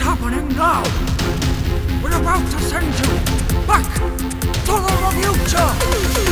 What's 0.00 0.18
happening 0.18 0.48
now? 0.56 0.82
We're 2.02 2.18
about 2.18 2.50
to 2.52 2.58
send 2.60 2.86
you 2.86 3.66
back 3.66 3.84
to 4.64 4.72
the 4.72 6.29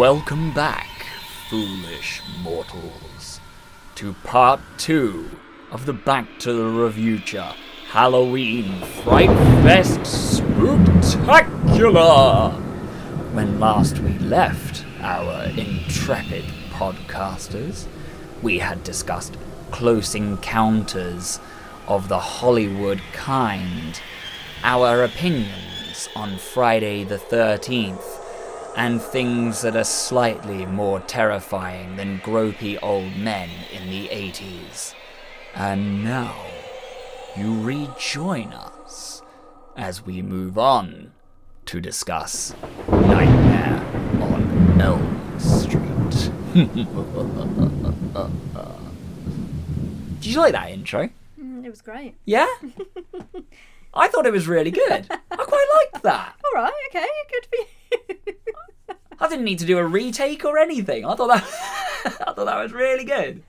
Welcome 0.00 0.48
back, 0.54 0.88
foolish 1.50 2.22
mortals, 2.40 3.38
to 3.96 4.14
part 4.24 4.60
two 4.78 5.28
of 5.70 5.84
the 5.84 5.92
Back 5.92 6.38
to 6.38 6.54
the 6.54 6.64
Revuture 6.64 7.52
Halloween 7.90 8.80
Fright 9.04 9.28
Fest 9.62 10.00
Spooktacular! 10.40 12.54
When 13.34 13.60
last 13.60 13.98
we 13.98 14.18
left 14.20 14.86
our 15.02 15.44
intrepid 15.48 16.46
podcasters, 16.70 17.86
we 18.40 18.60
had 18.60 18.82
discussed 18.82 19.36
close 19.70 20.14
encounters 20.14 21.40
of 21.86 22.08
the 22.08 22.20
Hollywood 22.20 23.02
kind, 23.12 24.00
our 24.64 25.04
opinions 25.04 26.08
on 26.16 26.38
Friday 26.38 27.04
the 27.04 27.18
13th, 27.18 28.19
and 28.76 29.00
things 29.00 29.62
that 29.62 29.76
are 29.76 29.84
slightly 29.84 30.66
more 30.66 31.00
terrifying 31.00 31.96
than 31.96 32.20
gropey 32.20 32.78
old 32.82 33.16
men 33.16 33.48
in 33.72 33.90
the 33.90 34.08
80s. 34.08 34.94
And 35.54 36.04
now, 36.04 36.34
you 37.36 37.60
rejoin 37.62 38.52
us 38.52 39.22
as 39.76 40.04
we 40.04 40.22
move 40.22 40.58
on 40.58 41.12
to 41.66 41.80
discuss 41.80 42.54
Nightmare 42.88 43.84
on 44.20 44.80
Elm 44.80 45.38
Street. 45.38 46.30
Did 50.20 50.26
you 50.26 50.40
like 50.40 50.52
that 50.52 50.70
intro? 50.70 51.08
Mm, 51.40 51.64
it 51.64 51.70
was 51.70 51.80
great. 51.80 52.14
Yeah? 52.24 52.46
I 53.94 54.08
thought 54.08 54.26
it 54.26 54.32
was 54.32 54.46
really 54.46 54.70
good. 54.70 55.06
I 55.10 55.36
quite 55.36 55.66
liked 55.92 56.02
that. 56.04 56.34
All 56.44 56.62
right, 56.62 56.72
okay, 56.90 57.06
good 57.30 57.46
for 57.46 57.56
you. 57.56 57.66
I 59.20 59.28
didn't 59.28 59.44
need 59.44 59.58
to 59.58 59.66
do 59.66 59.78
a 59.78 59.84
retake 59.86 60.44
or 60.44 60.58
anything. 60.58 61.04
I 61.04 61.14
thought 61.14 61.28
that 61.28 61.44
I 62.26 62.32
thought 62.32 62.46
that 62.46 62.62
was 62.62 62.72
really 62.72 63.04
good. 63.04 63.42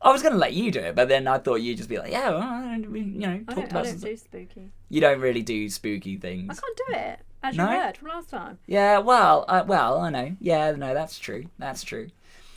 I 0.00 0.12
was 0.12 0.22
going 0.22 0.32
to 0.34 0.38
let 0.38 0.52
you 0.52 0.70
do 0.70 0.78
it, 0.80 0.94
but 0.94 1.08
then 1.08 1.26
I 1.26 1.38
thought 1.38 1.56
you'd 1.56 1.76
just 1.76 1.88
be 1.88 1.98
like, 1.98 2.12
yeah, 2.12 2.30
well, 2.30 2.80
we, 2.88 3.00
you 3.00 3.18
know, 3.18 3.40
I 3.48 3.54
don't, 3.54 3.64
I 3.64 3.80
about 3.80 3.84
don't 3.84 4.00
do 4.00 4.16
spooky. 4.16 4.70
You 4.88 5.00
don't 5.00 5.20
really 5.20 5.42
do 5.42 5.68
spooky 5.68 6.16
things. 6.16 6.50
I 6.50 6.54
can't 6.54 6.76
do 6.76 6.94
it, 6.94 7.20
as 7.42 7.56
No? 7.56 7.64
you 7.70 7.80
heard 7.80 7.96
from 7.96 8.08
last 8.08 8.30
time. 8.30 8.58
Yeah, 8.66 8.98
well, 8.98 9.44
uh, 9.48 9.64
well, 9.66 9.98
I 10.00 10.10
know. 10.10 10.36
Yeah, 10.40 10.70
no, 10.72 10.94
that's 10.94 11.18
true. 11.18 11.46
That's 11.58 11.82
true. 11.82 12.10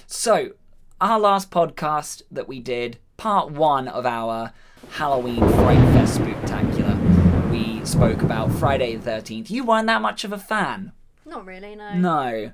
So, 0.06 0.52
our 1.00 1.20
last 1.20 1.50
podcast 1.50 2.22
that 2.30 2.48
we 2.48 2.60
did, 2.60 3.00
part 3.18 3.50
one 3.50 3.88
of 3.88 4.06
our 4.06 4.54
Halloween 4.92 5.40
Fright 5.40 5.80
Fest 5.96 6.20
Spooktacular, 6.20 6.61
we 6.61 6.61
spoke 7.92 8.22
about 8.22 8.50
Friday 8.54 8.96
the 8.96 9.12
13th. 9.12 9.50
You 9.50 9.66
weren't 9.66 9.88
that 9.88 10.02
much 10.02 10.24
of 10.24 10.32
a 10.32 10.38
fan. 10.38 10.94
Not 11.26 11.46
really, 11.46 11.76
no. 11.76 11.94
No. 11.96 12.52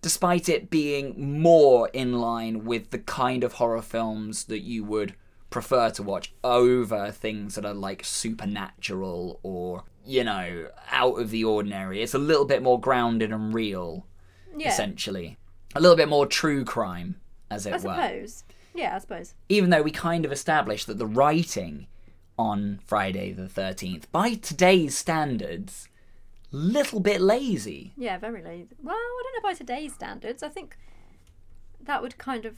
Despite 0.00 0.48
it 0.48 0.70
being 0.70 1.42
more 1.42 1.90
in 1.92 2.14
line 2.14 2.64
with 2.64 2.88
the 2.88 2.98
kind 2.98 3.44
of 3.44 3.54
horror 3.54 3.82
films 3.82 4.44
that 4.44 4.60
you 4.60 4.82
would 4.84 5.14
prefer 5.50 5.90
to 5.90 6.02
watch 6.02 6.32
over 6.42 7.10
things 7.10 7.54
that 7.56 7.66
are 7.66 7.74
like 7.74 8.02
supernatural 8.02 9.38
or, 9.42 9.84
you 10.06 10.24
know, 10.24 10.68
out 10.90 11.20
of 11.20 11.28
the 11.28 11.44
ordinary. 11.44 12.02
It's 12.02 12.14
a 12.14 12.18
little 12.18 12.46
bit 12.46 12.62
more 12.62 12.80
grounded 12.80 13.30
and 13.30 13.52
real, 13.52 14.06
yeah, 14.56 14.70
essentially. 14.70 15.36
A 15.74 15.80
little 15.82 15.98
bit 15.98 16.08
more 16.08 16.24
true 16.24 16.64
crime, 16.64 17.20
as 17.50 17.66
it 17.66 17.74
I 17.74 17.76
were. 17.76 17.90
I 17.90 18.08
suppose. 18.08 18.44
Yeah, 18.74 18.96
I 18.96 18.98
suppose. 19.00 19.34
Even 19.50 19.68
though 19.68 19.82
we 19.82 19.90
kind 19.90 20.24
of 20.24 20.32
established 20.32 20.86
that 20.86 20.96
the 20.96 21.06
writing 21.06 21.88
on 22.38 22.80
Friday 22.86 23.32
the 23.32 23.42
13th, 23.48 24.04
by 24.12 24.34
today's 24.34 24.96
standards, 24.96 25.88
little 26.52 27.00
bit 27.00 27.20
lazy. 27.20 27.92
Yeah, 27.96 28.16
very 28.18 28.42
lazy. 28.42 28.68
Well, 28.82 28.94
I 28.94 29.22
don't 29.24 29.42
know 29.42 29.48
by 29.48 29.54
today's 29.54 29.92
standards. 29.94 30.42
I 30.42 30.48
think 30.48 30.76
that 31.82 32.00
would 32.02 32.16
kind 32.18 32.44
of. 32.44 32.56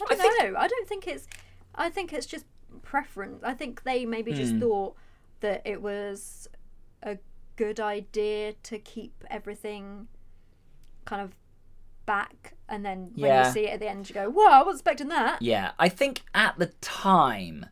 I 0.00 0.04
I 0.04 0.14
don't 0.14 0.18
think- 0.38 0.52
know. 0.52 0.58
I 0.58 0.68
don't 0.68 0.88
think 0.88 1.06
it's. 1.06 1.26
I 1.74 1.90
think 1.90 2.12
it's 2.12 2.26
just 2.26 2.44
preference. 2.82 3.42
I 3.42 3.54
think 3.54 3.82
they 3.84 4.04
maybe 4.06 4.32
just 4.32 4.52
Hmm. 4.54 4.60
thought 4.60 4.96
that 5.40 5.62
it 5.64 5.80
was 5.82 6.48
a 7.02 7.18
good 7.56 7.80
idea 7.80 8.52
to 8.64 8.78
keep 8.78 9.24
everything 9.30 10.08
kind 11.04 11.22
of 11.22 11.34
back, 12.06 12.54
and 12.68 12.84
then 12.84 13.10
when 13.14 13.30
Yeah. 13.30 13.46
you 13.46 13.52
see 13.52 13.66
it 13.66 13.74
at 13.74 13.80
the 13.80 13.88
end, 13.88 14.08
you 14.08 14.14
go, 14.14 14.30
"Whoa, 14.30 14.46
I 14.46 14.58
wasn't 14.62 14.80
expecting 14.80 15.08
that." 15.08 15.42
Yeah, 15.42 15.72
I 15.78 15.88
think 15.88 16.22
at 16.34 16.58
the 16.58 16.66
time 16.80 17.66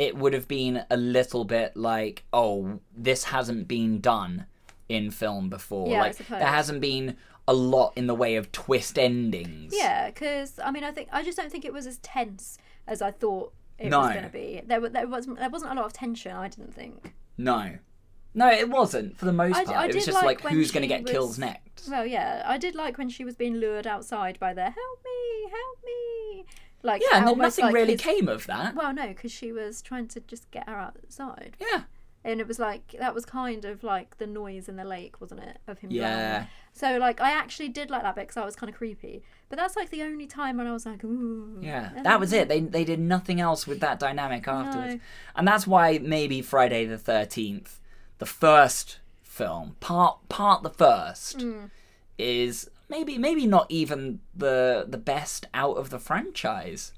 it 0.00 0.16
would 0.16 0.32
have 0.32 0.48
been 0.48 0.82
a 0.88 0.96
little 0.96 1.44
bit 1.44 1.76
like, 1.76 2.24
oh, 2.32 2.80
this 2.96 3.24
hasn't 3.24 3.68
been 3.68 4.00
done 4.00 4.46
in 4.88 5.10
film 5.10 5.50
before. 5.50 5.90
Yeah, 5.90 5.98
I 5.98 6.00
like 6.00 6.14
suppose. 6.14 6.38
there 6.38 6.48
hasn't 6.48 6.80
been 6.80 7.18
a 7.46 7.52
lot 7.52 7.92
in 7.96 8.06
the 8.06 8.14
way 8.14 8.36
of 8.36 8.50
twist 8.50 8.98
endings. 8.98 9.74
Yeah, 9.76 10.06
because 10.08 10.58
I 10.64 10.70
mean, 10.70 10.84
I 10.84 10.90
think 10.90 11.10
I 11.12 11.22
just 11.22 11.36
don't 11.36 11.52
think 11.52 11.66
it 11.66 11.72
was 11.74 11.86
as 11.86 11.98
tense 11.98 12.56
as 12.86 13.02
I 13.02 13.10
thought 13.10 13.52
it 13.78 13.90
No. 13.90 14.00
was 14.00 14.12
going 14.12 14.24
to 14.24 14.30
be. 14.30 14.62
There, 14.64 14.88
there 14.88 15.06
wasn't 15.06 15.38
there 15.38 15.50
wasn't 15.50 15.72
a 15.72 15.74
lot 15.74 15.84
of 15.84 15.92
tension. 15.92 16.32
I 16.32 16.48
didn't 16.48 16.74
think. 16.74 17.12
No. 17.36 17.76
No, 18.32 18.48
it 18.50 18.70
wasn't 18.70 19.18
for 19.18 19.26
the 19.26 19.34
most 19.34 19.52
part. 19.52 19.68
I 19.68 19.88
it 19.88 19.94
was 19.94 20.06
just 20.06 20.22
like 20.22 20.42
like, 20.42 20.54
who's 20.54 20.70
going 20.70 20.82
to 20.82 20.88
get 20.88 21.04
killed 21.04 21.36
next. 21.38 21.90
Well, 21.90 22.06
yeah, 22.06 22.42
I 22.46 22.56
did 22.56 22.74
like 22.74 22.96
when 22.96 23.10
she 23.10 23.22
was 23.22 23.34
being 23.34 23.56
lured 23.56 23.86
outside 23.86 24.38
by 24.38 24.54
the 24.54 24.62
"Help 24.62 25.04
me, 25.04 25.50
help 25.50 25.78
me!" 25.84 26.46
Like 26.82 27.02
yeah, 27.02 27.18
and 27.18 27.26
then 27.28 27.38
nothing 27.38 27.66
like 27.66 27.74
really 27.74 27.92
his- 27.92 28.00
came 28.00 28.28
of 28.28 28.46
that. 28.46 28.74
Well, 28.74 28.92
no, 28.94 29.08
because 29.08 29.32
she 29.32 29.52
was 29.52 29.82
trying 29.82 30.08
to 30.08 30.20
just 30.20 30.50
get 30.50 30.68
her 30.68 30.76
outside, 30.76 31.56
Yeah. 31.60 31.82
and 32.24 32.40
it 32.40 32.48
was 32.48 32.58
like 32.58 32.94
that 32.98 33.14
was 33.14 33.24
kind 33.26 33.64
of 33.64 33.82
like 33.84 34.16
the 34.18 34.26
noise 34.26 34.68
in 34.68 34.76
the 34.76 34.84
lake, 34.84 35.20
wasn't 35.20 35.42
it, 35.42 35.58
of 35.66 35.78
him 35.80 35.90
Yeah. 35.90 36.46
So 36.72 36.96
like, 36.98 37.20
I 37.20 37.32
actually 37.32 37.68
did 37.68 37.90
like 37.90 38.02
that 38.02 38.14
bit 38.14 38.22
because 38.28 38.36
I 38.36 38.44
was 38.44 38.56
kind 38.56 38.70
of 38.70 38.76
creepy. 38.76 39.22
But 39.48 39.58
that's 39.58 39.74
like 39.76 39.90
the 39.90 40.02
only 40.02 40.26
time 40.26 40.56
when 40.56 40.66
I 40.68 40.72
was 40.72 40.86
like, 40.86 41.02
"Ooh." 41.04 41.58
Yeah, 41.60 41.90
that 42.04 42.20
was 42.20 42.32
it. 42.32 42.48
They 42.48 42.60
they 42.60 42.84
did 42.84 43.00
nothing 43.00 43.40
else 43.40 43.66
with 43.66 43.80
that 43.80 43.98
dynamic 43.98 44.46
afterwards, 44.48 44.94
No. 44.94 45.00
and 45.36 45.46
that's 45.48 45.66
why 45.66 45.98
maybe 45.98 46.40
Friday 46.40 46.86
the 46.86 46.96
Thirteenth, 46.98 47.80
the 48.18 48.26
first 48.26 49.00
film, 49.22 49.76
part 49.80 50.16
part 50.28 50.62
the 50.62 50.70
first, 50.70 51.42
Hmm. 51.42 51.64
is 52.18 52.70
maybe 52.90 53.16
maybe 53.18 53.46
not 53.46 53.66
even 53.70 54.20
the 54.36 54.84
the 54.88 54.98
best 54.98 55.46
out 55.54 55.76
of 55.76 55.90
the 55.90 55.98
franchise. 55.98 56.92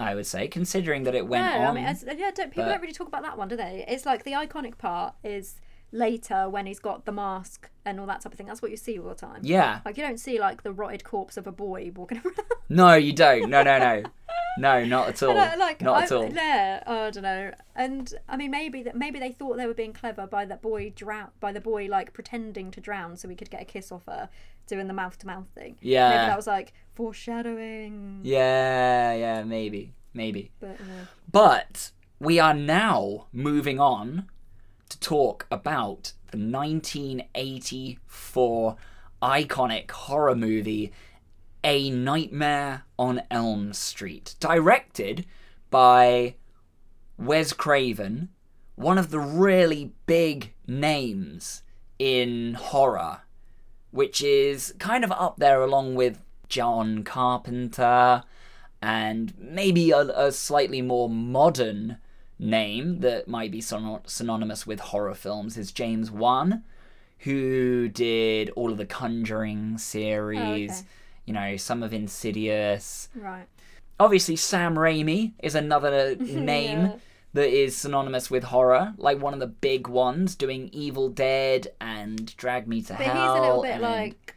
I 0.00 0.14
would 0.14 0.26
say, 0.26 0.46
considering 0.46 1.02
that 1.02 1.16
it 1.16 1.26
went 1.26 1.44
no, 1.44 1.60
on. 1.62 1.66
I 1.66 1.72
mean, 1.72 1.84
as, 1.84 2.04
yeah, 2.06 2.30
don't, 2.32 2.50
people 2.50 2.62
but- 2.64 2.68
don't 2.70 2.80
really 2.80 2.92
talk 2.92 3.08
about 3.08 3.22
that 3.22 3.36
one, 3.36 3.48
do 3.48 3.56
they? 3.56 3.84
It's 3.88 4.06
like 4.06 4.22
the 4.22 4.30
iconic 4.30 4.78
part 4.78 5.14
is 5.24 5.56
later 5.90 6.48
when 6.48 6.66
he's 6.66 6.78
got 6.78 7.04
the 7.04 7.10
mask 7.10 7.68
and 7.84 7.98
all 7.98 8.06
that 8.06 8.20
type 8.20 8.30
of 8.32 8.38
thing. 8.38 8.46
That's 8.46 8.62
what 8.62 8.70
you 8.70 8.76
see 8.76 8.96
all 8.96 9.08
the 9.08 9.16
time. 9.16 9.40
yeah, 9.42 9.80
Like 9.84 9.96
you 9.96 10.04
don't 10.04 10.20
see 10.20 10.38
like 10.38 10.62
the 10.62 10.70
rotted 10.72 11.02
corpse 11.02 11.36
of 11.36 11.48
a 11.48 11.52
boy 11.52 11.90
walking 11.96 12.18
around. 12.24 12.36
no, 12.68 12.94
you 12.94 13.12
don't. 13.12 13.50
No, 13.50 13.64
no, 13.64 13.78
no, 13.78 14.02
no, 14.58 14.84
not 14.84 15.08
at 15.08 15.22
all. 15.24 15.36
Uh, 15.36 15.56
like 15.58 15.80
not 15.80 15.96
I, 15.96 16.02
at 16.04 16.12
all. 16.12 16.30
Yeah, 16.32 16.82
I 16.86 17.10
don't 17.10 17.22
know. 17.24 17.50
And 17.74 18.14
I 18.28 18.36
mean, 18.36 18.52
maybe 18.52 18.84
that 18.84 18.94
maybe 18.96 19.18
they 19.18 19.32
thought 19.32 19.56
they 19.56 19.66
were 19.66 19.74
being 19.74 19.92
clever 19.92 20.28
by 20.28 20.44
that 20.44 20.62
boy 20.62 20.90
drown 20.94 21.30
by 21.40 21.50
the 21.50 21.60
boy 21.60 21.86
like 21.86 22.12
pretending 22.12 22.70
to 22.70 22.80
drown 22.80 23.16
so 23.16 23.28
he 23.28 23.34
could 23.34 23.50
get 23.50 23.62
a 23.62 23.64
kiss 23.64 23.90
off 23.90 24.02
her, 24.06 24.28
doing 24.68 24.86
the 24.86 24.94
mouth 24.94 25.18
to 25.18 25.26
mouth 25.26 25.48
thing. 25.54 25.76
Yeah. 25.80 26.10
maybe 26.10 26.26
that 26.26 26.36
was 26.36 26.46
like 26.46 26.72
foreshadowing. 26.94 28.20
Yeah, 28.22 29.12
yeah, 29.14 29.42
maybe, 29.42 29.94
maybe. 30.14 30.52
But 30.60 30.76
uh, 30.80 31.06
But 31.30 31.90
we 32.20 32.38
are 32.38 32.54
now 32.54 33.26
moving 33.32 33.80
on 33.80 34.28
to 34.88 35.00
talk 35.00 35.46
about 35.50 36.12
the 36.30 36.38
1984 36.38 38.76
iconic 39.22 39.90
horror 39.90 40.34
movie 40.34 40.92
A 41.64 41.90
Nightmare 41.90 42.84
on 42.98 43.22
Elm 43.30 43.72
Street, 43.72 44.34
directed 44.40 45.26
by 45.70 46.34
Wes 47.18 47.52
Craven, 47.52 48.28
one 48.76 48.98
of 48.98 49.10
the 49.10 49.18
really 49.18 49.92
big 50.06 50.54
names 50.66 51.62
in 51.98 52.54
horror, 52.54 53.22
which 53.90 54.22
is 54.22 54.74
kind 54.78 55.04
of 55.04 55.12
up 55.12 55.36
there 55.38 55.62
along 55.62 55.94
with 55.94 56.20
John 56.48 57.04
Carpenter 57.04 58.24
and 58.80 59.34
maybe 59.38 59.90
a, 59.90 60.00
a 60.00 60.32
slightly 60.32 60.82
more 60.82 61.08
modern 61.08 61.98
name 62.38 63.00
that 63.00 63.28
might 63.28 63.50
be 63.50 63.60
syn- 63.60 64.00
synonymous 64.06 64.66
with 64.66 64.80
horror 64.80 65.14
films 65.14 65.56
is 65.56 65.72
James 65.72 66.10
Wan, 66.10 66.62
who 67.20 67.88
did 67.88 68.50
all 68.50 68.70
of 68.70 68.78
the 68.78 68.86
Conjuring 68.86 69.72
oh, 69.74 69.78
series, 69.78 70.70
okay. 70.70 70.88
you 71.26 71.32
know, 71.32 71.56
some 71.56 71.82
of 71.82 71.92
Insidious. 71.92 73.08
Right. 73.14 73.46
Obviously, 73.98 74.36
Sam 74.36 74.76
Raimi 74.76 75.32
is 75.42 75.56
another 75.56 76.14
name 76.20 76.80
Yeah. 76.82 76.96
That 77.34 77.48
is 77.48 77.76
synonymous 77.76 78.30
with 78.30 78.44
horror, 78.44 78.94
like 78.96 79.20
one 79.20 79.34
of 79.34 79.40
the 79.40 79.46
big 79.46 79.86
ones, 79.88 80.34
doing 80.34 80.70
Evil 80.72 81.08
Dead 81.08 81.68
and 81.80 82.34
Drag 82.36 82.66
Me 82.66 82.80
to 82.82 82.94
hell 82.94 83.06
But 83.06 83.14
he's 83.16 83.38
a 83.38 83.42
little 83.46 83.62
bit 83.62 83.72
and- 83.72 83.82
like. 83.82 84.34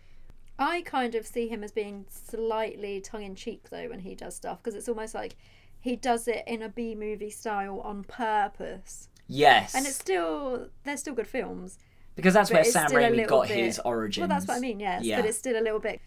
I 0.59 0.81
kind 0.81 1.15
of 1.15 1.25
see 1.25 1.47
him 1.47 1.63
as 1.63 1.71
being 1.71 2.05
slightly 2.07 3.01
tongue 3.01 3.23
in 3.23 3.33
cheek 3.33 3.69
though 3.71 3.89
when 3.89 3.99
he 4.01 4.13
does 4.13 4.35
stuff 4.35 4.59
because 4.61 4.75
it's 4.75 4.87
almost 4.87 5.15
like 5.15 5.35
he 5.79 5.95
does 5.95 6.27
it 6.27 6.43
in 6.45 6.61
a 6.61 6.69
B 6.69 6.93
movie 6.93 7.31
style 7.31 7.79
on 7.81 8.03
purpose. 8.03 9.09
yes, 9.27 9.73
And 9.73 9.87
it's 9.87 9.95
still 9.95 10.67
they're 10.83 10.97
still 10.97 11.15
good 11.15 11.25
films. 11.27 11.79
because 12.15 12.35
that's 12.35 12.51
where 12.51 12.63
Sam 12.63 12.91
Raimi 12.91 13.25
got 13.25 13.47
bit- 13.47 13.57
his 13.57 13.79
origins. 13.79 14.21
Well, 14.21 14.27
that's 14.27 14.47
what 14.47 14.57
I 14.57 14.59
mean. 14.59 14.79
Yes, 14.79 15.03
Yeah. 15.03 15.15
but 15.21 15.25
it's 15.29 15.37
still 15.39 15.59
a 15.59 15.63
little 15.63 15.79
bit. 15.79 15.99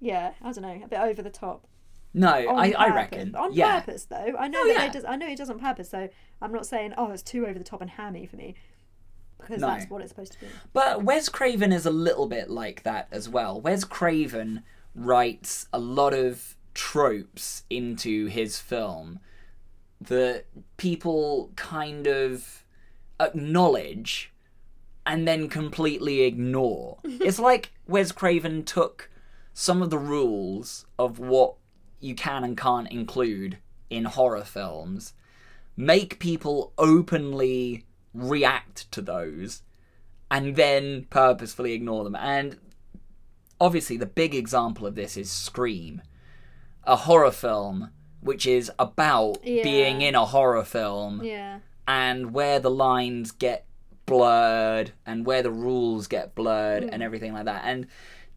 Yeah, 0.00 0.32
I 0.40 0.52
don't 0.52 0.62
know, 0.62 0.80
a 0.82 0.88
bit 0.88 0.98
over 1.00 1.20
the 1.20 1.28
top. 1.28 1.66
No, 2.12 2.28
I, 2.28 2.72
I 2.76 2.94
reckon. 2.94 3.34
on 3.36 3.52
yeah. 3.52 3.80
purpose 3.80 4.04
though. 4.06 4.34
I 4.38 4.48
know 4.48 4.60
Oh, 4.62 4.66
that 4.66 4.74
yeah. 4.74 4.86
he 4.86 4.90
does. 4.90 5.04
I 5.04 5.16
know 5.16 5.26
he 5.28 5.36
does 5.36 5.48
on 5.50 5.58
purpose. 5.60 5.90
So 5.90 6.08
I'm 6.42 6.52
not 6.52 6.66
saying 6.66 6.94
oh 6.98 7.10
it's 7.12 7.22
too 7.22 7.46
over 7.46 7.58
the 7.58 7.64
top 7.64 7.80
and 7.80 7.90
hammy 7.90 8.26
for 8.26 8.36
me 8.36 8.54
because 9.38 9.60
No. 9.60 9.68
that's 9.68 9.88
what 9.88 10.02
it's 10.02 10.10
supposed 10.10 10.32
to 10.32 10.40
be. 10.40 10.46
But 10.72 11.02
Wes 11.04 11.28
Craven 11.28 11.72
is 11.72 11.86
a 11.86 11.90
little 11.90 12.26
bit 12.26 12.50
like 12.50 12.82
that 12.82 13.06
as 13.12 13.28
well. 13.28 13.60
Wes 13.60 13.84
Craven 13.84 14.62
writes 14.94 15.66
a 15.72 15.78
lot 15.78 16.12
of 16.12 16.56
tropes 16.74 17.62
into 17.70 18.26
his 18.26 18.58
film 18.58 19.20
that 20.00 20.46
people 20.78 21.52
kind 21.56 22.06
of 22.06 22.64
acknowledge 23.20 24.32
and 25.06 25.26
then 25.26 25.48
completely 25.48 26.22
ignore. 26.22 26.98
it's 27.04 27.38
like 27.38 27.70
Wes 27.86 28.12
Craven 28.12 28.64
took 28.64 29.10
some 29.52 29.80
of 29.82 29.90
the 29.90 29.98
rules 29.98 30.86
of 30.98 31.18
what 31.18 31.54
you 32.00 32.14
can 32.14 32.44
and 32.44 32.56
can't 32.56 32.90
include 32.90 33.58
in 33.88 34.04
horror 34.04 34.44
films, 34.44 35.12
make 35.76 36.18
people 36.18 36.72
openly 36.78 37.84
react 38.14 38.90
to 38.92 39.00
those, 39.02 39.62
and 40.30 40.56
then 40.56 41.06
purposefully 41.10 41.72
ignore 41.72 42.04
them. 42.04 42.16
And 42.16 42.58
obviously, 43.60 43.96
the 43.96 44.06
big 44.06 44.34
example 44.34 44.86
of 44.86 44.94
this 44.94 45.16
is 45.16 45.30
Scream, 45.30 46.02
a 46.84 46.96
horror 46.96 47.30
film 47.32 47.90
which 48.22 48.46
is 48.46 48.70
about 48.78 49.38
Yeah. 49.42 49.62
being 49.62 50.02
in 50.02 50.14
a 50.14 50.26
horror 50.26 50.62
film 50.64 51.22
Yeah. 51.24 51.60
and 51.88 52.34
where 52.34 52.60
the 52.60 52.70
lines 52.70 53.30
get 53.32 53.64
blurred 54.04 54.92
and 55.06 55.24
where 55.24 55.42
the 55.42 55.50
rules 55.50 56.06
get 56.06 56.34
blurred 56.34 56.82
Hmm. 56.82 56.90
and 56.92 57.02
everything 57.02 57.32
like 57.32 57.46
that. 57.46 57.62
And 57.64 57.86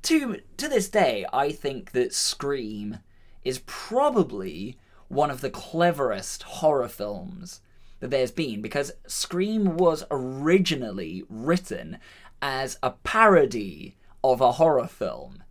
to 0.04 0.40
to 0.58 0.68
this 0.70 0.88
day, 0.88 1.26
I 1.34 1.52
think 1.52 1.92
that 1.92 2.14
Scream 2.14 3.00
is 3.46 3.62
probably 3.66 4.78
one 5.08 5.30
of 5.32 5.42
the 5.42 5.50
cleverest 5.50 6.44
horror 6.44 6.88
films 6.88 7.62
that 8.00 8.10
there's 8.10 8.32
been 8.32 8.62
because 8.62 8.92
Scream 9.08 9.78
was 9.78 10.04
originally 10.12 11.24
written 11.30 11.98
as 12.42 12.78
a 12.84 12.92
parody 12.92 13.96
of 14.24 14.42
a 14.42 14.54
horror 14.54 14.88
film, 14.88 15.44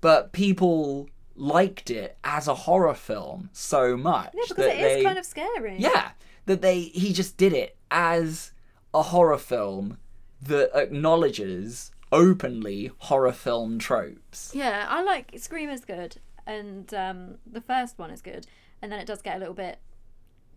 but 0.00 0.32
people 0.32 1.08
liked 1.34 1.90
it 1.90 2.16
as 2.24 2.48
a 2.48 2.54
horror 2.54 2.94
film 2.94 3.50
so 3.52 3.96
much 3.96 4.30
Yeah, 4.34 4.42
because 4.48 4.56
that 4.66 4.76
it 4.76 4.80
is 4.86 4.96
they 4.98 5.04
kind 5.04 5.18
of 5.18 5.26
scary. 5.26 5.76
yeah, 5.78 6.10
that 6.46 6.62
they 6.62 6.80
he 6.80 7.12
just 7.12 7.36
did 7.36 7.52
it 7.52 7.76
as 7.90 8.52
a 8.94 9.02
horror 9.02 9.38
film 9.38 9.98
that 10.42 10.70
acknowledges 10.74 11.90
openly 12.12 12.90
horror 12.98 13.32
film 13.32 13.78
tropes. 13.78 14.52
Yeah, 14.54 14.86
I 14.88 15.02
like 15.02 15.32
Scream 15.38 15.68
is 15.70 15.84
good, 15.84 16.16
and 16.46 16.92
um, 16.94 17.38
the 17.50 17.60
first 17.60 17.98
one 17.98 18.10
is 18.10 18.22
good, 18.22 18.46
and 18.80 18.90
then 18.92 18.98
it 19.00 19.06
does 19.06 19.22
get 19.22 19.36
a 19.36 19.38
little 19.38 19.54
bit 19.54 19.78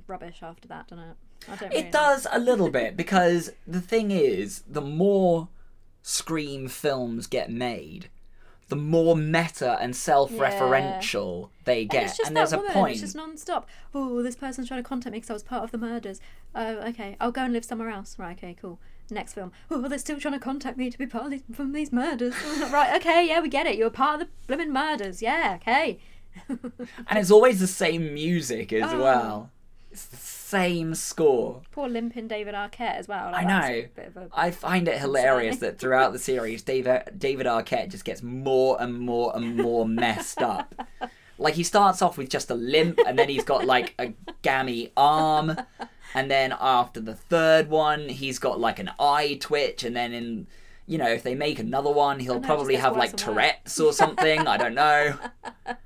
rubbish 0.08 0.40
after 0.42 0.68
that, 0.68 0.88
doesn't 0.88 1.06
it? 1.06 1.16
I 1.48 1.56
don't. 1.56 1.70
really 1.70 1.84
It 1.84 1.92
does 1.92 2.28
a 2.32 2.40
little 2.40 2.70
bit 2.70 2.98
because 2.98 3.52
the 3.68 3.82
thing 3.82 4.12
is, 4.12 4.64
the 4.68 4.82
more 4.82 5.50
Scream 6.02 6.68
films 6.68 7.28
get 7.28 7.52
made, 7.52 8.10
the 8.70 8.76
more 8.76 9.16
meta 9.16 9.78
and 9.82 9.96
self-referential 9.96 11.50
they 11.66 11.82
And 11.82 11.90
get, 11.90 12.08
just 12.08 12.22
and 12.22 12.38
there's 12.38 12.52
that 12.52 12.66
a 12.66 12.72
point. 12.72 12.94
It's 12.94 13.02
just 13.02 13.16
non-stop. 13.16 13.68
Oh, 13.94 14.22
this 14.22 14.36
person's 14.36 14.68
trying 14.68 14.82
to 14.82 14.88
contact 14.88 15.12
me 15.12 15.18
because 15.18 15.30
I 15.30 15.34
was 15.34 15.44
part 15.44 15.64
of 15.64 15.72
the 15.72 15.78
murders. 15.78 16.22
Oh, 16.56 16.78
okay. 16.90 17.18
I'll 17.20 17.32
go 17.32 17.44
and 17.44 17.54
live 17.54 17.66
somewhere 17.66 17.90
else. 17.90 18.18
Right. 18.18 18.38
Okay. 18.38 18.56
Cool. 18.60 18.80
Next 19.12 19.34
film. 19.34 19.52
Oh, 19.72 19.88
they're 19.88 19.98
still 20.00 20.20
trying 20.20 20.34
to 20.36 20.40
contact 20.40 20.78
me 20.78 20.90
to 20.90 20.98
be 20.98 21.06
part 21.08 21.26
of 21.26 21.32
these, 21.32 21.42
from 21.54 21.72
these 21.72 21.92
murders. 21.92 22.34
right. 22.72 22.96
Okay. 22.98 23.28
Yeah, 23.28 23.42
we 23.42 23.50
get 23.50 23.66
it. 23.68 23.78
You're 23.78 23.90
part 23.90 24.22
of 24.22 24.28
the 24.28 24.34
blooming 24.48 24.72
murders. 24.74 25.22
Yeah. 25.22 25.58
Okay. 25.62 26.00
and 26.50 27.18
it's 27.20 27.32
always 27.32 27.60
the 27.60 27.68
same 27.68 28.14
music 28.14 28.72
as 28.74 28.94
Oh. 28.94 29.00
well. 29.02 29.52
It's 29.92 30.06
the 30.06 30.18
same 30.18 30.94
score. 30.94 31.64
Poor 31.72 31.90
limping 31.90 32.28
David 32.28 32.54
Arquette 32.54 32.96
as 32.96 33.08
well. 33.08 33.30
I 33.30 33.32
Like, 33.32 33.48
that's 33.48 33.68
know. 33.70 33.74
a 33.76 33.88
bit 33.96 34.08
of 34.08 34.18
a- 34.18 34.30
I 34.34 34.52
find 34.52 34.88
it 34.88 35.00
hilarious 35.00 35.58
that 35.58 35.80
throughout 35.80 36.14
the 36.14 36.20
series, 36.20 36.62
David 36.62 37.02
David 37.18 37.48
Arquette 37.48 37.90
just 37.90 38.06
gets 38.06 38.22
more 38.22 38.80
and 38.80 39.00
more 39.00 39.36
and 39.36 39.56
more 39.58 39.88
messed 39.88 40.42
up. 40.42 40.76
Like 41.42 41.54
he 41.54 41.64
starts 41.64 42.02
off 42.02 42.18
with 42.18 42.28
just 42.30 42.52
a 42.52 42.54
limp, 42.54 43.00
and 43.08 43.18
then 43.18 43.30
he's 43.30 43.46
got 43.46 43.64
like 43.66 43.94
a 43.98 44.12
gammy 44.42 44.92
arm, 44.98 45.56
and 46.14 46.30
then 46.30 46.54
after 46.60 47.00
the 47.00 47.16
third 47.16 47.70
one, 47.70 48.10
he's 48.10 48.40
got 48.40 48.60
like 48.60 48.80
an 48.80 48.92
eye 49.00 49.38
twitch, 49.40 49.84
and 49.84 49.96
then 49.96 50.14
in 50.14 50.48
you 50.86 50.98
know 50.98 51.10
if 51.10 51.24
they 51.24 51.36
make 51.36 51.60
another 51.60 51.92
one, 51.92 52.20
he'll 52.20 52.36
know, 52.36 52.48
probably 52.48 52.76
have 52.76 52.98
like. 52.98 53.16
Tourette's 53.16 53.80
or 53.80 53.94
something. 53.94 54.48
I 54.48 54.58
don't 54.58 54.76
know. 54.76 55.18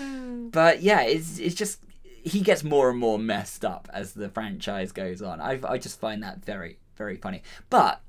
But 0.00 0.82
yeah, 0.82 1.02
it's 1.02 1.38
it's 1.38 1.54
just 1.54 1.80
he 2.22 2.40
gets 2.40 2.62
more 2.62 2.90
and 2.90 2.98
more 2.98 3.18
messed 3.18 3.64
up 3.64 3.88
as 3.92 4.12
the 4.12 4.28
franchise 4.28 4.92
goes 4.92 5.22
on. 5.22 5.40
I 5.40 5.58
I 5.66 5.78
just 5.78 6.00
find 6.00 6.22
that 6.22 6.44
very 6.44 6.78
very 6.96 7.16
funny. 7.16 7.42
But 7.70 8.00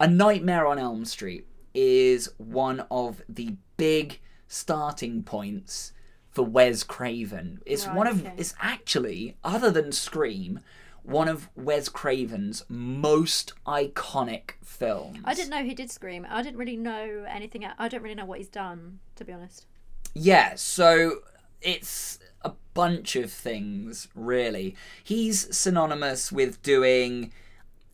A 0.00 0.08
Nightmare 0.08 0.66
on 0.66 0.78
Elm 0.78 1.04
Street 1.04 1.46
is 1.74 2.30
one 2.38 2.84
of 2.90 3.22
the 3.28 3.56
big 3.76 4.20
starting 4.48 5.22
points 5.22 5.92
for 6.30 6.42
Wes 6.44 6.82
Craven. 6.82 7.60
It's 7.64 7.86
Right, 7.86 7.96
one 7.96 8.06
of 8.06 8.20
okay. 8.26 8.34
it's 8.36 8.54
actually 8.60 9.36
other 9.44 9.70
than 9.70 9.92
Scream, 9.92 10.60
one 11.06 11.28
of 11.28 11.48
Wes 11.54 11.88
Craven's 11.88 12.64
most 12.68 13.52
iconic 13.64 14.52
films. 14.64 15.18
I 15.24 15.34
didn't 15.34 15.50
know 15.50 15.62
he 15.62 15.74
did 15.74 15.90
Scream. 15.90 16.26
I 16.28 16.42
didn't 16.42 16.58
really 16.58 16.76
know 16.76 17.24
anything. 17.28 17.64
I 17.64 17.88
don't 17.88 18.02
really 18.02 18.14
know 18.14 18.24
what 18.24 18.38
he's 18.38 18.48
done, 18.48 18.98
to 19.14 19.24
be 19.24 19.32
honest. 19.32 19.66
Yeah, 20.14 20.54
so 20.56 21.20
it's 21.62 22.18
a 22.42 22.52
bunch 22.74 23.16
of 23.16 23.30
things 23.30 24.08
really. 24.14 24.76
He's 25.02 25.56
synonymous 25.56 26.32
with 26.32 26.62
doing 26.62 27.32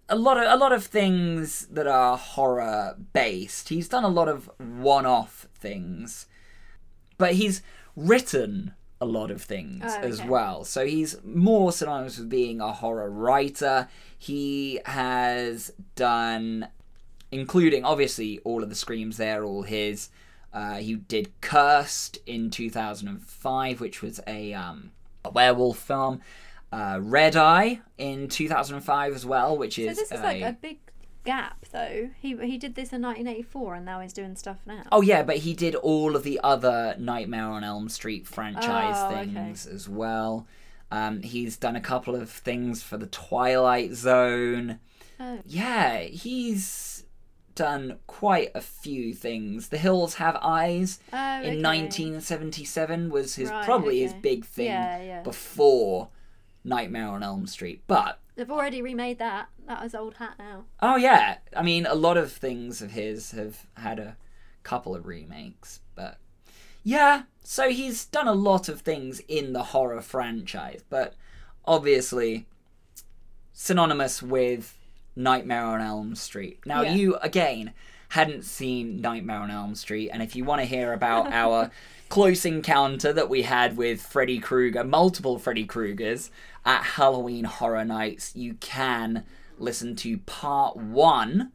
a 0.08 0.16
lot 0.16 0.36
of 0.36 0.44
a 0.44 0.56
lot 0.56 0.72
of 0.72 0.84
things 0.84 1.66
that 1.66 1.86
are 1.86 2.16
horror 2.16 2.96
based. 3.12 3.68
He's 3.68 3.88
done 3.88 4.04
a 4.04 4.08
lot 4.08 4.28
of 4.28 4.50
one-off 4.58 5.48
things. 5.54 6.26
But 7.18 7.34
he's 7.34 7.62
written 7.94 8.74
a 9.02 9.04
lot 9.04 9.30
of 9.32 9.42
things 9.42 9.82
Oh, 9.84 9.98
as 10.00 10.22
well. 10.22 10.64
So 10.64 10.86
he's 10.86 11.16
more 11.24 11.72
synonymous 11.72 12.18
with 12.18 12.28
being 12.28 12.60
a 12.60 12.72
horror 12.72 13.10
writer. 13.10 13.88
He 14.16 14.80
has 14.86 15.72
done 15.96 16.68
including 17.32 17.84
obviously 17.84 18.38
all 18.40 18.62
of 18.62 18.68
the 18.68 18.74
screams 18.74 19.16
there, 19.16 19.42
all 19.42 19.62
his. 19.62 20.10
Uh, 20.52 20.74
he 20.76 20.94
did 20.94 21.32
Cursed 21.40 22.18
in 22.26 22.50
2005, 22.50 23.80
which 23.80 24.02
was 24.02 24.20
a 24.26 24.52
um, 24.52 24.92
a 25.24 25.30
werewolf 25.30 25.78
film. 25.78 26.20
Uh, 26.70 26.98
Red 27.02 27.36
Eye 27.36 27.80
in 27.98 28.28
2005 28.28 29.14
as 29.14 29.26
well, 29.26 29.56
which 29.58 29.76
So 29.76 29.82
is, 29.82 29.96
this 29.98 30.12
is 30.12 30.20
a, 30.20 30.22
like 30.22 30.42
a 30.42 30.56
big 30.60 30.78
gap, 31.24 31.64
though. 31.72 32.10
He 32.20 32.36
he 32.36 32.58
did 32.58 32.74
this 32.74 32.92
in 32.92 33.02
1984, 33.02 33.74
and 33.76 33.84
now 33.86 34.00
he's 34.00 34.12
doing 34.12 34.36
stuff 34.36 34.58
now. 34.66 34.82
Oh 34.92 35.00
yeah, 35.02 35.22
but 35.22 35.38
he 35.38 35.54
did 35.54 35.74
all 35.76 36.16
of 36.16 36.22
the 36.22 36.40
other 36.42 36.94
Nightmare 36.98 37.46
on 37.46 37.64
Elm 37.64 37.88
Street 37.88 38.26
franchise 38.26 38.96
Oh, 38.98 39.16
okay. 39.16 39.24
things 39.32 39.66
as 39.66 39.88
well. 39.88 40.46
Um, 40.90 41.22
he's 41.22 41.56
done 41.56 41.74
a 41.76 41.80
couple 41.80 42.14
of 42.14 42.28
things 42.30 42.82
for 42.82 42.98
the 42.98 43.06
Twilight 43.06 43.92
Zone. 43.94 44.78
Oh. 45.18 45.38
Yeah, 45.46 46.00
he's 46.00 47.04
done 47.54 47.98
quite 48.06 48.50
a 48.54 48.60
few 48.60 49.14
things. 49.14 49.68
The 49.68 49.78
Hills 49.78 50.14
Have 50.14 50.36
Eyes 50.42 51.00
Oh, 51.12 51.16
in 51.42 51.62
1977 51.62 53.10
was 53.10 53.34
his 53.36 53.50
Right, 53.50 53.64
probably 53.64 54.00
his 54.00 54.14
big 54.14 54.44
thing 54.44 54.66
Yeah, 54.66 55.02
yeah. 55.02 55.22
before 55.22 56.08
Nightmare 56.64 57.08
on 57.08 57.22
Elm 57.22 57.46
Street. 57.46 57.82
But 57.86 58.18
They've 58.34 58.50
already 58.50 58.80
remade 58.82 59.18
that. 59.18 59.48
That 59.66 59.82
was 59.82 59.94
old 59.94 60.14
hat 60.14 60.34
now. 60.38 60.64
Oh 60.80 60.96
yeah, 60.96 61.38
I 61.56 61.62
mean 61.62 61.86
a 61.86 61.94
lot 61.94 62.16
of 62.16 62.32
things 62.32 62.80
of 62.82 62.92
his 62.92 63.32
have 63.32 63.66
had 63.76 63.98
a 63.98 64.16
couple 64.62 64.94
of 64.94 65.06
remakes, 65.06 65.80
but 65.94 66.18
yeah, 66.82 67.22
so 67.42 67.68
he's 67.70 68.04
done 68.04 68.26
a 68.28 68.32
lot 68.34 68.68
of 68.68 68.80
things 68.80 69.20
in 69.28 69.52
the 69.52 69.62
horror 69.64 70.00
franchise, 70.00 70.82
but 70.88 71.14
obviously 71.64 72.46
synonymous 73.52 74.22
with 74.22 74.76
Nightmare 75.14 75.64
on 75.64 75.80
Elm 75.80 76.14
Street. 76.14 76.60
Now, 76.66 76.82
Yeah. 76.82 76.94
you, 76.94 77.16
again, 77.16 77.72
hadn't 78.10 78.44
seen 78.44 79.00
Nightmare 79.00 79.38
on 79.40 79.50
Elm 79.50 79.74
Street, 79.74 80.10
and 80.10 80.22
if 80.22 80.34
you 80.36 80.44
want 80.44 80.60
to 80.60 80.64
hear 80.66 80.92
about 80.92 81.32
our 81.32 81.70
close 82.12 82.44
encounter 82.44 83.10
that 83.10 83.30
we 83.30 83.40
had 83.40 83.74
with 83.74 83.98
Freddy 84.02 84.38
Krueger, 84.38 84.84
multiple 84.84 85.38
Freddy 85.38 85.66
Kruegers, 85.66 86.28
at 86.62 86.82
Halloween 86.82 87.44
Horror 87.44 87.86
Nights, 87.86 88.36
you 88.36 88.52
can 88.60 89.24
listen 89.58 89.96
to 89.96 90.18
part 90.18 90.76
one 90.76 91.52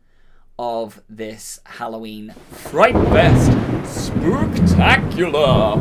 of 0.58 1.00
this 1.08 1.60
Halloween 1.64 2.34
Fright 2.50 2.96
Fest 2.96 3.52
Spooktacular 4.10 5.78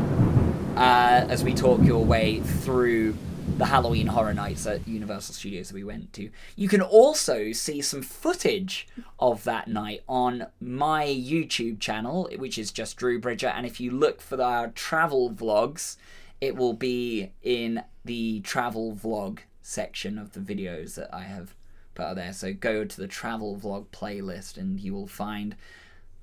uh, 0.76 1.26
as 1.26 1.42
we 1.42 1.54
talk 1.54 1.82
your 1.82 2.04
way 2.04 2.40
through 2.40 3.16
the 3.58 3.66
Halloween 3.66 4.08
Horror 4.08 4.34
Nights 4.34 4.66
at 4.66 4.86
Universal 4.86 5.34
Studios 5.34 5.68
that 5.68 5.74
we 5.74 5.84
went 5.84 6.12
to. 6.14 6.30
You 6.56 6.68
can 6.68 6.82
also 6.82 7.52
see 7.52 7.80
some 7.80 8.02
footage 8.02 8.86
of 9.18 9.44
that 9.44 9.68
night 9.68 10.02
on 10.08 10.48
my 10.60 11.06
YouTube 11.06 11.80
channel, 11.80 12.28
which 12.36 12.58
is 12.58 12.70
just 12.70 12.96
Drew 12.96 13.18
Bridger. 13.18 13.48
And 13.48 13.64
if 13.64 13.80
you 13.80 13.90
look 13.90 14.20
for 14.20 14.40
our 14.42 14.68
travel 14.68 15.30
vlogs, 15.30 15.96
it 16.40 16.56
will 16.56 16.74
be 16.74 17.32
in 17.42 17.82
the 18.04 18.40
travel 18.40 18.94
vlog 18.94 19.38
section 19.62 20.18
of 20.18 20.32
the 20.32 20.40
videos 20.40 20.94
that 20.96 21.12
I 21.14 21.22
have 21.22 21.54
put 21.94 22.04
out 22.04 22.16
there. 22.16 22.32
So 22.32 22.52
go 22.52 22.84
to 22.84 22.96
the 22.96 23.08
travel 23.08 23.56
vlog 23.56 23.86
playlist 23.86 24.58
and 24.58 24.78
you 24.78 24.92
will 24.92 25.06
find 25.06 25.56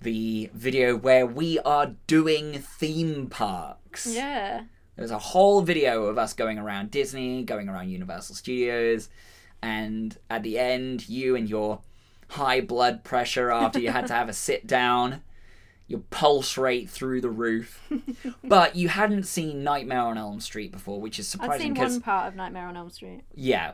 the 0.02 0.52
video 0.54 0.96
where 0.96 1.26
we 1.26 1.58
are 1.60 1.96
doing 2.06 2.60
theme 2.60 3.28
parks. 3.28 4.06
Yeah. 4.06 4.64
There's 4.96 5.12
a 5.12 5.18
whole 5.18 5.62
video 5.62 6.06
of 6.06 6.18
us 6.18 6.34
going 6.34 6.60
around 6.60 6.92
Disney, 6.92 7.44
going 7.44 7.68
around 7.68 7.90
Universal 7.90 8.36
Studios, 8.36 9.10
and 9.62 10.18
at 10.30 10.44
the 10.44 10.60
end, 10.60 11.10
you 11.10 11.36
and 11.36 11.50
your 11.50 11.80
high 12.30 12.62
blood 12.62 13.04
pressure 13.04 13.52
after 13.52 13.80
you 13.80 13.92
had 13.92 14.08
to 14.08 14.14
have 14.14 14.30
a 14.30 14.34
sit 14.34 14.68
down, 14.68 15.22
your 15.88 16.02
pulse 16.10 16.58
rate 16.58 16.90
through 16.90 17.22
the 17.22 17.30
roof. 17.30 17.82
but 18.44 18.76
you 18.76 18.90
hadn't 18.90 19.24
seen 19.24 19.64
Nightmare 19.64 20.02
on 20.02 20.18
Elm 20.18 20.40
Street 20.40 20.72
before, 20.72 21.02
which 21.02 21.18
is 21.18 21.28
surprising. 21.28 21.76
Surprising 21.76 21.92
seen 21.92 21.94
one 21.94 22.02
part 22.02 22.28
of 22.28 22.36
Nightmare 22.36 22.68
on 22.68 22.78
Elm 22.78 22.90
Street. 22.90 23.22
yeah, 23.34 23.74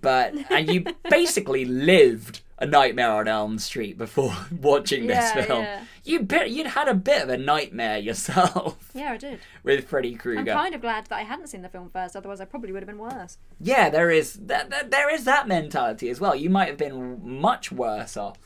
but 0.00 0.34
and 0.50 0.68
you 0.72 0.84
basically 1.10 1.64
lived 1.64 2.40
a 2.58 2.64
Nightmare 2.66 3.10
on 3.12 3.28
Elm 3.28 3.58
Street 3.58 3.98
before 3.98 4.34
watching 4.60 5.06
this 5.06 5.16
Yeah, 5.34 5.42
film. 5.44 5.62
yeah. 5.64 5.84
You 6.04 6.20
bit, 6.20 6.48
you'd 6.50 6.68
had 6.68 6.88
a 6.88 6.94
bit 6.94 7.22
of 7.22 7.28
a 7.28 7.36
nightmare 7.36 7.98
yourself 7.98 8.90
Yeah, 8.94 9.12
I 9.12 9.16
did. 9.18 9.40
with 9.62 9.86
Freddy 9.86 10.14
Krueger. 10.14 10.52
I'm 10.52 10.56
kind 10.56 10.74
of 10.74 10.80
glad 10.80 11.06
that 11.06 11.16
I 11.16 11.22
hadn't 11.24 11.48
seen 11.48 11.60
the 11.62 11.68
film 11.68 11.90
first, 11.90 12.16
otherwise 12.16 12.40
I 12.40 12.46
probably 12.46 12.72
would 12.72 12.82
have 12.82 12.86
been 12.88 12.98
worse. 12.98 13.36
Yeah, 13.60 13.90
there 13.90 14.10
is 14.10 14.34
that, 14.34 14.90
there 14.90 15.12
is 15.12 15.24
that 15.24 15.46
mentality 15.48 16.08
as 16.08 16.18
well. 16.18 16.34
You 16.34 16.48
might 16.48 16.68
have 16.68 16.78
been 16.78 17.20
much 17.40 17.70
worse 17.70 18.16
off. 18.16 18.38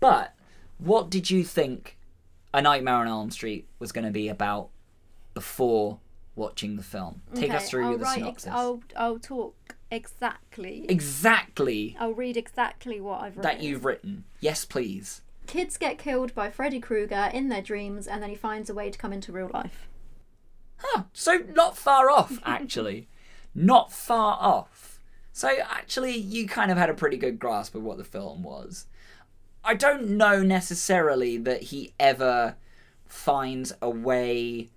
But 0.00 0.34
what 0.76 1.08
did 1.08 1.30
you 1.30 1.42
think 1.42 1.96
A 2.52 2.60
Nightmare 2.60 2.96
on 2.96 3.08
Elm 3.08 3.30
Street 3.30 3.66
was 3.78 3.90
going 3.92 4.04
to 4.04 4.10
be 4.10 4.28
about 4.28 4.68
before 5.32 5.98
watching 6.34 6.76
the 6.76 6.82
film? 6.82 7.22
Take 7.34 7.52
us 7.54 7.70
through 7.70 7.86
I'll 7.86 7.92
the 7.98 8.04
write 8.04 8.14
synopsis. 8.16 8.46
Ex- 8.48 8.54
I'll 8.54 8.82
I'll 8.96 9.18
talk 9.18 9.75
exactly. 9.90 10.86
Exactly 10.88 11.96
I'll 11.98 12.12
read 12.14 12.36
exactly 12.36 13.00
what 13.00 13.20
I've 13.22 13.36
written. 13.36 13.42
that 13.42 13.62
you've 13.62 13.84
written. 13.84 14.24
Yes, 14.40 14.64
please. 14.64 15.22
Kids 15.46 15.76
get 15.76 15.98
killed 15.98 16.34
by 16.34 16.50
Freddy 16.50 16.80
Krueger 16.80 17.30
in 17.32 17.48
their 17.48 17.62
dreams, 17.62 18.06
and 18.06 18.22
then 18.22 18.30
he 18.30 18.36
finds 18.36 18.68
a 18.68 18.74
way 18.74 18.90
to 18.90 18.98
come 18.98 19.12
into 19.12 19.30
real 19.32 19.50
life. 19.54 19.86
Huh, 20.78 21.04
so 21.12 21.38
not 21.54 21.76
far 21.76 22.10
off, 22.10 22.38
actually. 22.44 23.08
not 23.54 23.92
far 23.92 24.36
off. 24.40 25.00
So 25.32 25.48
actually, 25.70 26.16
you 26.16 26.48
kind 26.48 26.70
of 26.70 26.78
had 26.78 26.90
a 26.90 26.94
pretty 26.94 27.16
good 27.16 27.38
grasp 27.38 27.74
of 27.74 27.82
what 27.82 27.96
the 27.98 28.04
film 28.04 28.42
was. 28.42 28.86
I 29.62 29.74
don't 29.74 30.08
know 30.10 30.42
necessarily 30.42 31.36
that 31.38 31.62
he 31.64 31.92
ever 32.00 32.56
finds 33.06 33.72
a 33.82 33.90
way 33.90 34.70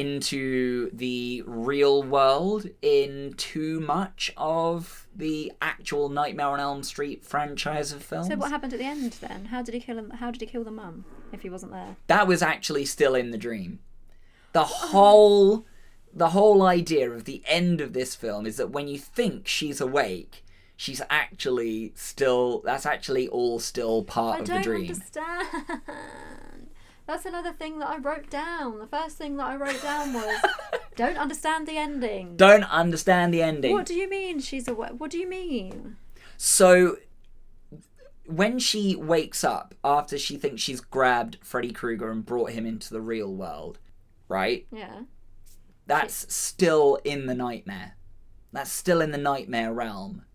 into 0.00 0.90
the 0.92 1.42
real 1.46 2.02
world 2.02 2.66
in 2.80 3.34
too 3.36 3.80
much 3.80 4.32
of 4.36 5.06
the 5.14 5.52
actual 5.60 6.08
Nightmare 6.08 6.46
on 6.46 6.60
Elm 6.60 6.82
Street 6.82 7.24
franchise 7.24 7.92
of 7.92 8.02
films. 8.02 8.28
So 8.28 8.36
what 8.36 8.50
happened 8.50 8.72
at 8.72 8.78
the 8.78 8.84
end 8.86 9.12
then? 9.20 9.46
How 9.46 9.62
did 9.62 9.74
he 9.74 9.80
kill 9.80 9.98
him? 9.98 10.10
How 10.10 10.30
did 10.30 10.40
he 10.40 10.46
kill 10.46 10.64
the 10.64 10.70
mum 10.70 11.04
if 11.32 11.42
he 11.42 11.50
wasn't 11.50 11.72
there? 11.72 11.96
that 12.06 12.26
was 12.26 12.42
actually 12.42 12.84
still 12.84 13.14
in 13.14 13.30
the 13.30 13.38
dream. 13.38 13.80
The 14.52 14.60
oh. 14.60 14.64
whole 14.64 15.66
the 16.12 16.30
whole 16.30 16.62
idea 16.62 17.08
of 17.10 17.24
the 17.24 17.42
end 17.46 17.80
of 17.80 17.92
this 17.92 18.14
film 18.14 18.46
is 18.46 18.56
that 18.56 18.70
when 18.70 18.88
you 18.88 18.98
think 18.98 19.46
she's 19.46 19.80
awake, 19.80 20.44
she's 20.76 21.02
actually 21.10 21.92
still 21.94 22.62
that's 22.64 22.86
actually 22.86 23.28
all 23.28 23.60
still 23.60 24.02
part 24.02 24.36
I 24.36 24.40
of 24.40 24.46
don't 24.46 24.56
the 24.56 24.62
dream. 24.62 24.90
understand. 24.90 25.46
That's 27.10 27.26
another 27.26 27.52
thing 27.52 27.80
that 27.80 27.88
I 27.88 27.96
wrote 27.96 28.30
down. 28.30 28.78
The 28.78 28.86
first 28.86 29.18
thing 29.18 29.36
that 29.38 29.46
I 29.46 29.56
wrote 29.56 29.82
down 29.82 30.12
was 30.12 30.40
don't 30.94 31.16
understand 31.18 31.66
the 31.66 31.76
ending. 31.76 32.36
Don't 32.36 32.62
understand 32.62 33.34
the 33.34 33.42
ending. 33.42 33.72
What 33.72 33.86
do 33.86 33.94
you 33.94 34.08
mean 34.08 34.38
she's 34.38 34.68
awake? 34.68 34.92
What 34.96 35.10
do 35.10 35.18
you 35.18 35.28
mean? 35.28 35.96
So 36.36 36.98
when 38.26 38.60
she 38.60 38.94
wakes 38.94 39.42
up 39.42 39.74
after 39.82 40.18
she 40.18 40.36
thinks 40.36 40.62
she's 40.62 40.80
grabbed 40.80 41.38
Freddy 41.42 41.72
Krueger 41.72 42.12
and 42.12 42.24
brought 42.24 42.52
him 42.52 42.64
into 42.64 42.94
the 42.94 43.00
real 43.00 43.34
world, 43.34 43.80
right? 44.28 44.68
Yeah. 44.70 45.00
That's 45.88 46.32
still 46.32 47.00
in 47.02 47.26
the 47.26 47.34
nightmare. 47.34 47.96
That's 48.52 48.70
still 48.70 49.00
in 49.00 49.10
the 49.10 49.18
nightmare 49.18 49.72
realm. 49.72 50.26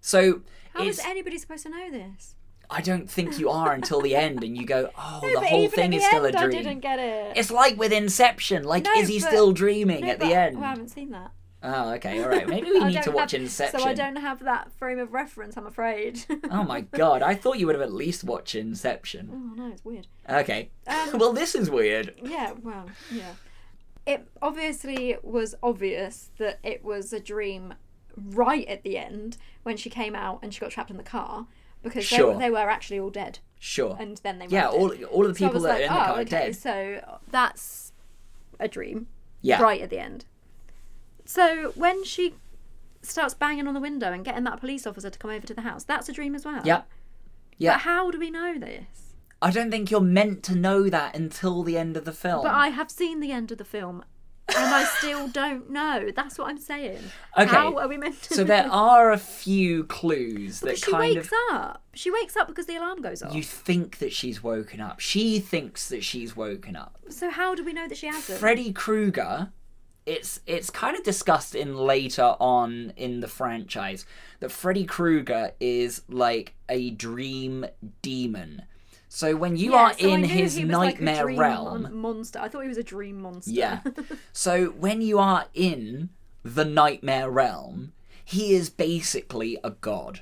So 0.00 0.42
How 0.74 0.84
is 0.84 1.00
anybody 1.00 1.38
supposed 1.38 1.64
to 1.64 1.70
know 1.70 1.90
this? 1.90 2.36
I 2.70 2.80
don't 2.82 3.10
think 3.10 3.38
you 3.38 3.48
are 3.48 3.72
until 3.72 4.00
the 4.00 4.14
end, 4.14 4.44
and 4.44 4.56
you 4.56 4.66
go, 4.66 4.90
"Oh, 4.98 5.20
No, 5.22 5.40
the 5.40 5.46
whole 5.46 5.68
thing 5.68 5.92
is 5.94 6.04
still 6.04 6.26
end, 6.26 6.34
a 6.34 6.38
I 6.38 6.44
dream." 6.44 6.62
didn't 6.62 6.80
get 6.80 6.98
it. 6.98 7.36
It's 7.36 7.50
like 7.50 7.78
with 7.78 7.92
Inception. 7.92 8.64
Like, 8.64 8.84
No, 8.84 8.92
is 8.92 9.08
he 9.08 9.20
but- 9.20 9.28
still 9.28 9.52
dreaming 9.52 10.02
No, 10.04 10.10
at 10.12 10.20
the 10.20 10.34
end? 10.34 10.56
Well, 10.56 10.64
I 10.66 10.68
haven't 10.70 10.88
seen 10.90 11.10
that. 11.10 11.32
Oh, 11.60 11.90
okay, 11.94 12.22
all 12.22 12.28
right. 12.28 12.46
Maybe 12.48 12.70
we 12.70 12.84
need 12.84 13.02
to 13.02 13.10
watch 13.10 13.32
have- 13.32 13.40
Inception. 13.40 13.80
So 13.80 13.86
I 13.86 13.92
don't 13.94 14.16
have 14.16 14.44
that 14.44 14.70
frame 14.78 14.98
of 15.00 15.12
reference, 15.12 15.56
I'm 15.56 15.66
afraid. 15.66 16.24
Oh 16.50 16.62
my 16.62 16.82
god, 16.82 17.20
I 17.22 17.34
thought 17.34 17.58
you 17.58 17.66
would 17.66 17.74
have 17.74 17.82
at 17.82 17.92
least 17.92 18.22
watched 18.24 18.54
Inception. 18.54 19.30
Oh 19.32 19.54
no, 19.62 19.72
it's 19.72 19.84
weird. 19.84 20.06
Okay. 20.28 20.70
Um, 20.86 21.18
well, 21.18 21.32
this 21.32 21.54
is 21.54 21.70
weird. 21.70 22.14
Yeah, 22.22 22.52
well, 22.62 22.86
yeah. 23.10 23.32
It 24.06 24.26
obviously 24.40 25.16
was 25.22 25.54
obvious 25.62 26.30
that 26.38 26.58
it 26.62 26.82
was 26.84 27.12
a 27.12 27.20
dream 27.20 27.74
right 28.16 28.66
at 28.68 28.82
the 28.82 28.96
end 28.96 29.36
when 29.64 29.76
she 29.76 29.90
came 29.90 30.14
out 30.14 30.38
and 30.42 30.52
she 30.54 30.60
got 30.60 30.70
trapped 30.70 30.90
in 30.90 30.96
the 30.96 31.02
car 31.02 31.46
because 31.82 32.04
Sure. 32.04 32.34
they, 32.34 32.40
they 32.46 32.50
were 32.50 32.58
actually 32.70 32.98
all 32.98 33.10
dead 33.10 33.38
Sure. 33.58 33.96
and 33.98 34.16
then 34.18 34.38
they 34.38 34.46
yeah, 34.46 34.68
all 34.68 34.90
it. 34.90 35.02
all 35.04 35.26
of 35.26 35.34
the 35.34 35.38
people 35.38 35.54
was 35.54 35.62
that 35.64 35.80
like, 35.80 35.80
are 35.80 35.82
in 35.84 35.88
the 35.88 35.94
oh, 35.94 36.04
car 36.04 36.14
are 36.16 36.20
okay, 36.20 36.30
dead. 36.30 36.56
so 36.56 37.18
that's 37.30 37.92
a 38.60 38.68
dream 38.68 39.06
Yeah. 39.42 39.60
right 39.62 39.80
at 39.80 39.90
the 39.90 39.98
end. 39.98 40.24
So 41.24 41.72
when 41.74 42.04
she 42.04 42.34
starts 43.02 43.34
banging 43.34 43.68
on 43.68 43.74
the 43.74 43.80
window 43.80 44.12
and 44.12 44.24
getting 44.24 44.44
that 44.44 44.60
police 44.60 44.86
officer 44.86 45.10
to 45.10 45.18
come 45.18 45.30
over 45.30 45.46
to 45.46 45.54
the 45.54 45.60
house, 45.62 45.84
that's 45.84 46.08
a 46.08 46.12
dream 46.12 46.34
as 46.34 46.44
well. 46.44 46.62
Yeah. 46.64 46.82
Yeah. 47.56 47.74
But 47.74 47.80
how 47.80 48.10
do 48.10 48.18
we 48.18 48.30
know 48.30 48.58
this? 48.58 49.14
I 49.40 49.50
don't 49.50 49.70
think 49.70 49.90
you're 49.90 50.00
meant 50.00 50.42
to 50.44 50.54
know 50.54 50.88
that 50.88 51.14
until 51.14 51.62
the 51.62 51.76
end 51.78 51.96
of 51.96 52.04
the 52.04 52.12
film. 52.12 52.42
But 52.42 52.54
I 52.54 52.68
have 52.68 52.90
seen 52.90 53.20
the 53.20 53.30
end 53.30 53.52
of 53.52 53.58
the 53.58 53.64
film, 53.64 54.04
and 54.56 54.74
I 54.74 54.84
still 54.98 55.28
don't 55.28 55.70
know. 55.70 56.10
That's 56.14 56.38
what 56.38 56.48
I'm 56.48 56.58
saying. 56.58 57.00
Okay, 57.36 57.50
How 57.50 57.76
are 57.78 57.88
we 57.88 57.96
meant 57.96 58.20
to? 58.22 58.34
so 58.34 58.44
there 58.44 58.66
are 58.70 59.12
a 59.12 59.18
few 59.18 59.84
clues 59.84 60.60
that 60.60 60.66
Because 60.66 60.78
she 60.84 60.90
kind 60.90 61.14
wakes 61.16 61.26
of 61.28 61.32
up. 61.52 61.82
She 61.94 62.10
wakes 62.10 62.36
up 62.36 62.46
because 62.48 62.66
the 62.66 62.76
alarm 62.76 63.02
goes 63.02 63.22
off. 63.22 63.34
you 63.34 63.42
think 63.42 63.98
that 63.98 64.12
she's 64.12 64.42
woken 64.42 64.80
up. 64.80 65.00
She 65.00 65.38
thinks 65.40 65.88
that 65.88 66.02
she's 66.04 66.36
woken 66.36 66.76
up. 66.76 66.98
So 67.08 67.30
how 67.30 67.54
do 67.54 67.64
we 67.64 67.72
know 67.72 67.88
that 67.88 67.98
she 67.98 68.06
hasn't? 68.06 68.38
Freddy 68.38 68.72
Krueger, 68.72 69.50
it's 70.06 70.40
it's 70.46 70.70
kind 70.70 70.96
of 70.96 71.02
discussed 71.04 71.54
in 71.54 71.76
later 71.76 72.34
on 72.40 72.92
in 72.96 73.20
the 73.20 73.28
franchise 73.28 74.06
that 74.40 74.50
Freddy 74.50 74.84
Krueger 74.84 75.52
is 75.60 76.02
like 76.08 76.54
a 76.68 76.90
dream 76.90 77.66
demon. 78.00 78.62
So 79.18 79.34
when 79.34 79.56
you 79.56 79.72
Yeah, 79.72 79.78
are 79.78 79.98
so 79.98 80.08
in 80.08 80.22
his 80.22 80.54
he 80.54 80.64
like 80.64 81.00
nightmare 81.00 81.24
dream 81.24 81.40
realm, 81.40 81.82
mon- 81.82 81.96
monster. 81.96 82.38
I 82.38 82.48
thought 82.48 82.60
he 82.62 82.68
was 82.68 82.78
a 82.78 82.84
dream 82.84 83.20
monster. 83.20 83.50
Yeah. 83.50 83.80
so 84.32 84.66
when 84.66 85.00
you 85.02 85.18
are 85.18 85.46
in 85.54 86.10
the 86.44 86.64
nightmare 86.64 87.28
realm, 87.28 87.94
he 88.24 88.54
is 88.54 88.70
basically 88.70 89.58
a 89.64 89.70
god. 89.70 90.20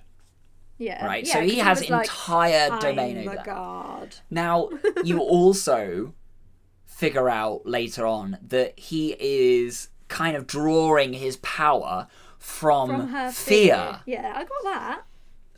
yeah. 0.78 1.04
Right, 1.04 1.26
Yeah, 1.26 1.34
so 1.34 1.40
he 1.42 1.58
has 1.58 1.90
like, 1.90 2.04
entire 2.06 2.70
I'm 2.72 2.78
domain 2.80 3.28
over 3.28 3.42
god. 3.44 4.16
Now, 4.30 4.70
you 5.04 5.18
also 5.20 6.14
figure 6.86 7.28
out 7.28 7.66
later 7.66 8.06
on 8.06 8.38
that 8.40 8.78
he 8.78 9.14
is 9.20 9.90
kind 10.08 10.38
of 10.38 10.46
drawing 10.46 11.12
his 11.12 11.36
power 11.36 12.08
from, 12.38 12.88
From 12.88 13.08
her 13.08 13.30
fear. 13.30 13.74
fear. 13.74 14.00
Yeah, 14.06 14.32
I 14.36 14.44
got 14.44 14.62
that. 14.64 15.02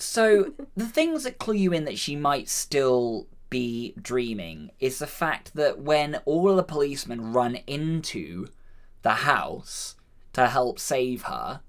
So, 0.03 0.53
the 0.77 0.87
things 0.87 1.25
that 1.25 1.39
clue 1.39 1.55
you 1.55 1.73
in 1.73 1.85
that 1.85 1.99
she 1.99 2.17
might 2.17 2.49
still 2.49 3.27
be 3.51 3.95
dreaming 4.01 4.71
is 4.79 4.99
the 4.99 5.07
fact 5.07 5.55
that 5.55 5.81
when 5.81 6.17
all 6.25 6.55
the 6.55 6.63
policemen 6.63 7.33
run 7.33 7.57
into 7.67 8.49
the 9.03 9.11
house 9.11 9.97
to 10.35 10.47
help 10.47 10.79
save 10.79 11.23
her, 11.23 11.61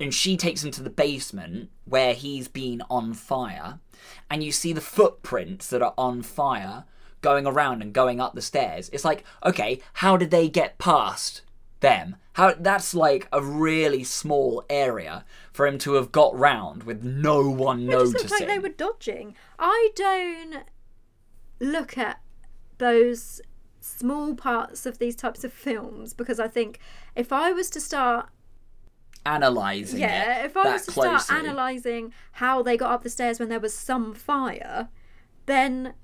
and 0.00 0.12
she 0.12 0.36
takes 0.36 0.62
him 0.64 0.70
to 0.72 0.82
the 0.82 0.90
basement 0.90 1.70
where 1.84 2.14
he's 2.14 2.48
been 2.48 2.82
on 2.90 3.14
fire, 3.14 3.78
and 4.28 4.42
you 4.42 4.52
see 4.52 4.72
the 4.72 4.80
footprints 4.80 5.68
that 5.68 5.82
are 5.82 5.94
on 5.96 6.22
fire 6.22 6.84
going 7.20 7.46
around 7.46 7.80
and 7.80 7.92
going 7.92 8.20
up 8.20 8.34
the 8.34 8.42
stairs. 8.42 8.90
It's 8.92 9.04
like, 9.04 9.24
okay, 9.44 9.80
how 9.94 10.16
did 10.16 10.30
they 10.30 10.48
get 10.48 10.78
past 10.78 11.42
them? 11.84 12.16
How 12.34 12.54
that's 12.58 12.94
like 12.94 13.28
a 13.32 13.40
really 13.40 14.02
small 14.02 14.64
area 14.68 15.24
for 15.52 15.66
him 15.66 15.78
to 15.78 15.94
have 15.94 16.10
got 16.10 16.36
round 16.36 16.82
with 16.82 17.04
no 17.04 17.48
one 17.48 17.86
noticing. 17.86 17.90
It 17.90 17.92
just 17.92 18.12
noticing. 18.14 18.30
looked 18.30 18.40
like 18.40 18.48
they 18.48 18.58
were 18.58 18.74
dodging. 18.74 19.34
I 19.58 19.90
don't 19.94 20.64
look 21.60 21.96
at 21.96 22.20
those 22.78 23.40
small 23.80 24.34
parts 24.34 24.86
of 24.86 24.98
these 24.98 25.14
types 25.14 25.44
of 25.44 25.52
films 25.52 26.14
because 26.14 26.40
I 26.40 26.48
think 26.48 26.78
if 27.14 27.32
I 27.32 27.52
was 27.52 27.70
to 27.70 27.80
start 27.80 28.28
analyzing 29.26 30.00
yeah, 30.00 30.42
it 30.42 30.46
if 30.46 30.56
I 30.56 30.72
was 30.72 30.86
to 30.86 30.92
closely. 30.92 31.18
start 31.18 31.44
analysing 31.44 32.12
how 32.32 32.62
they 32.62 32.76
got 32.76 32.90
up 32.90 33.02
the 33.02 33.10
stairs 33.10 33.38
when 33.38 33.48
there 33.48 33.60
was 33.60 33.74
some 33.74 34.14
fire, 34.14 34.88
then 35.46 35.94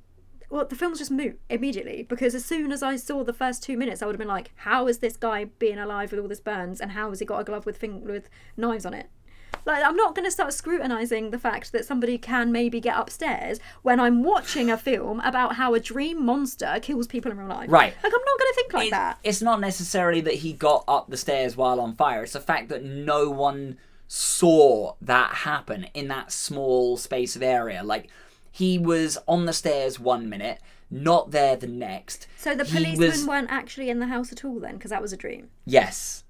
well, 0.50 0.64
the 0.66 0.74
film's 0.76 0.98
just 0.98 1.10
moot 1.10 1.38
immediately 1.48 2.02
because 2.02 2.34
as 2.34 2.44
soon 2.44 2.72
as 2.72 2.82
I 2.82 2.96
saw 2.96 3.22
the 3.24 3.32
first 3.32 3.62
two 3.62 3.76
minutes, 3.76 4.02
I 4.02 4.06
would 4.06 4.14
have 4.16 4.18
been 4.18 4.28
like, 4.28 4.50
"How 4.56 4.88
is 4.88 4.98
this 4.98 5.16
guy 5.16 5.44
being 5.58 5.78
alive 5.78 6.10
with 6.10 6.20
all 6.20 6.28
this 6.28 6.40
burns, 6.40 6.80
and 6.80 6.90
how 6.92 7.08
has 7.10 7.20
he 7.20 7.24
got 7.24 7.40
a 7.40 7.44
glove 7.44 7.66
with 7.66 7.76
fing- 7.78 8.04
with 8.04 8.28
knives 8.56 8.84
on 8.84 8.92
it?" 8.94 9.06
Like, 9.66 9.84
I'm 9.84 9.96
not 9.96 10.14
going 10.14 10.24
to 10.24 10.30
start 10.30 10.52
scrutinising 10.54 11.30
the 11.30 11.38
fact 11.38 11.72
that 11.72 11.84
somebody 11.84 12.16
can 12.18 12.50
maybe 12.50 12.80
get 12.80 12.96
upstairs 12.96 13.58
when 13.82 14.00
I'm 14.00 14.22
watching 14.22 14.70
a 14.70 14.76
film 14.78 15.20
about 15.20 15.56
how 15.56 15.74
a 15.74 15.80
dream 15.80 16.24
monster 16.24 16.78
kills 16.80 17.06
people 17.06 17.30
in 17.30 17.36
real 17.38 17.48
life. 17.48 17.70
Right. 17.70 17.92
Like, 18.02 18.12
I'm 18.12 18.24
not 18.24 18.38
going 18.38 18.50
to 18.50 18.54
think 18.54 18.72
like 18.72 18.86
It- 18.86 18.90
that. 18.92 19.18
It's 19.22 19.42
not 19.42 19.60
necessarily 19.60 20.20
that 20.22 20.34
he 20.34 20.52
got 20.54 20.84
up 20.88 21.10
the 21.10 21.16
stairs 21.16 21.56
while 21.56 21.78
on 21.80 21.94
fire. 21.94 22.22
It's 22.22 22.32
the 22.32 22.40
fact 22.40 22.68
that 22.70 22.82
no 22.84 23.28
one 23.28 23.76
saw 24.08 24.94
that 25.00 25.30
happen 25.34 25.86
in 25.94 26.08
that 26.08 26.32
small 26.32 26.96
space 26.96 27.36
of 27.36 27.42
area. 27.42 27.82
Like 27.84 28.08
he 28.50 28.78
was 28.78 29.18
on 29.28 29.46
the 29.46 29.52
stairs 29.52 29.98
one 30.00 30.28
minute, 30.28 30.60
not 30.90 31.30
there 31.30 31.56
the 31.56 31.66
next. 31.66 32.26
So 32.36 32.54
the 32.54 32.64
He 32.64 32.72
policemen 32.76 33.08
was- 33.10 33.26
weren't 33.26 33.50
actually 33.50 33.90
in 33.90 33.98
the 34.00 34.06
house 34.06 34.32
at 34.32 34.44
all 34.44 34.58
then, 34.58 34.74
because 34.74 34.90
that 34.90 35.02
was 35.02 35.12
a 35.12 35.16
dream. 35.16 35.50
Yes. 35.64 36.24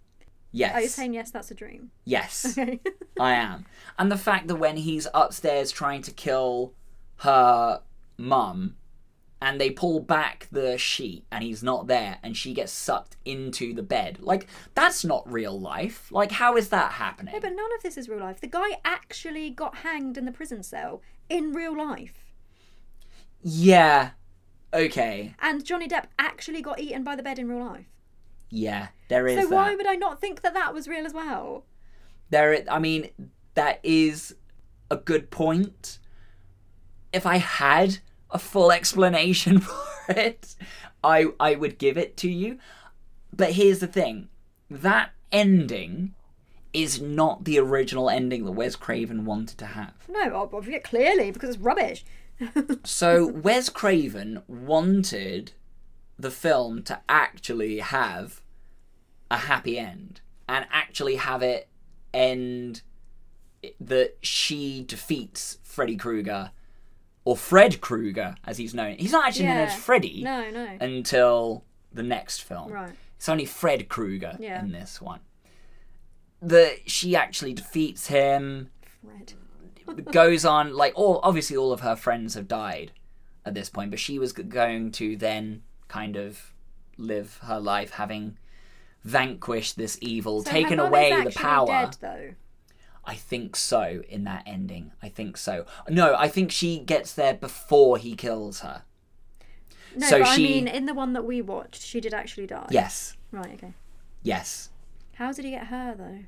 Yes. 0.53 0.75
Are 0.75 0.81
you 0.83 0.89
saying 0.89 1.15
yes? 1.15 1.31
That's 1.31 1.51
a 1.51 1.55
dream. 1.55 1.91
yes. 2.05 2.45
Okay. 2.59 2.81
I 3.19 3.33
am. 3.35 3.67
And 3.99 4.11
the 4.11 4.17
fact 4.19 4.49
that 4.49 4.57
when 4.57 4.77
he's 4.79 5.07
upstairs 5.15 5.71
trying 5.71 6.03
to 6.03 6.11
kill 6.11 6.75
her 7.19 7.83
mum 8.17 8.77
and 9.43 9.61
they 9.61 9.71
pull 9.71 10.01
back 10.01 10.49
the 10.51 10.77
sheet 10.77 11.25
and 11.31 11.43
he's 11.45 11.63
not 11.63 11.87
there 11.87 12.19
and 12.23 12.37
she 12.37 12.53
gets 12.53 12.73
sucked 12.73 13.17
into 13.25 13.73
the 13.73 13.83
bed. 13.83 14.19
Like 14.21 14.47
that's 14.75 15.05
not 15.05 15.31
real 15.31 15.59
life. 15.59 16.09
Like 16.11 16.33
how 16.33 16.57
is 16.57 16.69
that 16.71 16.93
happening? 16.93 17.33
No, 17.33 17.41
but 17.41 17.55
none 17.55 17.73
of 17.77 17.83
this 17.83 17.97
is 17.97 18.09
real 18.09 18.21
life. 18.21 18.41
The 18.41 18.47
guy 18.49 18.79
actually 18.85 19.51
got 19.51 19.77
hanged 19.77 20.19
in 20.19 20.25
the 20.25 20.33
prison 20.33 20.63
cell 20.63 21.01
in 21.31 21.53
real 21.53 21.77
life. 21.77 22.25
yeah. 23.43 24.11
Okay. 24.73 25.35
And 25.41 25.65
Johnny 25.65 25.89
Depp 25.89 26.05
actually 26.19 26.63
got 26.63 26.79
eaten 26.79 27.03
by 27.03 27.17
the 27.17 27.23
bed 27.25 27.39
in 27.41 27.49
real 27.49 27.65
life. 27.65 27.87
Yeah, 28.51 28.89
there 29.09 29.27
is 29.27 29.41
So 29.41 29.49
that. 29.49 29.55
why 29.55 29.75
would 29.75 29.87
I 29.87 29.97
not 29.97 30.21
think 30.21 30.43
that 30.43 30.55
that 30.55 30.73
was 30.75 30.87
real 30.89 31.07
as 31.07 31.15
well? 31.15 31.65
there 32.31 32.53
i- 32.55 32.65
I 32.71 32.79
mean 32.79 33.11
that 33.55 33.81
is 33.83 34.37
a 34.91 34.97
good 34.97 35.31
point. 35.33 35.99
If 37.13 37.27
I 37.27 37.39
had 37.39 37.99
a 38.31 38.39
full 38.39 38.71
explanation 38.79 39.59
for 39.69 40.13
it, 40.13 40.55
I 41.03 41.27
I 41.41 41.57
would 41.57 41.79
give 41.79 41.99
it 41.99 42.17
to 42.19 42.31
you. 42.31 42.59
But 43.33 43.53
here's 43.53 43.81
the 43.81 43.89
thing. 43.89 44.29
That 44.71 45.11
ending 45.33 46.15
is 46.73 47.01
not 47.01 47.45
the 47.45 47.59
original 47.59 48.09
ending 48.09 48.45
that 48.45 48.53
Wes 48.53 48.77
Craven 48.77 49.25
wanted 49.25 49.59
to 49.59 49.67
have. 49.67 49.95
No, 50.09 50.49
obviously, 50.53 50.79
clearly, 50.81 51.31
because 51.31 51.51
it's 51.51 51.59
rubbish. 51.59 52.05
So 52.85 53.27
Wes 53.27 53.69
Craven 53.69 54.43
wanted 54.49 55.53
the 56.19 56.31
film 56.31 56.83
to 56.85 57.01
actually 57.09 57.79
have 57.81 58.41
a 59.31 59.37
happy 59.37 59.79
end 59.79 60.21
and 60.49 60.67
actually 60.73 61.17
have 61.17 61.43
it 61.43 61.69
end 62.15 62.83
that 63.79 64.17
she 64.23 64.83
defeats 64.87 65.59
Freddy 65.63 65.97
Krueger 65.97 66.51
or 67.27 67.37
Fred 67.37 67.81
Krueger 67.83 68.35
as 68.47 68.57
he's 68.57 68.73
known. 68.75 68.97
He's 68.97 69.13
not 69.13 69.27
actually 69.29 69.47
known 69.47 69.59
as 69.59 69.75
Freddy 69.75 70.23
No, 70.23 70.51
no. 70.51 70.79
until 70.81 71.65
the 71.93 72.03
next 72.03 72.43
film. 72.43 72.73
Right. 72.73 72.93
It's 73.17 73.29
only 73.29 73.45
Fred 73.45 73.89
Krueger 73.91 74.37
Yeah. 74.41 74.61
in 74.61 74.73
this 74.73 75.01
one. 75.01 75.21
That 76.43 76.89
she 76.91 77.15
actually 77.17 77.53
defeats 77.55 78.07
him 78.07 78.71
Fred. 79.03 79.33
goes 80.13 80.45
on 80.45 80.75
like 80.75 80.93
all 80.95 81.21
obviously 81.23 81.57
all 81.57 81.73
of 81.73 81.81
her 81.81 81.97
friends 81.97 82.35
have 82.35 82.47
died 82.49 82.93
at 83.45 83.55
this 83.55 83.69
point 83.69 83.91
but 83.91 83.99
she 83.99 84.19
was 84.19 84.33
going 84.33 84.93
to 84.93 85.17
then 85.17 85.63
kind 85.89 86.17
of 86.17 86.53
live 86.97 87.39
her 87.43 87.59
life 87.59 87.91
having 87.93 88.37
vanquished 89.05 89.77
this 89.77 89.99
evil 90.01 90.43
So 90.45 90.51
taken 90.51 90.79
away 90.79 91.25
the 91.25 91.31
power 91.31 91.67
Dead, 91.67 91.97
though. 92.01 92.31
i 93.05 93.15
think 93.15 93.57
so 93.57 94.03
in 94.09 94.25
that 94.25 94.43
ending 94.47 94.93
i 95.03 95.09
think 95.09 95.37
so 95.37 95.65
no 95.89 96.15
i 96.17 96.29
think 96.29 96.53
she 96.53 96.79
gets 96.79 97.13
there 97.15 97.35
before 97.35 97.97
he 97.99 98.15
kills 98.15 98.61
her 98.61 98.83
No, 99.97 100.07
So 100.07 100.19
but 100.21 100.29
she- 100.37 100.45
I 100.47 100.49
mean, 100.49 100.69
in 100.69 100.87
the 100.87 100.95
one 100.95 101.15
that 101.15 101.25
we 101.25 101.43
watched, 101.43 101.83
she 101.83 102.01
did 102.01 102.15
actually 102.15 102.47
die. 102.47 102.69
yes 102.71 103.17
Right. 103.33 103.55
Okay. 103.55 103.73
yes 104.23 104.69
How 105.21 105.33
did 105.35 105.45
he 105.45 105.51
get 105.51 105.67
her 105.67 105.95
though? 105.99 106.19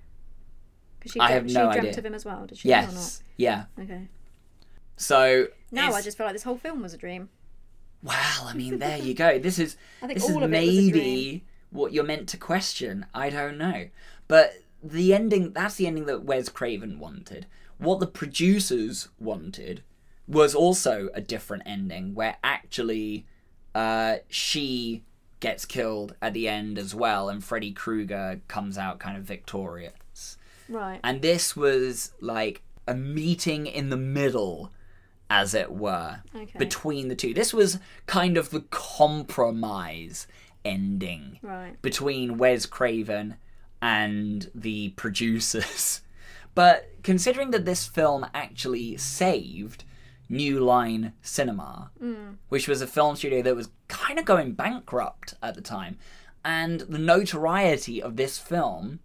Because 0.99 1.13
she, 1.13 1.19
I 1.21 1.31
have 1.31 1.49
she 1.49 1.55
no 1.55 1.73
dreamt 1.73 1.89
idea. 1.89 1.99
of 1.99 2.05
him 2.05 2.15
as 2.15 2.27
well. 2.27 2.47
Did 2.47 2.59
she? 2.59 2.69
Or 2.69 2.73
yes 2.73 3.23
yeah? 3.39 3.65
Okay. 3.81 4.09
so 4.99 5.47
Now 5.71 5.95
I 5.95 6.03
just 6.03 6.19
feel 6.19 6.27
like 6.27 6.35
this 6.35 6.43
whole 6.43 6.59
film 6.59 6.83
was 6.83 6.93
a 6.93 6.99
dream. 6.99 7.31
Well, 8.03 8.45
I 8.47 8.53
mean, 8.53 8.79
there 8.79 8.99
you 8.99 9.15
go. 9.25 9.39
This 9.39 9.59
is 9.59 9.79
this 10.07 10.25
is 10.25 10.31
of 10.31 10.37
it 10.37 10.37
was 10.37 10.45
a 10.45 10.49
maybe 10.49 11.43
what 11.71 11.95
you're 11.95 12.05
meant 12.05 12.29
to 12.29 12.37
question. 12.37 13.07
I 13.15 13.31
don't 13.31 13.57
know, 13.57 13.89
but 14.29 14.53
the 14.85 15.15
ending 15.15 15.55
that's 15.55 15.77
the 15.77 15.87
ending 15.87 16.05
that 16.05 16.25
Wes 16.25 16.51
Craven 16.51 16.99
wanted. 16.99 17.47
What 17.79 17.99
the 17.99 18.07
producers 18.07 19.09
wanted 19.19 19.83
was 20.29 20.55
also 20.55 21.09
a 21.15 21.23
different 21.23 21.63
ending, 21.65 22.15
where 22.15 22.37
actually 22.45 23.25
uh, 23.75 24.17
she 24.29 25.03
gets 25.43 25.67
killed 25.67 26.15
at 26.23 26.33
the 26.33 26.49
end 26.49 26.79
as 26.79 26.95
well, 26.95 27.29
and 27.29 27.45
Freddy 27.45 27.73
Krueger 27.73 28.41
comes 28.49 28.79
out 28.79 28.99
kind 28.99 29.19
of 29.19 29.25
victorious. 29.25 30.39
Right. 30.69 31.01
And 31.05 31.21
this 31.21 31.55
was 31.55 32.13
like 32.21 32.63
a 32.89 32.95
meeting 32.95 33.67
in 33.67 33.91
the 33.91 33.97
middle, 33.99 34.73
as 35.29 35.53
it 35.53 35.71
were, 35.73 36.21
Okay. 36.35 36.59
between 36.59 37.09
the 37.09 37.15
two. 37.17 37.35
This 37.35 37.53
was 37.53 37.79
kind 38.07 38.39
of 38.39 38.49
the 38.51 38.61
compromise 38.71 40.27
ending 40.65 41.39
Right. 41.43 41.81
between 41.83 42.39
Wes 42.39 42.65
Craven 42.67 43.35
and 43.83 44.49
the 44.55 44.91
producers. 44.91 46.01
But 46.55 46.91
considering 47.03 47.51
that 47.53 47.65
this 47.65 47.87
film 47.87 48.27
actually 48.35 48.99
saved 48.99 49.85
New 50.33 50.59
Line 50.61 51.13
Cinema, 51.21 51.91
mm. 52.03 52.37
which 52.49 52.67
was 52.67 52.81
a 52.81 52.87
film 52.87 53.15
studio 53.17 53.43
that 53.43 53.55
was 53.55 53.69
kind 53.89 54.19
of 54.19 54.25
going 54.25 54.53
bankrupt 54.55 55.35
at 55.43 55.55
the 55.55 55.61
time, 55.61 55.99
and 56.45 56.81
the 56.81 56.99
notoriety 56.99 58.03
of 58.03 58.17
this 58.17 58.39
film 58.39 59.01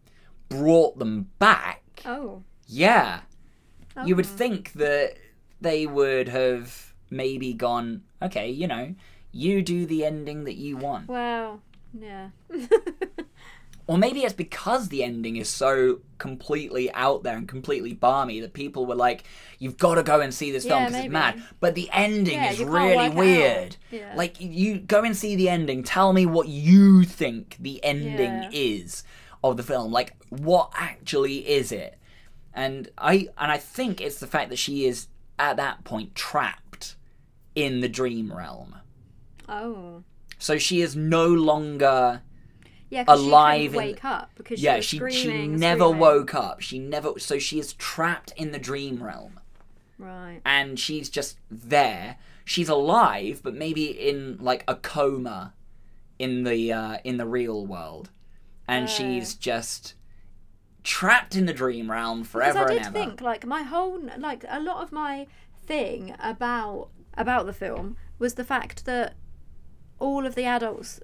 brought 0.50 0.98
them 0.98 1.30
back. 1.38 1.84
Oh. 2.06 2.44
Yeah. 2.66 3.22
You 4.06 4.16
would 4.16 4.26
Oh. 4.26 4.30
think 4.30 4.72
that 4.74 5.18
they 5.60 5.86
would 5.86 6.30
have 6.30 6.94
maybe 7.10 7.54
gone, 7.54 8.04
okay, 8.22 8.50
you 8.50 8.68
know, 8.68 8.96
you 9.32 9.62
do 9.62 9.86
the 9.86 10.06
ending 10.06 10.46
that 10.46 10.56
you 10.56 10.78
want. 10.78 11.10
Wow. 11.10 11.60
Yeah. 12.00 12.30
Or 13.88 13.98
maybe 13.98 14.22
it's 14.24 14.34
because 14.34 14.90
the 14.90 15.02
ending 15.02 15.38
is 15.38 15.48
so 15.48 16.02
completely 16.18 16.92
out 16.94 17.24
there 17.24 17.38
and 17.38 17.48
completely 17.48 17.94
barmy 17.94 18.42
that 18.42 18.52
people 18.54 18.86
were 18.86 18.96
like, 18.96 19.24
you've 19.60 19.78
got 19.78 19.96
to 19.96 20.04
go 20.04 20.20
and 20.20 20.34
see 20.34 20.52
this 20.52 20.66
film 20.66 20.86
because 20.86 21.06
it's 21.06 21.12
mad. 21.14 21.42
But 21.62 21.76
the 21.76 21.90
ending 21.94 22.34
Yeah, 22.36 22.52
is 22.52 22.62
really 22.62 23.10
weird. 23.10 23.78
Yeah. 23.90 24.14
Like, 24.16 24.42
you 24.42 24.80
go 24.80 25.04
and 25.04 25.16
see 25.16 25.38
the 25.38 25.48
ending. 25.48 25.84
Tell 25.84 26.12
me 26.12 26.26
what 26.26 26.50
you 26.50 27.04
think 27.06 27.56
the 27.60 27.82
ending 27.84 28.44
Yeah. 28.44 28.50
is 28.52 29.04
of 29.42 29.56
the 29.56 29.64
film. 29.64 29.94
Like, 29.94 30.16
what 30.30 30.70
actually 30.76 31.48
is 31.48 31.72
it? 31.72 31.98
And 32.54 32.90
I 32.98 33.30
and 33.38 33.52
I 33.52 33.58
think 33.58 34.02
it's 34.02 34.20
the 34.20 34.28
fact 34.28 34.50
that 34.50 34.58
she 34.60 34.86
is 34.86 35.08
at 35.40 35.56
that 35.58 35.84
point 35.86 36.14
trapped 36.16 36.96
in 37.56 37.80
the 37.80 37.88
dream 37.90 38.34
realm. 38.34 38.76
oh. 39.48 40.04
So 40.40 40.58
she 40.60 40.82
is 40.82 40.96
no 40.96 41.28
longer 41.28 42.22
Yeah. 42.90 43.04
Alive 43.08 43.60
She 43.60 43.66
in- 43.66 43.72
couldn't 43.74 43.86
wake 43.88 44.06
up 44.06 44.32
because 44.36 44.62
yeah, 44.64 44.80
she 44.80 44.98
she 44.98 45.04
was 45.04 45.14
she 45.14 45.22
screaming, 45.28 45.56
never 45.58 45.82
screaming. 45.82 46.00
woke 46.00 46.34
up. 46.36 46.62
She 46.62 46.80
never 46.80 47.20
so 47.20 47.38
she 47.40 47.60
is 47.60 47.74
trapped 47.74 48.32
in 48.38 48.52
the 48.52 48.60
dream 48.60 49.04
realm 49.04 49.40
Right. 50.00 50.40
and 50.46 50.80
she's 50.80 51.10
just 51.10 51.38
there. 51.52 52.18
She's 52.46 52.70
alive, 52.70 53.42
but 53.44 53.54
maybe 53.56 53.86
in 53.86 54.38
like 54.40 54.64
a 54.68 54.76
coma 54.76 55.54
in 56.18 56.44
the 56.44 56.72
uh, 56.72 56.98
in 57.04 57.18
the 57.18 57.26
real 57.28 57.66
world, 57.66 58.10
and 58.68 58.86
Oh. 58.86 58.88
she's 58.88 59.36
just 59.36 59.94
trapped 60.84 61.36
in 61.36 61.46
the 61.46 61.54
dream 61.54 61.92
realm 61.92 62.20
Because 62.20 62.32
forever 62.32 62.70
I 62.70 62.76
and 62.76 62.84
did 62.86 62.94
think 62.94 63.20
like 63.22 63.46
my 63.46 63.64
whole 63.64 64.00
like 64.18 64.46
a 64.48 64.60
lot 64.62 64.82
of 64.82 64.92
my 64.94 65.28
thing 65.66 66.16
about 66.20 66.88
about 67.18 67.46
the 67.46 67.54
film 67.54 67.98
was 68.20 68.36
the 68.36 68.46
fact 68.46 68.86
that 68.86 69.16
all 70.00 70.26
of 70.26 70.36
the 70.36 70.46
adults 70.46 71.02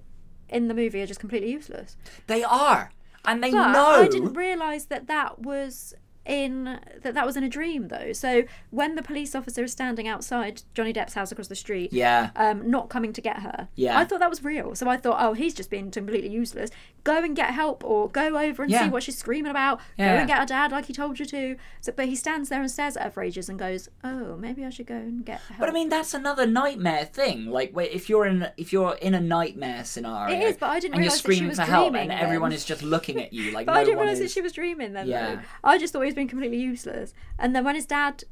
in 0.54 0.68
the 0.68 0.74
movie 0.74 1.02
are 1.02 1.08
just 1.08 1.20
completely 1.20 1.52
useless. 1.52 1.98
They 2.28 2.44
are, 2.44 2.92
and 3.26 3.44
they 3.44 3.52
But 3.52 3.72
know. 3.74 3.86
I 3.86 4.08
didn't 4.08 4.34
realise 4.34 4.86
that 4.86 5.08
that 5.08 5.40
was 5.40 5.94
in 6.26 6.80
that 7.02 7.14
that 7.16 7.26
was 7.26 7.36
in 7.36 7.44
a 7.44 7.50
dream 7.50 7.90
though. 7.90 8.14
So 8.14 8.44
when 8.70 8.96
the 8.96 9.04
police 9.04 9.36
officer 9.36 9.64
is 9.64 9.72
standing 9.74 10.08
outside 10.08 10.62
Johnny 10.74 10.94
Depp's 10.94 11.14
house 11.16 11.32
across 11.32 11.48
the 11.48 11.56
street, 11.56 11.92
yeah, 11.92 12.30
um, 12.36 12.70
not 12.70 12.90
coming 12.90 13.12
to 13.14 13.22
get 13.22 13.40
her. 13.40 13.68
Yeah. 13.76 13.98
I 13.98 14.06
thought 14.06 14.20
that 14.20 14.30
was 14.30 14.44
real. 14.44 14.76
So 14.76 14.88
I 14.90 14.98
thought, 14.98 15.18
oh, 15.20 15.34
he's 15.34 15.54
just 15.54 15.70
being 15.70 15.92
completely 15.92 16.30
useless. 16.30 16.70
Go 17.04 17.18
and 17.24 17.36
get 17.36 17.50
help, 17.54 17.84
or 17.84 18.10
go 18.10 18.38
over 18.38 18.64
and 18.64 18.72
Yeah. 18.72 18.86
see 18.86 18.90
what 18.90 19.04
she's 19.04 19.18
screaming 19.18 19.52
about. 19.52 19.82
Yeah. 19.98 20.14
Go 20.14 20.20
and 20.20 20.28
get 20.28 20.38
her 20.40 20.46
dad, 20.46 20.72
like 20.72 20.86
he 20.86 20.94
told 20.94 21.20
you 21.20 21.26
to. 21.26 21.58
So, 21.82 21.92
but 21.92 22.06
he 22.08 22.16
stands 22.16 22.48
there 22.50 22.62
and 22.62 22.72
stares 22.72 22.96
at 22.96 23.04
her 23.04 23.12
for 23.12 23.22
ages 23.24 23.50
and 23.50 23.60
goes, 23.60 23.90
oh, 24.04 24.38
maybe 24.38 24.64
I 24.64 24.70
should 24.70 24.88
go 24.88 24.96
and 24.96 25.26
get 25.26 25.42
help. 25.42 25.60
But 25.60 25.70
I 25.70 25.74
mean, 25.74 25.90
that's 25.90 26.14
another 26.14 26.46
nightmare 26.48 27.04
thing. 27.06 27.48
Like, 27.48 27.74
if 27.76 28.10
you're 28.10 28.26
in 28.26 28.48
if 28.56 28.72
you're 28.72 28.94
in 28.96 29.14
a 29.14 29.20
nightmare 29.20 29.84
scenario, 29.84 30.34
It 30.38 30.44
is, 30.44 30.58
but 30.58 30.70
I 30.70 30.80
didn't 30.80 30.96
and 30.96 31.04
you're 31.04 31.10
realise 31.10 31.22
that 31.22 31.30
she 31.32 31.36
screaming 31.36 31.50
was 31.50 31.60
for 31.60 31.66
help, 31.66 31.86
and 31.88 31.94
dreaming 31.96 32.18
everyone 32.18 32.52
is 32.54 32.64
just 32.64 32.82
looking 32.84 33.22
at 33.22 33.34
you 33.34 33.52
like 33.52 33.66
but 33.68 33.74
no 33.74 33.80
I 33.82 33.84
didn't 33.84 33.98
one 33.98 34.06
realise 34.06 34.20
that 34.20 34.26
is. 34.26 34.34
she 34.34 34.42
was 34.42 34.54
dreaming 34.54 34.94
then. 34.94 35.08
Yeah. 35.08 35.36
Though. 35.36 35.42
I 35.64 35.78
just 35.78 35.92
thought 35.92 36.04
being 36.14 36.28
completely 36.28 36.58
useless. 36.60 37.14
And 37.40 37.56
then 37.56 37.64
when 37.64 37.76
his 37.76 37.86
dad, 37.86 38.24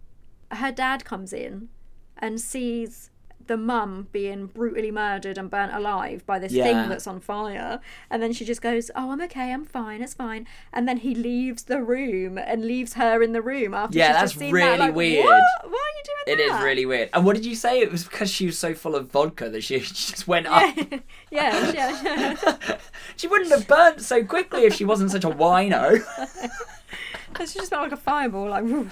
her 0.52 0.72
dad 0.72 1.06
comes 1.06 1.34
in, 1.34 1.70
and 2.18 2.40
sees 2.40 3.10
the 3.48 3.58
mum 3.58 4.08
being 4.12 4.46
brutally 4.46 4.92
murdered 4.92 5.36
and 5.38 5.50
burnt 5.50 5.74
alive 5.74 6.24
by 6.28 6.38
this 6.38 6.52
Yeah. 6.54 6.64
thing 6.64 6.90
that's 6.90 7.08
on 7.08 7.20
fire, 7.20 7.80
and 8.10 8.22
then 8.22 8.32
she 8.34 8.46
just 8.46 8.62
goes, 8.62 8.92
"Oh, 8.96 9.10
I'm 9.12 9.20
okay. 9.24 9.52
I'm 9.52 9.66
fine. 9.66 10.02
It's 10.02 10.14
fine." 10.14 10.48
And 10.72 10.88
then 10.88 10.98
he 10.98 11.16
leaves 11.16 11.64
the 11.64 11.82
room 11.82 12.38
and 12.38 12.64
leaves 12.66 12.94
her 12.94 13.22
in 13.24 13.34
the 13.34 13.42
room 13.42 13.74
after. 13.74 13.98
Yeah, 13.98 14.22
she's 14.22 14.36
that's 14.36 14.52
really 14.54 14.62
that, 14.78 14.80
like, 14.80 14.96
weird. 14.96 15.26
What? 15.26 15.42
Why 15.64 15.70
are 15.70 15.72
you 15.98 16.04
doing 16.28 16.40
It 16.40 16.42
is 16.44 16.52
that? 16.52 16.64
really 16.64 16.86
weird. 16.86 17.10
And 17.14 17.26
what 17.26 17.36
did 17.36 17.46
you 17.46 17.56
say? 17.56 17.80
It 17.82 17.92
was 17.92 18.04
because 18.04 18.30
she 18.30 18.46
was 18.46 18.60
so 18.60 18.74
full 18.76 18.96
of 18.96 19.12
vodka 19.12 19.50
that 19.50 19.64
she 19.64 19.80
just 19.80 20.28
went 20.28 20.46
up. 20.46 20.76
yeah, 21.32 21.72
yeah, 21.72 22.00
yeah. 22.04 22.78
she 23.18 23.28
wouldn't 23.28 23.50
have 23.50 23.68
burnt 23.68 24.02
so 24.02 24.24
quickly 24.24 24.66
if 24.66 24.76
she 24.76 24.86
wasn't 24.86 25.10
such 25.12 25.24
a 25.26 25.30
wino. 25.32 26.00
She 27.40 27.60
just 27.60 27.70
felt 27.70 27.84
like 27.84 27.92
a 27.92 27.98
fireball, 27.98 28.50
like. 28.50 28.66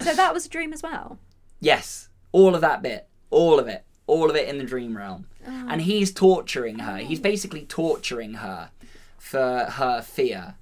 so 0.00 0.14
that 0.14 0.32
was 0.34 0.46
a 0.46 0.48
dream 0.48 0.72
as 0.72 0.82
well. 0.82 1.18
yes, 1.60 2.08
all 2.32 2.54
of 2.54 2.60
that 2.60 2.82
bit, 2.82 3.08
all 3.30 3.58
of 3.58 3.66
it, 3.68 3.84
all 4.06 4.28
of 4.30 4.36
it 4.36 4.48
in 4.48 4.58
the 4.58 4.64
dream 4.64 4.96
realm. 4.96 5.26
Oh. 5.46 5.66
And 5.68 5.82
he's 5.82 6.12
torturing 6.12 6.80
her. 6.80 6.98
He's 6.98 7.20
basically 7.20 7.64
torturing 7.64 8.34
her 8.34 8.70
for 9.18 9.66
her 9.70 10.02
fear. 10.02 10.54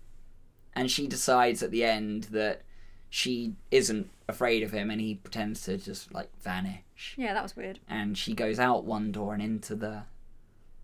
And 0.75 0.91
she 0.91 1.07
decides 1.07 1.63
at 1.63 1.71
the 1.71 1.85
end 1.85 2.25
that 2.25 2.63
she 3.11 3.55
isn't 3.71 4.11
afraid 4.29 4.63
of 4.63 4.73
him 4.73 4.91
and 4.91 5.01
he 5.01 5.15
pretends 5.15 5.63
to 5.65 5.77
just 5.77 6.13
like 6.13 6.31
vanish. 6.41 7.15
Yeah, 7.17 7.35
that 7.35 7.43
was 7.43 7.57
weird. 7.57 7.79
And 7.89 8.17
she 8.17 8.35
goes 8.35 8.59
out 8.59 8.85
one 8.85 9.13
door 9.13 9.35
and 9.35 9.43
into 9.43 9.75
the 9.75 10.03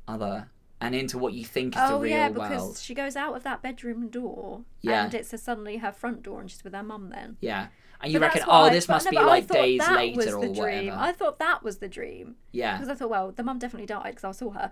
other 0.06 0.48
and 0.80 0.94
into 0.94 1.18
what 1.18 1.32
you 1.34 1.44
think 1.44 1.74
is 1.76 1.80
the 1.80 1.92
Oh 1.92 2.00
real 2.00 2.10
yeah, 2.10 2.28
because 2.30 2.60
world. 2.60 2.78
she 2.78 2.94
goes 2.94 3.16
out 3.16 3.36
of 3.36 3.42
that 3.44 3.62
bedroom 3.62 4.08
door, 4.08 4.62
Yeah. 4.80 5.04
and 5.04 5.14
it's 5.14 5.42
suddenly 5.42 5.78
her 5.78 5.92
front 5.92 6.22
door, 6.22 6.40
and 6.40 6.50
she's 6.50 6.64
with 6.64 6.74
her 6.74 6.82
mum 6.82 7.10
then. 7.10 7.36
Yeah. 7.40 7.68
And 8.02 8.10
you 8.12 8.18
But 8.18 8.26
reckon, 8.34 8.42
oh, 8.46 8.60
why- 8.62 8.70
this 8.70 8.88
must 8.88 9.04
no, 9.04 9.10
be 9.10 9.16
like 9.18 9.46
days 9.46 9.80
that 9.80 9.90
was 9.90 10.24
later 10.26 10.30
the 10.30 10.36
or 10.38 10.54
dream. 10.54 10.54
whatever. 10.86 10.96
I 10.96 11.12
thought 11.12 11.38
that 11.38 11.62
was 11.62 11.78
the 11.78 11.88
dream 11.88 12.36
Yeah. 12.52 12.76
because 12.78 12.88
I 12.88 12.94
thought, 12.94 13.10
well, 13.10 13.30
the 13.30 13.42
mum 13.42 13.58
definitely 13.58 13.86
died 13.86 14.14
because 14.16 14.24
I 14.24 14.30
saw 14.32 14.50
her, 14.52 14.70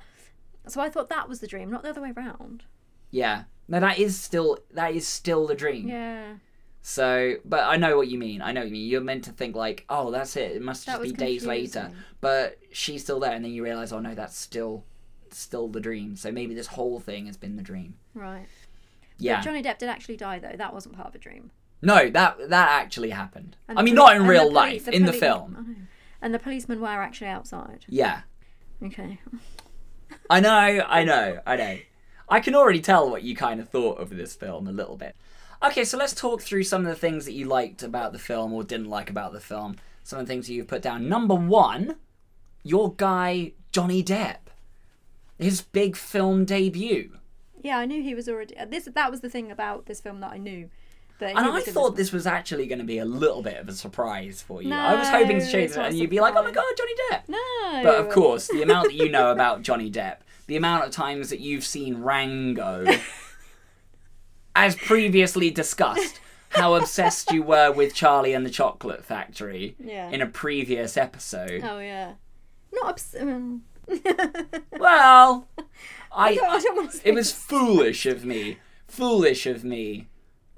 so 0.66 0.80
I 0.80 0.88
thought 0.88 1.10
that 1.10 1.28
was 1.28 1.40
the 1.40 1.46
dream, 1.46 1.70
not 1.70 1.82
the 1.82 1.90
other 1.90 2.00
way 2.00 2.12
around. 2.16 2.64
Yeah. 3.10 3.44
No, 3.68 3.80
that 3.80 3.98
is 3.98 4.18
still 4.18 4.58
that 4.72 4.94
is 4.94 5.06
still 5.06 5.46
the 5.46 5.54
dream. 5.54 5.88
Yeah, 5.88 6.34
So, 6.80 7.34
but 7.44 7.64
I 7.64 7.76
know 7.76 7.98
what 7.98 8.08
you 8.08 8.16
mean. 8.18 8.40
I 8.40 8.52
know 8.52 8.60
what 8.60 8.68
you 8.68 8.72
mean. 8.72 8.88
You're 8.88 9.02
meant 9.02 9.24
to 9.24 9.32
think 9.32 9.54
like, 9.54 9.84
oh, 9.90 10.10
that's 10.10 10.36
it. 10.36 10.52
It 10.52 10.62
must 10.62 10.86
That 10.86 11.02
just 11.02 11.02
be 11.02 11.12
days 11.12 11.44
later. 11.44 11.90
But 12.22 12.58
she's 12.72 13.02
still 13.02 13.20
there, 13.20 13.32
and 13.32 13.44
then 13.44 13.52
you 13.52 13.62
realize, 13.62 13.92
oh 13.92 14.00
no, 14.00 14.14
that's 14.14 14.38
still 14.38 14.84
still 15.36 15.68
the 15.68 15.80
dream. 15.80 16.16
So 16.16 16.30
maybe 16.32 16.54
this 16.54 16.68
whole 16.68 17.00
thing 17.00 17.26
has 17.26 17.36
been 17.36 17.56
the 17.56 17.62
dream. 17.62 17.94
right. 18.14 18.46
Yeah. 19.20 19.36
But 19.38 19.44
Johnny 19.44 19.62
Depp 19.62 19.78
did 19.78 19.88
actually 19.88 20.16
die 20.16 20.38
though. 20.38 20.54
That 20.56 20.72
wasn't 20.72 20.94
part 20.94 21.08
of 21.08 21.14
a 21.16 21.18
dream. 21.18 21.50
no, 21.82 22.08
that 22.10 22.48
that 22.50 22.68
actually 22.82 23.10
happened. 23.10 23.56
And 23.68 23.78
I 23.78 23.82
mean, 23.82 23.96
poli- 23.96 24.06
not 24.06 24.16
in 24.16 24.22
the 24.22 24.28
real 24.28 24.42
poli- 24.44 24.54
life, 24.54 24.88
in 24.88 25.06
the 25.06 25.12
film. 25.12 25.88
And 26.22 26.32
the 26.34 26.38
policemen 26.38 26.80
were 26.80 26.86
actually 26.86 27.26
outside. 27.28 27.84
Yeah. 27.88 28.20
Okay. 28.82 29.18
I 30.30 30.40
know, 30.40 30.50
I 30.86 31.04
know, 31.04 31.40
I 31.46 31.56
know. 31.56 31.78
I 32.28 32.40
can 32.40 32.54
already 32.54 32.80
tell 32.80 33.10
what 33.10 33.22
you 33.22 33.34
kind 33.34 33.60
of 33.60 33.68
thought 33.68 33.98
of 33.98 34.10
this 34.10 34.34
film 34.34 34.66
a 34.68 34.72
little 34.72 34.96
bit. 34.96 35.16
Okay, 35.62 35.84
so 35.84 35.96
let's 35.98 36.14
talk 36.14 36.40
through 36.42 36.62
some 36.64 36.82
of 36.82 36.88
the 36.88 36.94
things 36.94 37.24
that 37.24 37.32
you 37.32 37.46
liked 37.46 37.82
about 37.82 38.12
the 38.12 38.18
film 38.18 38.52
or 38.52 38.62
didn't 38.62 38.88
like 38.90 39.10
about 39.10 39.32
the 39.32 39.40
film. 39.40 39.76
Some 40.04 40.20
of 40.20 40.26
the 40.26 40.32
things 40.32 40.46
that 40.46 40.52
you've 40.54 40.68
put 40.68 40.82
down. 40.82 41.08
Number 41.08 41.34
one, 41.34 41.96
your 42.62 42.94
guy 42.94 43.52
Johnny 43.72 44.02
Depp, 44.04 44.36
his 45.38 45.60
big 45.62 45.96
film 45.96 46.44
debut. 46.44 47.18
Yeah, 47.62 47.78
I 47.78 47.84
knew 47.86 48.02
he 48.02 48.14
was 48.14 48.28
already. 48.28 48.56
uh, 48.56 48.66
This 48.66 48.88
that 48.94 49.10
was 49.10 49.20
the 49.20 49.28
thing 49.30 49.50
about 49.50 49.86
this 49.86 50.00
film 50.00 50.20
that 50.20 50.32
I 50.32 50.38
knew. 50.38 50.70
That 51.18 51.30
And 51.30 51.46
I 51.46 51.60
thought 51.62 51.82
one. 51.90 51.94
this 51.96 52.12
was 52.12 52.26
actually 52.28 52.66
going 52.68 52.78
to 52.78 52.84
be 52.84 52.98
a 52.98 53.04
little 53.04 53.42
bit 53.42 53.56
of 53.56 53.68
a 53.68 53.72
surprise 53.72 54.40
for 54.40 54.62
you. 54.62 54.72
I 54.72 54.94
was 54.94 55.08
hoping 55.08 55.40
to 55.40 55.52
No, 55.52 55.58
it's 55.58 55.74
that 55.74 55.86
and 55.86 55.98
you'd 55.98 56.10
be 56.10 56.20
like, 56.20 56.34
oh 56.36 56.42
my 56.44 56.52
god, 56.52 56.64
Johnny 56.76 56.92
Depp. 57.10 57.22
No. 57.28 57.80
But 57.82 57.96
of 57.96 58.08
course, 58.10 58.46
the 58.46 58.62
amount 58.62 58.88
that 58.88 58.94
you 58.94 59.08
know 59.08 59.32
about 59.32 59.62
Johnny 59.62 59.90
Depp, 59.90 60.18
the 60.46 60.54
amount 60.56 60.84
of 60.84 60.92
times 60.92 61.30
that 61.30 61.40
you've 61.40 61.64
seen 61.64 62.02
Rango, 62.02 62.86
as 64.54 64.76
previously 64.76 65.50
discussed, 65.50 66.20
how 66.50 66.74
obsessed 66.74 67.30
you 67.32 67.42
were 67.42 67.70
with 67.72 67.94
Charlie 67.94 68.32
and 68.32 68.44
the 68.46 68.50
Chocolate 68.50 69.04
Factory 69.04 69.76
Yeah. 69.78 70.10
in 70.10 70.20
a 70.22 70.26
previous 70.26 70.96
episode. 70.96 71.62
Oh 71.64 71.78
yeah. 71.80 72.12
Not 72.72 72.90
obs- 72.90 73.16
um, 73.18 73.64
Well, 74.78 75.48
I, 76.12 76.28
I, 76.28 76.34
don't, 76.34 76.50
I 76.50 76.60
don't 76.60 77.00
it 77.04 77.14
was 77.14 77.32
foolish 77.32 78.06
of 78.06 78.24
me, 78.24 78.58
foolish 78.86 79.46
of 79.46 79.64
me, 79.64 80.08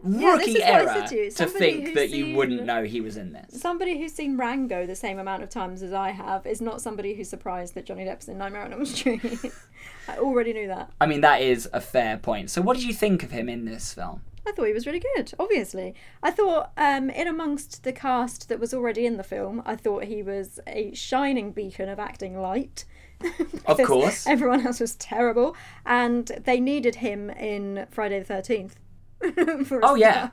Yeah, 0.05 0.33
rookie 0.33 0.63
error 0.63 1.07
to 1.09 1.31
to 1.31 1.47
think 1.47 1.95
that 1.95 2.11
you 2.11 2.37
wouldn't 2.37 2.65
know 2.65 2.85
he 2.85 3.01
was 3.01 3.17
in 3.17 3.33
this. 3.33 3.61
Somebody 3.61 3.99
who's 3.99 4.13
seen 4.13 4.37
Rango 4.37 4.87
the 4.87 4.95
same 4.95 5.19
amount 5.19 5.43
of 5.43 5.49
times 5.49 5.83
as 5.83 5.93
I 5.93 6.11
have 6.11 6.47
is 6.47 6.61
not 6.61 6.81
somebody 6.81 7.15
who's 7.15 7.29
surprised 7.29 7.75
that 7.75 7.87
Johnny 7.87 8.05
Depp's 8.05 8.29
in 8.29 8.39
Nightmare 8.39 8.63
on 8.63 8.73
Elm 8.73 8.85
Street. 8.85 9.23
I 10.09 10.19
already 10.19 10.53
knew 10.53 10.69
that. 10.69 10.91
I 11.01 11.07
mean, 11.07 11.21
that 11.23 11.43
is 11.43 11.69
a 11.73 11.81
fair 11.81 12.17
point. 12.19 12.51
So, 12.51 12.63
what 12.63 12.77
did 12.77 12.85
you 12.85 12.95
think 12.95 13.23
of 13.23 13.31
him 13.31 13.49
in 13.49 13.65
this 13.65 13.95
film? 13.95 14.23
I 14.47 14.53
thought 14.53 14.67
he 14.67 14.73
was 14.73 14.87
really 14.87 15.03
good, 15.17 15.33
obviously. 15.39 15.95
I 16.23 16.31
thought, 16.31 16.73
um, 16.77 17.11
in 17.11 17.29
amongst 17.29 17.85
the 17.85 17.93
cast 17.93 18.49
that 18.49 18.59
was 18.59 18.73
already 18.73 19.07
in 19.07 19.17
the 19.17 19.23
film, 19.23 19.63
I 19.67 19.77
thought 19.77 20.05
he 20.05 20.23
was 20.23 20.59
a 20.67 20.95
shining 20.95 21.53
beacon 21.53 21.89
of 21.89 21.99
acting 21.99 22.41
light. 22.41 22.85
Of 23.67 23.79
course. 23.83 24.27
Everyone 24.27 24.67
else 24.67 24.81
was 24.81 24.97
terrible, 24.97 25.55
and 25.87 26.27
they 26.45 26.59
needed 26.61 26.97
him 26.97 27.31
in 27.31 27.87
Friday 27.91 28.21
the 28.21 28.33
13th. 28.35 28.73
Oh, 29.83 29.95
yeah. 29.95 30.29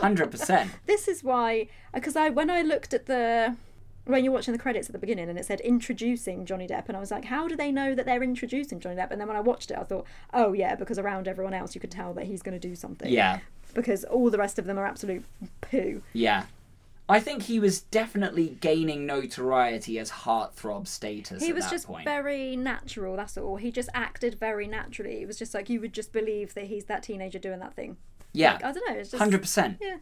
100%. 0.00 0.68
this 0.86 1.08
is 1.08 1.22
why, 1.22 1.68
because 1.94 2.16
I 2.16 2.30
when 2.30 2.50
I 2.50 2.62
looked 2.62 2.92
at 2.92 3.06
the 3.06 3.56
when 4.06 4.24
you're 4.24 4.32
watching 4.32 4.52
the 4.52 4.58
credits 4.58 4.88
at 4.88 4.92
the 4.92 4.98
beginning 4.98 5.28
and 5.28 5.38
it 5.38 5.44
said 5.44 5.60
introducing 5.60 6.46
Johnny 6.46 6.66
Depp, 6.66 6.88
and 6.88 6.96
I 6.96 7.00
was 7.00 7.10
like, 7.10 7.26
how 7.26 7.46
do 7.46 7.54
they 7.54 7.70
know 7.70 7.94
that 7.94 8.06
they're 8.06 8.22
introducing 8.22 8.80
Johnny 8.80 8.96
Depp? 8.96 9.10
And 9.10 9.20
then 9.20 9.28
when 9.28 9.36
I 9.36 9.40
watched 9.40 9.70
it, 9.70 9.78
I 9.78 9.84
thought, 9.84 10.06
oh 10.32 10.52
yeah, 10.52 10.74
because 10.74 10.98
around 10.98 11.28
everyone 11.28 11.54
else, 11.54 11.74
you 11.74 11.80
could 11.80 11.90
tell 11.90 12.14
that 12.14 12.24
he's 12.24 12.42
going 12.42 12.58
to 12.58 12.68
do 12.68 12.74
something. 12.74 13.12
Yeah. 13.12 13.40
Because 13.74 14.04
all 14.04 14.30
the 14.30 14.38
rest 14.38 14.58
of 14.58 14.64
them 14.64 14.78
are 14.78 14.86
absolute 14.86 15.24
poo. 15.60 16.02
Yeah. 16.12 16.46
I 17.10 17.20
think 17.20 17.44
he 17.44 17.58
was 17.58 17.80
definitely 17.80 18.58
gaining 18.60 19.06
notoriety 19.06 19.98
as 19.98 20.10
heartthrob 20.10 20.86
status 20.86 21.42
He 21.42 21.52
was 21.54 21.68
just 21.70 21.86
point. 21.86 22.04
very 22.04 22.54
natural. 22.54 23.16
That's 23.16 23.38
all. 23.38 23.56
He 23.56 23.70
just 23.70 23.88
acted 23.94 24.38
very 24.38 24.66
naturally. 24.66 25.22
It 25.22 25.26
was 25.26 25.38
just 25.38 25.54
like 25.54 25.70
you 25.70 25.80
would 25.80 25.94
just 25.94 26.12
believe 26.12 26.52
that 26.54 26.64
he's 26.64 26.84
that 26.84 27.02
teenager 27.02 27.38
doing 27.38 27.60
that 27.60 27.72
thing. 27.74 27.96
yeah, 28.34 28.54
Like, 28.54 28.64
I 28.64 28.72
don't 28.72 28.88
know. 28.90 28.96
It's 29.00 29.10
just 29.12 29.20
hundred 29.22 29.40
percent. 29.40 29.78
Yeah. 29.80 29.96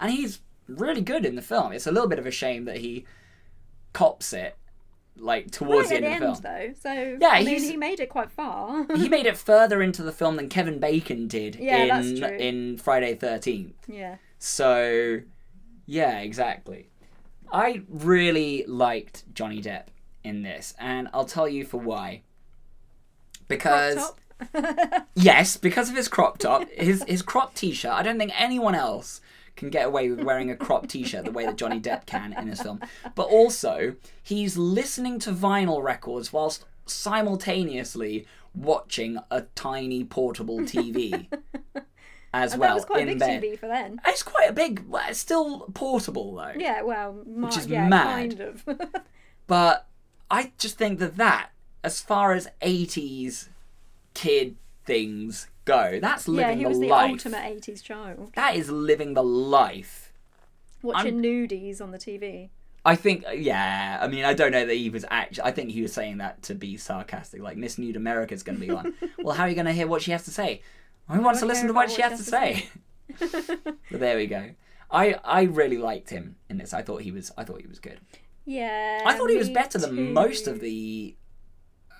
And 0.00 0.10
he's 0.12 0.40
really 0.66 1.00
good 1.00 1.24
in 1.24 1.36
the 1.36 1.42
film. 1.42 1.72
It's 1.72 1.86
a 1.86 1.92
little 1.92 2.08
bit 2.08 2.18
of 2.18 2.26
a 2.26 2.30
shame 2.32 2.64
that 2.64 2.78
he 2.78 3.04
cops 3.92 4.32
it 4.32 4.56
like 5.16 5.50
towards 5.50 5.90
right 5.90 6.00
the 6.00 6.06
end 6.08 6.22
the 6.22 6.28
of 6.28 6.42
the 6.42 6.48
film. 6.48 6.58
though. 6.58 6.74
So 6.80 7.18
Yeah, 7.20 7.28
I 7.30 7.44
mean, 7.44 7.62
he 7.62 7.76
made 7.76 7.98
it 8.00 8.08
quite 8.08 8.30
far. 8.30 8.84
he 8.96 9.08
made 9.08 9.26
it 9.26 9.36
further 9.36 9.82
into 9.82 10.02
the 10.02 10.12
film 10.12 10.36
than 10.36 10.48
Kevin 10.48 10.78
Bacon 10.78 11.28
did 11.28 11.54
Yeah, 11.60 12.00
in 12.00 12.22
in 12.24 12.78
Friday 12.78 13.14
Thirteenth. 13.14 13.74
yeah. 13.88 14.16
So, 14.40 15.20
yeah, 15.88 16.18
exactly. 16.18 16.90
I 17.50 17.80
really 17.88 18.62
liked 18.68 19.24
Johnny 19.34 19.62
Depp 19.62 19.84
in 20.22 20.42
this, 20.42 20.74
and 20.78 21.08
I'll 21.14 21.24
tell 21.24 21.48
you 21.48 21.64
for 21.64 21.78
why. 21.78 22.22
Because 23.48 24.12
yes, 25.14 25.56
because 25.56 25.88
of 25.88 25.96
his 25.96 26.06
crop 26.06 26.36
top, 26.36 26.68
his 26.70 27.02
his 27.08 27.22
crop 27.22 27.54
t-shirt. 27.54 27.90
I 27.90 28.02
don't 28.02 28.18
think 28.18 28.38
anyone 28.38 28.74
else 28.74 29.22
can 29.56 29.70
get 29.70 29.86
away 29.86 30.10
with 30.10 30.22
wearing 30.22 30.50
a 30.50 30.56
crop 30.56 30.88
t-shirt 30.88 31.24
the 31.24 31.32
way 31.32 31.46
that 31.46 31.56
Johnny 31.56 31.80
Depp 31.80 32.04
can 32.04 32.34
in 32.34 32.50
this 32.50 32.60
film. 32.60 32.80
But 33.14 33.28
also, 33.28 33.96
he's 34.22 34.58
listening 34.58 35.18
to 35.20 35.32
vinyl 35.32 35.82
records 35.82 36.34
whilst 36.34 36.66
simultaneously 36.84 38.26
watching 38.54 39.18
a 39.30 39.42
tiny 39.54 40.04
portable 40.04 40.60
TV. 40.60 41.28
as 42.32 42.52
and 42.52 42.60
well 42.60 42.70
that 42.70 42.74
was 42.74 42.84
quite 42.84 42.98
a 42.98 43.02
in 43.02 43.08
big 43.08 43.18
bed. 43.18 43.42
TV 43.42 43.58
for 43.58 43.68
then. 43.68 44.00
It's 44.06 44.22
quite 44.22 44.50
a 44.50 44.52
big. 44.52 44.84
It's 45.08 45.18
still 45.18 45.60
portable 45.74 46.34
though. 46.34 46.52
Yeah, 46.56 46.82
well, 46.82 47.22
my, 47.26 47.48
is 47.48 47.66
yeah, 47.66 47.88
mad. 47.88 48.36
kind 48.38 48.40
of. 48.40 48.64
But 49.46 49.86
I 50.30 50.52
just 50.58 50.76
think 50.76 50.98
that 50.98 51.16
that, 51.16 51.50
as 51.82 52.00
far 52.02 52.32
as 52.34 52.48
'80s 52.60 53.48
kid 54.12 54.56
things 54.84 55.48
go, 55.64 55.98
that's 56.02 56.28
living 56.28 56.58
yeah, 56.60 56.64
he 56.64 56.66
was 56.66 56.78
the 56.80 56.88
life. 56.88 57.10
ultimate 57.12 57.42
'80s 57.42 57.82
child, 57.82 58.32
That 58.34 58.54
is 58.56 58.70
living 58.70 59.14
the 59.14 59.22
life. 59.24 60.12
watching 60.82 61.22
nudies 61.22 61.80
on 61.80 61.92
the 61.92 61.98
TV. 61.98 62.50
I 62.84 62.94
think, 62.94 63.26
uh, 63.26 63.32
yeah. 63.32 63.98
I 64.00 64.06
mean, 64.06 64.24
I 64.24 64.34
don't 64.34 64.52
know 64.52 64.64
that 64.64 64.74
he 64.74 64.88
was 64.90 65.04
actually. 65.10 65.44
I 65.44 65.50
think 65.50 65.70
he 65.70 65.82
was 65.82 65.92
saying 65.92 66.18
that 66.18 66.42
to 66.44 66.54
be 66.54 66.76
sarcastic. 66.76 67.40
Like 67.42 67.56
Miss 67.56 67.78
Nude 67.78 67.96
America's 67.96 68.42
going 68.42 68.58
to 68.60 68.66
be 68.66 68.70
on. 68.72 68.94
well, 69.18 69.34
how 69.34 69.44
are 69.44 69.48
you 69.48 69.54
going 69.54 69.66
to 69.66 69.72
hear 69.72 69.86
what 69.86 70.02
she 70.02 70.10
has 70.12 70.24
to 70.24 70.30
say? 70.30 70.62
Who 71.10 71.20
wants 71.22 71.40
to 71.40 71.46
listen 71.46 71.66
to 71.68 71.72
what 71.72 71.90
she 71.90 72.02
has 72.02 72.18
to 72.18 72.24
say? 72.24 72.68
but 73.18 74.00
there 74.00 74.16
we 74.16 74.26
go. 74.26 74.50
I 74.90 75.14
I 75.24 75.42
really 75.42 75.78
liked 75.78 76.10
him 76.10 76.36
in 76.48 76.58
this. 76.58 76.72
I 76.74 76.82
thought 76.82 77.02
he 77.02 77.10
was. 77.12 77.32
I 77.36 77.44
thought 77.44 77.60
he 77.60 77.66
was 77.66 77.78
good. 77.80 78.00
Yeah, 78.44 79.02
I 79.04 79.16
thought 79.16 79.28
he 79.30 79.36
was 79.36 79.50
better 79.50 79.78
than 79.78 80.12
most 80.14 80.46
of 80.46 80.60
the 80.60 81.16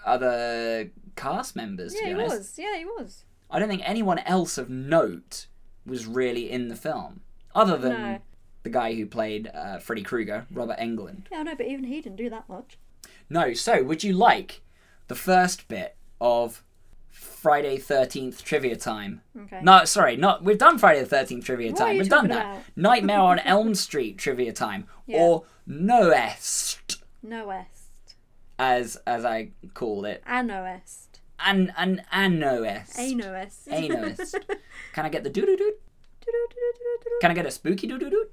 other 0.07 0.91
cast 1.17 1.57
members. 1.57 1.93
To 1.95 1.99
Yeah, 1.99 2.05
be 2.05 2.09
he 2.11 2.15
honest, 2.15 2.37
was. 2.39 2.59
Yeah, 2.59 2.77
he 2.79 2.85
was. 2.85 3.25
I 3.51 3.59
don't 3.59 3.69
think 3.69 3.83
anyone 3.85 4.19
else 4.21 4.59
of 4.59 4.71
note 4.71 5.47
was 5.87 6.07
really 6.07 6.51
in 6.51 6.69
the 6.69 6.77
film, 6.77 7.21
other 7.55 7.77
than 7.77 7.93
No. 7.93 8.19
the 8.63 8.71
guy 8.71 8.95
who 8.95 9.07
played 9.07 9.51
uh, 9.55 9.79
Freddy 9.79 10.03
Krueger, 10.03 10.47
Robert 10.51 10.79
Englund. 10.79 11.27
Yeah, 11.31 11.39
I 11.41 11.43
know, 11.45 11.55
but 11.55 11.67
even 11.67 11.85
he 11.85 12.01
didn't 12.01 12.17
do 12.17 12.31
that 12.31 12.49
much. 12.49 12.79
No, 13.31 13.53
so 13.55 13.83
would 13.83 14.05
you 14.05 14.13
like 14.13 14.63
the 15.09 15.15
first 15.15 15.69
bit 15.69 15.97
of 16.21 16.63
Friday 17.39 17.79
Thirteenth 17.79 18.45
trivia 18.45 18.77
time? 18.77 19.21
Okay. 19.45 19.61
No, 19.63 19.85
sorry, 19.85 20.17
not. 20.17 20.43
We've 20.43 20.59
done 20.59 20.77
Friday 20.79 21.01
the 21.01 21.07
Thirteenth 21.07 21.45
trivia 21.45 21.71
What 21.73 21.81
are 21.81 21.85
time. 21.87 21.95
you 21.95 22.01
We've 22.01 22.09
done 22.09 22.29
talking 22.29 22.37
that. 22.37 22.53
about? 22.57 22.63
Nightmare 22.77 23.21
on 23.21 23.39
Elm 23.55 23.75
Street 23.75 24.19
trivia 24.19 24.53
time, 24.53 24.87
Yeah. 25.07 25.21
or 25.21 25.45
Noest, 25.69 26.99
Noest. 27.25 28.15
as 28.59 28.97
as 29.07 29.25
I 29.25 29.51
call 29.75 30.05
it, 30.05 30.23
Anoest. 30.27 31.21
an 31.39 31.73
an 31.77 32.03
Anoest. 32.13 32.97
Anoest. 32.97 33.69
Anoest. 33.69 34.35
Can 34.93 35.07
I 35.07 35.09
get 35.09 35.23
the 35.25 35.31
doo 35.31 35.47
doo 35.47 35.57
doo? 35.57 35.75
Can 37.21 37.31
I 37.31 37.35
get 37.35 37.47
a 37.47 37.51
spooky 37.51 37.87
doo 37.87 37.99
doo 37.99 38.11
doo? 38.11 38.27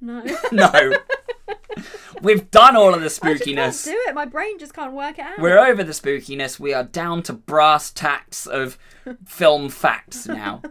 No. 0.00 0.24
No. 0.52 0.92
We've 2.22 2.50
done 2.50 2.76
all 2.76 2.94
of 2.94 3.00
the 3.00 3.06
I 3.06 3.08
just 3.08 3.20
can't 3.20 3.40
spookiness. 3.40 3.84
do 3.84 3.96
it. 4.08 4.14
My 4.14 4.24
brain 4.24 4.58
just 4.58 4.72
can't 4.74 4.94
work 4.94 5.18
it 5.18 5.26
out. 5.26 5.38
We're 5.38 5.58
over 5.58 5.84
the 5.84 5.92
spookiness. 5.92 6.58
We 6.58 6.72
are 6.72 6.84
down 6.84 7.22
to 7.24 7.32
brass 7.32 7.90
tacks 7.90 8.46
of 8.46 8.78
film 9.26 9.68
facts 9.68 10.26
now. 10.26 10.62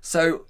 So, 0.00 0.46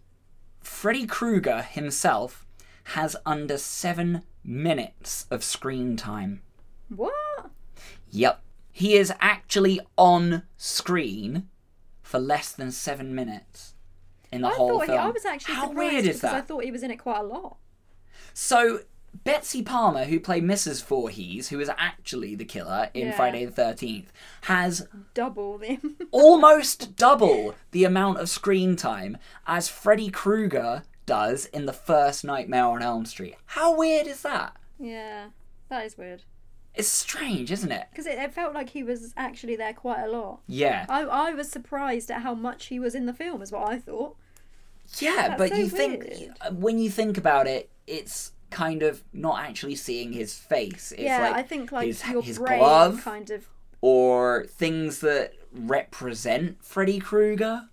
Freddy 0.60 1.06
Krueger 1.06 1.62
himself 1.62 2.46
has 2.84 3.16
under 3.26 3.58
seven 3.58 4.22
minutes 4.44 5.26
of 5.30 5.42
screen 5.42 5.96
time. 5.96 6.42
What? 6.94 7.50
Yep. 8.10 8.40
He 8.70 8.94
is 8.94 9.12
actually 9.20 9.80
on 9.96 10.44
screen 10.56 11.48
for 12.00 12.20
less 12.20 12.52
than 12.52 12.70
seven 12.70 13.14
minutes 13.14 13.74
in 14.30 14.42
the 14.42 14.48
I 14.48 14.54
whole 14.54 14.68
thought 14.78 14.80
he, 14.82 14.86
film. 14.92 15.00
I 15.00 15.10
was 15.10 15.24
actually 15.24 15.54
How 15.54 15.68
surprised 15.68 15.92
weird 15.92 16.04
is 16.06 16.16
because 16.20 16.34
I 16.34 16.40
thought 16.40 16.64
he 16.64 16.70
was 16.70 16.82
in 16.84 16.90
it 16.92 16.96
quite 16.98 17.18
a 17.18 17.24
lot. 17.24 17.56
So 18.34 18.80
Betsy 19.24 19.62
Palmer, 19.62 20.04
who 20.04 20.20
played 20.20 20.44
Mrs. 20.44 20.84
Voorhees, 20.84 21.48
who 21.48 21.60
is 21.60 21.70
actually 21.76 22.34
the 22.34 22.44
killer 22.44 22.90
in 22.94 23.08
Yeah. 23.08 23.16
Friday 23.16 23.44
the 23.44 23.50
Thirteenth, 23.50 24.12
has 24.42 24.86
Double 25.14 25.58
them. 25.58 25.96
almost 26.10 26.96
double 26.96 27.54
the 27.72 27.84
amount 27.84 28.18
of 28.18 28.28
screen 28.28 28.76
time 28.76 29.16
as 29.46 29.68
Freddy 29.68 30.10
Krueger 30.10 30.82
does 31.06 31.46
in 31.46 31.66
the 31.66 31.72
first 31.72 32.24
Nightmare 32.24 32.64
on 32.66 32.82
Elm 32.82 33.06
Street. 33.06 33.36
How 33.46 33.76
weird 33.76 34.06
is 34.06 34.22
that? 34.22 34.56
yeah, 34.78 35.28
that 35.68 35.84
is 35.86 35.96
weird. 35.98 36.22
It's 36.74 36.88
strange, 36.88 37.50
isn't 37.50 37.72
it? 37.72 37.88
Because 37.90 38.06
it, 38.06 38.18
it 38.18 38.32
felt 38.32 38.54
like 38.54 38.70
he 38.70 38.84
was 38.84 39.12
actually 39.16 39.56
there 39.56 39.72
quite 39.72 40.00
a 40.04 40.08
lot. 40.08 40.40
Yeah. 40.46 40.86
I, 40.88 41.00
I 41.02 41.32
was 41.32 41.50
surprised 41.50 42.08
at 42.10 42.22
how 42.22 42.34
much 42.34 42.66
he 42.66 42.78
was 42.78 42.94
in 42.94 43.06
the 43.06 43.12
film, 43.12 43.42
is 43.42 43.50
what 43.50 43.66
I 43.68 43.78
thought. 43.78 44.14
Yeah, 44.98 45.28
That's 45.28 45.38
but 45.38 45.48
so 45.50 45.56
you 45.56 45.68
think 45.68 46.30
when 46.52 46.78
you 46.78 46.88
think 46.88 47.18
about 47.18 47.46
it, 47.48 47.68
it's 47.88 48.32
kind 48.50 48.82
of 48.82 49.02
not 49.12 49.40
actually 49.40 49.74
seeing 49.74 50.12
his 50.12 50.34
face. 50.34 50.92
It's 50.92 51.02
yeah, 51.02 51.22
like 51.22 51.34
I 51.34 51.42
think 51.42 51.72
like 51.72 51.86
his, 51.86 52.06
your 52.08 52.22
his 52.22 52.38
brain 52.38 52.58
glove 52.58 53.02
kind 53.02 53.30
of. 53.30 53.48
or 53.80 54.46
things 54.46 55.00
that 55.00 55.34
represent 55.52 56.64
Freddy 56.64 56.98
Krueger. 56.98 57.68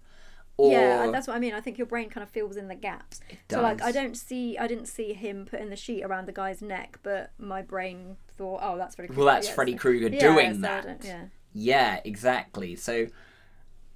Or 0.58 0.72
Yeah, 0.72 1.12
that's 1.12 1.28
what 1.28 1.36
I 1.36 1.40
mean. 1.40 1.54
I 1.54 1.60
think 1.60 1.78
your 1.78 1.88
brain 1.88 2.10
kind 2.10 2.24
of 2.24 2.30
fills 2.30 2.56
in 2.56 2.70
the 2.70 2.76
gaps. 2.76 3.20
So 3.50 3.62
like, 3.62 3.82
I 3.82 3.92
don't 3.92 4.16
see, 4.16 4.58
I 4.58 4.68
didn't 4.68 4.86
see 4.86 5.12
him 5.12 5.46
putting 5.46 5.70
the 5.70 5.76
sheet 5.76 6.02
around 6.02 6.28
the 6.28 6.32
guy's 6.32 6.62
neck, 6.62 7.00
but 7.04 7.32
my 7.38 7.62
brain 7.62 8.16
thought, 8.38 8.62
oh, 8.64 8.78
that's 8.78 8.96
Freddy. 8.96 9.14
well, 9.14 9.26
that's 9.26 9.50
yeah, 9.50 9.54
Freddy 9.54 9.74
so- 9.74 9.80
Krueger 9.80 10.08
yeah, 10.08 10.20
doing 10.20 10.56
so 10.56 10.62
that. 10.62 11.02
Yeah. 11.04 11.26
Yeah, 11.52 12.00
exactly. 12.06 12.78
So 12.78 13.08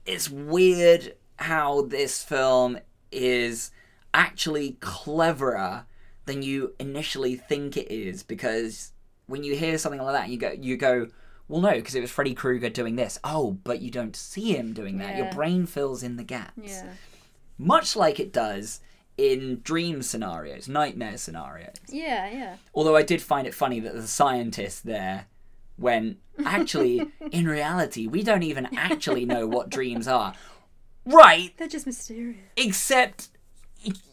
it's 0.05 0.29
weird 0.29 1.15
how 1.38 1.84
this 1.84 2.23
film 2.23 2.79
is 3.12 3.71
actually 4.13 4.73
cleverer 4.82 5.86
than 6.30 6.42
you 6.44 6.74
initially 6.80 7.36
think 7.36 7.76
it 7.76 7.92
is 7.92 8.24
because 8.24 8.92
when 9.28 9.44
you 9.44 9.56
hear 9.56 9.78
something 9.78 10.02
like 10.02 10.13
that 10.13 10.30
you 10.30 10.38
go 10.38 10.52
you 10.52 10.78
go 10.78 11.08
well 11.48 11.62
no 11.62 11.72
because 11.74 11.96
it 11.96 12.02
was 12.02 12.12
Freddy 12.12 12.34
Krueger 12.34 12.70
doing 12.70 12.96
this 12.96 13.20
oh 13.24 13.58
but 13.63 13.82
you 13.82 13.92
don't 13.92 14.15
see 14.15 14.56
him 14.56 14.74
doing 14.74 14.98
that 15.00 15.18
your 15.18 15.32
brain 15.32 15.65
fills 15.65 16.04
in 16.04 16.15
the 16.18 16.24
gaps 16.24 16.54
Yeah. 16.63 16.92
much 17.58 17.96
like 17.96 18.20
it 18.20 18.32
does 18.32 18.80
in 19.18 19.60
dream 19.63 20.02
scenarios 20.02 20.68
nightmare 20.70 21.18
scenarios 21.18 21.76
Yeah, 21.89 22.30
yeah. 22.32 22.56
Although 22.74 22.96
I 22.96 23.04
did 23.04 23.22
find 23.22 23.46
it 23.46 23.54
funny 23.54 23.80
that 23.82 23.94
the 23.94 24.08
scientist 24.08 24.86
there 24.86 25.26
when 25.76 26.18
actually 26.46 27.02
in 27.32 27.46
reality 27.48 28.08
we 28.08 28.24
don't 28.24 28.44
even 28.44 28.68
actually 28.78 29.26
know 29.26 29.46
what 29.48 29.70
dreams 29.70 30.08
are. 30.08 30.34
Right, 31.06 31.54
They're 31.58 31.68
just 31.68 31.86
mysterious. 31.88 32.38
except 32.56 33.30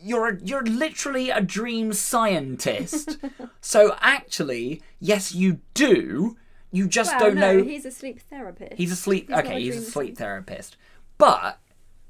you're 0.02 0.38
you're 0.38 0.64
literally 0.64 1.31
a 1.31 1.40
dream 1.40 1.92
scientist. 1.92 3.18
so 3.61 3.96
actually, 4.00 4.83
yes 5.00 5.35
you 5.35 5.61
do. 5.74 6.37
You 6.70 6.88
just 6.88 7.12
Well, 7.12 7.20
don't 7.20 7.35
no, 7.37 7.57
know 7.59 7.64
he's 7.64 7.87
a 7.87 7.90
sleep 7.90 8.20
therapist. 8.20 8.74
He's 8.74 8.92
a 8.92 8.96
sleep. 8.96 9.29
He's 9.29 9.38
okay, 9.38 9.57
a 9.57 9.59
he's 9.59 9.76
a 9.76 9.83
sleep 9.83 10.18
therapist. 10.18 10.76
But 11.18 11.59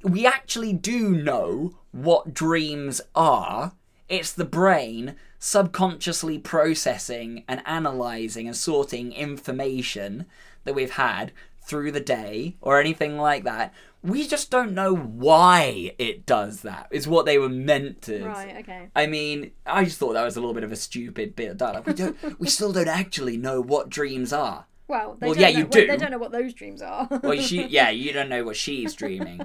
we 0.03 0.25
actually 0.25 0.73
do 0.73 1.09
know 1.09 1.75
what 1.91 2.33
dreams 2.33 3.01
are. 3.15 3.73
It's 4.09 4.31
the 4.31 4.45
brain 4.45 5.15
subconsciously 5.39 6.39
processing 6.39 7.43
and 7.47 7.61
analyzing 7.65 8.47
and 8.47 8.55
sorting 8.55 9.11
information 9.13 10.25
that 10.63 10.73
we've 10.75 10.91
had 10.91 11.31
through 11.61 11.91
the 11.91 11.99
day 11.99 12.55
or 12.61 12.79
anything 12.79 13.17
like 13.17 13.43
that. 13.43 13.73
We 14.03 14.27
just 14.27 14.51
don't 14.51 14.73
know 14.73 14.95
why 14.95 15.93
it 15.97 16.25
does 16.25 16.61
that. 16.61 16.87
Is 16.91 17.07
what 17.07 17.25
they 17.25 17.37
were 17.37 17.49
meant 17.49 18.03
to. 18.03 18.23
Right, 18.25 18.57
okay. 18.59 18.89
I 18.95 19.07
mean, 19.07 19.51
I 19.65 19.83
just 19.83 19.97
thought 19.97 20.13
that 20.13 20.23
was 20.23 20.37
a 20.37 20.39
little 20.39 20.53
bit 20.53 20.63
of 20.63 20.71
a 20.71 20.75
stupid 20.75 21.35
bit 21.35 21.51
of 21.51 21.57
dialogue. 21.57 21.87
We 21.87 21.93
don't. 21.93 22.39
we 22.39 22.47
still 22.47 22.71
don't 22.71 22.87
actually 22.87 23.37
know 23.37 23.59
what 23.61 23.89
dreams 23.89 24.31
are. 24.31 24.65
Well, 24.87 25.17
they 25.19 25.25
Well, 25.27 25.33
don't 25.33 25.41
yeah, 25.41 25.49
know, 25.49 25.57
you 25.57 25.63
well, 25.65 25.71
do. 25.71 25.87
They 25.87 25.97
don't 25.97 26.11
know 26.11 26.17
what 26.17 26.31
those 26.31 26.53
dreams 26.53 26.81
are. 26.81 27.07
Well, 27.23 27.41
she, 27.41 27.63
yeah, 27.67 27.89
you 27.89 28.13
don't 28.13 28.29
know 28.29 28.43
what 28.43 28.55
she's 28.55 28.93
dreaming. 28.93 29.41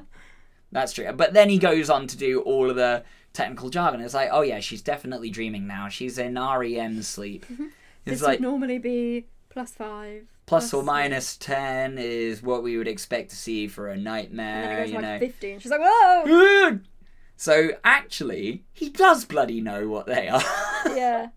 That's 0.71 0.93
true. 0.93 1.11
But 1.13 1.33
then 1.35 1.49
he 1.51 1.59
goes 1.59 1.91
on 1.91 2.07
to 2.07 2.17
do 2.17 2.41
all 2.43 2.71
of 2.71 2.77
the 2.77 3.03
technical 3.33 3.69
jargon. 3.71 4.01
It's 4.01 4.15
like, 4.15 4.29
oh 4.33 4.43
yeah, 4.43 4.61
she's 4.61 4.83
definitely 4.83 5.31
dreaming 5.31 5.67
now. 5.67 5.89
She's 5.89 6.19
in 6.19 6.35
REM 6.35 7.03
sleep. 7.03 7.47
Mm-hmm. 7.47 7.65
this 8.05 8.15
It's 8.15 8.23
like 8.23 8.39
would 8.39 8.43
normally 8.49 8.79
be 8.79 9.27
plus 9.51 9.73
five. 9.73 10.27
Plus 10.47 10.73
or 10.75 10.83
minus 10.83 11.37
ten 11.37 11.97
is 11.99 12.43
what 12.43 12.63
we 12.63 12.77
would 12.77 12.89
expect 12.89 13.31
to 13.31 13.37
see 13.37 13.69
for 13.69 13.89
a 13.89 13.93
And 13.95 14.05
nightmare. 14.05 14.63
then 14.67 14.73
it 14.73 14.81
goes 14.83 14.89
you 14.91 14.97
to 14.97 15.03
know. 15.03 15.13
like 15.13 15.21
50, 15.21 15.53
and 15.53 15.63
she's 15.63 15.71
like, 15.71 15.81
whoa! 15.83 16.79
So 17.37 17.71
actually, 17.83 18.63
he 18.73 18.89
does 18.89 19.25
bloody 19.25 19.61
know 19.61 19.89
what 19.89 20.07
they 20.07 20.29
are. 20.29 20.43
yeah. 20.97 21.29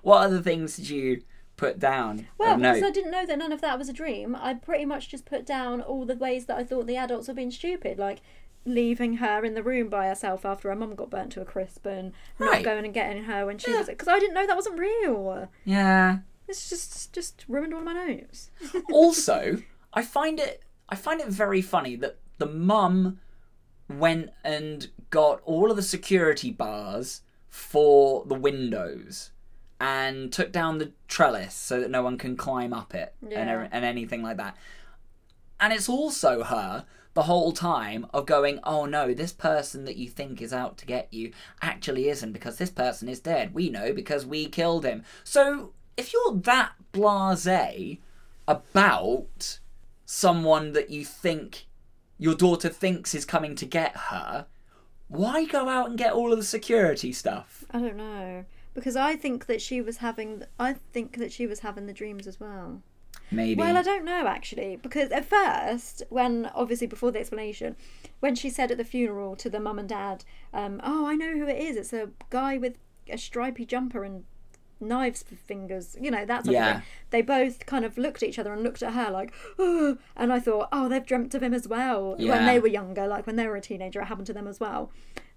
what 0.00 0.22
other 0.24 0.40
things 0.40 0.76
did 0.76 0.88
you 0.88 1.20
put 1.56 1.78
down? 1.78 2.26
Well, 2.38 2.56
because 2.56 2.82
I 2.82 2.90
didn't 2.90 3.10
know 3.10 3.26
that 3.26 3.36
none 3.36 3.52
of 3.52 3.60
that 3.60 3.78
was 3.78 3.90
a 3.90 3.92
dream, 3.92 4.34
I 4.34 4.54
pretty 4.54 4.86
much 4.86 5.10
just 5.10 5.26
put 5.26 5.44
down 5.44 5.82
all 5.82 6.06
the 6.06 6.16
ways 6.16 6.46
that 6.46 6.56
I 6.56 6.64
thought 6.64 6.86
the 6.86 6.96
adults 6.96 7.28
were 7.28 7.34
being 7.34 7.50
stupid, 7.50 7.98
like 7.98 8.22
leaving 8.64 9.14
her 9.18 9.44
in 9.44 9.52
the 9.54 9.62
room 9.62 9.88
by 9.90 10.06
herself 10.06 10.46
after 10.46 10.70
her 10.70 10.76
mum 10.76 10.94
got 10.94 11.10
burnt 11.10 11.32
to 11.32 11.42
a 11.42 11.44
crisp 11.44 11.84
and 11.84 12.12
not 12.38 12.62
going 12.62 12.84
and 12.86 12.94
getting 12.94 13.24
her 13.24 13.44
when 13.44 13.58
she 13.58 13.70
was 13.72 13.86
because 13.86 14.08
I 14.08 14.18
didn't 14.18 14.34
know 14.34 14.46
that 14.46 14.56
wasn't 14.56 14.78
real. 14.78 15.48
yeah. 15.64 16.18
It's 16.48 16.68
just 16.70 17.12
just 17.12 17.44
ruined 17.48 17.74
all 17.74 17.80
my 17.82 17.92
notes. 17.92 18.50
also, 18.92 19.58
I 19.92 20.02
find 20.02 20.40
it 20.40 20.62
I 20.88 20.96
find 20.96 21.20
it 21.20 21.28
very 21.28 21.60
funny 21.62 21.96
that 21.96 22.18
the 22.38 22.46
mum 22.46 23.20
went 23.88 24.30
and 24.44 24.88
got 25.10 25.40
all 25.44 25.70
of 25.70 25.76
the 25.76 25.82
security 25.82 26.50
bars 26.50 27.22
for 27.48 28.24
the 28.26 28.34
windows 28.34 29.30
and 29.80 30.32
took 30.32 30.50
down 30.52 30.78
the 30.78 30.92
trellis 31.06 31.54
so 31.54 31.80
that 31.80 31.90
no 31.90 32.02
one 32.02 32.18
can 32.18 32.36
climb 32.36 32.72
up 32.72 32.94
it 32.94 33.14
and, 33.22 33.32
Yeah. 33.32 33.38
every- 33.52 33.68
and 33.70 33.84
anything 33.84 34.22
like 34.22 34.36
that. 34.38 34.56
and 35.60 35.72
it's 35.72 35.88
also 35.88 36.44
her 36.44 36.86
the 37.14 37.22
whole 37.24 37.50
time 37.50 38.06
of 38.14 38.26
going, 38.26 38.60
oh 38.62 38.84
no, 38.86 39.12
this 39.12 39.32
person 39.32 39.84
that 39.86 39.96
you 39.96 40.08
think 40.08 40.40
is 40.40 40.52
out 40.52 40.78
to 40.78 40.86
get 40.86 41.12
you 41.12 41.32
actually 41.60 42.08
isn't 42.08 42.30
because 42.32 42.58
this 42.58 42.70
person 42.70 43.08
is 43.08 43.18
dead. 43.18 43.52
We 43.52 43.68
know 43.68 43.92
because 43.92 44.24
we 44.24 44.46
killed 44.46 44.84
him. 44.84 45.02
So 45.24 45.72
if 45.98 46.12
you're 46.12 46.34
that 46.34 46.72
blase 46.92 47.98
about 48.46 49.58
someone 50.06 50.72
that 50.72 50.90
you 50.90 51.04
think 51.04 51.66
your 52.16 52.34
daughter 52.34 52.68
thinks 52.68 53.14
is 53.14 53.24
coming 53.24 53.54
to 53.56 53.66
get 53.66 53.96
her, 53.96 54.46
why 55.08 55.44
go 55.44 55.68
out 55.68 55.88
and 55.88 55.98
get 55.98 56.12
all 56.12 56.32
of 56.32 56.38
the 56.38 56.44
security 56.44 57.12
stuff? 57.12 57.64
I 57.70 57.80
don't 57.80 57.96
know 57.96 58.44
because 58.78 58.96
I 58.96 59.16
think 59.16 59.46
that 59.46 59.60
she 59.60 59.80
was 59.80 59.98
having. 59.98 60.44
I 60.58 60.74
think 60.92 61.18
that 61.18 61.32
she 61.32 61.46
was 61.46 61.60
having 61.60 61.86
the 61.86 61.92
dreams 61.92 62.26
as 62.26 62.38
well. 62.38 62.82
Maybe. 63.30 63.58
Well, 63.58 63.76
I 63.76 63.82
don't 63.82 64.04
know 64.04 64.26
actually, 64.26 64.76
because 64.76 65.10
at 65.10 65.24
first, 65.24 66.02
when 66.08 66.50
obviously 66.54 66.86
before 66.86 67.10
the 67.10 67.18
explanation, 67.18 67.76
when 68.20 68.34
she 68.34 68.48
said 68.48 68.70
at 68.70 68.78
the 68.78 68.84
funeral 68.84 69.36
to 69.36 69.50
the 69.50 69.60
mum 69.60 69.78
and 69.78 69.88
dad, 69.88 70.24
um, 70.54 70.80
"Oh, 70.84 71.06
I 71.06 71.14
know 71.16 71.32
who 71.36 71.46
it 71.46 71.58
is. 71.60 71.76
It's 71.76 71.92
a 71.92 72.10
guy 72.30 72.56
with 72.56 72.78
a 73.10 73.18
stripy 73.18 73.66
jumper 73.66 74.04
and 74.04 74.24
knives 74.80 75.22
for 75.22 75.34
fingers." 75.36 75.96
You 76.00 76.10
know 76.10 76.24
that 76.24 76.44
sort 76.44 76.54
Yeah. 76.54 76.68
of 76.68 76.74
thing. 76.76 76.82
They 77.10 77.22
both 77.22 77.66
kind 77.66 77.84
of 77.84 77.98
looked 77.98 78.22
at 78.22 78.28
each 78.28 78.38
other 78.38 78.52
and 78.52 78.62
looked 78.62 78.82
at 78.82 78.92
her 78.92 79.10
like, 79.10 79.32
"Oh," 79.58 79.98
and 80.16 80.32
I 80.32 80.40
thought, 80.40 80.68
"Oh, 80.72 80.88
they've 80.88 81.04
dreamt 81.04 81.34
of 81.34 81.42
him 81.42 81.54
as 81.54 81.66
well 81.68 82.16
when 82.18 82.46
they 82.46 82.58
were 82.58 82.68
younger, 82.68 83.06
like 83.06 83.26
when 83.26 83.36
they 83.36 83.46
were 83.46 83.56
a 83.56 83.60
teenager. 83.60 84.00
It 84.00 84.06
happened 84.06 84.26
to 84.28 84.32
them 84.32 84.46
as 84.48 84.60
well." 84.60 84.90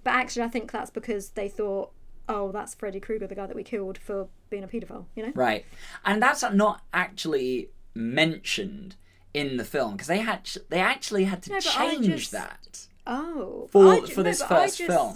But 0.04 0.13
actually, 0.15 0.43
I 0.43 0.47
think 0.49 0.71
that's 0.71 0.89
because 0.89 1.30
they 1.32 1.47
thought, 1.49 1.91
"Oh, 2.27 2.51
that's 2.51 2.73
Freddy 2.75 2.99
Krueger, 2.99 3.27
the 3.27 3.36
guy 3.36 3.45
that 3.47 3.56
we 3.56 3.63
killed 3.63 3.97
for 3.97 4.27
being 4.49 4.63
a 4.63 4.67
paedophile, 4.67 5.06
You 5.15 5.27
know? 5.27 5.32
Right. 5.36 5.65
And 6.06 6.21
that's 6.21 6.43
not 6.54 6.82
actually 6.93 7.69
mentioned 7.93 8.95
in 9.34 9.58
the 9.58 9.63
film 9.63 9.93
because 9.93 10.08
they 10.08 10.19
had 10.19 10.49
they 10.69 10.80
actually 10.80 11.23
had 11.25 11.41
to 11.43 11.51
No, 11.51 11.60
change 11.60 12.08
just- 12.08 12.32
that 12.32 12.88
Oh, 13.08 13.67
for 13.71 13.93
I 13.93 13.99
for 14.01 14.17
no, 14.17 14.23
this 14.23 14.43
first 14.43 14.77
just 14.77 14.89
film. 14.91 15.15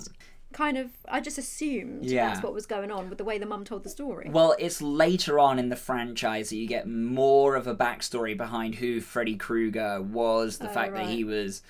Kind 0.56 0.78
of, 0.78 0.90
I 1.10 1.20
just 1.20 1.38
assumed 1.38 2.06
Yeah. 2.06 2.28
that's 2.30 2.42
what 2.42 2.54
was 2.54 2.66
going 2.66 2.90
on 2.90 3.10
with 3.10 3.18
the 3.18 3.26
way 3.26 3.38
the 3.38 3.46
mum 3.46 3.66
told 3.66 3.84
the 3.84 3.90
story. 3.90 4.30
Well, 4.32 4.56
it's 4.58 4.82
later 4.82 5.38
on 5.38 5.60
in 5.60 5.68
the 5.68 5.76
franchise 5.76 6.50
that 6.50 6.56
you 6.56 6.66
get 6.66 6.88
more 6.88 7.56
of 7.58 7.68
a 7.68 7.76
backstory 7.76 8.38
behind 8.38 8.76
who 8.76 9.02
Freddy 9.02 9.36
Krueger 9.36 10.02
was, 10.02 10.58
the 10.60 10.70
Oh, 10.70 10.74
fact 10.74 10.94
that 10.96 11.08
he 11.08 11.26
was 11.26 11.62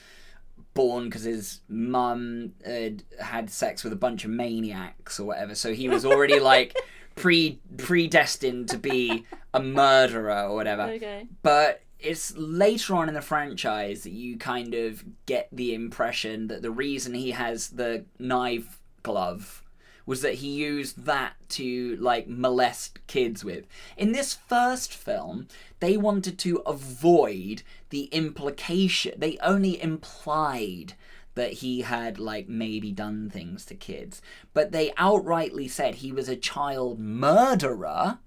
born 0.75 1.05
because 1.05 1.23
his 1.23 1.61
mum 1.67 2.51
had 2.63 3.01
had 3.19 3.49
sex 3.49 3.83
with 3.83 3.91
a 3.91 3.95
bunch 3.95 4.23
of 4.23 4.29
maniacs 4.29 5.19
or 5.19 5.23
whatever, 5.25 5.55
so 5.55 5.73
he 5.73 5.89
was 5.89 6.05
already 6.05 6.39
like 6.53 6.75
pre 7.15 7.59
predestined 7.77 8.69
to 8.69 8.77
be 8.77 9.25
a 9.53 9.59
murderer 9.63 10.43
or 10.47 10.53
whatever. 10.55 10.83
okay. 10.83 11.27
But 11.41 11.81
it's 11.99 12.35
later 12.37 12.95
on 12.95 13.07
in 13.07 13.15
the 13.15 13.21
franchise 13.21 14.03
that 14.03 14.11
you 14.11 14.37
kind 14.37 14.73
of 14.73 15.03
get 15.25 15.47
the 15.51 15.73
impression 15.73 16.47
that 16.47 16.61
the 16.61 16.71
reason 16.71 17.13
he 17.13 17.31
has 17.31 17.69
the 17.69 18.05
knife 18.19 18.79
glove 19.03 19.63
was 20.05 20.21
that 20.21 20.35
he 20.35 20.49
used 20.49 21.05
that 21.05 21.33
to 21.49 21.95
like 21.97 22.27
molest 22.27 22.99
kids 23.07 23.43
with. 23.43 23.65
In 23.97 24.11
this 24.11 24.33
first 24.33 24.93
film, 24.93 25.47
they 25.79 25.97
wanted 25.97 26.37
to 26.39 26.57
avoid 26.57 27.63
the 27.89 28.03
implication. 28.05 29.13
They 29.17 29.37
only 29.41 29.81
implied 29.81 30.93
that 31.33 31.53
he 31.53 31.81
had 31.81 32.19
like 32.19 32.47
maybe 32.47 32.91
done 32.91 33.29
things 33.29 33.65
to 33.65 33.75
kids, 33.75 34.21
but 34.53 34.71
they 34.71 34.91
outrightly 34.91 35.69
said 35.69 35.95
he 35.95 36.11
was 36.11 36.29
a 36.29 36.35
child 36.35 36.99
murderer 36.99 38.19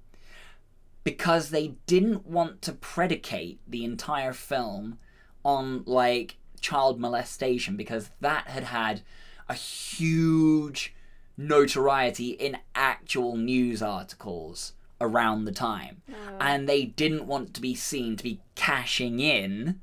because 1.09 1.49
they 1.49 1.69
didn't 1.87 2.27
want 2.27 2.61
to 2.61 2.71
predicate 2.71 3.59
the 3.67 3.83
entire 3.83 4.35
film 4.35 4.99
on 5.43 5.83
like 5.87 6.37
child 6.61 7.01
molestation 7.01 7.79
because 7.79 8.11
that 8.21 8.47
had 8.49 8.65
had 8.65 9.01
a 9.49 9.55
huge 9.55 10.95
notoriety 11.39 12.33
in 12.33 12.59
actual 12.75 13.39
news 13.39 13.81
articles 13.81 14.75
around 15.01 15.47
the 15.47 15.53
time 15.53 16.03
oh. 16.11 16.37
and 16.43 16.69
they 16.69 16.85
didn't 16.85 17.27
want 17.27 17.55
to 17.55 17.63
be 17.63 17.75
seen 17.75 18.15
to 18.15 18.23
be 18.23 18.39
cashing 18.55 19.19
in 19.19 19.81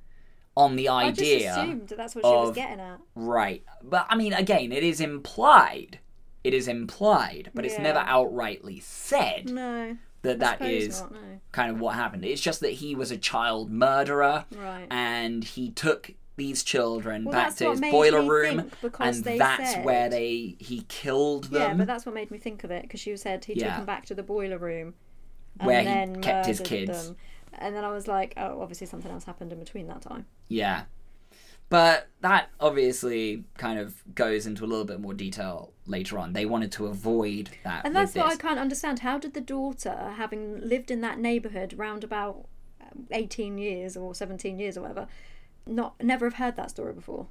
on 0.55 0.75
the 0.75 0.87
idea. 0.87 1.37
I 1.37 1.39
just 1.39 1.57
assumed 1.57 1.87
that 1.87 1.97
that's 1.97 2.13
what 2.13 2.23
she 2.23 2.29
was 2.29 2.55
getting 2.55 2.79
at. 2.79 2.99
Right. 3.15 3.63
But 3.81 4.05
I 4.09 4.15
mean, 4.15 4.33
again, 4.33 4.71
it 4.71 4.83
is 4.83 5.01
implied. 5.01 5.97
It 6.43 6.53
is 6.53 6.67
implied, 6.67 7.49
but 7.55 7.65
it's 7.65 7.79
never 7.79 7.97
outrightly 7.97 8.79
said 8.83 9.49
No, 9.49 9.97
that 10.25 10.39
that 10.39 10.61
is 10.61 11.01
not, 11.01 11.13
no. 11.13 11.19
kind 11.51 11.71
of 11.71 11.79
what 11.79 11.95
happened. 11.95 12.25
It's 12.25 12.41
just 12.41 12.59
that 12.59 12.71
he 12.71 12.95
was 12.95 13.11
a 13.11 13.17
child 13.17 13.71
murderer 13.71 14.45
right. 14.55 14.87
and 14.91 15.43
he 15.43 15.71
took 15.71 16.11
these 16.37 16.63
children 16.63 17.23
Well, 17.25 17.31
back 17.31 17.55
to 17.55 17.71
his 17.71 17.79
boiler 17.79 18.21
room 18.21 18.69
and 18.99 19.23
that's 19.23 19.71
said- 19.73 19.85
where 19.85 20.09
they 20.09 20.57
he 20.59 20.85
killed 20.89 21.45
them 21.45 21.61
Yeah, 21.61 21.73
but 21.75 21.87
that's 21.87 22.05
what 22.05 22.13
made 22.13 22.29
me 22.29 22.37
think 22.37 22.63
of 22.63 22.71
it 22.71 22.81
because 22.83 22.99
she 22.99 23.15
said 23.15 23.45
he 23.45 23.55
took 23.55 23.69
them 23.69 23.85
back 23.85 24.05
to 24.07 24.15
the 24.15 24.23
boiler 24.23 24.57
room, 24.57 24.95
and 25.59 25.67
Where 25.67 25.81
he 25.81 26.21
kept 26.21 26.45
his 26.45 26.59
kids. 26.59 27.07
Them. 27.07 27.15
And 27.57 27.73
then 27.73 27.85
I 27.85 27.91
was 27.91 28.07
like, 28.07 28.33
oh, 28.35 28.61
obviously 28.61 28.85
something 28.85 29.09
else 29.09 29.23
happened 29.23 29.53
in 29.53 29.59
between 29.59 29.87
that 29.87 30.01
time. 30.01 30.25
Yeah. 30.49 30.83
But 31.69 32.09
that 32.21 32.49
obviously 32.59 33.43
kind 33.57 33.79
of 33.79 34.03
goes 34.13 34.45
into 34.45 34.63
a 34.63 34.67
little 34.67 34.85
bit 34.85 34.99
more 34.99 35.13
detail 35.13 35.73
later 35.87 36.19
on. 36.19 36.33
They 36.33 36.45
wanted 36.45 36.71
to 36.73 36.85
avoid 36.87 37.49
that. 37.63 37.85
And 37.85 37.95
that's 37.95 38.13
what 38.15 38.27
I 38.27 38.35
can't 38.35 38.59
understand. 38.59 38.99
How 38.99 39.17
did 39.17 39.33
the 39.33 39.41
daughter, 39.41 40.13
having 40.15 40.59
lived 40.61 40.91
in 40.91 41.01
that 41.01 41.19
neighbourhood 41.19 41.73
round 41.75 42.03
about 42.03 42.47
um, 42.81 43.07
18 43.11 43.57
years 43.57 43.97
or 43.97 44.13
17 44.13 44.59
years 44.59 44.77
or 44.77 44.81
whatever, 44.81 45.07
not 45.65 46.01
never 46.01 46.27
have 46.27 46.35
heard 46.35 46.55
that 46.55 46.69
story 46.69 46.93
before? 46.93 47.27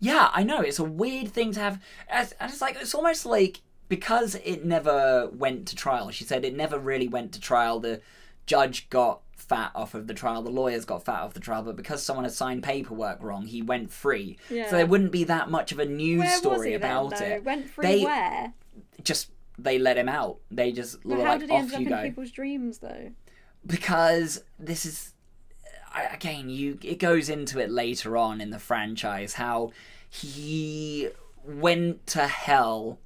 Yeah, 0.00 0.30
I 0.32 0.42
know. 0.42 0.60
It's 0.60 0.78
a 0.78 0.84
weird 0.84 1.28
thing 1.28 1.52
to 1.52 1.60
have. 1.60 1.82
And 2.08 2.32
it's 2.40 2.60
like 2.60 2.76
it's 2.80 2.94
almost 2.94 3.26
like 3.26 3.60
because 3.88 4.34
it 4.36 4.64
never 4.64 5.28
went 5.28 5.68
to 5.68 5.76
trial. 5.76 6.10
She 6.10 6.24
said 6.24 6.44
it 6.44 6.56
never 6.56 6.78
really 6.78 7.08
went 7.08 7.32
to 7.32 7.40
trial. 7.40 7.80
The 7.80 8.00
judge 8.46 8.88
got 8.88 9.20
fat 9.44 9.70
off 9.74 9.94
of 9.94 10.06
the 10.06 10.14
trial. 10.14 10.42
The 10.42 10.50
lawyers 10.50 10.84
got 10.84 11.04
fat 11.04 11.20
off 11.22 11.34
the 11.34 11.40
trial. 11.40 11.62
But 11.62 11.76
because 11.76 12.02
someone 12.02 12.24
had 12.24 12.32
signed 12.34 12.62
paperwork 12.62 13.22
wrong, 13.22 13.46
he 13.46 13.62
went 13.62 13.90
free. 13.92 14.38
Yeah. 14.50 14.68
So 14.70 14.76
there 14.76 14.86
wouldn't 14.86 15.12
be 15.12 15.24
that 15.24 15.50
much 15.50 15.70
of 15.72 15.78
a 15.78 15.84
news 15.84 16.20
Where 16.20 16.36
story 16.36 16.68
he 16.70 16.74
about 16.74 17.10
then, 17.10 17.20
though? 17.20 17.36
it. 17.36 17.44
Went 17.44 17.70
free 17.70 17.86
They- 17.86 18.04
where? 18.04 18.52
Just 19.02 19.30
they 19.58 19.78
let 19.78 19.96
him 19.96 20.08
out. 20.08 20.38
They 20.50 20.72
just 20.72 21.00
But 21.02 21.18
were 21.18 21.24
how 21.24 21.30
like, 21.32 21.40
did 21.40 21.50
he 21.50 21.54
off 21.56 21.62
end 21.62 21.72
up 21.74 21.80
in 21.80 21.88
go. 21.88 22.02
people's 22.02 22.30
dreams 22.32 22.78
though? 22.78 23.10
because 23.66 24.42
this 24.58 24.84
is 24.84 25.14
again 26.12 26.50
you 26.50 26.78
it 26.82 26.98
goes 26.98 27.30
into 27.30 27.58
it 27.58 27.70
later 27.70 28.14
on 28.16 28.40
in 28.40 28.50
the 28.50 28.58
franchise 28.58 29.34
how 29.34 29.70
he 30.10 31.08
went 31.46 32.06
to 32.06 32.26
hell 32.26 32.98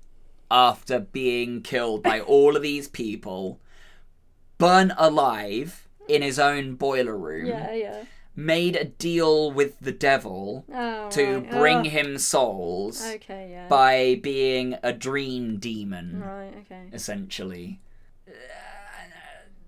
after 0.50 0.98
being 0.98 1.60
killed 1.62 2.02
by 2.02 2.18
all 2.34 2.56
of 2.56 2.62
these 2.62 2.88
people 2.88 3.60
burnt 4.58 4.90
alive 4.96 5.86
in 6.08 6.22
his 6.22 6.38
own 6.38 6.74
boiler 6.74 7.16
room 7.16 7.46
Yeah, 7.46 7.72
yeah. 7.74 8.02
made 8.34 8.76
a 8.76 8.84
deal 8.84 9.50
with 9.52 9.78
the 9.80 9.92
devil 9.92 10.64
Oh, 10.72 11.08
to 11.10 11.38
right. 11.40 11.50
bring 11.50 11.76
Oh, 11.78 11.82
him 11.84 12.18
souls 12.18 13.04
Okay, 13.16 13.48
yeah. 13.52 13.68
by 13.68 14.18
being 14.22 14.76
a 14.82 14.92
dream 14.92 15.58
demon 15.58 16.20
Right, 16.24 16.54
okay. 16.64 16.88
essentially 16.92 17.80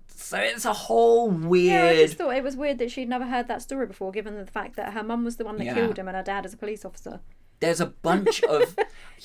so 0.07 0.37
it's 0.37 0.63
a 0.63 0.71
whole 0.71 1.29
weird 1.29 1.95
Yeah, 1.95 1.99
I 2.01 2.05
just 2.05 2.17
thought 2.17 2.33
it 2.35 2.43
was 2.43 2.55
weird 2.55 2.77
that 2.77 2.89
she'd 2.89 3.09
never 3.09 3.25
heard 3.25 3.49
that 3.49 3.61
story 3.61 3.85
before, 3.85 4.13
given 4.13 4.37
the 4.37 4.45
fact 4.45 4.77
that 4.77 4.93
her 4.93 5.03
mum 5.03 5.25
was 5.25 5.35
the 5.35 5.43
one 5.43 5.57
that 5.57 5.65
Yeah. 5.65 5.73
killed 5.73 5.99
him 5.99 6.07
and 6.07 6.15
her 6.15 6.23
dad 6.23 6.45
is 6.45 6.53
a 6.53 6.57
police 6.57 6.85
officer. 6.85 7.19
there's 7.59 7.81
a 7.81 7.85
bunch 8.01 8.41
of 8.43 8.75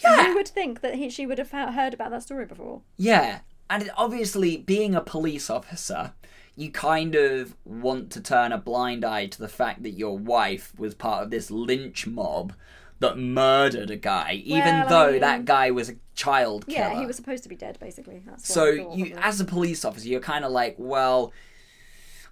yeah. 0.02 0.26
You 0.28 0.34
would 0.34 0.48
think 0.48 0.80
that 0.80 0.96
he, 0.96 1.08
she 1.08 1.24
would 1.24 1.38
have 1.38 1.52
heard 1.52 1.94
about 1.94 2.10
that 2.10 2.22
story 2.24 2.44
before. 2.44 2.82
yeah 2.96 3.40
and 3.70 3.84
it- 3.84 3.90
obviously 3.96 4.56
being 4.56 4.94
a 4.96 5.00
police 5.00 5.48
officer 5.48 6.12
you 6.56 6.70
kind 6.70 7.14
of 7.14 7.54
want 7.64 8.10
to 8.12 8.20
turn 8.20 8.50
a 8.52 8.58
blind 8.58 9.04
eye 9.04 9.26
to 9.26 9.38
the 9.38 9.48
fact 9.48 9.82
that 9.82 9.90
your 9.90 10.16
wife 10.18 10.72
was 10.78 10.94
part 10.94 11.22
of 11.22 11.30
this 11.30 11.50
lynch 11.50 12.06
mob 12.06 12.54
that 12.98 13.18
murdered 13.18 13.90
a 13.90 13.96
guy 13.96 14.40
even 14.44 14.64
Well, 14.64 14.86
I 14.86 14.88
though 14.88 15.12
mean- 15.12 15.20
that 15.20 15.44
guy 15.44 15.70
was 15.70 15.90
a 15.90 15.96
child 16.14 16.66
killer 16.66 16.78
Yeah, 16.94 16.98
he 17.00 17.04
was 17.06 17.14
supposed 17.16 17.42
to 17.42 17.48
be 17.50 17.56
dead, 17.56 17.78
basically. 17.78 18.22
That's 18.24 18.48
so 18.48 18.72
I 18.72 18.76
thought, 18.78 18.96
you 18.96 19.14
as 19.18 19.38
a 19.40 19.44
police 19.44 19.84
officer 19.84 20.08
you're 20.08 20.20
kind 20.20 20.44
of 20.46 20.50
like 20.52 20.76
well 20.78 21.32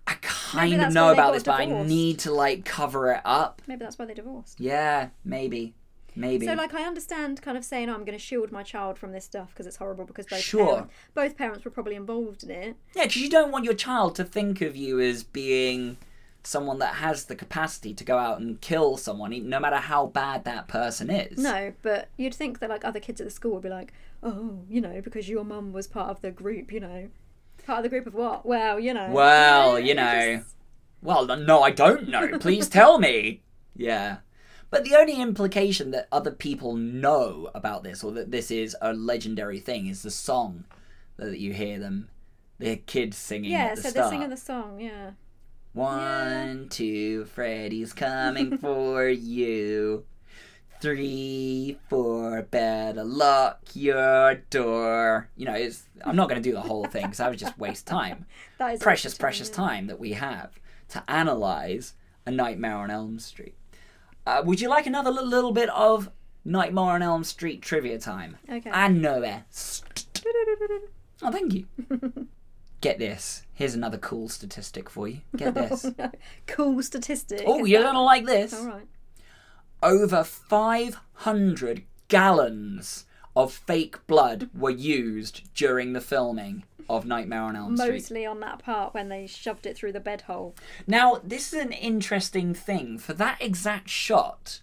i 0.07 0.15
kind 0.23 0.83
of 0.83 0.93
know 0.93 1.11
about 1.13 1.33
this 1.35 1.43
but 1.43 1.61
i 1.61 1.65
need 1.65 2.19
to 2.21 2.31
like 2.33 2.65
cover 2.65 3.11
it 3.13 3.21
up. 3.25 3.63
Maybe 3.67 3.85
that's 3.85 3.99
why 3.99 4.05
they 4.07 4.15
divorced. 4.15 4.59
yeah 4.61 5.09
maybe 5.25 5.75
maybe 6.17 6.47
So, 6.47 6.55
like, 6.55 6.75
I 6.75 6.85
understand 6.85 7.43
kind 7.43 7.57
of 7.57 7.65
saying, 7.65 7.89
oh, 7.89 7.95
I'm 7.95 8.05
going 8.05 8.19
to 8.19 8.25
shield 8.25 8.53
my 8.53 8.63
child 8.63 8.99
from 8.99 9.13
this 9.13 9.25
stuff 9.25 9.51
because 9.51 9.67
it's 9.67 9.77
horrible 9.77 10.05
because 10.05 10.27
both, 10.27 10.41
Sure. 10.41 10.67
parents, 10.75 10.95
both 11.15 11.37
parents 11.37 11.65
were 11.65 11.71
probably 11.71 11.95
involved 11.97 12.43
in 12.45 12.51
it. 12.51 12.77
Yeah, 12.95 13.05
because 13.05 13.17
you 13.23 13.31
don't 13.31 13.51
want 13.53 13.65
your 13.65 13.75
child 13.75 14.15
to 14.17 14.25
think 14.25 14.61
of 14.61 14.77
you 14.77 15.01
as 15.01 15.23
being 15.23 15.97
someone 16.47 16.79
that 16.79 16.97
has 16.97 17.25
the 17.25 17.35
capacity 17.35 17.95
to 17.95 18.05
go 18.05 18.19
out 18.19 18.39
and 18.39 18.61
kill 18.61 18.97
someone, 18.99 19.49
no 19.49 19.59
matter 19.59 19.77
how 19.77 20.07
bad 20.07 20.45
that 20.45 20.69
person 20.69 21.09
is. 21.11 21.39
No, 21.39 21.73
but 21.83 22.09
you'd 22.19 22.35
think 22.35 22.59
that, 22.59 22.69
like, 22.69 22.85
other 22.85 23.01
kids 23.01 23.21
at 23.21 23.27
the 23.27 23.31
school 23.31 23.53
would 23.53 23.63
be 23.63 23.69
like, 23.71 23.93
oh, 24.23 24.59
you 24.69 24.81
know, 24.81 25.01
because 25.03 25.29
your 25.29 25.43
mum 25.45 25.73
was 25.73 25.87
part 25.87 26.11
of 26.11 26.21
the 26.21 26.31
group, 26.31 26.71
you 26.73 26.81
know. 26.81 27.09
Part 27.67 27.79
of 27.79 27.83
the 27.85 27.89
group 27.89 28.07
of 28.07 28.13
what? 28.15 28.45
Well, 28.45 28.79
you 28.79 28.93
know. 28.93 29.09
Well, 29.11 29.79
you 29.81 29.95
know. 29.95 30.37
just- 30.37 30.55
Well, 31.01 31.25
no, 31.27 31.63
I 31.63 31.71
don't 31.71 32.09
know. 32.09 32.39
Please 32.39 32.69
tell 32.69 32.99
me. 32.99 33.43
Yeah. 33.75 34.19
But 34.75 34.83
the 34.83 34.97
only 34.97 35.21
implication 35.23 35.93
that 35.93 36.09
other 36.11 36.33
people 36.33 36.75
know 36.75 37.49
about 37.55 37.85
this, 37.85 38.03
or 38.03 38.11
that 38.11 38.33
this 38.33 38.51
is 38.51 38.77
a 38.83 38.93
legendary 38.93 39.61
thing, 39.61 39.87
is 39.87 40.03
the 40.03 40.11
song 40.11 40.65
that 41.17 41.39
you 41.39 41.53
hear 41.53 41.79
them, 41.79 42.09
the 42.59 42.75
kids 42.79 43.17
singing 43.17 43.53
Yeah, 43.53 43.77
the 43.77 43.83
so 43.83 43.91
start. 43.91 43.95
they're 43.95 44.09
singing 44.11 44.31
the 44.31 44.37
song, 44.37 44.81
yeah. 44.81 45.13
One, 45.75 46.67
two, 46.71 47.25
Freddy's 47.27 47.93
coming 47.93 48.59
for 48.61 49.09
you. 49.09 50.07
Three, 50.81 51.79
four, 51.89 52.43
better 52.43 53.05
lock 53.05 53.61
your 53.75 54.35
door. 54.51 55.29
You 55.37 55.47
know, 55.47 55.55
it's, 55.55 55.85
I'm 56.05 56.17
not 56.17 56.29
going 56.29 56.43
to 56.43 56.49
do 56.49 56.53
the 56.53 56.63
whole 56.63 56.87
thing 56.87 57.03
because 57.05 57.21
I 57.21 57.29
would 57.29 57.39
just 57.39 57.57
waste 57.61 57.87
time. 57.87 58.27
That 58.59 58.75
is 58.75 58.81
Precious, 58.81 59.15
precious 59.17 59.51
yeah. 59.51 59.55
time 59.55 59.87
that 59.87 60.01
we 60.01 60.15
have 60.15 60.59
to 60.89 61.05
analyze 61.09 61.95
A 62.27 62.33
Nightmare 62.33 62.75
on 62.79 62.91
Elm 62.91 63.21
Street. 63.21 63.55
Uh, 64.27 64.43
would 64.45 64.61
you 64.61 64.69
like 64.69 64.87
another 64.87 65.11
little, 65.11 65.29
little 65.29 65.53
bit 65.53 65.69
of 65.71 66.11
Nightmare 66.45 66.85
on 66.85 67.03
Elm 67.03 67.25
Street 67.25 67.63
trivia 67.63 67.99
time? 67.99 68.37
Okay. 68.51 68.71
I 68.71 68.89
know 68.89 69.23
it. 69.23 69.83
Oh, 71.23 71.31
thank 71.31 71.55
you. 71.55 71.67
Get 72.81 72.99
this. 72.99 73.43
Here's 73.55 73.75
another 73.75 73.99
cool 73.99 74.29
statistic 74.29 74.91
for 74.91 75.09
you. 75.09 75.21
Get 75.37 75.55
this. 75.55 75.87
cool 76.47 76.83
statistic. 76.83 77.43
Oh, 77.47 77.65
is 77.65 77.71
you're 77.71 77.81
that- 77.83 77.89
gonna 77.89 78.03
like 78.03 78.27
this. 78.27 78.55
All 78.55 78.67
right. 78.67 78.87
Over 79.83 80.25
500 80.25 81.85
gallons 82.09 83.05
of 83.37 83.53
fake 83.53 84.07
blood 84.07 84.49
were 84.55 84.71
used 84.71 85.53
during 85.55 85.93
the 85.93 86.01
filming 86.01 86.65
of 86.89 87.07
Nightmare 87.07 87.43
on 87.43 87.57
Elm 87.57 87.77
Street. 87.77 87.93
Mostly 87.93 88.27
on 88.27 88.41
that 88.41 88.59
part 88.59 88.95
when 88.95 89.09
they 89.09 89.27
shoved 89.27 89.67
it 89.67 89.77
through 89.77 89.93
the 89.93 90.01
bed 90.01 90.23
hole. 90.23 90.55
Now, 90.87 91.21
this 91.23 91.53
is 91.53 91.61
an 91.61 91.73
interesting 91.73 92.55
thing. 92.55 92.99
For 92.99 93.13
that 93.15 93.41
exact 93.41 93.89
shot, 93.89 94.61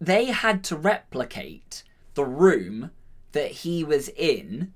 they 0.00 0.26
had 0.26 0.62
to 0.64 0.76
replicate 0.76 1.82
the 2.14 2.24
room 2.24 2.90
that 3.32 3.50
he 3.50 3.84
was 3.84 4.08
in 4.10 4.72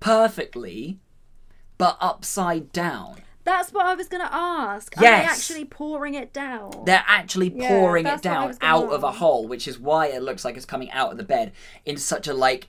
perfectly, 0.00 0.98
but 1.78 1.96
upside 2.00 2.72
down. 2.72 3.16
That's 3.44 3.72
what 3.72 3.86
I 3.86 3.94
was 3.94 4.08
going 4.08 4.22
to 4.22 4.32
ask. 4.34 4.96
Are 4.98 5.00
they 5.00 5.06
actually 5.06 5.64
pouring 5.64 6.14
it 6.14 6.32
down? 6.32 6.82
They're 6.84 7.04
actually 7.06 7.52
Yeah, 7.54 7.68
pouring 7.68 8.06
it 8.06 8.22
that's 8.22 8.24
what 8.24 8.32
I 8.32 8.46
down 8.46 8.58
out 8.60 8.92
of 8.92 9.02
a 9.02 9.12
hole, 9.12 9.48
which 9.48 9.66
is 9.66 9.78
why 9.78 10.06
it 10.08 10.22
looks 10.22 10.44
like 10.44 10.56
it's 10.56 10.66
coming 10.66 10.90
out 10.90 11.10
of 11.10 11.16
the 11.16 11.24
bed 11.24 11.52
in 11.86 11.96
such 11.96 12.28
a 12.28 12.34
like 12.34 12.68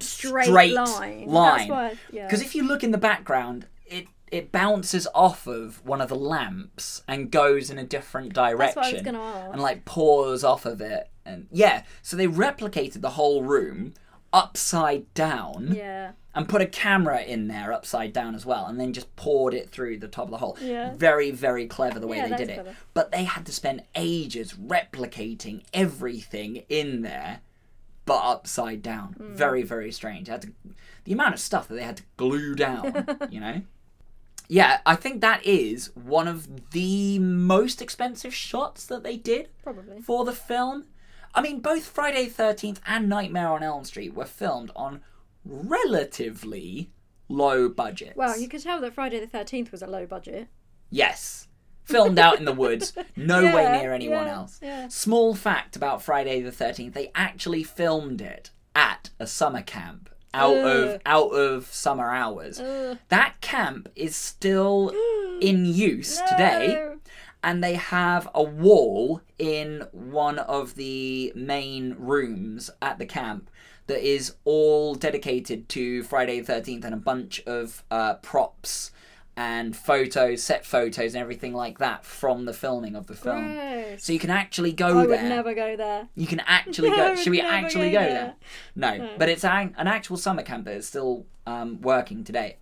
Straight 0.00 0.46
straight 0.46 0.72
line. 0.74 1.26
Line. 1.26 1.68
why- 1.68 1.94
yeah. 2.12 2.26
Because 2.26 2.42
if 2.42 2.54
you 2.54 2.62
look 2.66 2.82
in 2.84 2.90
the 2.90 2.98
background, 2.98 3.66
it 3.86 4.06
it 4.32 4.50
bounces 4.50 5.06
off 5.14 5.46
of 5.46 5.84
one 5.86 6.00
of 6.00 6.08
the 6.08 6.16
lamps 6.16 7.02
and 7.06 7.30
goes 7.30 7.70
in 7.70 7.78
a 7.78 7.84
different 7.84 8.32
direction. 8.32 8.58
That's 8.58 8.76
what 8.76 8.86
I 8.86 8.92
was 8.92 9.02
gonna 9.02 9.20
ask. 9.22 9.52
And 9.52 9.62
like 9.62 9.84
pours 9.84 10.42
off 10.42 10.66
of 10.66 10.80
it, 10.80 11.08
and 11.24 11.46
yeah, 11.52 11.84
so 12.02 12.16
they 12.16 12.26
replicated 12.26 13.00
the 13.00 13.10
whole 13.10 13.42
room 13.42 13.94
upside 14.32 15.12
down 15.14 15.72
Yeah. 15.76 16.12
and 16.34 16.48
put 16.48 16.60
a 16.60 16.66
camera 16.66 17.20
in 17.22 17.46
there 17.46 17.72
upside 17.72 18.12
down 18.12 18.34
as 18.34 18.44
well, 18.44 18.66
and 18.66 18.80
then 18.80 18.92
just 18.92 19.14
poured 19.14 19.54
it 19.54 19.70
through 19.70 19.98
the 19.98 20.08
top 20.08 20.24
of 20.24 20.30
the 20.32 20.38
hole. 20.38 20.58
Yeah. 20.60 20.92
Very, 20.96 21.30
very 21.30 21.68
clever 21.68 22.00
the 22.00 22.08
way 22.08 22.16
Yeah, 22.16 22.26
they 22.28 22.36
did 22.38 22.50
it. 22.50 22.54
clever. 22.54 22.76
But 22.94 23.12
they 23.12 23.22
had 23.24 23.46
to 23.46 23.52
spend 23.52 23.84
ages 23.94 24.54
replicating 24.54 25.62
everything 25.72 26.64
in 26.68 27.02
there, 27.02 27.40
but 28.06 28.22
upside 28.22 28.82
down. 28.82 29.14
Hmm. 29.14 29.34
Very, 29.34 29.62
very 29.62 29.92
strange. 29.92 30.28
Had 30.28 30.42
to, 30.42 30.52
the 31.04 31.12
amount 31.12 31.34
of 31.34 31.40
stuff 31.40 31.68
that 31.68 31.74
they 31.74 31.82
had 31.82 31.98
to 31.98 32.02
glue 32.16 32.54
down, 32.54 33.18
you 33.30 33.40
know? 33.40 33.62
Yeah, 34.46 34.80
I 34.84 34.94
think 34.94 35.20
that 35.22 35.44
is 35.46 35.90
one 35.96 36.28
of 36.28 36.70
the 36.72 37.18
most 37.18 37.80
expensive 37.80 38.34
shots 38.34 38.84
that 38.86 39.02
they 39.02 39.16
did 39.16 39.48
Probably. 39.62 40.02
for 40.02 40.24
the 40.24 40.34
film. 40.34 40.84
I 41.34 41.40
mean, 41.40 41.60
both 41.60 41.86
Friday 41.86 42.28
the 42.28 42.42
13th 42.42 42.78
and 42.86 43.08
Nightmare 43.08 43.48
on 43.48 43.62
Elm 43.62 43.84
Street 43.84 44.14
were 44.14 44.26
filmed 44.26 44.70
on 44.76 45.00
relatively 45.44 46.90
low 47.28 47.68
budgets. 47.68 48.16
Well, 48.16 48.38
you 48.38 48.48
could 48.48 48.62
tell 48.62 48.80
that 48.80 48.92
Friday 48.94 49.18
the 49.18 49.26
13th 49.26 49.72
was 49.72 49.82
a 49.82 49.86
low 49.86 50.06
budget. 50.06 50.48
Yes. 50.90 51.48
Filmed 51.84 52.18
out 52.18 52.38
in 52.38 52.44
the 52.44 52.52
woods, 52.52 52.92
no 53.16 53.42
way 53.44 53.78
near 53.80 53.92
anyone 53.92 54.26
yeah, 54.26 54.34
else. 54.34 54.58
yeah. 54.62 54.88
Small 54.88 55.34
fact 55.34 55.76
about 55.76 56.02
Friday 56.02 56.40
the 56.40 56.50
13th, 56.50 56.94
they 56.94 57.10
actually 57.14 57.62
filmed 57.62 58.20
it 58.20 58.50
at 58.74 59.10
a 59.18 59.26
summer 59.26 59.62
camp 59.62 60.10
out 60.32 60.56
of 60.56 61.00
out 61.06 61.28
of 61.28 61.66
summer 61.66 62.10
hours. 62.10 62.58
Ugh. 62.58 62.98
That 63.08 63.40
camp 63.40 63.88
is 63.94 64.16
still 64.16 64.92
in 65.40 65.64
use 65.64 66.20
today 66.28 66.94
and 67.44 67.62
they 67.62 67.74
have 67.74 68.28
a 68.34 68.42
wall 68.42 69.20
in 69.38 69.86
one 69.92 70.38
of 70.38 70.74
the 70.74 71.30
main 71.36 71.94
rooms 71.98 72.70
at 72.80 72.98
the 72.98 73.06
camp 73.06 73.50
that 73.86 74.00
is 74.02 74.34
all 74.44 74.94
dedicated 74.94 75.68
to 75.68 76.02
Friday 76.02 76.40
the 76.40 76.52
13th 76.52 76.84
and 76.84 76.94
a 76.94 76.98
bunch 76.98 77.42
of 77.46 77.84
uh, 77.90 78.14
props 78.14 78.90
and 79.36 79.76
photos, 79.76 80.42
set 80.42 80.64
photos, 80.64 81.14
and 81.14 81.20
everything 81.20 81.52
like 81.52 81.78
that 81.78 82.04
from 82.04 82.44
the 82.44 82.52
filming 82.52 82.94
of 82.94 83.06
the 83.06 83.14
film. 83.14 83.52
Gross. 83.54 84.04
So 84.04 84.12
you 84.12 84.18
can 84.18 84.30
actually 84.30 84.72
go 84.72 84.98
I 85.00 85.06
would 85.06 85.10
there. 85.10 85.28
never 85.28 85.54
go 85.54 85.76
there. 85.76 86.08
You 86.14 86.26
can 86.26 86.40
actually 86.46 86.90
I 86.90 86.96
go. 86.96 87.16
Should 87.16 87.30
we 87.30 87.40
actually 87.40 87.90
go 87.90 88.00
go 88.00 88.06
there. 88.06 88.34
there? 88.76 88.98
No, 88.98 89.10
but 89.18 89.28
it's 89.28 89.44
an, 89.44 89.74
an 89.76 89.88
actual 89.88 90.16
summer 90.16 90.42
camp 90.42 90.66
that 90.66 90.76
is 90.76 90.86
still 90.86 91.26
um, 91.46 91.80
working 91.80 92.24
today. 92.24 92.58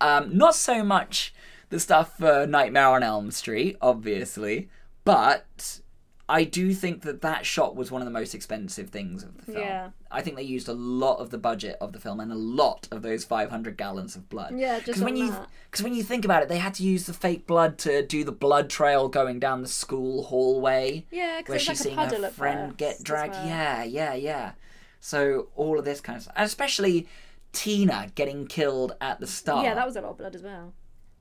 Um, 0.00 0.36
not 0.36 0.54
so 0.54 0.82
much 0.84 1.34
the 1.70 1.80
stuff 1.80 2.18
for 2.18 2.46
Nightmare 2.46 2.88
on 2.88 3.02
Elm 3.02 3.30
Street, 3.30 3.76
obviously, 3.80 4.68
but 5.04 5.80
I 6.28 6.44
do 6.44 6.72
think 6.72 7.02
that 7.02 7.20
that 7.22 7.44
shot 7.44 7.74
was 7.76 7.90
one 7.90 8.00
of 8.00 8.06
the 8.06 8.12
most 8.12 8.34
expensive 8.34 8.90
things 8.90 9.22
of 9.22 9.36
the 9.36 9.42
film. 9.42 9.58
Yeah. 9.58 9.90
I 10.10 10.22
think 10.22 10.36
they 10.36 10.42
used 10.42 10.68
a 10.68 10.72
lot 10.72 11.16
of 11.18 11.30
the 11.30 11.38
budget 11.38 11.76
of 11.80 11.92
the 11.92 11.98
film 11.98 12.20
and 12.20 12.30
a 12.32 12.36
lot 12.36 12.88
of 12.90 13.02
those 13.02 13.24
500 13.24 13.76
gallons 13.76 14.14
of 14.16 14.28
blood. 14.28 14.54
Yeah, 14.56 14.80
just 14.80 15.00
when 15.00 15.14
on 15.14 15.18
you 15.18 15.36
because 15.70 15.82
when 15.82 15.94
you 15.94 16.02
think 16.02 16.24
about 16.24 16.42
it, 16.42 16.48
they 16.48 16.58
had 16.58 16.74
to 16.74 16.84
use 16.84 17.06
the 17.06 17.12
fake 17.12 17.46
blood 17.46 17.76
to 17.78 18.06
do 18.06 18.24
the 18.24 18.32
blood 18.32 18.70
trail 18.70 19.08
going 19.08 19.40
down 19.40 19.62
the 19.62 19.68
school 19.68 20.24
hallway 20.24 21.04
Yeah, 21.10 21.38
because 21.38 21.50
where 21.50 21.58
she's 21.58 21.68
like 21.68 21.76
seeing 21.78 22.22
her 22.22 22.30
friend 22.30 22.76
get 22.76 23.02
dragged. 23.02 23.34
well. 23.34 23.46
Yeah, 23.46 23.84
yeah, 23.84 24.14
yeah. 24.14 24.52
So 25.00 25.48
all 25.56 25.78
of 25.78 25.84
this 25.84 26.00
kind 26.00 26.16
of 26.16 26.22
stuff, 26.22 26.34
and 26.36 26.46
especially 26.46 27.08
Tina 27.52 28.08
getting 28.14 28.46
killed 28.46 28.92
at 29.00 29.18
the 29.20 29.26
start. 29.26 29.64
Yeah, 29.64 29.74
that 29.74 29.86
was 29.86 29.96
a 29.96 30.00
lot 30.00 30.10
of 30.12 30.18
blood 30.18 30.34
as 30.34 30.42
well. 30.42 30.72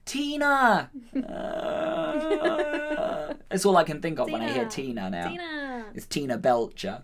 Tina. 0.06 0.90
Uh, 1.16 3.34
it's 3.52 3.66
all 3.66 3.78
I 3.78 3.84
can 3.84 4.02
think 4.02 4.20
of 4.20 4.30
when 4.32 4.42
I 4.42 4.52
hear 4.52 4.66
Tina. 4.66 4.70
Tina 4.70 5.10
now. 5.10 5.30
Tina. 5.30 5.86
It's 5.94 6.06
Tina 6.06 6.38
Belcher. 6.38 7.02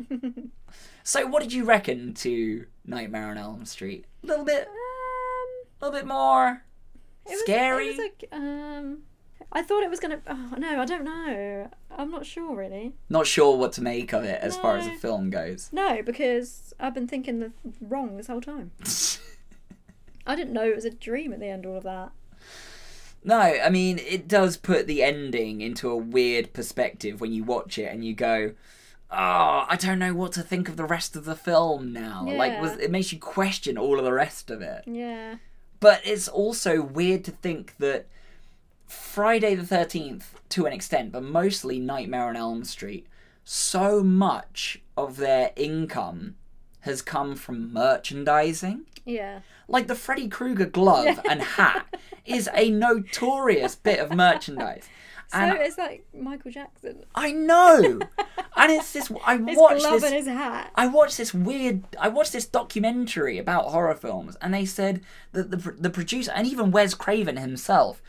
so 1.04 1.28
what 1.28 1.42
did 1.44 1.54
you 1.54 1.66
reckon 1.66 2.14
to 2.16 2.66
Nightmare 2.86 3.30
on 3.30 3.38
Elm 3.38 3.66
Street? 3.66 4.06
A 4.24 4.28
little 4.28 4.46
bit, 4.46 4.68
Um, 4.68 5.66
a 5.82 5.86
little 5.86 6.00
bit 6.00 6.08
more 6.08 6.64
was, 7.26 7.40
scary. 7.42 7.98
Like, 7.98 8.26
um, 8.32 9.00
I 9.52 9.62
thought 9.62 9.84
it 9.84 9.90
was 9.90 10.00
gonna. 10.00 10.20
Oh, 10.28 10.54
no, 10.58 10.82
I 10.82 10.86
don't 10.86 11.04
know. 11.06 11.70
I'm 11.92 12.12
not 12.12 12.26
sure 12.26 12.56
really. 12.56 12.94
Not 13.10 13.28
sure 13.28 13.58
what 13.58 13.74
to 13.74 13.82
make 13.82 14.14
of 14.14 14.24
it 14.24 14.40
as 14.42 14.58
far 14.58 14.78
as 14.78 14.86
the 14.86 14.94
film 14.94 15.30
goes. 15.30 15.70
No, 15.72 16.02
because 16.04 16.74
I've 16.80 16.94
been 16.94 17.08
thinking 17.08 17.40
the 17.40 17.52
wrong 17.82 18.18
this 18.18 18.28
whole 18.28 18.42
time. 18.42 18.72
I 20.28 20.36
didn't 20.36 20.54
know 20.54 20.66
it 20.66 20.76
was 20.76 20.86
a 20.86 20.90
dream 20.90 21.32
at 21.32 21.40
the 21.40 21.48
end. 21.48 21.66
All 21.66 21.78
of 21.78 21.84
that. 21.84 22.12
No, 23.24 23.40
I 23.40 23.70
mean 23.70 24.00
it 24.00 24.28
does 24.28 24.58
put 24.58 24.88
the 24.88 25.04
ending 25.04 25.62
into 25.62 25.90
a 25.90 25.98
weird 25.98 26.54
perspective 26.54 27.20
when 27.20 27.34
you 27.34 27.44
watch 27.44 27.78
it 27.78 27.92
and 27.92 28.06
you 28.06 28.14
go, 28.14 28.54
"Oh, 29.12 29.66
I 29.68 29.78
don't 29.80 30.00
know 30.00 30.14
what 30.14 30.32
to 30.34 30.42
think 30.44 30.70
of 30.70 30.78
the 30.78 30.86
rest 30.86 31.16
of 31.16 31.26
the 31.26 31.36
film 31.36 31.92
now." 31.92 32.26
Like, 32.26 32.62
was 32.62 32.78
it 32.78 32.92
makes 32.92 33.12
you 33.12 33.20
question 33.20 33.78
all 33.78 34.00
of 34.00 34.06
the 34.06 34.14
rest 34.14 34.50
of 34.50 34.62
it. 34.62 34.84
Yeah. 34.86 35.36
But 35.80 36.02
it's 36.06 36.28
also 36.28 36.82
weird 36.82 37.24
to 37.26 37.32
think 37.32 37.76
that 37.78 38.08
Friday 38.88 39.54
the 39.56 39.66
Thirteenth, 39.66 40.40
to 40.50 40.66
an 40.66 40.74
extent, 40.74 41.12
but 41.12 41.24
mostly 41.24 41.80
Nightmare 41.80 42.30
on 42.30 42.36
Elm 42.36 42.64
Street, 42.64 43.06
so 43.44 44.04
much 44.04 44.82
of 44.96 45.18
their 45.18 45.52
income 45.56 46.36
has 46.82 47.02
come 47.02 47.36
from 47.36 47.74
merchandising. 47.74 48.86
Yeah. 49.08 49.40
Like 49.68 49.88
the 49.88 49.96
Freddy 49.96 50.28
Krueger 50.28 50.66
glove 50.66 51.20
and 51.28 51.42
hat 51.42 51.88
is 52.26 52.50
a 52.54 52.70
notorious 52.70 53.74
bit 53.76 54.00
of 54.00 54.14
merchandise. 54.14 54.88
So 55.30 55.40
And 55.40 55.58
it's 55.60 55.78
like 55.78 56.06
Michael 56.18 56.52
Jackson. 56.52 57.04
I 57.14 57.34
know. 57.34 58.00
and 58.56 58.72
it's 58.72 58.94
this 58.94 59.12
I 59.26 59.36
His 59.36 59.58
watched 59.58 59.82
glove 59.82 60.00
this 60.00 60.04
and 60.06 60.14
his 60.14 60.28
hat. 60.28 60.72
I 60.74 60.88
watched 60.88 61.18
this 61.18 61.34
weird 61.34 61.84
I 62.00 62.08
watched 62.08 62.32
this 62.32 62.46
documentary 62.46 63.38
about 63.38 63.66
horror 63.66 63.94
films 63.96 64.38
and 64.42 64.54
they 64.54 64.64
said 64.64 65.02
that 65.34 65.52
the 65.52 65.58
the 65.58 65.90
producer 65.90 66.32
and 66.34 66.48
even 66.48 66.72
Wes 66.72 66.94
Craven 66.94 67.36
himself 67.36 68.02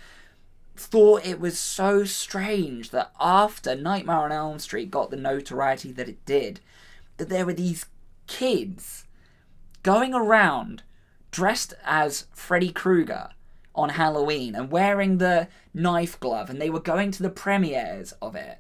thought 0.76 1.26
it 1.26 1.40
was 1.40 1.58
so 1.58 2.04
strange 2.04 2.90
that 2.90 3.10
after 3.18 3.74
Nightmare 3.74 4.18
on 4.18 4.30
Elm 4.30 4.60
Street 4.60 4.88
got 4.88 5.10
the 5.10 5.16
notoriety 5.16 5.90
that 5.90 6.08
it 6.08 6.24
did 6.24 6.60
that 7.16 7.28
there 7.28 7.44
were 7.44 7.52
these 7.52 7.86
kids 8.28 9.06
going 9.82 10.14
around 10.14 10.84
dressed 11.30 11.74
as 11.84 12.26
Freddy 12.32 12.70
Krueger 12.70 13.30
on 13.74 13.90
Halloween 13.90 14.54
and 14.54 14.70
wearing 14.70 15.18
the 15.18 15.48
knife 15.72 16.18
glove, 16.18 16.50
and 16.50 16.60
they 16.60 16.70
were 16.70 16.80
going 16.80 17.10
to 17.12 17.22
the 17.22 17.30
premieres 17.30 18.12
of 18.20 18.34
it 18.34 18.58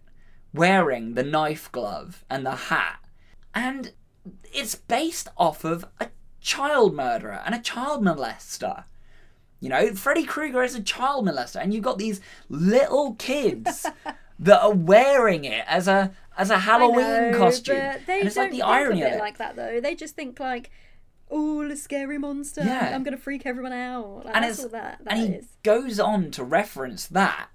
wearing 0.52 1.14
the 1.14 1.22
knife 1.22 1.70
glove 1.72 2.24
and 2.30 2.44
the 2.44 2.54
hat. 2.56 2.98
And 3.54 3.92
it's 4.52 4.74
based 4.74 5.28
off 5.36 5.64
of 5.64 5.84
a 6.00 6.08
child 6.40 6.94
murderer 6.94 7.42
and 7.44 7.54
a 7.54 7.60
child 7.60 8.02
molester. 8.02 8.84
You 9.60 9.68
know, 9.68 9.94
Freddy 9.94 10.24
Krueger 10.24 10.62
is 10.62 10.74
a 10.74 10.82
child 10.82 11.26
molester, 11.26 11.60
and 11.60 11.74
you've 11.74 11.82
got 11.82 11.98
these 11.98 12.20
little 12.48 13.14
kids 13.14 13.86
that 14.38 14.62
are 14.62 14.72
wearing 14.72 15.44
it 15.44 15.64
as 15.66 15.88
a 15.88 16.12
as 16.36 16.50
a 16.50 16.58
Halloween 16.58 17.32
know, 17.32 17.32
costume. 17.36 17.76
And 17.76 18.02
it's 18.08 18.36
don't 18.36 18.44
like 18.44 18.50
the 18.52 18.58
think 18.58 18.64
irony 18.64 19.02
of 19.02 19.12
it. 19.14 19.18
like 19.18 19.38
that 19.38 19.56
though. 19.56 19.80
They 19.80 19.96
just 19.96 20.14
think 20.14 20.38
like, 20.38 20.70
oh, 21.30 21.62
a 21.68 21.76
scary 21.76 22.18
monster. 22.18 22.62
Yeah. 22.64 22.92
I'm 22.94 23.02
gonna 23.02 23.16
freak 23.16 23.44
everyone 23.46 23.72
out. 23.72 24.24
Like, 24.24 24.36
and 24.36 24.44
it's 24.44 24.62
that 24.62 24.70
that 24.72 25.00
and 25.06 25.18
he 25.20 25.26
is. 25.36 25.46
goes 25.62 26.00
on 26.00 26.30
to 26.32 26.44
reference 26.44 27.06
that 27.06 27.48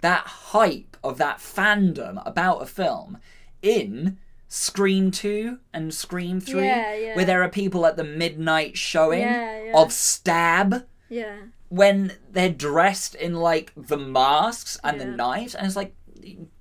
that 0.00 0.26
hype 0.26 0.96
of 1.02 1.18
that 1.18 1.38
fandom 1.38 2.22
about 2.26 2.62
a 2.62 2.66
film 2.66 3.18
in 3.62 4.16
Scream 4.46 5.10
2 5.10 5.58
and 5.74 5.92
Scream 5.92 6.40
3 6.40 6.64
Yeah, 6.64 6.94
yeah. 6.94 7.16
where 7.16 7.24
there 7.24 7.42
are 7.42 7.48
people 7.48 7.84
at 7.84 7.96
the 7.96 8.04
midnight 8.04 8.78
showing 8.78 9.20
Yeah, 9.20 9.72
of 9.74 9.92
Stab 9.92 10.86
Yeah. 11.08 11.36
when 11.68 12.12
they're 12.30 12.48
dressed 12.48 13.14
in 13.16 13.34
like 13.34 13.72
the 13.76 13.98
masks 13.98 14.78
and 14.84 15.00
the 15.00 15.04
knives 15.04 15.54
and 15.54 15.66
it's 15.66 15.76
like 15.76 15.94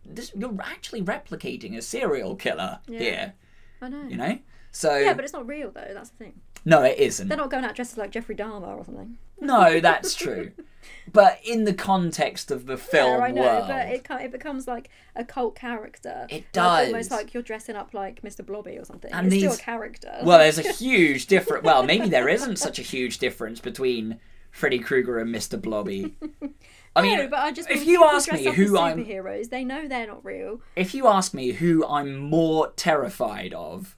this 0.05 0.31
you're 0.35 0.59
actually 0.61 1.01
replicating 1.03 1.77
a 1.77 1.81
serial 1.81 2.35
killer 2.35 2.79
Yeah. 2.87 2.99
here 2.99 3.33
I 3.81 3.89
know. 3.89 4.03
you 4.07 4.17
know 4.17 4.39
so 4.71 4.95
Yeah, 4.97 5.13
but 5.13 5.23
it's 5.23 5.33
not 5.33 5.47
real 5.47 5.71
though. 5.71 5.89
That's 5.93 6.09
the 6.09 6.17
thing. 6.17 6.41
No 6.67 6.83
it 6.83 6.97
isn't 6.99 7.27
They're 7.27 7.37
not 7.37 7.49
going 7.49 7.65
out 7.65 7.75
dressed 7.75 7.97
like 7.97 8.11
Jeffrey 8.11 8.35
Dahmer 8.35 8.77
or 8.77 8.83
something. 8.85 9.17
no 9.39 9.79
that's 9.79 10.13
true 10.13 10.51
but 11.11 11.39
in 11.43 11.63
the 11.63 11.73
context 11.73 12.51
of 12.51 12.65
the 12.65 12.77
film 12.77 13.19
yeah, 13.19 13.25
I 13.25 13.31
know, 13.31 13.41
world 13.41 13.65
but 13.67 13.87
it 13.87 14.05
it 14.09 14.31
becomes 14.31 14.67
like 14.67 14.89
a 15.15 15.23
cult 15.25 15.55
character. 15.55 16.27
It 16.29 16.33
Like, 16.33 16.51
does. 16.51 16.87
almost 16.87 17.11
like 17.11 17.33
you're 17.33 17.43
dressing 17.43 17.75
up 17.75 17.93
like 17.93 18.21
Mr. 18.21 18.45
Blobby 18.45 18.77
or 18.77 18.85
something. 18.85 19.11
And 19.11 19.27
it's 19.27 19.35
still 19.37 19.51
these- 19.51 19.59
a 19.59 19.63
character. 19.63 20.13
Well, 20.23 20.39
there's 20.39 20.59
a 20.59 20.71
huge 20.85 21.27
difference. 21.27 21.63
Well, 21.63 21.83
maybe 21.83 22.07
there 22.09 22.27
isn't 22.29 22.57
such 22.57 22.77
a 22.79 22.81
huge 22.83 23.17
difference 23.19 23.59
between 23.59 24.19
Freddy 24.51 24.79
Krueger 24.79 25.17
and 25.19 25.33
Mr. 25.33 25.59
Blobby. 25.61 26.15
I 26.95 27.01
mean, 27.01 27.17
no, 27.19 27.27
but 27.27 27.39
I 27.39 27.51
just 27.51 27.69
if 27.69 27.85
you 27.85 28.03
ask 28.03 28.31
me 28.31 28.43
who 28.53 28.77
I'm, 28.77 29.03
superheroes, 29.03 29.49
they 29.49 29.63
know 29.63 29.87
they're 29.87 30.07
not 30.07 30.23
real. 30.25 30.61
if 30.75 30.93
you 30.93 31.07
ask 31.07 31.33
me 31.33 31.51
who 31.51 31.85
I'm 31.87 32.17
more 32.17 32.71
terrified 32.75 33.53
of, 33.53 33.95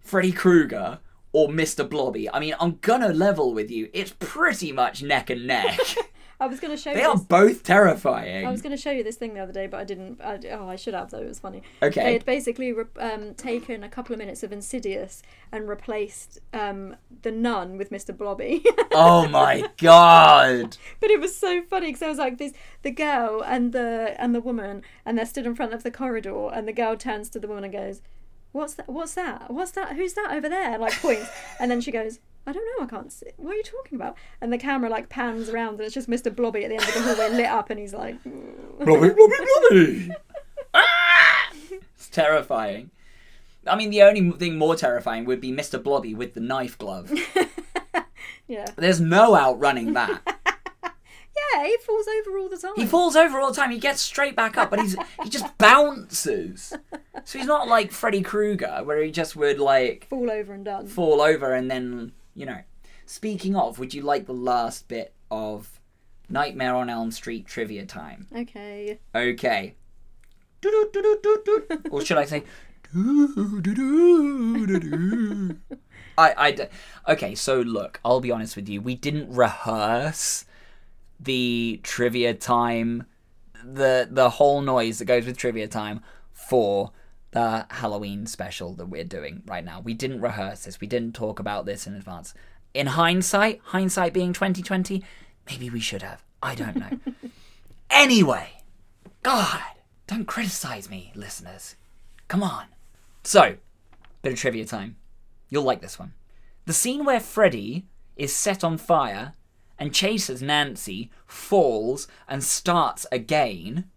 Freddy 0.00 0.32
Krueger 0.32 0.98
or 1.34 1.48
Mr. 1.48 1.86
Blobby, 1.86 2.30
I 2.32 2.40
mean, 2.40 2.54
I'm 2.58 2.78
gonna 2.80 3.12
level 3.12 3.52
with 3.52 3.70
you. 3.70 3.90
It's 3.92 4.14
pretty 4.18 4.72
much 4.72 5.02
neck 5.02 5.28
and 5.28 5.46
neck. 5.46 5.78
I 6.40 6.46
was 6.46 6.60
to 6.72 6.76
show 6.76 6.92
they 6.92 7.02
you. 7.02 7.08
are 7.08 7.16
This, 7.16 7.24
both 7.24 7.62
terrifying. 7.62 8.46
I 8.46 8.50
was 8.50 8.60
to 8.62 8.76
show 8.76 8.90
you 8.90 9.02
this 9.02 9.16
thing 9.16 9.34
the 9.34 9.40
other 9.40 9.52
day, 9.52 9.66
but 9.66 9.80
I 9.80 9.84
didn't. 9.84 10.20
I, 10.20 10.38
oh, 10.52 10.68
I 10.68 10.76
should 10.76 10.94
have 10.94 11.10
though. 11.10 11.20
It 11.20 11.28
was 11.28 11.38
funny. 11.38 11.62
Okay. 11.82 12.04
They 12.04 12.12
had 12.12 12.24
basically 12.24 12.72
re- 12.72 12.84
um, 13.00 13.34
taken 13.34 13.82
a 13.84 13.88
couple 13.88 14.12
of 14.12 14.18
minutes 14.18 14.42
of 14.42 14.52
Insidious 14.52 15.22
and 15.52 15.68
replaced 15.68 16.40
um, 16.52 16.96
the 17.22 17.30
nun 17.30 17.78
with 17.78 17.90
Mr. 17.90 18.16
Blobby. 18.16 18.64
oh 18.92 19.28
my 19.28 19.68
god! 19.78 20.76
But 21.00 21.10
it 21.10 21.20
was 21.20 21.36
so 21.36 21.62
funny 21.62 21.88
because 21.88 22.02
I 22.02 22.08
was 22.08 22.18
like 22.18 22.38
this: 22.38 22.52
the 22.82 22.90
girl 22.90 23.42
and 23.44 23.72
the 23.72 24.14
and 24.18 24.34
the 24.34 24.40
woman, 24.40 24.82
and 25.04 25.16
they're 25.16 25.26
stood 25.26 25.46
in 25.46 25.54
front 25.54 25.72
of 25.72 25.82
the 25.82 25.90
corridor, 25.90 26.50
and 26.52 26.68
the 26.68 26.72
girl 26.72 26.96
turns 26.96 27.28
to 27.30 27.40
the 27.40 27.48
woman 27.48 27.64
and 27.64 27.72
goes, 27.72 28.02
"What's 28.54 28.74
that? 28.74 28.88
What's 28.88 29.14
that? 29.14 29.50
What's 29.50 29.72
that? 29.72 29.96
Who's 29.96 30.14
that 30.14 30.30
over 30.32 30.48
there?" 30.48 30.78
Like 30.78 30.92
points, 31.00 31.28
and 31.58 31.70
then 31.70 31.80
she 31.80 31.90
goes, 31.90 32.20
"I 32.46 32.52
don't 32.52 32.64
know. 32.78 32.84
I 32.84 32.88
can't 32.88 33.12
see. 33.12 33.26
What 33.36 33.52
are 33.52 33.56
you 33.56 33.62
talking 33.64 33.96
about?" 33.96 34.16
And 34.40 34.52
the 34.52 34.58
camera 34.58 34.88
like 34.88 35.08
pans 35.08 35.48
around, 35.48 35.74
and 35.74 35.80
it's 35.80 35.94
just 35.94 36.08
Mr. 36.08 36.34
Blobby 36.34 36.64
at 36.64 36.68
the 36.68 36.76
end 36.76 36.84
of 36.88 36.94
the 36.94 37.00
hallway 37.02 37.30
lit 37.36 37.46
up, 37.46 37.68
and 37.70 37.80
he's 37.80 37.92
like, 37.92 38.22
Blobby, 38.24 39.10
Blobby, 39.10 39.34
Blobby! 39.68 40.10
Ah! 40.76 41.50
It's 41.96 42.08
terrifying. 42.08 42.90
I 43.66 43.76
mean, 43.76 43.90
the 43.90 44.02
only 44.02 44.30
thing 44.32 44.56
more 44.58 44.76
terrifying 44.76 45.24
would 45.24 45.40
be 45.40 45.52
Mr. 45.52 45.82
Blobby 45.82 46.14
with 46.14 46.34
the 46.34 46.40
knife 46.40 46.76
glove. 46.78 47.12
"Yeah, 48.46 48.66
There's 48.76 49.00
no 49.00 49.34
outrunning 49.34 49.94
that. 49.94 50.20
Yeah." 51.54 51.66
He 51.66 51.76
falls 51.78 52.06
over 52.08 52.38
all 52.38 52.48
the 52.48 52.56
time. 52.56 52.72
He 52.76 52.86
falls 52.86 53.16
over 53.16 53.40
all 53.40 53.50
the 53.50 53.56
time. 53.56 53.70
He 53.70 53.78
gets 53.78 54.00
straight 54.00 54.36
back 54.36 54.56
up, 54.56 54.70
but 54.70 54.80
he's 54.80 54.96
he 55.22 55.28
just 55.28 55.56
bounces. 55.58 56.72
So 57.24 57.38
he's 57.38 57.46
not 57.46 57.68
like 57.68 57.92
Freddy 57.92 58.22
Krueger, 58.22 58.80
where 58.84 59.02
he 59.02 59.10
just 59.10 59.36
would 59.36 59.58
like 59.58 60.06
fall 60.08 60.30
over 60.30 60.52
and 60.52 60.64
done. 60.64 60.86
fall 60.86 61.20
over 61.20 61.52
and 61.52 61.70
then 61.70 62.12
you 62.34 62.46
know. 62.46 62.60
Speaking 63.06 63.54
of, 63.54 63.78
would 63.78 63.92
you 63.92 64.00
like 64.00 64.24
the 64.26 64.32
last 64.32 64.88
bit 64.88 65.12
of 65.30 65.78
Nightmare 66.30 66.74
on 66.74 66.88
Elm 66.88 67.10
Street 67.10 67.46
trivia 67.46 67.84
time? 67.84 68.26
Okay. 68.34 68.98
Okay. 69.14 69.74
Or 71.90 72.02
should 72.02 72.16
I 72.16 72.24
say? 72.24 72.44
I, 76.16 76.32
I, 76.46 76.68
okay, 77.12 77.34
so 77.34 77.60
look, 77.60 78.00
I'll 78.04 78.20
be 78.20 78.30
honest 78.30 78.56
with 78.56 78.68
you. 78.68 78.80
We 78.80 78.94
didn't 78.94 79.34
rehearse 79.34 80.44
the 81.20 81.80
trivia 81.82 82.34
time, 82.34 83.04
the 83.64 84.08
the 84.10 84.30
whole 84.30 84.60
noise 84.60 84.98
that 84.98 85.06
goes 85.06 85.26
with 85.26 85.38
trivia 85.38 85.68
time 85.68 86.00
for 86.32 86.92
the 87.30 87.66
Halloween 87.68 88.26
special 88.26 88.74
that 88.74 88.86
we're 88.86 89.04
doing 89.04 89.42
right 89.46 89.64
now. 89.64 89.80
We 89.80 89.92
didn't 89.92 90.20
rehearse 90.20 90.64
this. 90.64 90.80
We 90.80 90.86
didn't 90.86 91.14
talk 91.14 91.40
about 91.40 91.66
this 91.66 91.86
in 91.86 91.94
advance. 91.94 92.32
In 92.72 92.86
hindsight, 92.88 93.60
hindsight 93.64 94.12
being 94.12 94.32
2020, 94.32 95.02
maybe 95.50 95.68
we 95.68 95.80
should 95.80 96.02
have. 96.02 96.24
I 96.42 96.54
don't 96.54 96.76
know. 96.76 96.98
anyway, 97.90 98.62
God, 99.22 99.60
don't 100.06 100.26
criticize 100.26 100.88
me, 100.88 101.10
listeners. 101.14 101.74
Come 102.28 102.42
on. 102.42 102.66
So, 103.24 103.56
bit 104.22 104.32
of 104.32 104.38
trivia 104.38 104.64
time. 104.64 104.96
You'll 105.48 105.64
like 105.64 105.80
this 105.80 105.98
one. 105.98 106.12
The 106.66 106.72
scene 106.72 107.04
where 107.04 107.20
Freddy 107.20 107.86
is 108.16 108.34
set 108.34 108.62
on 108.62 108.78
fire 108.78 109.34
and 109.78 109.94
chases 109.94 110.40
Nancy, 110.42 111.10
falls, 111.26 112.06
and 112.28 112.42
starts 112.44 113.06
again 113.12 113.90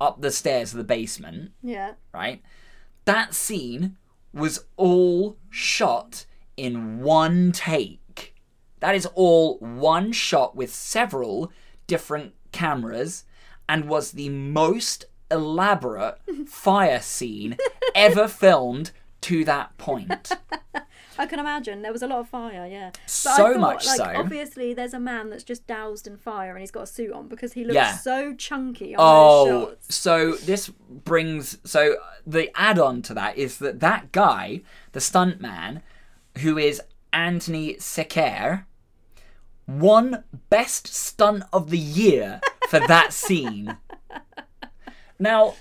up 0.00 0.20
the 0.20 0.30
stairs 0.30 0.72
of 0.72 0.78
the 0.78 0.84
basement, 0.84 1.52
Yeah. 1.62 1.94
right? 2.12 2.42
That 3.04 3.34
scene 3.34 3.96
was 4.32 4.64
all 4.76 5.36
shot 5.50 6.26
in 6.56 7.00
one 7.02 7.52
take. 7.52 8.34
That 8.80 8.94
is 8.94 9.06
all 9.14 9.58
one 9.58 10.12
shot 10.12 10.56
with 10.56 10.72
several 10.74 11.52
different 11.86 12.34
cameras 12.52 13.24
and 13.68 13.88
was 13.88 14.12
the 14.12 14.28
most 14.28 15.04
elaborate 15.30 16.18
fire 16.48 17.00
scene 17.00 17.56
ever 17.94 18.26
filmed 18.28 18.90
to 19.22 19.44
that 19.44 19.76
point. 19.78 20.32
I 21.18 21.26
can 21.26 21.38
imagine 21.38 21.82
there 21.82 21.92
was 21.92 22.02
a 22.02 22.06
lot 22.06 22.20
of 22.20 22.28
fire, 22.28 22.66
yeah. 22.66 22.90
But 22.92 23.00
So 23.10 23.30
thought, 23.36 23.60
much 23.60 23.86
like, 23.86 23.96
so. 23.96 24.04
Obviously, 24.16 24.74
there's 24.74 24.94
a 24.94 25.00
man 25.00 25.30
that's 25.30 25.44
just 25.44 25.66
doused 25.66 26.06
in 26.06 26.16
fire 26.16 26.50
and 26.52 26.60
he's 26.60 26.70
got 26.70 26.82
a 26.84 26.86
suit 26.86 27.12
on 27.12 27.28
because 27.28 27.52
he 27.52 27.64
looks 27.64 27.74
Yeah. 27.74 27.96
so 27.96 28.34
chunky 28.34 28.94
on 28.94 29.00
Oh, 29.02 29.74
so 29.88 30.32
this 30.32 30.68
brings 30.68 31.58
so 31.64 31.96
the 32.26 32.50
add-on 32.54 33.02
to 33.02 33.14
that 33.14 33.36
is 33.36 33.58
that 33.58 33.80
that 33.80 34.12
guy, 34.12 34.62
the 34.92 35.00
stuntman, 35.00 35.82
who 36.38 36.56
is 36.58 36.80
Anthony 37.12 37.76
Secker, 37.78 38.66
won 39.68 40.24
best 40.50 40.86
stunt 40.88 41.44
of 41.52 41.70
the 41.70 41.78
year 41.78 42.40
for 42.68 42.80
that 42.80 43.12
scene. 43.12 43.76
Now, 45.18 45.54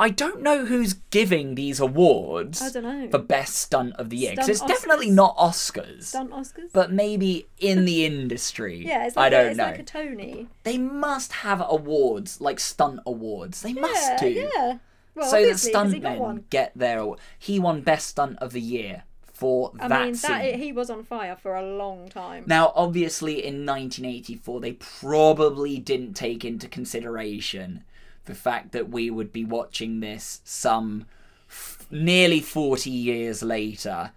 I 0.00 0.08
don't 0.08 0.40
know 0.42 0.64
who's 0.64 0.94
giving 1.10 1.54
these 1.56 1.78
awards 1.78 2.62
I 2.62 2.70
don't 2.70 2.82
know. 2.84 3.10
for 3.10 3.18
best 3.18 3.54
stunt 3.56 3.94
of 3.96 4.08
the 4.08 4.16
year 4.16 4.30
because 4.30 4.48
it's 4.48 4.62
definitely 4.62 5.10
not 5.10 5.36
Oscars, 5.36 6.04
Stunt 6.04 6.30
Oscars? 6.30 6.72
but 6.72 6.90
maybe 6.90 7.48
in 7.58 7.84
the 7.84 8.06
industry. 8.06 8.76
yeah, 8.86 9.06
it's 9.06 9.16
I 9.16 9.22
like, 9.24 9.30
don't 9.32 9.46
a, 9.46 9.48
it's 9.50 9.58
know. 9.58 9.64
like 9.64 9.78
a 9.78 9.82
Tony. 9.82 10.48
They 10.62 10.78
must 10.78 11.32
have 11.32 11.62
awards, 11.68 12.40
like 12.40 12.58
stunt 12.58 13.00
awards. 13.04 13.60
They 13.60 13.74
must 13.74 14.18
do. 14.18 14.28
yeah. 14.56 14.78
Well, 15.14 15.28
so 15.28 15.36
that 15.36 15.42
obviously, 15.42 15.72
'cause 15.72 15.92
he 15.92 15.98
got 16.00 16.16
stuntmen 16.16 16.42
get 16.48 16.72
their 16.74 16.98
award. 17.00 17.18
He 17.38 17.58
won 17.58 17.82
best 17.82 18.08
stunt 18.08 18.38
of 18.38 18.52
the 18.52 18.60
year 18.60 19.02
for 19.34 19.72
I 19.80 19.88
that 19.88 20.04
mean, 20.04 20.14
scene. 20.14 20.30
that 20.30 20.54
he 20.56 20.72
was 20.72 20.88
on 20.88 21.02
fire 21.04 21.36
for 21.36 21.56
a 21.56 21.62
long 21.76 22.08
time. 22.08 22.44
Now, 22.46 22.72
obviously, 22.74 23.44
in 23.44 23.66
1984, 23.66 24.60
they 24.60 24.72
probably 24.72 25.78
didn't 25.78 26.14
take 26.14 26.44
into 26.44 26.68
consideration 26.68 27.84
the 28.26 28.34
fact 28.34 28.72
that 28.72 28.88
we 28.90 29.10
would 29.10 29.32
be 29.32 29.44
watching 29.44 30.00
this 30.00 30.40
some 30.44 31.06
f- 31.48 31.86
nearly 31.90 32.40
40 32.40 32.90
years 32.90 33.42
later 33.42 34.12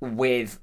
with 0.00 0.58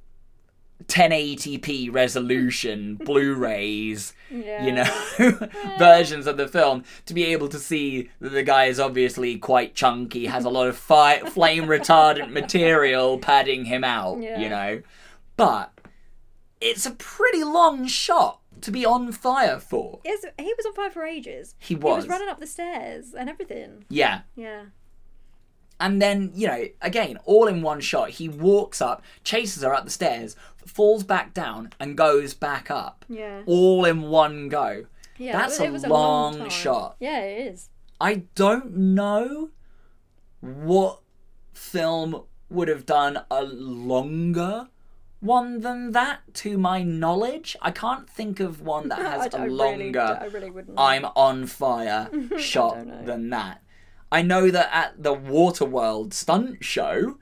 1080p 0.86 1.94
resolution 1.94 2.96
Blu-rays, 3.04 4.14
yeah. 4.30 4.64
you 4.66 4.72
know, 4.72 5.48
versions 5.80 6.28
of 6.28 6.38
the 6.38 6.48
film 6.48 6.84
to 7.06 7.14
be 7.14 7.26
able 7.26 7.50
to 7.50 7.60
see 7.60 8.10
that 8.20 8.30
the 8.30 8.44
guy 8.44 8.66
is 8.66 8.80
obviously 8.80 9.38
quite 9.38 9.76
chunky, 9.76 10.28
has 10.28 10.46
a 10.46 10.50
lot 10.50 10.68
of 10.68 10.78
fi- 10.78 11.20
flame 11.30 11.66
retardant 11.66 12.32
material 12.32 13.18
padding 13.18 13.66
him 13.66 13.84
out, 13.84 14.22
Yeah. 14.22 14.40
you 14.40 14.50
know. 14.50 14.82
But 15.36 15.72
it's 16.62 16.86
a 16.86 16.92
pretty 16.92 17.44
long 17.44 17.88
shot 17.88 18.37
to 18.62 18.72
be 18.72 18.86
on 18.86 19.12
fire 19.12 19.60
for? 19.60 20.00
Yes, 20.04 20.26
he 20.38 20.54
was 20.56 20.66
on 20.66 20.74
fire 20.74 20.90
for 20.90 21.04
ages. 21.04 21.56
He 21.60 21.76
was. 21.76 21.92
He 21.92 21.96
was 21.98 22.08
running 22.08 22.30
up 22.30 22.40
the 22.40 22.48
stairs 22.48 23.14
and 23.14 23.30
everything. 23.30 23.86
Yeah. 23.90 24.22
Yeah. 24.36 24.66
And 25.80 26.02
then, 26.02 26.32
you 26.34 26.48
know, 26.48 26.66
again, 26.82 27.20
all 27.26 27.48
in 27.48 27.62
one 27.62 27.82
shot, 27.82 28.12
he 28.12 28.28
walks 28.28 28.82
up, 28.82 29.04
chases 29.24 29.62
her 29.62 29.74
up 29.74 29.86
the 29.86 29.92
stairs, 29.92 30.36
falls 30.66 31.04
back 31.04 31.34
down, 31.34 31.72
and 31.80 31.96
goes 31.96 32.34
back 32.34 32.72
up. 32.72 33.06
Yeah. 33.08 33.44
All 33.46 33.86
in 33.86 34.04
one 34.04 34.50
go. 34.50 34.86
Yeah. 35.18 35.34
That's 35.34 35.60
it 35.60 35.70
a 35.70 35.72
was 35.72 35.86
long 35.86 36.50
shot. 36.50 36.96
Yeah, 37.00 37.20
it 37.22 37.48
is. 37.54 37.70
I 38.02 38.24
don't 38.36 38.76
know 38.76 39.50
what 40.42 41.02
film 41.54 42.24
would 42.50 42.68
have 42.68 42.86
done 42.86 43.20
a 43.30 43.44
longer 43.44 44.70
one 45.20 45.62
than 45.62 45.92
that, 45.94 46.20
to 46.36 46.58
my 46.58 46.84
knowledge. 46.84 47.56
I 47.62 47.72
can't 47.72 48.10
think 48.10 48.40
of 48.40 48.62
one 48.62 48.90
that 48.90 49.00
has 49.14 49.34
I, 49.34 49.38
a 49.40 49.42
I 49.44 49.48
longer 49.48 50.20
Really, 50.32 50.48
I 50.48 50.50
really. 50.50 50.64
I'm 50.78 51.06
on 51.16 51.46
fire 51.48 52.10
shot 52.38 52.86
than 53.06 53.30
that. 53.32 53.62
I 54.12 54.22
know 54.22 54.50
that 54.52 54.70
at 54.74 55.04
the 55.04 55.14
Waterworld 55.16 56.14
stunt 56.14 56.64
show 56.64 57.18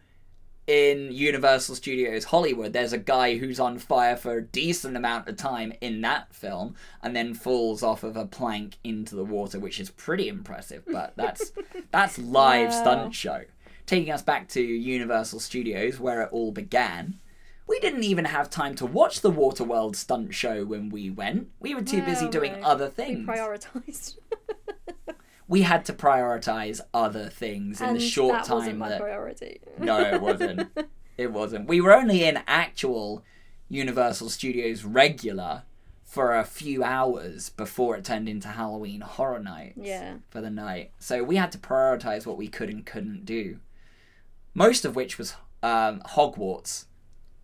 in 0.68 1.12
Universal 1.12 1.76
Studios 1.76 2.26
Hollywood, 2.26 2.74
there's 2.74 2.94
a 2.94 2.98
guy 2.98 3.38
who's 3.38 3.60
on 3.60 3.78
fire 3.80 4.16
for 4.16 4.38
a 4.38 4.44
decent 4.44 4.98
amount 4.98 5.28
of 5.28 5.38
time 5.38 5.74
in 5.82 6.02
that 6.02 6.34
film 6.34 6.76
and 7.04 7.16
then 7.16 7.34
falls 7.34 7.82
off 7.84 8.04
of 8.04 8.16
a 8.18 8.26
plank 8.26 8.78
into 8.84 9.16
the 9.16 9.24
water, 9.24 9.60
which 9.60 9.80
is 9.80 9.90
pretty 9.92 10.28
impressive, 10.28 10.84
but 10.92 11.14
that's 11.16 11.52
that's 11.92 12.18
live 12.20 12.70
Wow. 12.72 12.82
stunt 12.82 13.16
show. 13.16 13.44
Taking 13.86 14.12
us 14.12 14.24
back 14.24 14.48
to 14.50 14.62
Universal 14.62 15.40
Studios 15.40 16.00
where 16.00 16.22
it 16.24 16.30
all 16.32 16.52
began. 16.52 17.20
We 17.68 17.80
didn't 17.80 18.04
even 18.04 18.26
have 18.26 18.50
time 18.50 18.76
to 18.76 18.86
watch 18.86 19.22
the 19.22 19.32
Waterworld 19.32 19.96
stunt 19.96 20.34
show 20.34 20.66
when 20.66 20.90
we 20.90 21.10
went. 21.10 21.50
We 21.60 21.74
were 21.74 21.82
too 21.82 22.02
busy 22.04 22.30
doing 22.30 22.62
no. 22.62 22.68
other 22.68 22.86
We 22.86 22.92
things 22.92 23.28
prioritised. 23.28 24.18
we 25.48 25.62
had 25.64 25.86
to 25.86 25.94
prioritize 25.94 26.82
other 26.94 27.30
things 27.30 27.82
in 27.82 27.94
the 27.96 28.00
short 28.00 28.34
that 28.34 28.46
time 28.46 28.56
wasn't 28.58 28.78
my 28.78 28.90
that 28.90 29.02
priority. 29.02 29.60
no 29.78 30.00
it 30.00 30.22
wasn't 30.30 30.70
it 31.18 31.32
wasn't 31.32 31.68
we 31.68 31.80
were 31.82 31.94
only 31.94 32.24
in 32.24 32.40
actual 32.48 33.24
universal 33.70 34.30
studios 34.30 34.84
regular 34.84 35.64
for 36.04 36.36
a 36.36 36.44
few 36.44 36.84
hours 36.84 37.50
before 37.50 37.96
it 37.96 38.04
turned 38.06 38.28
into 38.28 38.48
halloween 38.48 39.02
horror 39.02 39.40
nights 39.40 39.78
Yeah. 39.80 40.16
for 40.30 40.42
the 40.42 40.50
night 40.50 40.92
so 40.98 41.24
we 41.24 41.36
had 41.36 41.52
to 41.52 41.58
prioritize 41.60 42.26
what 42.26 42.38
we 42.38 42.48
could 42.48 42.70
and 42.70 42.84
couldn't 42.86 43.24
do 43.26 43.60
most 44.56 44.84
of 44.84 44.96
which 44.96 45.18
was 45.20 45.36
um, 45.62 46.02
hogwarts 46.08 46.86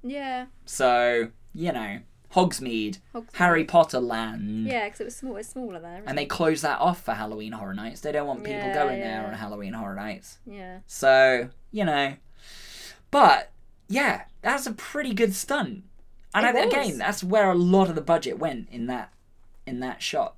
Yeah. 0.04 0.46
so 0.66 1.30
you 1.54 1.72
know 1.72 2.00
hogsmeade 2.34 3.00
Hogsmeade. 3.14 3.36
harry 3.36 3.64
potter 3.66 4.00
land 4.00 4.66
Yeah, 4.66 4.86
because 4.86 5.02
it 5.02 5.06
was 5.06 5.16
small. 5.16 5.36
It's 5.36 5.50
smaller 5.50 5.80
there. 5.80 6.02
and 6.06 6.18
they 6.18 6.26
close 6.26 6.62
that 6.62 6.80
off 6.80 7.04
for 7.04 7.14
Halloween 7.14 7.52
Horror 7.52 7.74
Nights. 7.74 8.00
They 8.02 8.12
don't 8.14 8.26
want 8.28 8.44
people 8.44 8.60
Yeah, 8.62 8.74
going 8.74 9.00
there 9.02 9.26
on 9.28 9.34
Halloween 9.34 9.74
Horror 9.74 9.96
Nights. 9.96 10.40
Yeah. 10.46 10.80
So, 10.88 11.50
you 11.72 11.84
know. 11.84 12.16
But, 13.12 13.52
yeah, 13.90 14.24
that's 14.42 14.66
a 14.66 14.72
pretty 14.72 15.14
good 15.14 15.36
stunt. 15.36 15.84
And 16.34 16.46
I, 16.46 16.52
again, 16.64 16.98
that's 16.98 17.22
where 17.24 17.52
a 17.52 17.56
lot 17.56 17.90
of 17.90 17.96
the 17.96 18.02
budget 18.02 18.40
went 18.40 18.70
in 18.72 18.88
that 18.88 19.12
in 19.66 19.82
that 19.82 20.02
shot. 20.02 20.36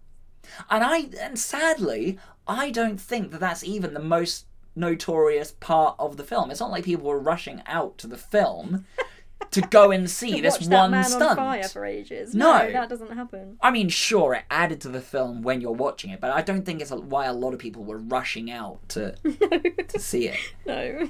And 0.72 0.84
I 0.84 1.10
and 1.22 1.38
sadly, 1.38 2.18
I 2.48 2.72
don't 2.72 3.00
think 3.00 3.30
that 3.32 3.40
that's 3.40 3.64
even 3.64 3.94
the 3.94 4.00
most 4.00 4.48
notorious 4.76 5.52
part 5.52 5.96
of 6.00 6.18
the 6.18 6.24
film. 6.24 6.50
It's 6.50 6.60
not 6.60 6.72
like 6.72 6.86
people 6.86 7.06
were 7.08 7.20
rushing 7.20 7.62
out 7.68 8.00
to 8.00 8.08
the 8.08 8.18
film 8.18 8.86
to 9.52 9.62
go 9.62 9.92
and 9.92 10.10
see 10.10 10.42
this 10.42 10.60
one 10.68 10.92
man 10.92 11.04
stunt. 11.06 11.32
on 11.32 11.36
fire 11.36 11.64
for 11.64 11.86
ages. 11.86 12.34
No. 12.34 12.66
No, 12.66 12.72
that 12.72 12.90
doesn't 12.90 13.12
happen. 13.12 13.58
I 13.62 13.72
mean, 13.72 13.90
sure, 13.90 14.34
it 14.34 14.44
added 14.50 14.82
to 14.82 14.90
the 14.90 15.02
film 15.02 15.42
when 15.42 15.62
you're 15.62 15.72
watching 15.72 16.10
it, 16.12 16.20
but 16.20 16.32
I 16.32 16.42
don't 16.42 16.66
think 16.66 16.82
it's 16.82 16.92
a, 16.92 16.98
why 16.98 17.26
a 17.26 17.34
lot 17.34 17.54
of 17.54 17.60
people 17.60 17.84
were 17.84 17.98
rushing 17.98 18.50
out 18.52 18.88
to 18.90 19.12
to 19.88 20.00
see 20.00 20.28
it. 20.30 20.38
No. 20.66 21.10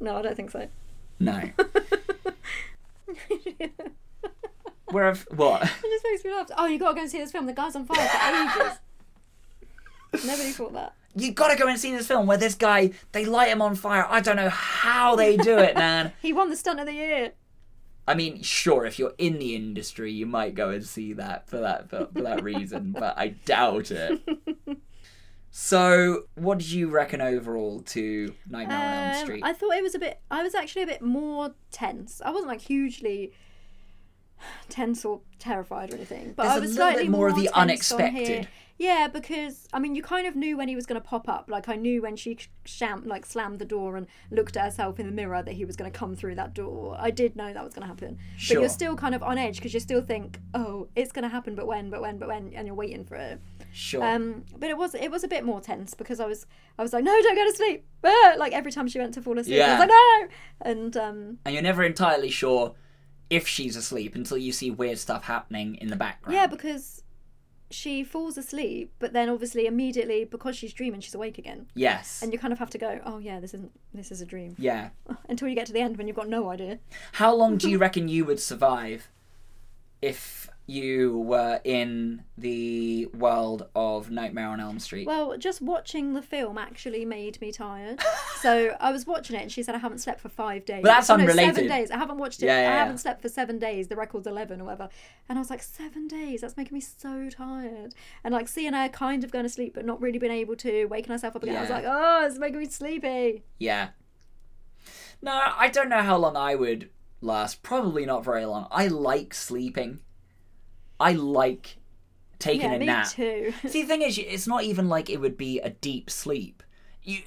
no, 0.00 0.16
I 0.16 0.22
don't 0.22 0.36
think 0.36 0.50
so. 0.50 0.68
No. 1.18 1.50
Where 4.90 5.04
have 5.04 5.26
what? 5.34 5.62
It 5.84 5.90
just 5.90 6.04
makes 6.04 6.24
me 6.24 6.32
laugh. 6.32 6.50
Oh, 6.56 6.66
you 6.66 6.78
gotta 6.78 6.94
go 6.94 7.02
and 7.02 7.10
see 7.10 7.18
this 7.18 7.30
film. 7.30 7.46
The 7.46 7.52
guy's 7.52 7.76
on 7.76 7.84
fire 7.84 8.08
for 8.08 8.62
ages. 8.62 8.78
Nobody 10.26 10.50
thought 10.50 10.72
that. 10.72 10.94
You 11.14 11.32
gotta 11.32 11.56
go 11.56 11.66
and 11.66 11.78
see 11.78 11.92
this 11.94 12.06
film 12.06 12.26
where 12.26 12.38
this 12.38 12.54
guy 12.54 12.92
they 13.12 13.24
light 13.24 13.48
him 13.48 13.60
on 13.62 13.74
fire. 13.74 14.06
I 14.08 14.20
don't 14.20 14.36
know 14.36 14.48
how 14.48 15.16
they 15.16 15.36
do 15.36 15.58
it, 15.58 15.74
man. 15.76 16.12
He 16.22 16.32
won 16.32 16.50
the 16.50 16.56
stunt 16.56 16.78
of 16.80 16.86
the 16.86 16.92
year. 16.94 17.32
I 18.06 18.14
mean, 18.14 18.42
sure, 18.42 18.84
if 18.86 18.98
you're 18.98 19.14
in 19.18 19.38
the 19.38 19.54
industry, 19.54 20.10
you 20.12 20.26
might 20.26 20.54
go 20.54 20.70
and 20.70 20.84
see 20.84 21.12
that 21.14 21.48
for 21.48 21.58
that 21.58 21.90
for, 21.90 22.08
for 22.12 22.22
that 22.22 22.42
reason, 22.42 22.92
but 22.98 23.18
I 23.18 23.28
doubt 23.28 23.90
it. 23.90 24.20
So, 25.52 26.24
what 26.36 26.58
did 26.58 26.70
you 26.70 26.88
reckon 26.90 27.20
overall 27.20 27.80
to 27.82 28.32
Nightmare 28.48 28.78
on 28.78 28.84
Elm 29.08 29.16
Um, 29.16 29.24
Street? 29.24 29.42
I 29.44 29.52
thought 29.52 29.76
it 29.76 29.82
was 29.82 29.96
a 29.96 29.98
bit. 29.98 30.20
I 30.30 30.42
was 30.44 30.54
actually 30.54 30.82
a 30.82 30.86
bit 30.86 31.02
more 31.02 31.54
tense. 31.72 32.22
I 32.24 32.30
wasn't 32.30 32.48
like 32.48 32.60
hugely 32.60 33.32
tense 34.68 35.04
or 35.04 35.20
terrified 35.40 35.92
or 35.92 35.96
anything, 35.96 36.34
but 36.36 36.44
There's 36.44 36.52
I 36.54 36.58
a 36.58 36.60
was 36.60 36.70
little 36.70 36.86
bit 36.86 36.94
slightly 36.94 37.08
more 37.08 37.28
of 37.28 37.34
the 37.36 37.50
unexpected. 37.52 38.48
Yeah, 38.80 39.08
because 39.08 39.68
I 39.74 39.78
mean, 39.78 39.94
you 39.94 40.02
kind 40.02 40.26
of 40.26 40.34
knew 40.34 40.56
when 40.56 40.66
he 40.66 40.74
was 40.74 40.86
going 40.86 40.98
to 40.98 41.06
pop 41.06 41.28
up. 41.28 41.50
Like 41.50 41.68
I 41.68 41.76
knew 41.76 42.00
when 42.00 42.16
she 42.16 42.38
sham 42.64 43.04
like 43.06 43.26
slammed 43.26 43.58
the 43.58 43.66
door 43.66 43.98
and 43.98 44.06
looked 44.30 44.56
at 44.56 44.64
herself 44.64 44.98
in 44.98 45.04
the 45.04 45.12
mirror 45.12 45.42
that 45.42 45.52
he 45.52 45.66
was 45.66 45.76
going 45.76 45.92
to 45.92 45.96
come 45.96 46.16
through 46.16 46.36
that 46.36 46.54
door. 46.54 46.96
I 46.98 47.10
did 47.10 47.36
know 47.36 47.52
that 47.52 47.62
was 47.62 47.74
going 47.74 47.82
to 47.82 47.88
happen, 47.88 48.16
but 48.48 48.54
you're 48.54 48.70
still 48.70 48.96
kind 48.96 49.14
of 49.14 49.22
on 49.22 49.36
edge 49.36 49.56
because 49.56 49.74
you 49.74 49.80
still 49.80 50.00
think, 50.00 50.40
oh, 50.54 50.88
it's 50.96 51.12
going 51.12 51.24
to 51.24 51.28
happen, 51.28 51.54
but 51.54 51.66
when, 51.66 51.90
but 51.90 52.00
when, 52.00 52.16
but 52.16 52.28
when, 52.28 52.54
and 52.54 52.66
you're 52.66 52.74
waiting 52.74 53.04
for 53.04 53.16
it. 53.16 53.38
Sure. 53.70 54.02
Um, 54.02 54.46
but 54.56 54.70
it 54.70 54.78
was 54.78 54.94
it 54.94 55.10
was 55.10 55.24
a 55.24 55.28
bit 55.28 55.44
more 55.44 55.60
tense 55.60 55.92
because 55.92 56.18
I 56.18 56.24
was 56.24 56.46
I 56.78 56.82
was 56.82 56.94
like, 56.94 57.04
no, 57.04 57.12
don't 57.20 57.36
go 57.36 57.44
to 57.44 57.54
sleep. 57.54 57.84
Ah! 58.02 58.34
Like 58.38 58.54
every 58.54 58.72
time 58.72 58.88
she 58.88 58.98
went 58.98 59.12
to 59.12 59.20
fall 59.20 59.38
asleep, 59.38 59.60
I 59.60 59.72
was 59.72 59.78
like, 59.78 59.88
no. 59.90 60.28
And 60.62 60.96
um, 60.96 61.38
and 61.44 61.52
you're 61.52 61.62
never 61.62 61.82
entirely 61.82 62.30
sure 62.30 62.74
if 63.28 63.46
she's 63.46 63.76
asleep 63.76 64.14
until 64.14 64.38
you 64.38 64.52
see 64.52 64.70
weird 64.70 64.98
stuff 64.98 65.24
happening 65.24 65.74
in 65.74 65.88
the 65.88 65.96
background. 65.96 66.34
yeah, 66.34 66.46
because 66.46 67.02
she 67.70 68.02
falls 68.02 68.36
asleep, 68.36 68.92
but 68.98 69.12
then 69.12 69.28
obviously 69.28 69.66
immediately 69.66 70.24
because 70.24 70.56
she's 70.56 70.72
dreaming, 70.72 71.00
she's 71.00 71.14
awake 71.14 71.38
again, 71.38 71.66
yes. 71.74 72.20
and 72.22 72.32
you 72.32 72.38
kind 72.38 72.52
of 72.52 72.58
have 72.58 72.70
to 72.70 72.78
go, 72.78 73.00
oh 73.04 73.18
yeah, 73.18 73.40
this 73.40 73.54
isn't 73.54 73.70
this 73.94 74.10
is 74.10 74.20
a 74.20 74.26
dream 74.26 74.56
yeah. 74.58 74.90
until 75.28 75.48
you 75.48 75.54
get 75.54 75.66
to 75.66 75.72
the 75.72 75.80
end 75.80 75.96
when 75.96 76.06
you've 76.06 76.16
got 76.16 76.28
no 76.28 76.50
idea. 76.50 76.80
How 77.12 77.34
long 77.34 77.56
do 77.56 77.70
you 77.70 77.78
reckon 77.84 78.08
you 78.08 78.24
would 78.24 78.40
survive 78.40 79.08
if 80.02 80.49
you 80.70 81.18
were 81.18 81.60
in 81.64 82.22
the 82.38 83.06
world 83.06 83.68
of 83.74 84.10
Nightmare 84.10 84.46
on 84.48 84.60
Elm 84.60 84.78
Street? 84.78 85.06
Well, 85.06 85.36
just 85.36 85.60
watching 85.60 86.14
the 86.14 86.22
film 86.22 86.56
actually 86.56 87.04
made 87.04 87.40
me 87.40 87.50
tired. 87.52 88.00
so 88.40 88.76
I 88.80 88.92
was 88.92 89.06
watching 89.06 89.36
it, 89.36 89.42
and 89.42 89.52
she 89.52 89.62
said 89.62 89.74
I 89.74 89.78
haven't 89.78 89.98
slept 89.98 90.20
for 90.20 90.28
five 90.28 90.64
days. 90.64 90.82
Well, 90.82 90.92
that's 90.94 91.10
Oh, 91.10 91.16
no, 91.16 91.24
unrelated. 91.24 91.54
Seven 91.56 91.68
days. 91.68 91.90
I 91.90 91.98
haven't 91.98 92.18
watched 92.18 92.42
it. 92.42 92.46
Yeah, 92.46 92.62
yeah, 92.62 92.70
I 92.70 92.76
haven't 92.76 92.98
slept 92.98 93.20
for 93.20 93.28
seven 93.28 93.58
days. 93.58 93.88
The 93.88 93.96
record's 93.96 94.26
eleven 94.26 94.60
or 94.60 94.64
whatever. 94.64 94.88
And 95.28 95.38
I 95.38 95.40
was 95.40 95.50
like, 95.50 95.62
seven 95.62 96.06
days. 96.08 96.40
That's 96.40 96.56
making 96.56 96.74
me 96.74 96.80
so 96.80 97.28
tired. 97.30 97.94
And 98.24 98.32
like 98.32 98.48
seeing 98.48 98.72
her 98.72 98.88
kind 98.88 99.24
of 99.24 99.30
going 99.30 99.44
to 99.44 99.48
sleep, 99.50 99.74
but 99.74 99.84
not 99.84 100.00
really 100.00 100.18
being 100.18 100.32
able 100.32 100.56
to, 100.56 100.84
waking 100.86 101.12
herself 101.12 101.36
up 101.36 101.42
again. 101.42 101.56
I 101.56 101.60
was 101.62 101.70
like, 101.70 101.84
oh, 101.86 102.26
it's 102.26 102.38
making 102.38 102.58
me 102.60 102.66
sleepy. 102.68 103.42
yeah. 103.58 103.88
No, 105.22 105.32
I 105.32 105.68
don't 105.68 105.90
know 105.90 106.00
how 106.02 106.16
long 106.16 106.36
I 106.36 106.54
would 106.54 106.88
last. 107.20 107.62
Probably 107.62 108.06
not 108.06 108.24
very 108.24 108.46
long. 108.46 108.66
I 108.70 108.86
like 108.86 109.34
sleeping. 109.34 109.98
I 111.00 111.12
like 111.12 111.78
taking 112.38 112.70
yeah, 112.70 112.76
a 112.76 112.78
me 112.78 112.86
nap. 112.86 113.08
too. 113.08 113.52
See, 113.68 113.82
the 113.82 113.88
thing 113.88 114.02
is, 114.02 114.18
it's 114.18 114.46
not 114.46 114.62
even 114.64 114.88
like 114.88 115.10
it 115.10 115.20
would 115.20 115.36
be 115.36 115.58
a 115.60 115.70
deep 115.70 116.10
sleep. 116.10 116.62
You, 117.02 117.18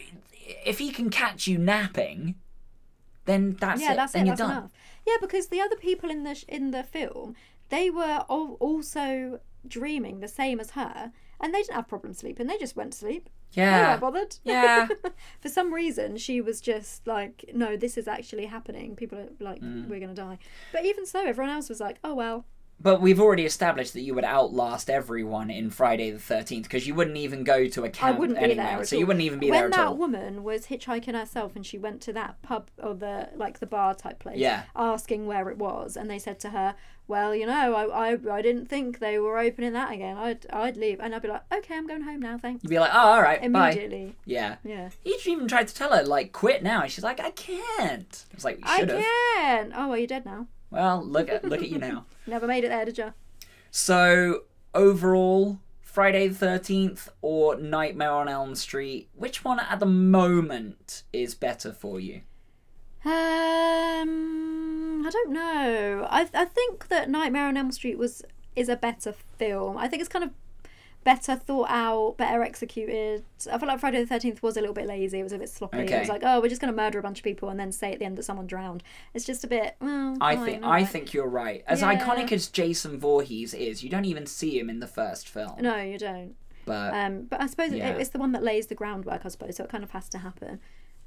if 0.66 0.80
he 0.80 0.92
can 0.92 1.10
catch 1.10 1.48
you 1.48 1.58
napping, 1.58 2.36
then 3.26 3.56
that's 3.60 3.82
yeah, 3.82 3.94
it. 3.94 3.96
that's 3.96 4.14
then 4.14 4.24
it. 4.24 4.26
you're 4.28 4.36
That's 4.36 4.48
done. 4.50 4.58
enough. 4.58 4.72
Yeah, 5.08 5.16
because 5.22 5.48
the 5.48 5.62
other 5.62 5.76
people 5.76 6.10
in 6.10 6.24
the 6.24 6.36
sh- 6.36 6.46
in 6.48 6.72
the 6.72 6.84
film, 6.84 7.36
they 7.70 7.90
were 7.90 8.26
all 8.30 8.54
also 8.60 9.40
dreaming 9.68 10.20
the 10.20 10.28
same 10.28 10.60
as 10.60 10.72
her, 10.72 11.12
and 11.40 11.54
they 11.54 11.62
didn't 11.62 11.76
have 11.76 11.88
problems 11.88 12.20
sleeping. 12.20 12.48
They 12.48 12.58
just 12.58 12.76
went 12.76 12.92
to 12.94 12.98
sleep. 13.00 13.30
They 13.56 13.62
Yeah. 13.62 13.90
weren't 13.92 14.02
bothered. 14.02 14.36
Yeah. 14.44 14.88
For 15.42 15.50
some 15.50 15.74
reason, 15.74 16.18
she 16.18 16.42
was 16.42 16.60
just 16.62 17.08
like, 17.08 17.46
"No, 17.54 17.78
this 17.78 17.98
is 17.98 18.08
actually 18.08 18.46
happening. 18.48 18.96
People 18.96 19.20
are 19.20 19.30
like, 19.40 19.62
Mm. 19.62 19.88
we're 19.88 20.00
gonna 20.00 20.14
die." 20.14 20.38
But 20.72 20.86
even 20.86 21.06
so, 21.06 21.26
everyone 21.26 21.54
else 21.54 21.70
was 21.70 21.80
like, 21.80 21.98
"Oh 22.04 22.14
well." 22.16 22.46
But 22.80 23.00
we've 23.00 23.20
already 23.22 23.46
established 23.46 23.94
that 23.94 24.02
you 24.02 24.14
would 24.14 24.26
outlast 24.26 24.90
everyone 24.90 25.50
in 25.50 25.70
Friday 25.70 26.12
the 26.12 26.20
Thirteenth 26.20 26.64
because 26.64 26.86
you 26.86 26.94
wouldn't 26.94 27.16
even 27.16 27.46
go 27.46 27.66
to 27.68 27.86
a 27.86 27.90
camp 27.90 28.20
wouldn't 28.20 28.38
be 28.40 28.44
anyway, 28.44 28.58
there. 28.64 28.80
At 28.82 28.88
so 28.90 28.96
all. 28.98 29.00
you 29.00 29.06
wouldn't 29.08 29.24
even 29.24 29.40
be 29.40 29.50
when 29.50 29.58
there 29.58 29.66
at 29.68 29.72
that 29.72 29.88
all. 29.88 29.96
woman 29.96 30.44
was 30.44 30.66
hitchhiking 30.68 31.14
herself 31.18 31.56
and 31.56 31.66
she 31.66 31.78
went 31.78 32.02
to 32.02 32.14
that 32.14 32.42
pub 32.42 32.70
or 32.82 32.94
the 32.94 33.30
like 33.36 33.60
the 33.60 33.66
bar 33.68 33.94
type 33.96 34.20
place, 34.20 34.38
Yeah. 34.38 34.64
asking 34.76 35.28
where 35.28 35.50
it 35.50 35.58
was, 35.58 35.96
and 35.96 36.10
they 36.10 36.20
said 36.20 36.42
to 36.42 36.50
her, 36.50 36.76
"Well, 37.08 37.34
you 37.34 37.46
know, 37.46 37.74
I, 37.74 38.12
I, 38.16 38.18
I 38.30 38.42
didn't 38.42 38.66
think 38.66 39.00
they 39.00 39.18
were 39.18 39.38
opening 39.40 39.72
that 39.72 39.94
again. 39.94 40.18
I'd 40.18 40.46
I'd 40.52 40.76
leave." 40.76 41.00
And 41.00 41.16
I'd 41.16 41.22
be 41.22 41.30
like, 41.30 41.44
"Okay, 41.54 41.78
I'm 41.78 41.88
going 41.88 42.02
home 42.02 42.20
now. 42.20 42.38
Thanks." 42.38 42.64
You'd 42.66 42.70
be 42.70 42.80
like, 42.80 42.92
"Oh, 42.94 42.98
all 43.14 43.22
right, 43.22 43.40
bye." 43.54 43.70
Immediately, 43.72 44.16
Yeah. 44.26 44.58
yeah. 44.66 44.90
He 45.02 45.16
even 45.28 45.48
tried 45.48 45.70
to 45.70 45.74
tell 45.74 45.96
her 45.96 46.04
like, 46.04 46.34
"Quit 46.34 46.64
now." 46.64 46.82
and 46.82 46.92
She's 46.92 47.04
like, 47.04 47.22
"I 47.22 47.30
can't." 47.32 48.26
It's 48.34 48.44
like, 48.44 48.58
you 48.58 48.64
I 48.66 48.80
should 48.80 48.90
have. 48.90 49.00
can. 49.04 49.74
Oh, 49.74 49.88
well, 49.88 49.98
you're 49.98 50.08
dead 50.08 50.26
now. 50.26 50.48
Well, 50.74 51.04
look 51.06 51.30
at 51.30 51.46
look 51.46 51.62
at 51.62 51.70
you 51.70 51.78
now. 51.78 52.06
Never 52.28 52.48
made 52.48 52.64
it 52.64 52.70
there, 52.70 52.84
did 52.84 52.98
you? 52.98 53.14
So 53.70 54.46
overall, 54.74 55.60
Friday 55.82 56.28
the 56.28 56.36
Thirteenth 56.36 57.10
or 57.22 57.56
Nightmare 57.58 58.12
on 58.12 58.28
Elm 58.28 58.56
Street, 58.56 59.10
which 59.14 59.44
one 59.44 59.60
at 59.60 59.80
the 59.80 59.86
moment 59.86 61.04
is 61.14 61.36
better 61.36 61.72
for 61.72 62.00
you? 62.00 62.22
Um, 63.06 65.04
I 65.06 65.10
don't 65.12 65.32
know. 65.32 66.08
I 66.10 66.28
I 66.34 66.46
think 66.46 66.88
that 66.88 67.08
Nightmare 67.08 67.48
on 67.48 67.56
Elm 67.56 67.72
Street 67.72 68.00
was 68.00 68.24
is 68.56 68.68
a 68.68 68.76
better 68.76 69.14
film. 69.38 69.78
I 69.78 69.88
think 69.88 70.02
it's 70.02 70.10
kind 70.10 70.26
of 70.26 70.32
better 71.04 71.36
thought 71.36 71.70
out, 71.70 72.16
better 72.18 72.42
executed. 72.44 73.24
I 73.52 73.58
feel 73.58 73.68
like 73.68 73.80
Friday 73.80 74.00
the 74.00 74.08
Thirteenth 74.08 74.42
was 74.44 74.58
a 74.58 74.60
little 74.62 74.74
bit 74.74 74.88
lazy. 74.88 75.20
It 75.20 75.24
was 75.24 75.34
a 75.34 75.38
bit 75.38 75.50
sloppy. 75.50 75.80
It 75.80 76.00
was 76.00 76.10
like, 76.10 76.22
oh, 76.24 76.40
we're 76.42 76.50
just 76.50 76.62
gonna 76.62 76.74
murder 76.74 77.00
a 77.00 77.02
bunch 77.02 77.20
of 77.20 77.24
people 77.24 77.50
and 77.50 77.60
then 77.60 77.72
say 77.72 77.92
at 77.94 78.00
the 78.00 78.06
end 78.06 78.18
that 78.18 78.24
someone 78.24 78.48
drowned. 78.48 78.84
It's 79.14 79.26
just 79.26 79.44
a 79.44 79.48
bit. 79.48 79.76
Well, 79.80 80.18
I 80.22 80.36
fine, 80.36 80.46
think 80.46 80.64
I 80.64 80.84
think 80.86 81.14
you're 81.14 81.28
right. 81.28 81.64
As 81.68 81.82
Yeah. 81.82 81.96
iconic 81.96 82.32
as 82.32 82.48
Jason 82.48 82.98
Voorhees 83.00 83.54
is, 83.54 83.84
you 83.84 83.90
don't 83.90 84.06
even 84.06 84.26
see 84.26 84.58
him 84.60 84.70
in 84.70 84.80
the 84.80 84.88
first 84.88 85.28
film. 85.30 85.54
No, 85.62 85.78
you 85.78 85.98
don't. 85.98 86.36
But 86.66 86.94
Um, 86.94 87.24
but 87.24 87.42
I 87.42 87.48
suppose 87.48 87.72
it- 87.74 87.80
it's 87.82 88.10
the 88.12 88.20
one 88.20 88.32
that 88.32 88.42
lays 88.44 88.68
the 88.68 88.76
groundwork, 88.76 89.26
I 89.26 89.28
suppose. 89.30 89.58
So 89.58 89.64
it 89.66 89.70
kind 89.70 89.84
of 89.84 89.92
has 89.92 90.08
to 90.10 90.20
happen. 90.20 90.60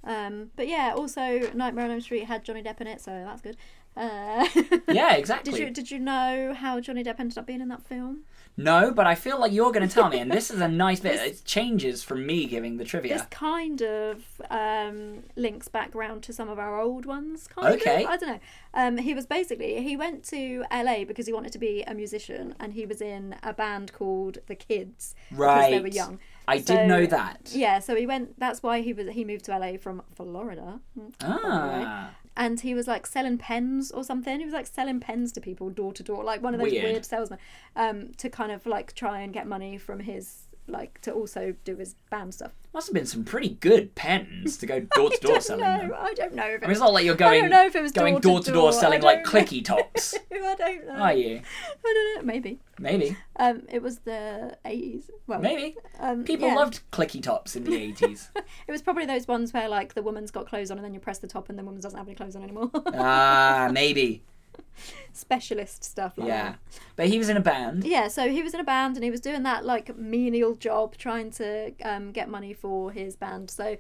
Um, 0.05 0.51
but 0.55 0.69
yeah, 0.69 0.93
also 0.95 1.51
Nightmare 1.55 1.87
on 1.87 1.91
Elm 1.91 2.01
Street 2.01 2.25
had 2.25 2.45
Johnny 2.45 2.63
Depp 2.63 2.81
in 2.81 2.87
it, 2.87 3.01
so 3.01 3.11
that's 3.27 3.41
good. 3.43 3.57
Uh, 3.97 4.47
yeah, 4.89 5.15
exactly. 5.17 5.53
Did 5.53 5.61
you 5.61 5.71
did 5.71 5.91
you 5.91 5.99
know 5.99 6.55
how 6.55 6.79
Johnny 6.81 7.03
Depp 7.03 7.19
ended 7.19 7.39
up 7.39 7.47
being 7.47 7.61
in 7.63 7.69
that 7.69 7.83
film? 7.83 8.21
No, 8.59 8.91
but 8.91 9.07
I 9.07 9.15
feel 9.15 9.39
like 9.39 9.53
you're 9.53 9.71
going 9.71 9.87
to 9.87 9.95
tell 9.95 10.09
me, 10.09 10.19
and 10.19 10.31
this 10.31 10.51
is 10.51 10.61
a 10.61 10.69
nice 10.69 11.01
bit. 11.01 11.17
It 11.27 11.45
changes 11.45 12.03
from 12.03 12.25
me 12.25 12.47
giving 12.47 12.77
the 12.77 12.85
trivia. 12.85 13.15
This 13.15 13.27
kind 13.31 13.83
of 13.83 14.25
um, 14.49 15.25
links 15.35 15.69
back 15.69 15.95
round 15.95 16.23
to 16.25 16.33
some 16.33 16.49
of 16.49 16.59
our 16.59 16.81
old 16.81 17.05
ones. 17.05 17.47
Kind 17.49 17.75
Okay. 17.81 18.05
Of. 18.05 18.11
I 18.11 18.17
don't 18.17 18.29
know. 18.29 18.41
Um, 18.73 18.99
he 18.99 19.13
was 19.15 19.27
basically 19.27 19.83
he 19.83 19.97
went 19.97 20.25
to 20.29 20.65
LA 20.73 21.05
because 21.05 21.27
he 21.27 21.33
wanted 21.33 21.53
to 21.53 21.59
be 21.59 21.83
a 21.83 21.95
musician, 21.95 22.55
and 22.59 22.73
he 22.73 22.87
was 22.87 23.01
in 23.03 23.37
a 23.43 23.53
band 23.53 23.93
called 23.93 24.39
The 24.47 24.55
Kids 24.55 25.15
because 25.31 25.71
they 25.71 25.81
were 25.81 25.89
young. 25.89 26.19
I 26.49 26.61
So- 26.61 26.77
did 26.77 26.89
know 26.89 27.07
that. 27.07 27.51
Yeah, 27.55 27.79
so 27.81 27.97
he 27.97 28.07
went. 28.07 28.39
That's 28.39 28.63
why 28.63 28.81
he 28.81 28.93
was. 28.93 29.09
He 29.11 29.25
moved 29.25 29.45
to 29.47 29.59
LA 29.59 29.77
from 29.79 30.03
Florida. 30.15 30.81
Mm, 30.99 31.13
Ah, 31.23 32.11
and 32.37 32.61
he 32.61 32.75
was 32.75 32.87
like 32.87 33.07
selling 33.07 33.39
pens 33.39 33.91
or 33.91 34.05
something. 34.05 34.39
He 34.39 34.45
was 34.45 34.55
like 34.55 34.67
selling 34.67 35.01
pens 35.01 35.33
to 35.33 35.41
people 35.41 35.71
door 35.71 35.93
to 35.93 36.03
door, 36.03 36.23
like 36.25 36.43
one 36.43 36.55
of 36.55 36.61
those 36.61 36.71
Weird. 36.71 36.85
weird, 36.85 37.05
salesmen, 37.07 37.39
um, 37.75 38.13
to 38.19 38.29
kind 38.31 38.53
of 38.53 38.67
like 38.67 38.95
try 38.95 39.21
and 39.21 39.33
get 39.33 39.47
money 39.47 39.77
from 39.79 40.01
his 40.01 40.46
like 40.69 41.01
to 41.03 41.13
also 41.13 41.55
do 41.65 41.77
his 41.77 41.95
band 42.11 42.35
stuff. 42.35 42.53
must 42.75 42.89
have 42.89 42.95
been 42.95 43.07
some 43.07 43.25
pretty 43.25 43.51
good 43.51 43.95
pens 43.95 44.57
to 44.59 44.67
go 44.67 44.81
door 44.95 45.11
to 45.11 45.19
door 45.21 45.41
selling 45.41 45.65
know. 45.65 45.79
them. 45.79 45.93
I 45.97 46.13
don't 46.15 46.35
know. 46.35 46.45
If 46.45 46.63
I 46.63 46.67
mean, 46.67 46.71
it's 46.73 46.81
not 46.81 46.93
like 46.93 47.05
you're 47.05 47.15
going. 47.15 47.39
I 47.39 47.41
don't 47.43 47.51
know 47.51 47.67
if 47.67 47.77
it 47.77 47.83
was 47.83 47.93
going 47.93 48.19
door 48.19 48.41
to 48.41 48.53
door 48.53 48.73
selling 48.73 49.03
like 49.03 49.25
clicky 49.25 49.65
tops. 49.65 50.15
I 50.33 50.55
don't 50.55 50.87
know. 50.87 50.93
Are 50.95 51.13
you? 51.13 51.41
I 51.85 51.93
don't 51.93 52.17
know. 52.17 52.33
Maybe. 52.33 52.61
Maybe. 52.79 53.17
Um, 53.37 53.63
it 53.71 53.83
was 53.83 53.99
the 54.01 54.57
eighties. 54.65 55.11
Well, 55.27 55.41
Maybe. 55.41 55.77
Um, 55.99 56.25
People 56.25 56.49
yeah. 56.49 56.55
loved 56.55 56.81
clicky 56.93 57.23
tops 57.23 57.57
in 57.57 57.65
the 57.65 57.73
80s. 57.93 58.29
It 58.37 58.73
was 58.73 58.83
probably 58.83 59.07
those 59.07 59.27
ones 59.27 59.53
where 59.53 59.69
like 59.69 59.95
the 59.95 60.03
woman's 60.03 60.31
got 60.31 60.47
clothes 60.47 60.71
on 60.71 60.79
and 60.79 60.85
then 60.85 60.95
you 60.95 61.01
press 61.01 61.19
the 61.19 61.27
top 61.27 61.49
and 61.49 61.59
the 61.59 61.65
woman 61.65 61.81
doesn't 61.81 61.99
have 61.99 62.07
any 62.07 62.15
clothes 62.15 62.37
on 62.37 62.43
anymore. 62.43 62.71
Ah, 62.95 63.69
maybe. 63.73 64.23
Specialist 65.13 65.85
stuff 65.85 66.17
like 66.19 66.29
Yeah. 66.29 66.43
that. 66.51 66.59
But 66.97 67.09
he 67.09 67.19
was 67.19 67.29
in 67.29 67.37
a 67.37 67.41
band. 67.41 67.85
Yeah, 67.85 68.09
so 68.09 68.29
he 68.31 68.43
was 68.43 68.55
in 68.55 68.61
a 68.61 68.65
band 68.65 68.97
and 68.97 69.05
he 69.05 69.11
was 69.11 69.21
doing 69.21 69.43
that 69.45 69.65
like 69.65 69.97
menial 69.97 70.55
job 70.55 70.97
trying 70.97 71.31
to 71.33 71.73
um, 71.83 72.13
get 72.13 72.29
money 72.29 72.53
for 72.53 72.93
his 72.93 73.17
band. 73.17 73.51
So 73.51 73.77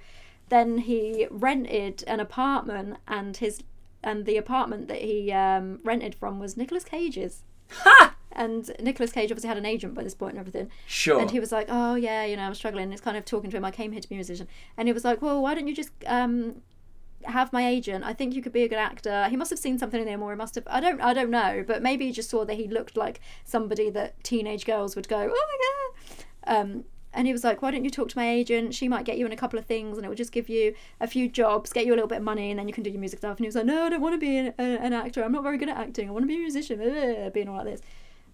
then 0.48 0.78
he 0.78 1.26
rented 1.30 2.04
an 2.06 2.20
apartment 2.20 2.96
and 3.08 3.36
his 3.36 3.62
and 4.02 4.24
the 4.24 4.36
apartment 4.36 4.88
that 4.88 5.02
he 5.02 5.32
um, 5.32 5.80
rented 5.82 6.14
from 6.14 6.38
was 6.38 6.56
Nicolas 6.56 6.84
Cage's. 6.84 7.42
Ha! 7.70 8.14
And 8.32 8.70
Nicolas 8.80 9.12
Cage 9.12 9.32
obviously 9.32 9.48
had 9.48 9.56
an 9.56 9.64
agent 9.66 9.94
by 9.94 10.02
this 10.04 10.14
point 10.14 10.32
and 10.34 10.40
everything. 10.40 10.70
Sure. 10.86 11.18
And 11.18 11.30
he 11.30 11.40
was 11.40 11.50
like, 11.52 11.66
"Oh 11.70 11.94
yeah, 11.94 12.24
you 12.24 12.36
know, 12.36 12.42
I'm 12.42 12.54
struggling." 12.54 12.84
And 12.84 12.92
it's 12.92 13.00
kind 13.02 13.16
of 13.16 13.24
talking 13.24 13.50
to 13.50 13.56
him. 13.56 13.64
I 13.64 13.70
came 13.70 13.92
here 13.92 14.00
to 14.00 14.08
be 14.08 14.14
a 14.14 14.18
musician, 14.18 14.46
and 14.76 14.86
he 14.88 14.92
was 14.92 15.04
like, 15.04 15.22
"Well, 15.22 15.42
why 15.42 15.54
don't 15.54 15.66
you 15.66 15.74
just 15.74 15.90
um, 16.06 16.60
have 17.26 17.52
my 17.52 17.66
agent? 17.66 18.04
I 18.04 18.12
think 18.12 18.34
you 18.34 18.42
could 18.42 18.52
be 18.52 18.62
a 18.62 18.68
good 18.68 18.78
actor." 18.78 19.28
He 19.28 19.36
must 19.36 19.50
have 19.50 19.58
seen 19.58 19.78
something 19.78 20.00
in 20.00 20.08
him, 20.08 20.22
or 20.22 20.30
he 20.32 20.36
must 20.36 20.54
have. 20.54 20.64
I 20.68 20.80
don't. 20.80 21.00
I 21.00 21.12
don't 21.12 21.30
know, 21.30 21.64
but 21.66 21.82
maybe 21.82 22.06
he 22.06 22.12
just 22.12 22.30
saw 22.30 22.44
that 22.44 22.54
he 22.54 22.68
looked 22.68 22.96
like 22.96 23.20
somebody 23.44 23.90
that 23.90 24.22
teenage 24.24 24.64
girls 24.66 24.96
would 24.96 25.08
go, 25.08 25.18
"Oh 25.18 25.46
my 25.50 25.58
god." 26.46 26.60
Um, 26.60 26.84
and 27.12 27.26
he 27.26 27.32
was 27.32 27.44
like, 27.44 27.62
"Why 27.62 27.70
don't 27.70 27.84
you 27.84 27.90
talk 27.90 28.08
to 28.10 28.18
my 28.18 28.28
agent? 28.28 28.74
She 28.74 28.88
might 28.88 29.04
get 29.04 29.16
you 29.18 29.26
in 29.26 29.32
a 29.32 29.36
couple 29.36 29.58
of 29.58 29.64
things, 29.64 29.96
and 29.96 30.04
it 30.04 30.08
will 30.08 30.16
just 30.16 30.32
give 30.32 30.48
you 30.48 30.74
a 31.00 31.06
few 31.06 31.28
jobs, 31.28 31.72
get 31.72 31.86
you 31.86 31.92
a 31.92 31.96
little 31.96 32.08
bit 32.08 32.18
of 32.18 32.24
money, 32.24 32.50
and 32.50 32.58
then 32.58 32.68
you 32.68 32.74
can 32.74 32.82
do 32.82 32.90
your 32.90 33.00
music 33.00 33.20
stuff." 33.20 33.38
And 33.38 33.44
he 33.44 33.48
was 33.48 33.56
like, 33.56 33.66
"No, 33.66 33.84
I 33.84 33.88
don't 33.90 34.02
want 34.02 34.14
to 34.14 34.18
be 34.18 34.36
an, 34.36 34.54
an 34.58 34.92
actor. 34.92 35.24
I'm 35.24 35.32
not 35.32 35.42
very 35.42 35.58
good 35.58 35.68
at 35.68 35.76
acting. 35.76 36.08
I 36.08 36.12
want 36.12 36.24
to 36.24 36.28
be 36.28 36.36
a 36.36 36.38
musician." 36.38 36.78
Being 37.32 37.48
all 37.48 37.56
like 37.56 37.64
this. 37.64 37.80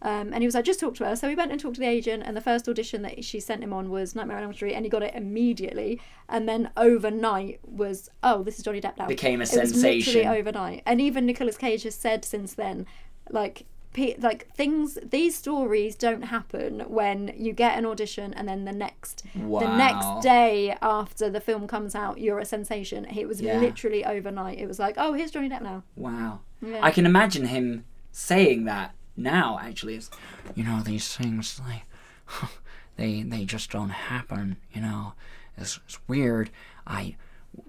Um, 0.03 0.33
and 0.33 0.43
he 0.43 0.47
was 0.47 0.55
like, 0.57 0.65
just 0.65 0.81
talk 0.81 0.95
to 0.97 1.05
her. 1.07 1.15
So 1.15 1.29
he 1.29 1.35
went 1.37 1.53
and 1.53 1.61
talked 1.61 1.77
to 1.77 1.81
the 1.81 1.87
agent, 1.89 2.25
and 2.27 2.37
the 2.37 2.41
first 2.41 2.69
audition 2.69 3.03
that 3.03 3.25
she 3.25 3.39
sent 3.39 3.63
him 3.63 3.73
on 3.73 3.89
was 3.89 4.15
Nightmare 4.17 4.37
on 4.39 4.43
Elm 4.43 4.53
Street, 4.53 4.75
and 4.75 4.85
he 4.85 4.89
got 4.91 5.03
it 5.03 5.15
immediately. 5.15 6.01
And 6.29 6.49
then 6.49 6.71
overnight 6.77 7.61
was, 7.65 8.11
oh, 8.23 8.43
this 8.43 8.59
is 8.59 8.65
Johnny 8.65 8.81
Depp 8.81 8.99
now. 8.99 9.07
Became 9.07 9.41
a 9.41 9.45
It 9.45 9.49
sensation. 9.49 10.15
literally 10.15 10.39
overnight. 10.41 10.83
And 10.87 11.01
even 11.01 11.25
Nicolas 11.25 11.57
Cage 11.57 11.85
has 11.85 11.95
said 11.95 12.25
since 12.25 12.55
then, 12.55 12.85
like, 13.31 13.65
pe- 13.93 14.17
like 14.19 14.53
things, 14.55 14.99
these 15.05 15.37
stories 15.37 15.95
don't 15.95 16.23
happen 16.23 16.81
when 16.89 17.33
you 17.37 17.53
get 17.53 17.79
an 17.79 17.87
audition 17.87 18.35
and 18.35 18.49
then 18.49 18.65
the 18.65 18.73
next, 18.73 19.23
the 19.35 19.77
next 19.77 20.23
day 20.23 20.77
after 20.83 21.31
the 21.31 21.41
film 21.41 21.69
comes 21.69 21.95
out, 21.95 22.19
you're 22.19 22.39
a 22.41 22.45
sensation. 22.45 23.05
It 23.05 23.29
was 23.29 23.41
Yeah. 23.41 23.59
literally 23.61 24.05
overnight. 24.05 24.59
It 24.59 24.67
was 24.67 24.79
like, 24.81 24.95
oh, 24.99 25.13
here's 25.13 25.31
Johnny 25.31 25.49
Depp 25.49 25.63
now. 25.63 25.85
Wow. 25.95 26.41
Yeah. 26.61 26.81
I 26.83 26.91
can 26.91 27.07
imagine 27.07 27.47
him 27.47 27.85
saying 28.11 28.65
that 28.65 28.95
now, 29.17 29.59
actually. 29.63 29.97
It's, 29.97 30.11
you 30.55 30.65
know, 30.65 30.81
these 30.83 31.17
things, 31.17 31.61
they, 31.67 31.83
they, 32.97 33.23
they 33.23 33.45
just 33.45 33.71
don't 33.71 33.91
happen, 33.91 34.57
you 34.73 34.81
know. 34.81 35.15
It's, 35.57 35.79
it's 35.85 35.99
weird. 36.09 36.51
I 36.87 37.17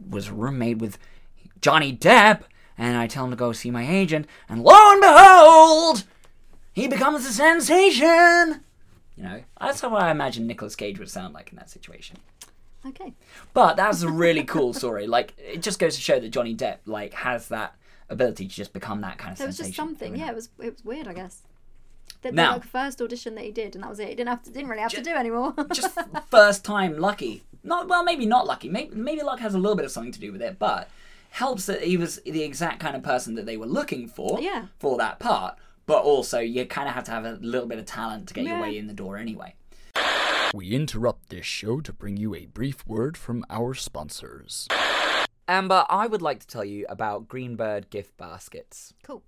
was 0.10 0.30
a 0.30 0.34
roommate 0.34 0.78
with 0.78 0.98
Johnny 1.62 1.96
Depp, 1.96 2.42
and 2.78 2.98
I 2.98 3.08
tell 3.08 3.26
him 3.26 3.32
to 3.32 3.38
go 3.38 3.52
see 3.52 3.72
my 3.72 3.88
agent, 3.88 4.28
and 4.50 4.64
lo 4.64 4.74
and 4.74 5.02
behold, 5.02 6.04
he 6.74 6.88
becomes 6.88 7.26
a 7.26 7.32
sensation. 7.32 8.64
You 9.16 9.24
know, 9.24 9.44
that's 9.60 9.82
how 9.82 9.96
I 9.96 10.12
imagine 10.12 10.48
Nicolas 10.48 10.76
Cage 10.76 10.98
would 10.98 11.10
sound 11.10 11.34
like 11.34 11.52
in 11.52 11.58
that 11.58 11.70
situation. 11.70 12.18
Okay. 12.86 13.14
But 13.54 13.76
that's 13.76 14.02
a 14.02 14.10
really 14.10 14.44
cool 14.44 14.74
story. 14.74 15.08
Like, 15.08 15.34
it 15.38 15.62
just 15.62 15.80
goes 15.80 15.96
to 15.96 16.02
show 16.02 16.20
that 16.20 16.30
Johnny 16.30 16.56
Depp 16.56 16.80
like 16.86 17.14
has 17.14 17.48
that 17.50 17.76
ability 18.14 18.48
to 18.48 18.54
just 18.56 18.74
become 18.74 19.02
that 19.02 19.18
kind 19.18 19.34
of 19.34 19.38
So 19.38 19.44
it 19.44 19.48
was 19.48 19.58
just 19.58 19.74
something. 19.76 20.16
Yeah, 20.16 20.30
it 20.30 20.36
was 20.36 20.50
it 20.60 20.74
was 20.74 20.86
weird, 20.86 21.08
I 21.08 21.14
guess. 21.14 21.42
The, 22.22 22.30
the, 22.30 22.36
Now- 22.36 22.54
like 22.54 22.64
first 22.66 23.02
audition 23.02 23.36
that 23.36 23.44
he 23.44 23.52
did, 23.52 23.76
and 23.76 23.84
that 23.84 23.90
was 23.90 24.00
it. 24.00 24.10
He 24.10 24.16
didn't 24.16 24.30
have 24.30 24.44
to, 24.44 24.52
didn't 24.52 24.70
really 24.70 24.82
have 24.82 24.92
to 24.94 25.02
do 25.02 25.12
anymore. 25.12 25.54
just 25.74 25.98
first 26.32 26.64
time 26.64 26.98
lucky. 26.98 27.44
Not 27.64 27.88
well, 27.88 28.04
maybe 28.04 28.26
not 28.26 28.46
lucky. 28.48 28.70
Maybe 28.70 28.96
maybe 28.96 29.22
luck 29.24 29.40
has 29.40 29.54
a 29.54 29.58
little 29.58 29.76
bit 29.76 29.86
of 29.86 29.92
something 29.92 30.12
to 30.14 30.20
do 30.20 30.32
with 30.32 30.42
it, 30.42 30.58
but 30.60 30.90
helps 31.32 31.66
that 31.66 31.82
he 31.84 31.98
was 31.98 32.22
the 32.26 32.44
exact 32.44 32.80
kind 32.80 32.96
of 32.96 33.02
person 33.04 33.34
that 33.36 33.46
they 33.46 33.58
were 33.58 33.66
looking 33.66 34.08
for 34.08 34.40
Yeah. 34.40 34.68
for 34.80 34.98
that 34.98 35.20
part. 35.20 35.58
But 35.86 36.04
also, 36.04 36.40
you 36.40 36.66
kind 36.66 36.88
of 36.88 36.94
have 36.94 37.04
to 37.06 37.12
have 37.12 37.26
a 37.26 37.34
little 37.42 37.68
bit 37.68 37.80
of 37.80 37.86
talent 37.86 38.28
to 38.28 38.34
get 38.34 38.46
your 38.46 38.62
way 38.62 38.78
in 38.78 38.88
the 38.88 38.94
door 38.94 39.18
anyway. 39.18 39.56
We 40.54 40.70
interrupt 40.72 41.30
this 41.30 41.46
show 41.46 41.82
to 41.82 41.92
bring 41.92 42.16
you 42.16 42.36
a 42.36 42.46
brief 42.46 42.86
word 42.88 43.18
from 43.18 43.44
our 43.50 43.74
sponsors. 43.74 44.68
Amber, 45.48 45.86
I 45.90 46.08
would 46.08 46.22
like 46.22 46.40
to 46.40 46.48
tell 46.48 46.64
you 46.64 46.86
about 46.88 47.28
Greenbird 47.28 47.90
gift 47.90 48.16
baskets. 48.18 48.94
cool. 49.04 49.24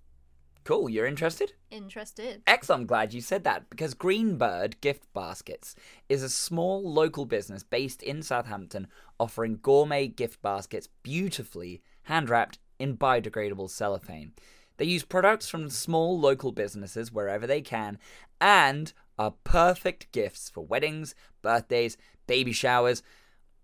Cool, 0.63 0.89
you're 0.89 1.05
interested? 1.05 1.53
Interested. 1.69 2.41
Excellent, 2.47 2.81
I'm 2.81 2.87
glad 2.87 3.13
you 3.13 3.21
said 3.21 3.43
that 3.43 3.69
because 3.69 3.93
Greenbird 3.93 4.81
Gift 4.81 5.05
Baskets 5.13 5.75
is 6.09 6.23
a 6.23 6.29
small 6.29 6.91
local 6.91 7.25
business 7.25 7.61
based 7.61 8.01
in 8.01 8.23
Southampton 8.23 8.87
offering 9.19 9.59
gourmet 9.61 10.07
gift 10.07 10.41
baskets 10.41 10.89
beautifully 11.03 11.83
hand 12.03 12.31
wrapped 12.31 12.57
in 12.79 12.97
biodegradable 12.97 13.69
cellophane. 13.69 14.33
They 14.77 14.85
use 14.85 15.03
products 15.03 15.47
from 15.47 15.69
small 15.69 16.19
local 16.19 16.51
businesses 16.51 17.11
wherever 17.11 17.45
they 17.45 17.61
can 17.61 17.99
and 18.41 18.91
are 19.19 19.35
perfect 19.43 20.11
gifts 20.11 20.49
for 20.49 20.65
weddings, 20.65 21.13
birthdays, 21.43 21.95
baby 22.25 22.53
showers, 22.53 23.03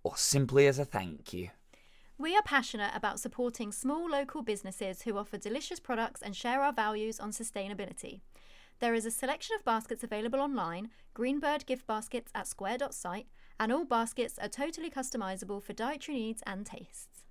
or 0.04 0.16
simply 0.18 0.68
as 0.68 0.78
a 0.78 0.86
thank 0.86 1.34
you. 1.34 1.50
We 2.22 2.36
are 2.36 2.44
passionate 2.44 2.92
about 2.94 3.20
supporting 3.20 3.72
small 3.72 4.08
local 4.08 4.44
businesses 4.44 5.02
who 5.02 5.18
offer 5.18 5.40
delicious 5.40 5.80
products 5.80 6.22
and 6.22 6.36
share 6.36 6.62
our 6.62 6.72
values 6.72 7.20
on 7.20 7.32
sustainability. 7.32 8.22
There 8.80 8.94
is 8.94 9.08
a 9.08 9.12
selection 9.12 9.56
of 9.58 9.66
baskets 9.66 10.04
available 10.04 10.40
online, 10.40 10.92
Greenbird 11.16 11.66
gift 11.66 11.88
baskets 11.88 12.32
at 12.36 12.46
square.site, 12.46 13.26
and 13.60 13.72
all 13.72 13.86
baskets 13.86 14.38
are 14.38 14.48
totally 14.48 14.92
customizable 14.92 15.64
for 15.64 15.74
dietary 15.74 16.20
needs 16.20 16.44
and 16.46 16.64
tastes. 16.64 17.24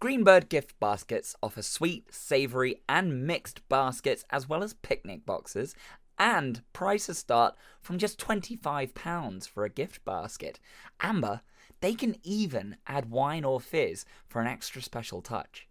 Greenbird 0.00 0.48
gift 0.48 0.80
baskets 0.80 1.36
offer 1.40 1.62
sweet, 1.62 2.12
savoury, 2.12 2.82
and 2.88 3.28
mixed 3.28 3.68
baskets, 3.68 4.24
as 4.30 4.48
well 4.48 4.64
as 4.64 4.74
picnic 4.74 5.24
boxes, 5.24 5.76
and 6.18 6.62
prices 6.72 7.18
start 7.18 7.54
from 7.80 7.98
just 7.98 8.18
£25 8.18 9.48
for 9.48 9.64
a 9.64 9.70
gift 9.70 10.04
basket. 10.04 10.58
Amber, 11.00 11.42
they 11.84 11.94
can 11.94 12.16
even 12.22 12.78
add 12.86 13.10
wine 13.10 13.44
or 13.44 13.60
fizz 13.60 14.06
for 14.26 14.40
an 14.40 14.46
extra 14.46 14.80
special 14.80 15.20
touch. 15.20 15.68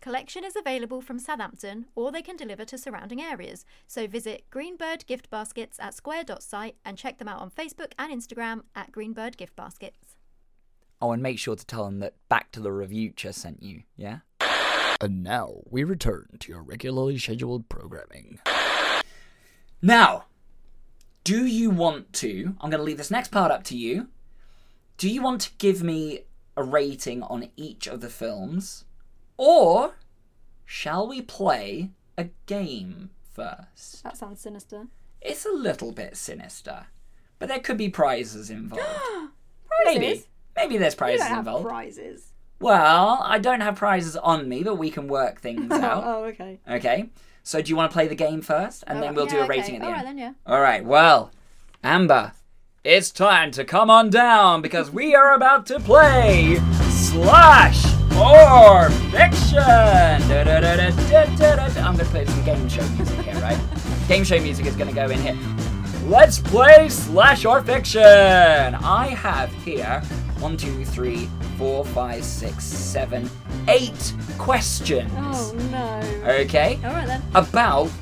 Collection 0.00 0.44
is 0.44 0.56
available 0.56 1.02
from 1.02 1.18
Southampton 1.18 1.84
or 1.94 2.10
they 2.10 2.22
can 2.22 2.36
deliver 2.36 2.64
to 2.64 2.78
surrounding 2.78 3.20
areas. 3.20 3.66
So 3.86 4.06
visit 4.06 4.44
Greenbird 4.50 5.04
Gift 5.04 5.28
Baskets 5.28 5.78
at 5.78 5.92
square.site 5.92 6.76
and 6.86 6.96
check 6.96 7.18
them 7.18 7.28
out 7.28 7.42
on 7.42 7.50
Facebook 7.50 7.92
and 7.98 8.10
Instagram 8.10 8.62
at 8.74 8.92
Greenbird 8.92 9.36
Gift 9.36 9.54
Baskets. 9.54 10.16
Oh, 11.02 11.12
and 11.12 11.22
make 11.22 11.38
sure 11.38 11.54
to 11.54 11.66
tell 11.66 11.84
them 11.84 11.98
that 11.98 12.14
Back 12.30 12.50
to 12.52 12.60
the 12.60 12.72
review 12.72 13.10
Revuture 13.10 13.34
sent 13.34 13.62
you, 13.62 13.82
yeah? 13.94 14.20
And 15.02 15.22
now 15.22 15.60
we 15.68 15.84
return 15.84 16.38
to 16.40 16.50
your 16.50 16.62
regularly 16.62 17.18
scheduled 17.18 17.68
programming. 17.68 18.38
Now, 19.82 20.24
do 21.24 21.44
you 21.44 21.68
want 21.68 22.14
to? 22.14 22.54
I'm 22.60 22.70
going 22.70 22.80
to 22.80 22.84
leave 22.84 22.96
this 22.96 23.10
next 23.10 23.30
part 23.30 23.52
up 23.52 23.64
to 23.64 23.76
you. 23.76 24.08
Do 24.96 25.08
you 25.08 25.22
want 25.22 25.40
to 25.42 25.50
give 25.58 25.82
me 25.82 26.20
a 26.56 26.62
rating 26.62 27.22
on 27.22 27.48
each 27.56 27.86
of 27.86 28.00
the 28.00 28.08
films? 28.08 28.84
Or 29.36 29.94
shall 30.64 31.08
we 31.08 31.22
play 31.22 31.90
a 32.16 32.28
game 32.46 33.10
first? 33.30 34.02
That 34.04 34.16
sounds 34.16 34.40
sinister. 34.40 34.86
It's 35.20 35.46
a 35.46 35.50
little 35.52 35.92
bit 35.92 36.16
sinister, 36.16 36.86
but 37.38 37.48
there 37.48 37.58
could 37.60 37.78
be 37.78 37.88
prizes 37.88 38.50
involved. 38.50 38.84
Prizes? 39.84 40.00
Maybe. 40.00 40.24
Maybe 40.54 40.76
there's 40.78 40.94
prizes 40.94 41.20
don't 41.20 41.28
have 41.30 41.38
involved. 41.38 41.66
prizes. 41.66 42.32
well, 42.60 43.20
I 43.22 43.38
don't 43.38 43.62
have 43.62 43.76
prizes 43.76 44.16
on 44.16 44.48
me, 44.48 44.62
but 44.62 44.74
we 44.76 44.90
can 44.90 45.08
work 45.08 45.40
things 45.40 45.68
oh, 45.70 45.80
out. 45.82 46.04
oh, 46.04 46.24
okay. 46.24 46.60
Okay. 46.68 47.08
So 47.42 47.62
do 47.62 47.70
you 47.70 47.76
want 47.76 47.90
to 47.90 47.94
play 47.94 48.06
the 48.06 48.14
game 48.14 48.42
first, 48.42 48.84
and 48.86 48.98
oh, 48.98 49.00
then 49.00 49.14
we'll 49.14 49.26
do 49.26 49.40
a 49.40 49.46
rating 49.46 49.76
at 49.76 49.80
the 49.80 49.86
All 49.86 49.92
end? 49.94 49.96
right 49.96 50.04
then, 50.04 50.18
yeah. 50.18 50.32
All 50.46 50.60
right. 50.60 50.84
Well, 50.84 51.32
Amber, 51.82 52.32
it's 52.84 53.12
time 53.12 53.52
to 53.52 53.64
come 53.64 53.90
on 53.90 54.10
down 54.10 54.60
because 54.60 54.90
we 54.90 55.14
are 55.14 55.34
about 55.34 55.66
to 55.66 55.78
play 55.78 56.56
Slash 56.90 57.84
or 58.16 58.90
Fiction. 59.12 59.58
I'm 59.60 60.26
going 60.28 61.98
to 61.98 62.04
play 62.06 62.24
some 62.24 62.44
game 62.44 62.68
show 62.68 62.82
music 62.90 63.20
here, 63.20 63.34
right? 63.36 63.60
game 64.08 64.24
show 64.24 64.40
music 64.40 64.66
is 64.66 64.74
going 64.74 64.88
to 64.88 64.94
go 64.94 65.08
in 65.08 65.20
here. 65.20 65.38
Let's 66.06 66.40
play 66.40 66.88
Slash 66.88 67.44
or 67.44 67.62
Fiction. 67.62 68.02
I 68.02 69.14
have 69.16 69.52
here 69.64 70.00
one, 70.40 70.56
two, 70.56 70.84
three, 70.84 71.28
four, 71.58 71.84
five, 71.84 72.24
six, 72.24 72.64
seven, 72.64 73.30
eight 73.68 74.12
questions. 74.38 75.12
Oh 75.16 75.52
no. 75.70 76.32
Okay 76.40 76.80
All 76.84 76.90
right 76.90 77.06
then. 77.06 77.22
about 77.36 77.92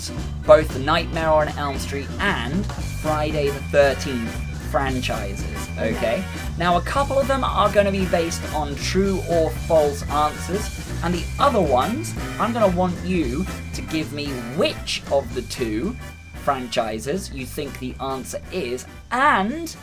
both 0.47 0.73
the 0.73 0.79
Nightmare 0.79 1.29
on 1.29 1.49
Elm 1.49 1.79
Street 1.79 2.09
and 2.19 2.65
Friday 3.03 3.51
the 3.51 3.61
13th 3.61 4.50
franchises. 4.71 5.69
Okay? 5.79 6.25
Now, 6.59 6.77
a 6.77 6.83
couple 6.83 7.19
of 7.19 7.29
them 7.29 7.45
are 7.45 7.73
going 7.73 7.87
to 7.87 7.93
be 7.93 8.07
based 8.07 8.43
on 8.55 8.75
true 8.77 9.23
or 9.29 9.51
false 9.51 10.03
answers, 10.11 10.69
and 11.03 11.15
the 11.15 11.25
other 11.39 11.61
ones, 11.61 12.15
I'm 12.39 12.53
going 12.53 12.71
to 12.71 12.77
want 12.77 12.97
you 13.05 13.45
to 13.75 13.83
give 13.83 14.13
me 14.13 14.29
which 14.57 15.03
of 15.11 15.35
the 15.35 15.43
two 15.43 15.97
franchises 16.43 17.33
you 17.33 17.47
think 17.47 17.79
the 17.79 17.95
answer 18.01 18.41
is, 18.53 18.87
and 19.11 19.75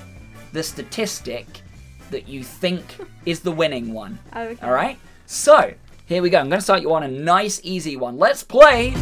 the 0.53 0.63
statistic 0.63 1.45
that 2.09 2.27
you 2.27 2.43
think 2.43 2.83
is 3.25 3.41
the 3.41 3.51
winning 3.51 3.93
one. 3.93 4.17
Okay. 4.35 4.57
All 4.65 4.71
right. 4.71 4.97
So 5.25 5.73
here 6.05 6.21
we 6.21 6.29
go. 6.29 6.39
I'm 6.39 6.49
going 6.49 6.59
to 6.59 6.63
start 6.63 6.81
you 6.81 6.93
on 6.93 7.03
a 7.03 7.07
nice, 7.07 7.59
easy 7.63 7.97
one. 7.97 8.17
Let's 8.17 8.43
play 8.43 8.93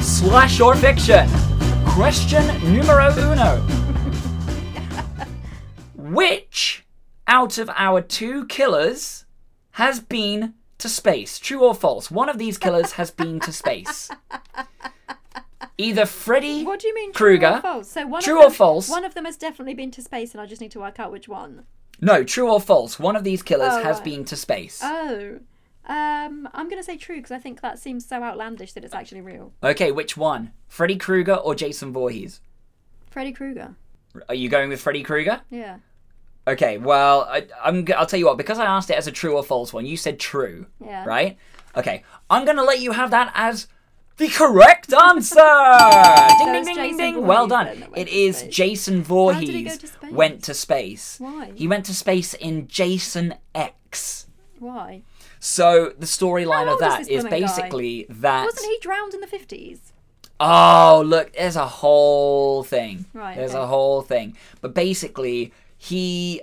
slash 0.00 0.60
or 0.60 0.74
fiction. 0.76 1.28
Question 1.84 2.46
numero 2.72 3.12
uno. 3.18 3.83
Which 6.14 6.84
out 7.26 7.58
of 7.58 7.70
our 7.76 8.00
two 8.00 8.46
killers 8.46 9.24
has 9.72 10.00
been 10.00 10.54
to 10.78 10.88
space? 10.88 11.38
True 11.38 11.64
or 11.64 11.74
false? 11.74 12.10
One 12.10 12.28
of 12.28 12.38
these 12.38 12.58
killers 12.58 12.92
has 12.92 13.10
been 13.10 13.40
to 13.40 13.52
space. 13.52 14.10
Either 15.76 16.06
Freddy 16.06 16.64
What 16.64 16.78
do 16.80 16.86
you 16.86 16.94
mean 16.94 17.12
true 17.12 17.36
Krueger. 17.38 17.56
or 17.56 17.60
false? 17.60 17.90
So 17.90 18.06
one 18.06 18.22
True 18.22 18.38
of 18.38 18.46
or 18.46 18.48
them, 18.50 18.56
false? 18.56 18.88
One 18.88 19.04
of 19.04 19.14
them 19.14 19.24
has 19.24 19.36
definitely 19.36 19.74
been 19.74 19.90
to 19.92 20.02
space, 20.02 20.32
and 20.32 20.40
I 20.40 20.46
just 20.46 20.60
need 20.60 20.70
to 20.72 20.78
work 20.80 21.00
out 21.00 21.10
which 21.10 21.26
one. 21.28 21.64
No, 22.00 22.22
true 22.22 22.48
or 22.50 22.60
false? 22.60 22.98
One 22.98 23.16
of 23.16 23.24
these 23.24 23.42
killers 23.42 23.72
Oh, 23.72 23.82
has 23.82 23.96
right. 23.96 24.04
been 24.04 24.24
to 24.26 24.36
space. 24.36 24.80
Oh, 24.84 25.40
um, 25.86 26.48
I'm 26.54 26.68
gonna 26.68 26.82
say 26.84 26.96
true 26.96 27.16
because 27.16 27.32
I 27.32 27.38
think 27.38 27.60
that 27.60 27.78
seems 27.80 28.06
so 28.06 28.22
outlandish 28.22 28.72
that 28.74 28.84
it's 28.84 28.94
actually 28.94 29.20
real. 29.20 29.52
Okay, 29.64 29.90
which 29.90 30.16
one? 30.16 30.52
Freddy 30.68 30.96
Krueger 30.96 31.34
or 31.34 31.54
Jason 31.56 31.92
Voorhees? 31.92 32.40
Freddy 33.10 33.32
Krueger. 33.32 33.74
Are 34.28 34.34
you 34.34 34.48
going 34.48 34.68
with 34.68 34.80
Freddy 34.80 35.02
Krueger? 35.02 35.40
Yeah. 35.50 35.78
Okay, 36.46 36.78
well, 36.78 37.22
I, 37.30 37.46
I'm. 37.62 37.86
I'll 37.96 38.06
tell 38.06 38.18
you 38.18 38.26
what. 38.26 38.36
Because 38.36 38.58
I 38.58 38.66
asked 38.66 38.90
it 38.90 38.96
as 38.98 39.06
a 39.06 39.12
true 39.12 39.36
or 39.36 39.42
false 39.42 39.72
one, 39.72 39.86
you 39.86 39.96
said 39.96 40.20
true. 40.20 40.66
Yeah. 40.84 41.04
Right. 41.04 41.38
Okay. 41.76 42.02
I'm 42.28 42.44
gonna 42.44 42.62
let 42.62 42.80
you 42.80 42.92
have 42.92 43.10
that 43.12 43.32
as 43.34 43.66
the 44.18 44.28
correct 44.28 44.92
answer. 44.92 45.34
ding, 46.38 46.52
ding, 46.52 46.64
ding, 46.64 46.76
ding, 46.76 46.96
ding. 46.96 47.26
Well 47.26 47.46
done. 47.46 47.68
It 47.68 47.78
is 47.78 47.80
went 47.80 47.96
It 47.96 48.06
to 48.08 48.14
is. 48.16 48.42
Jason 48.54 49.02
Voorhees 49.02 49.78
to 49.78 49.88
went 50.12 50.44
to 50.44 50.54
space. 50.54 51.16
Why? 51.18 51.52
He 51.54 51.66
went 51.66 51.86
to 51.86 51.94
space 51.94 52.34
in 52.34 52.68
Jason 52.68 53.34
X. 53.54 54.26
Why? 54.58 55.02
So 55.40 55.92
the 55.98 56.06
storyline 56.06 56.72
of 56.72 56.78
that 56.80 57.02
is, 57.02 57.08
is 57.08 57.22
that 57.24 57.30
this 57.30 57.42
is 57.42 57.46
blooming 57.46 57.46
guy? 57.46 57.46
basically 57.46 58.06
that. 58.08 58.44
Wasn't 58.44 58.66
he 58.66 58.78
drowned 58.80 59.14
in 59.14 59.20
the 59.20 59.26
fifties? 59.26 59.92
Oh, 60.40 61.02
look, 61.06 61.32
there's 61.32 61.56
a 61.56 61.66
whole 61.66 62.64
thing. 62.64 63.04
Right, 63.14 63.36
There's 63.36 63.52
okay. 63.52 63.62
a 63.62 63.66
whole 63.66 64.02
thing. 64.02 64.36
But 64.60 64.74
basically, 64.74 65.52
he 65.84 66.40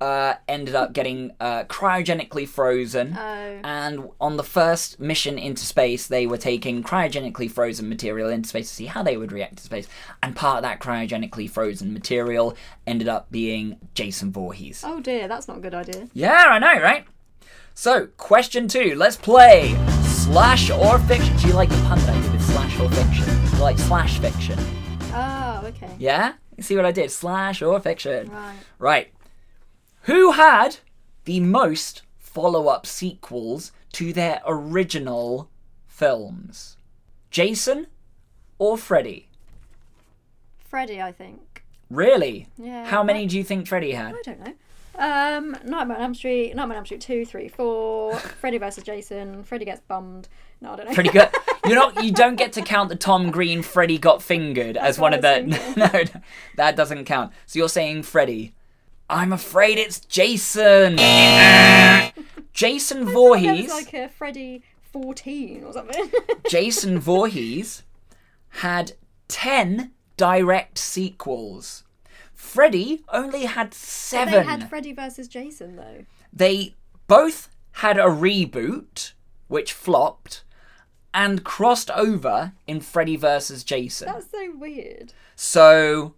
uh, 0.00 0.34
ended 0.48 0.74
up 0.74 0.94
getting 0.94 1.32
uh, 1.38 1.64
cryogenically 1.64 2.48
frozen. 2.48 3.14
Oh. 3.18 3.60
And 3.62 4.08
on 4.18 4.38
the 4.38 4.42
first 4.42 4.98
mission 4.98 5.38
into 5.38 5.66
space, 5.66 6.06
they 6.06 6.26
were 6.26 6.38
taking 6.38 6.82
cryogenically 6.82 7.50
frozen 7.50 7.90
material 7.90 8.30
into 8.30 8.48
space 8.48 8.70
to 8.70 8.74
see 8.74 8.86
how 8.86 9.02
they 9.02 9.18
would 9.18 9.32
react 9.32 9.58
to 9.58 9.64
space. 9.64 9.86
And 10.22 10.34
part 10.34 10.56
of 10.56 10.62
that 10.62 10.80
cryogenically 10.80 11.50
frozen 11.50 11.92
material 11.92 12.56
ended 12.86 13.08
up 13.08 13.30
being 13.30 13.76
Jason 13.92 14.32
Voorhees. 14.32 14.82
Oh 14.86 15.00
dear, 15.00 15.28
that's 15.28 15.46
not 15.46 15.58
a 15.58 15.60
good 15.60 15.74
idea. 15.74 16.08
Yeah, 16.14 16.44
I 16.48 16.58
know, 16.58 16.80
right? 16.82 17.04
So, 17.74 18.06
question 18.16 18.66
two. 18.66 18.94
Let's 18.96 19.16
play 19.16 19.76
slash 20.04 20.70
or 20.70 20.98
fiction. 21.00 21.36
Do 21.36 21.48
you 21.48 21.54
like 21.54 21.68
the 21.68 21.76
pun 21.82 21.98
that 21.98 22.16
I 22.16 22.20
did 22.22 22.32
with 22.32 22.42
slash 22.42 22.80
or 22.80 22.90
fiction? 22.90 23.26
Do 23.26 23.56
you 23.56 23.62
like 23.62 23.78
slash 23.78 24.18
fiction? 24.18 24.58
Oh, 25.12 25.62
okay. 25.66 25.94
Yeah? 25.98 26.34
See 26.60 26.76
what 26.76 26.84
I 26.84 26.92
did? 26.92 27.10
Slash 27.10 27.62
or 27.62 27.80
fiction. 27.80 28.30
Right. 28.30 28.56
Right. 28.78 29.12
Who 30.02 30.32
had 30.32 30.78
the 31.24 31.40
most 31.40 32.02
follow 32.18 32.68
up 32.68 32.86
sequels 32.86 33.72
to 33.92 34.12
their 34.12 34.40
original 34.46 35.50
films? 35.86 36.76
Jason 37.30 37.86
or 38.58 38.76
Freddy? 38.78 39.28
Freddy, 40.58 41.00
I 41.00 41.12
think. 41.12 41.64
Really? 41.90 42.46
Yeah. 42.56 42.84
How 42.86 43.02
many 43.02 43.26
do 43.26 43.36
you 43.36 43.44
think 43.44 43.66
Freddy 43.66 43.92
had? 43.92 44.14
I 44.14 44.22
don't 44.22 44.40
know. 44.40 44.54
Um, 44.98 45.56
Nightmare 45.64 45.96
on 45.96 46.02
Elm 46.02 46.14
Street, 46.14 46.54
Nightmare 46.54 46.76
on 46.76 46.80
Elm 46.80 46.84
Street 46.86 47.00
two, 47.00 47.24
three, 47.24 47.48
four. 47.48 48.14
Freddy 48.16 48.58
versus 48.58 48.84
Jason. 48.84 49.42
Freddy 49.44 49.64
gets 49.64 49.80
bummed. 49.80 50.28
No, 50.60 50.72
I 50.72 50.76
don't 50.76 50.86
know. 50.88 50.94
Pretty 50.94 51.10
good. 51.10 51.28
You 51.66 51.74
know, 51.74 51.92
you 52.00 52.10
don't 52.10 52.36
get 52.36 52.54
to 52.54 52.62
count 52.62 52.88
the 52.88 52.96
Tom 52.96 53.30
Green 53.30 53.60
Freddy 53.62 53.98
got 53.98 54.22
fingered 54.22 54.78
as 54.78 54.98
one 54.98 55.12
of 55.12 55.20
the. 55.20 55.42
No, 55.76 55.86
no, 55.86 56.20
that 56.56 56.74
doesn't 56.74 57.04
count. 57.04 57.32
So 57.44 57.58
you're 57.58 57.68
saying 57.68 58.04
Freddy. 58.04 58.54
I'm 59.10 59.30
afraid 59.30 59.76
it's 59.76 60.00
Jason. 60.00 60.96
Jason 62.54 63.04
Voorhees. 63.04 63.68
like 63.68 63.92
a 63.92 64.08
Freddy 64.08 64.62
fourteen 64.90 65.64
or 65.64 65.74
something. 65.74 66.10
Jason 66.48 66.98
Voorhees 66.98 67.82
had 68.48 68.92
10 69.28 69.92
direct 70.16 70.78
sequels. 70.78 71.84
Freddy 72.40 73.04
only 73.10 73.44
had 73.44 73.72
seven. 73.74 74.34
they 74.34 74.42
had 74.42 74.68
Freddy 74.68 74.92
versus 74.92 75.28
Jason 75.28 75.76
though. 75.76 76.04
They 76.32 76.74
both 77.06 77.48
had 77.72 77.96
a 77.98 78.04
reboot, 78.04 79.12
which 79.46 79.72
flopped, 79.72 80.42
and 81.12 81.44
crossed 81.44 81.90
over 81.90 82.52
in 82.66 82.80
Freddy 82.80 83.16
vs. 83.16 83.62
Jason. 83.62 84.08
That's 84.08 84.30
so 84.30 84.52
weird. 84.56 85.12
So, 85.36 86.14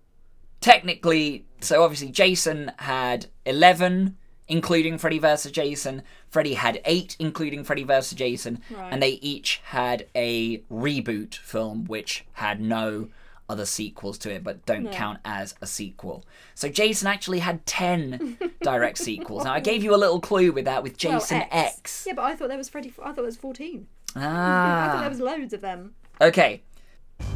technically, 0.60 1.44
so 1.60 1.82
obviously 1.82 2.08
Jason 2.10 2.72
had 2.78 3.26
11, 3.44 4.16
including 4.48 4.98
Freddy 4.98 5.18
vs. 5.18 5.52
Jason. 5.52 6.02
Freddy 6.30 6.54
had 6.54 6.80
8, 6.84 7.16
including 7.18 7.64
Freddy 7.64 7.84
vs. 7.84 8.16
Jason. 8.16 8.62
Right. 8.70 8.92
And 8.92 9.02
they 9.02 9.18
each 9.20 9.60
had 9.64 10.06
a 10.14 10.58
reboot 10.70 11.34
film, 11.34 11.84
which 11.84 12.24
had 12.34 12.60
no 12.60 13.08
other 13.52 13.64
sequels 13.66 14.18
to 14.18 14.32
it, 14.32 14.42
but 14.42 14.64
don't 14.66 14.86
Yeah. 14.86 14.92
count 14.92 15.18
as 15.24 15.54
a 15.60 15.66
sequel. 15.66 16.24
So 16.54 16.68
Jason 16.68 17.06
actually 17.06 17.38
had 17.38 17.64
10 17.66 18.38
direct 18.62 18.98
sequels. 18.98 19.44
Now, 19.44 19.52
I 19.52 19.60
gave 19.60 19.84
you 19.84 19.94
a 19.94 20.00
little 20.04 20.20
clue 20.20 20.50
with 20.52 20.64
that 20.64 20.82
with 20.82 20.92
Well, 21.04 21.18
Jason 21.20 21.42
X. 21.50 22.04
Yeah, 22.06 22.14
but 22.14 22.22
I 22.24 22.34
thought 22.34 22.48
there 22.48 22.58
was 22.58 22.68
Freddy. 22.68 22.92
I 23.00 23.06
thought 23.06 23.16
there 23.16 23.24
was 23.24 23.36
fourteen. 23.36 23.86
I 24.16 24.20
thought 24.20 24.96
Ah. 24.96 25.00
there 25.00 25.08
was 25.10 25.20
loads 25.20 25.52
of 25.52 25.60
them. 25.60 25.94
Okay. 26.20 26.62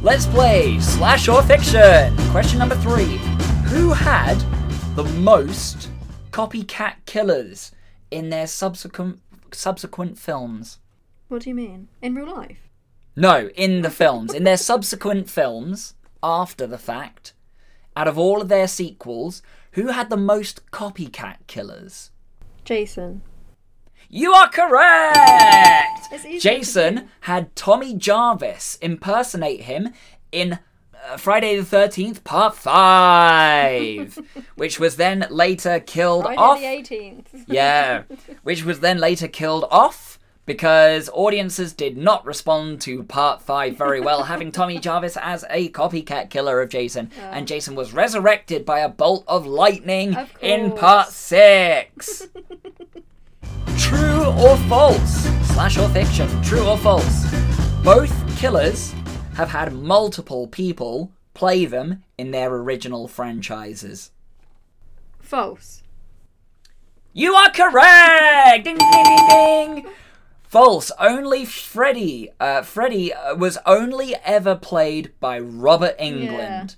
Let's 0.01 0.25
play 0.25 0.79
slash 0.79 1.27
or 1.29 1.41
fiction. 1.43 2.15
Question 2.31 2.59
number 2.59 2.75
three. 2.75 3.17
Who 3.71 3.93
had 3.93 4.35
the 4.95 5.03
most 5.03 5.89
copycat 6.31 6.95
killers 7.05 7.71
in 8.11 8.29
their 8.29 8.47
subsequent 8.47 9.19
subsequent 9.53 10.17
films? 10.19 10.79
What 11.29 11.43
do 11.43 11.49
you 11.49 11.55
mean? 11.55 11.87
In 12.01 12.15
real 12.15 12.27
life? 12.33 12.59
No, 13.15 13.47
in 13.55 13.81
the 13.81 13.89
films. 13.89 14.33
In 14.33 14.43
their 14.43 14.57
subsequent 14.57 15.29
films, 15.29 15.95
after 16.23 16.67
the 16.67 16.77
fact, 16.77 17.33
out 17.95 18.07
of 18.07 18.17
all 18.17 18.41
of 18.41 18.49
their 18.49 18.67
sequels, 18.67 19.41
who 19.71 19.87
had 19.87 20.09
the 20.09 20.17
most 20.17 20.69
copycat 20.71 21.37
killers? 21.47 22.11
Jason. 22.63 23.21
You 24.09 24.33
are 24.33 24.49
correct! 24.49 26.07
Jason 26.39 27.09
had 27.21 27.55
Tommy 27.55 27.93
Jarvis 27.93 28.77
impersonate 28.81 29.61
him 29.61 29.89
in 30.31 30.59
uh, 31.09 31.17
Friday 31.17 31.57
the 31.57 31.63
13th, 31.63 32.23
Part 32.23 32.55
5, 32.55 34.19
which 34.55 34.79
was 34.79 34.95
then 34.95 35.25
later 35.29 35.79
killed 35.79 36.23
Friday 36.23 36.37
off. 36.39 36.59
the 36.59 36.65
18th. 36.65 37.45
Yeah, 37.47 38.03
which 38.43 38.63
was 38.63 38.79
then 38.79 38.97
later 38.97 39.27
killed 39.27 39.65
off 39.69 40.16
because 40.47 41.09
audiences 41.13 41.73
did 41.73 41.97
not 41.97 42.25
respond 42.25 42.81
to 42.81 43.03
part 43.03 43.41
5 43.41 43.77
very 43.77 43.99
well, 44.01 44.23
having 44.33 44.51
Tommy 44.51 44.79
Jarvis 44.79 45.17
as 45.21 45.45
a 45.51 45.69
copycat 45.69 46.31
killer 46.31 46.61
of 46.61 46.69
Jason, 46.69 47.11
and 47.19 47.47
Jason 47.47 47.75
was 47.75 47.93
resurrected 47.93 48.65
by 48.65 48.79
a 48.79 48.89
bolt 48.89 49.23
of 49.27 49.45
lightning 49.45 50.15
Of 50.15 50.31
in 50.41 50.71
part 50.71 51.09
6. 51.09 52.29
True 53.77 54.25
or 54.25 54.57
false? 54.69 55.29
Slash 55.53 55.77
or 55.77 55.89
fiction? 55.89 56.27
True 56.41 56.65
or 56.65 56.77
false? 56.77 57.25
Both 57.83 58.37
killers 58.37 58.93
have 59.35 59.49
had 59.49 59.73
multiple 59.73 60.47
people 60.47 61.11
play 61.33 61.65
them 61.65 62.03
in 62.17 62.31
their 62.31 62.53
original 62.53 63.07
franchises. 63.07 64.11
False. 65.19 65.83
You 67.13 67.33
are 67.33 67.51
correct! 67.51 68.63
ding, 68.63 68.77
ding, 68.77 69.03
ding, 69.03 69.27
ding! 69.27 69.87
False. 70.47 70.91
Only 70.99 71.45
Freddy. 71.45 72.29
Uh, 72.39 72.61
Freddy 72.61 73.13
uh, 73.13 73.35
was 73.35 73.57
only 73.65 74.15
ever 74.23 74.55
played 74.55 75.11
by 75.19 75.39
Robert 75.39 75.97
Englund. 75.99 76.75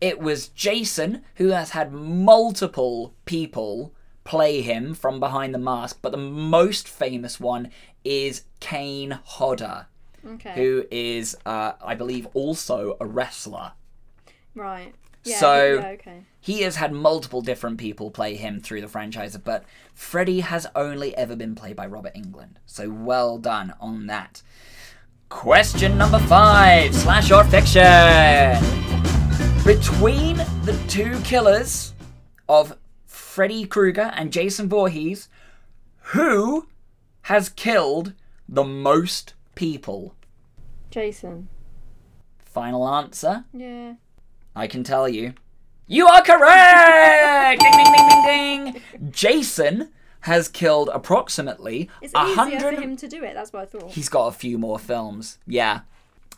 It 0.00 0.18
was 0.18 0.48
Jason 0.48 1.22
who 1.36 1.48
has 1.48 1.70
had 1.70 1.92
multiple 1.92 3.14
people 3.24 3.94
play 4.24 4.60
him 4.60 4.94
from 4.94 5.20
behind 5.20 5.54
the 5.54 5.58
mask, 5.58 5.98
but 6.02 6.10
the 6.12 6.18
most 6.18 6.88
famous 6.88 7.38
one 7.38 7.70
is 8.04 8.42
Kane 8.60 9.18
Hodder, 9.24 9.86
Okay. 10.26 10.54
who 10.54 10.84
is, 10.90 11.36
uh, 11.46 11.72
I 11.84 11.94
believe, 11.94 12.26
also 12.34 12.96
a 13.00 13.06
wrestler. 13.06 13.72
Right. 14.54 14.94
Yeah, 15.24 15.38
So- 15.38 15.74
yeah, 15.74 15.86
okay. 15.90 16.24
He 16.42 16.62
has 16.62 16.74
had 16.74 16.92
multiple 16.92 17.40
different 17.40 17.78
people 17.78 18.10
play 18.10 18.34
him 18.34 18.58
through 18.58 18.80
the 18.80 18.88
franchise, 18.88 19.36
but 19.36 19.64
Freddy 19.94 20.40
has 20.40 20.66
only 20.74 21.16
ever 21.16 21.36
been 21.36 21.54
played 21.54 21.76
by 21.76 21.86
Robert 21.86 22.14
Englund. 22.16 22.56
So 22.66 22.90
well 22.90 23.38
done 23.38 23.74
on 23.80 24.08
that. 24.08 24.42
Question 25.28 25.96
number 25.96 26.18
five 26.18 26.92
slash 26.96 27.30
or 27.30 27.44
fiction. 27.44 28.60
Between 29.64 30.38
the 30.64 30.76
two 30.88 31.16
killers 31.20 31.94
of 32.48 32.76
Freddy 33.06 33.64
Krueger 33.64 34.10
and 34.16 34.32
Jason 34.32 34.68
Voorhees, 34.68 35.28
who 36.06 36.66
has 37.22 37.50
killed 37.50 38.14
the 38.48 38.64
most 38.64 39.34
people? 39.54 40.16
Jason. 40.90 41.48
Final 42.40 42.88
answer? 42.88 43.44
Yeah. 43.54 43.94
I 44.56 44.66
can 44.66 44.82
tell 44.82 45.08
you. 45.08 45.34
You 45.92 46.06
are 46.08 46.22
correct! 46.22 47.60
ding, 47.60 47.72
ding, 47.72 47.92
ding, 47.92 48.08
ding, 48.08 48.24
ding. 48.24 48.80
Jason 49.10 49.90
has 50.20 50.48
killed 50.48 50.88
approximately 50.94 51.90
It's 52.00 52.14
easier 52.14 52.34
hundred. 52.34 52.76
for 52.76 52.80
him 52.80 52.96
to 52.96 53.08
do 53.08 53.22
it. 53.24 53.34
That's 53.34 53.52
what 53.52 53.62
I 53.62 53.66
thought. 53.66 53.90
He's 53.90 54.08
got 54.08 54.28
a 54.28 54.32
few 54.32 54.56
more 54.56 54.78
films. 54.78 55.38
Yeah, 55.46 55.80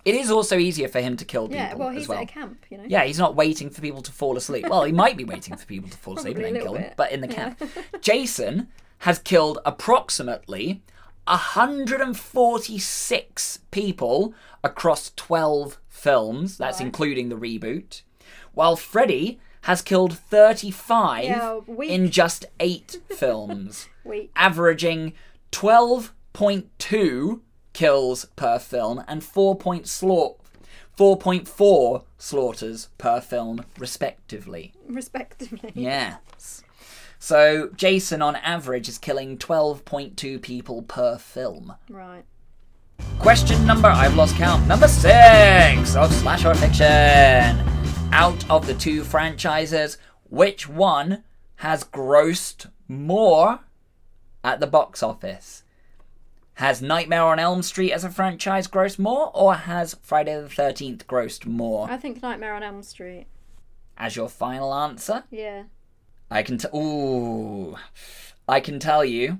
it 0.04 0.14
is 0.16 0.28
also 0.30 0.58
easier 0.58 0.88
for 0.88 1.00
him 1.00 1.16
to 1.18 1.24
kill 1.24 1.46
people 1.48 1.56
yeah. 1.58 1.74
Well, 1.74 1.90
as 1.90 1.96
he's 1.98 2.08
well. 2.08 2.18
at 2.18 2.24
a 2.24 2.26
camp, 2.26 2.64
you 2.68 2.78
know. 2.78 2.84
Yeah, 2.88 3.04
he's 3.04 3.18
not 3.18 3.36
waiting 3.36 3.70
for 3.70 3.80
people 3.80 4.02
to 4.02 4.10
fall 4.10 4.36
asleep. 4.36 4.66
Well, 4.68 4.82
he 4.84 4.90
might 4.92 5.16
be 5.16 5.22
waiting 5.24 5.56
for 5.56 5.64
people 5.66 5.88
to 5.88 5.96
fall 5.98 6.18
asleep 6.18 6.36
and 6.36 6.42
Probably 6.44 6.58
then 6.58 6.62
kill 6.66 6.74
them, 6.74 6.90
but 6.96 7.12
in 7.12 7.20
the 7.20 7.28
Yeah. 7.28 7.34
camp. 7.54 7.62
Jason 8.00 8.66
has 8.98 9.18
killed 9.20 9.60
approximately 9.64 10.82
146 11.28 13.58
people 13.70 14.34
across 14.64 15.12
12 15.16 15.78
films. 15.88 16.58
That's 16.58 16.78
Right. 16.80 16.86
including 16.86 17.28
the 17.28 17.36
reboot. 17.36 18.02
While 18.54 18.76
Freddy 18.76 19.38
has 19.62 19.82
killed 19.82 20.16
35 20.18 21.24
Yeah, 21.24 21.58
weak. 21.66 21.90
in 21.90 22.10
just 22.10 22.44
8 22.60 23.00
films, 23.16 23.88
Wait. 24.04 24.30
averaging 24.36 25.12
12.2 25.52 27.40
kills 27.72 28.24
per 28.36 28.58
film 28.58 29.02
and 29.08 29.22
4.4 29.22 30.36
4.4 30.96 32.04
slaughters 32.18 32.88
per 32.98 33.20
film, 33.20 33.64
respectively. 33.78 34.72
Respectively. 34.88 35.72
Yes. 35.74 36.62
So 37.18 37.70
Jason, 37.74 38.22
on 38.22 38.36
average, 38.36 38.88
is 38.88 38.98
killing 38.98 39.36
12.2 39.36 40.40
people 40.40 40.82
per 40.82 41.18
film. 41.18 41.74
Right. 41.88 42.22
Question 43.18 43.66
number, 43.66 43.88
I've 43.88 44.14
lost 44.14 44.36
count, 44.36 44.68
number 44.68 44.86
six 44.86 45.96
of 45.96 46.12
Slash 46.12 46.44
or 46.44 46.54
Fiction. 46.54 47.83
Out 48.12 48.48
of 48.50 48.66
the 48.66 48.74
two 48.74 49.02
franchises, 49.04 49.98
which 50.30 50.68
one 50.68 51.24
has 51.56 51.84
grossed 51.84 52.70
more 52.88 53.60
at 54.42 54.60
the 54.60 54.66
box 54.66 55.02
office? 55.02 55.62
Has 56.54 56.80
Nightmare 56.80 57.22
on 57.22 57.38
Elm 57.40 57.62
Street 57.62 57.92
as 57.92 58.04
a 58.04 58.10
franchise 58.10 58.68
grossed 58.68 58.98
more, 58.98 59.30
or 59.34 59.54
has 59.54 59.96
Friday 60.02 60.40
the 60.40 60.48
13th 60.48 61.04
grossed 61.06 61.46
more? 61.46 61.90
I 61.90 61.96
think 61.96 62.22
Nightmare 62.22 62.54
on 62.54 62.62
Elm 62.62 62.82
Street. 62.82 63.26
As 63.98 64.14
your 64.16 64.28
final 64.28 64.72
answer? 64.72 65.24
Yeah. 65.30 65.64
I 66.30 66.42
can 66.42 66.58
t- 66.58 66.68
ooh, 66.74 67.76
I 68.48 68.60
can 68.60 68.78
tell 68.78 69.04
you 69.04 69.38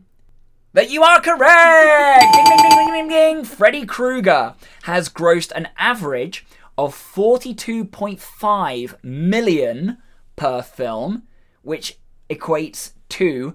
that 0.73 0.91
you 0.91 1.03
are 1.03 1.21
correct. 1.21 2.33
ding, 2.35 2.45
ding, 2.45 2.57
ding, 2.59 2.71
ding, 2.71 2.93
ding, 2.93 3.09
ding. 3.09 3.45
Freddy 3.45 3.87
Krueger 3.87 4.55
has 4.83 5.09
grossed 5.09 5.53
an 5.53 5.69
average 5.79 6.45
of 6.77 6.95
42.5 6.95 9.03
million 9.03 9.97
per 10.37 10.61
film, 10.63 11.23
which 11.63 11.99
equates 12.29 12.93
to 13.11 13.55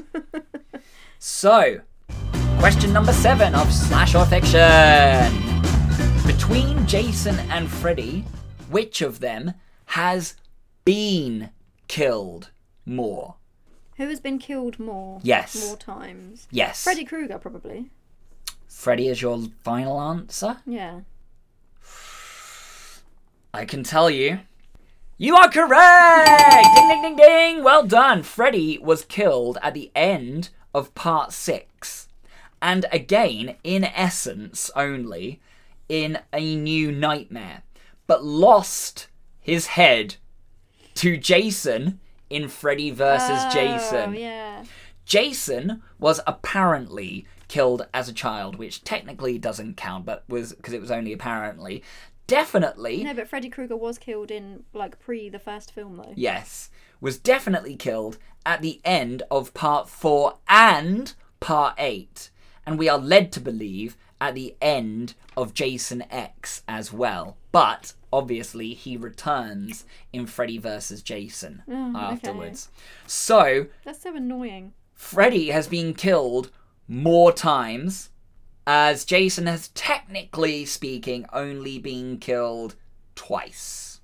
so, 1.19 1.81
question 2.57 2.91
number 2.91 3.13
seven 3.13 3.53
of 3.53 3.71
Slash 3.71 4.15
or 4.15 4.25
Fiction. 4.25 5.31
Between 6.25 6.88
Jason 6.88 7.38
and 7.51 7.69
Freddy, 7.69 8.25
which 8.69 9.03
of 9.03 9.19
them 9.19 9.53
has 9.86 10.33
been 10.86 11.51
killed 11.88 12.49
more? 12.83 13.36
Who 13.98 14.10
has 14.10 14.20
been 14.20 14.39
killed 14.39 14.78
more? 14.80 15.20
Yes. 15.24 15.66
More 15.66 15.78
times. 15.78 16.48
Yes. 16.52 16.84
Freddy 16.84 17.06
Krueger, 17.06 17.39
probably. 17.39 17.89
Freddy 18.68 19.08
is 19.08 19.22
your 19.22 19.41
final 19.64 20.02
answer? 20.02 20.58
Yeah. 20.66 21.02
I 23.54 23.64
can 23.64 23.84
tell 23.84 24.10
you. 24.10 24.39
You 25.18 25.38
are 25.38 25.50
correct! 25.50 26.76
ding, 26.76 26.89
ding, 26.89 27.02
ding, 27.02 27.16
ding! 27.16 27.64
Well 27.64 27.86
done. 27.86 28.22
Freddy 28.22 28.78
was 28.78 29.06
killed 29.06 29.58
at 29.62 29.74
the 29.74 29.89
end 29.96 30.50
of 30.74 30.93
part 30.93 31.32
six. 31.32 32.10
And 32.62 32.86
again, 32.91 33.56
in 33.64 33.86
essence 33.86 34.70
only, 34.76 35.39
in 35.88 36.20
a 36.34 36.56
new 36.58 36.91
nightmare. 36.91 37.64
But 38.08 38.26
lost 38.26 39.08
his 39.39 39.68
head 39.68 40.18
to 40.96 41.16
Jason 41.16 42.02
in 42.30 42.47
Freddy 42.47 42.91
versus 42.91 43.39
Oh, 43.45 43.49
Jason. 43.51 44.15
yeah. 44.15 44.63
Jason 45.05 45.84
was 45.99 46.19
apparently 46.26 47.26
killed 47.47 47.86
as 47.93 48.09
a 48.09 48.13
child, 48.13 48.55
which 48.55 48.84
technically 48.84 49.38
doesn't 49.38 49.78
count, 49.78 50.05
but 50.05 50.23
was 50.28 50.53
because 50.53 50.73
it 50.73 50.82
was 50.82 50.89
only 50.91 51.13
apparently 51.13 51.84
definitely 52.28 53.03
No, 53.03 53.13
but 53.13 53.28
Freddy 53.28 53.49
Krueger 53.49 53.76
was 53.76 53.99
killed 53.99 54.32
in 54.32 54.63
like 54.73 54.97
pre 54.99 55.30
the 55.30 55.38
first 55.39 55.71
film 55.71 55.97
though. 55.97 56.13
yes, 56.15 56.71
was 56.99 57.19
definitely 57.19 57.76
killed 57.76 58.17
at 58.45 58.61
the 58.63 58.82
end 58.84 59.21
of 59.30 59.53
part 59.53 59.88
4 59.89 60.38
and 60.49 61.13
part 61.39 61.76
8. 61.78 62.32
And 62.65 62.80
we 62.80 62.89
are 62.89 62.97
led 62.97 63.32
to 63.34 63.39
believe 63.39 63.95
at 64.19 64.34
the 64.34 64.55
end 64.59 65.13
of 65.38 65.53
Jason 65.53 66.03
X 66.09 66.63
as 66.67 66.91
well. 66.91 67.38
But 67.51 67.93
obviously 68.16 68.74
he 68.74 68.95
returns 68.95 69.84
in 70.13 70.26
Freddy 70.26 70.57
vs. 70.57 71.01
Jason 71.01 71.63
mm, 71.68 71.93
afterwards. 71.95 72.70
So, 73.05 73.68
That's 73.84 74.01
so 74.01 74.16
annoying. 74.16 74.72
Freddy 74.93 75.49
has 75.49 75.68
been 75.68 75.93
killed 75.93 76.49
more 76.88 77.34
times, 77.34 78.11
as 78.66 79.03
Jason 79.03 79.47
has 79.47 79.68
technically 79.70 80.66
speaking 80.66 81.26
only 81.34 81.78
been 81.78 82.18
killed 82.18 82.76
twice. 83.16 83.99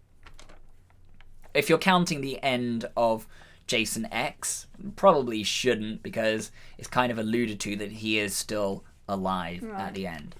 If 1.53 1.69
you're 1.69 1.77
counting 1.77 2.19
the 2.19 2.43
end 2.43 2.89
of 2.97 3.25
Jason 3.65 4.09
X, 4.11 4.67
probably 4.97 5.43
shouldn't 5.43 6.03
because 6.03 6.51
it's 6.77 6.89
kind 6.89 7.13
of 7.13 7.17
alluded 7.17 7.61
to 7.61 7.77
that 7.77 7.91
he 7.93 8.19
is 8.19 8.35
still 8.35 8.83
alive 9.07 9.63
at 9.77 9.93
the 9.93 10.05
end. 10.05 10.35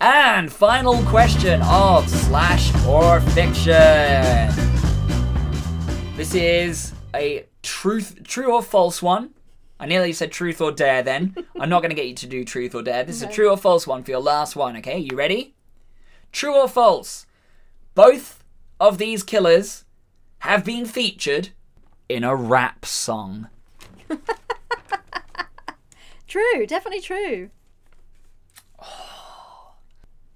And 0.00 0.52
final 0.52 1.02
question 1.04 1.62
of 1.62 2.08
slash 2.08 2.74
or 2.86 3.20
fiction. 3.20 4.50
This 6.16 6.34
is 6.34 6.92
a 7.14 7.46
truth, 7.62 8.22
true 8.24 8.52
or 8.54 8.62
false 8.62 9.02
one. 9.02 9.30
I 9.80 9.86
nearly 9.86 10.12
said 10.12 10.30
truth 10.32 10.60
or 10.60 10.72
dare 10.72 11.02
then. 11.02 11.34
I'm 11.60 11.68
not 11.68 11.80
going 11.80 11.90
to 11.90 11.96
get 11.96 12.06
you 12.06 12.14
to 12.14 12.26
do 12.26 12.44
truth 12.44 12.74
or 12.74 12.82
dare. 12.82 13.04
This 13.04 13.16
is 13.16 13.22
a 13.22 13.32
true 13.32 13.50
or 13.50 13.56
false 13.56 13.86
one 13.86 14.02
for 14.02 14.10
your 14.10 14.20
last 14.20 14.56
one, 14.56 14.76
okay? 14.78 14.98
You 14.98 15.16
ready? 15.16 15.54
True 16.32 16.54
or 16.54 16.68
false? 16.68 17.26
Both 17.94 18.42
of 18.80 18.98
these 18.98 19.22
killers 19.22 19.84
have 20.40 20.64
been 20.64 20.84
featured 20.86 21.50
in 22.08 22.24
a 22.24 22.34
rap 22.36 22.84
song. 22.84 23.48
True, 26.34 26.66
definitely 26.66 27.00
true. 27.00 27.50
Oh. 28.80 29.13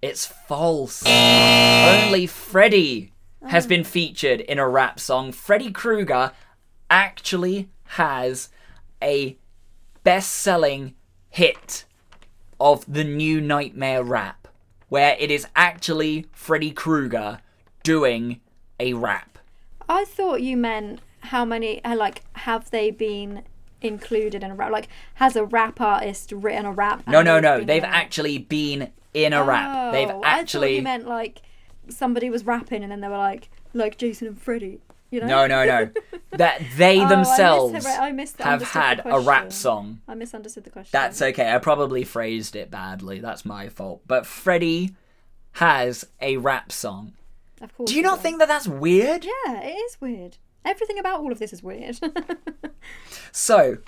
It's 0.01 0.27
false. 0.27 1.05
Only 1.07 2.27
Freddy 2.27 3.13
has 3.47 3.67
been 3.67 3.85
featured 3.85 4.41
in 4.41 4.59
a 4.59 4.69
rap 4.69 5.01
song. 5.01 5.33
Freddy 5.33 5.73
Krueger 5.73 6.33
actually 6.89 7.69
has 7.85 8.49
a 9.03 9.37
best 10.05 10.33
selling 10.33 10.95
hit 11.31 11.85
of 12.61 12.85
the 12.93 13.05
new 13.05 13.41
Nightmare 13.41 14.03
rap, 14.03 14.49
where 14.89 15.17
it 15.19 15.31
is 15.31 15.47
actually 15.57 16.27
Freddy 16.33 16.71
Krueger 16.71 17.41
doing 17.83 18.41
a 18.79 18.95
rap. 18.95 19.39
I 19.89 20.05
thought 20.05 20.43
you 20.43 20.57
meant 20.57 21.01
how 21.21 21.45
many 21.45 21.83
uh, 21.85 21.97
like 21.97 22.23
have 22.35 22.71
they 22.71 22.91
been 22.91 23.43
included 23.81 24.43
in 24.45 24.51
a 24.53 24.55
rap? 24.55 24.71
Like 24.71 24.89
has 25.15 25.35
a 25.37 25.45
rap 25.45 25.81
artist 25.81 26.33
written 26.33 26.67
a 26.67 26.73
rap? 26.73 27.07
No, 27.07 27.23
no, 27.23 27.41
no. 27.41 27.65
They've 27.65 27.85
actually 27.85 28.39
been 28.39 28.93
in 29.15 29.33
a 29.33 29.43
rap. 29.43 29.71
Oh, 29.75 29.93
They've 29.93 30.09
Oh, 30.09 30.21
I 30.23 30.23
thought 30.23 30.25
actually. 30.41 30.77
you 30.77 30.83
meant 30.83 31.07
like 31.07 31.43
somebody 31.89 32.31
was 32.31 32.45
rapping 32.45 32.83
and 32.83 32.93
then 32.93 33.01
they 33.01 33.09
were 33.09 33.17
like 33.19 33.49
like 33.75 33.99
Jason 33.99 34.29
and 34.29 34.41
Freddy. 34.41 34.81
You 35.11 35.21
know? 35.21 35.27
No, 35.27 35.47
no, 35.47 35.65
no. 35.65 35.91
that 36.33 36.61
they 36.77 37.01
Oh, 37.01 37.05
I 37.05 37.09
themselves 37.09 37.87
I 37.87 38.13
mis- 38.13 38.35
have 38.41 38.63
had 38.63 39.01
a 39.07 39.19
rap 39.21 39.53
song. 39.53 40.01
I 40.07 40.15
misunderstood 40.15 40.65
the 40.65 40.71
question. 40.71 40.91
That's 40.93 41.23
okay. 41.23 41.51
I 41.53 41.59
probably 41.59 42.05
phrased 42.05 42.55
it 42.57 42.71
badly. 42.71 43.19
That's 43.21 43.45
my 43.47 43.69
fault. 43.71 44.03
But 44.07 44.27
Freddy 44.27 44.95
has 45.53 46.05
a 46.21 46.37
rap 46.37 46.71
song. 46.71 47.15
Of 47.63 47.75
course. 47.75 47.91
Do 47.91 47.97
you 47.97 48.03
not 48.03 48.21
think 48.21 48.39
that 48.39 48.49
that's 48.49 48.69
weird? 48.69 49.25
Yeah, 49.25 49.61
it 49.63 49.75
is 49.75 49.99
weird. 50.01 50.37
Everything 50.65 50.99
about 50.99 51.21
all 51.21 51.33
of 51.33 51.39
this 51.39 51.53
is 51.53 51.63
weird. 51.63 51.99
So, 53.33 53.79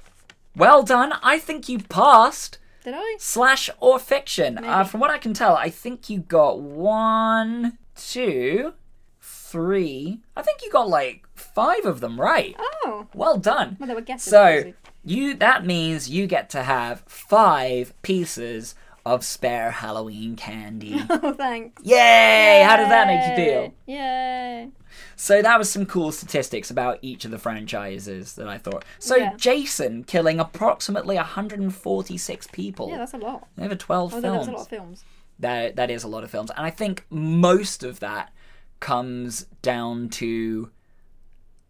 well 0.56 0.82
done. 0.82 1.14
I 1.22 1.38
think 1.38 1.68
you 1.68 1.78
passed 1.78 2.58
Did 2.90 2.98
I? 2.98 3.16
slash 3.18 3.70
or 3.80 3.98
fiction. 3.98 4.58
Uh, 4.64 4.84
from 4.84 5.00
what 5.00 5.10
I 5.10 5.18
can 5.18 5.32
tell, 5.34 5.54
I 5.56 5.70
think 5.70 6.10
you 6.10 6.20
got 6.20 6.60
one, 6.60 7.78
two, 7.94 8.74
three. 9.20 10.20
I 10.36 10.42
think 10.42 10.62
you 10.64 10.70
got 10.70 10.88
like 10.88 11.24
five 11.34 11.84
of 11.84 12.00
them 12.00 12.20
right. 12.20 12.56
Oh, 12.58 13.06
Well 13.14 13.36
done. 13.38 13.76
well, 13.78 13.86
they 13.88 13.94
were 13.94 14.00
guesses. 14.00 14.30
So 14.30 14.42
obviously. 14.42 14.74
you 15.04 15.34
that 15.34 15.64
means 15.66 16.10
you 16.10 16.26
get 16.26 16.50
to 16.50 16.62
have 16.62 17.02
five 17.06 17.94
pieces 18.02 18.74
of 19.06 19.24
spare 19.24 19.70
Halloween 19.70 20.36
candy. 20.36 21.00
Oh, 21.10 21.32
thanks. 21.34 21.82
Yay! 21.84 22.62
How 22.66 22.76
does 22.76 22.88
that 22.88 23.06
make 23.06 23.30
you 23.38 23.44
feel? 23.44 23.74
Yay! 23.86 24.68
So 25.22 25.42
that 25.42 25.58
was 25.58 25.70
some 25.70 25.84
cool 25.84 26.12
statistics 26.12 26.70
about 26.70 26.98
each 27.02 27.26
of 27.26 27.30
the 27.30 27.38
franchises 27.38 28.36
that 28.36 28.48
I 28.48 28.56
thought. 28.56 28.86
So 28.98 29.16
Yeah. 29.16 29.34
Jason 29.36 30.02
killing 30.02 30.40
approximately 30.40 31.16
146 31.16 32.46
people. 32.46 32.88
Yeah, 32.88 32.96
that's 32.96 33.12
a 33.12 33.18
lot. 33.18 33.46
over 33.58 33.74
12 33.74 34.14
Although 34.14 34.22
films. 34.28 34.46
that's 34.46 34.48
a 34.48 34.52
lot 34.52 34.60
of 34.62 34.68
films. 34.68 35.04
That 35.38 35.76
that 35.76 35.90
is 35.90 36.04
a 36.04 36.08
lot 36.08 36.24
of 36.24 36.30
films, 36.30 36.50
and 36.56 36.64
I 36.64 36.70
think 36.70 37.04
most 37.10 37.82
of 37.82 38.00
that 38.00 38.32
comes 38.80 39.44
down 39.60 40.08
to 40.10 40.70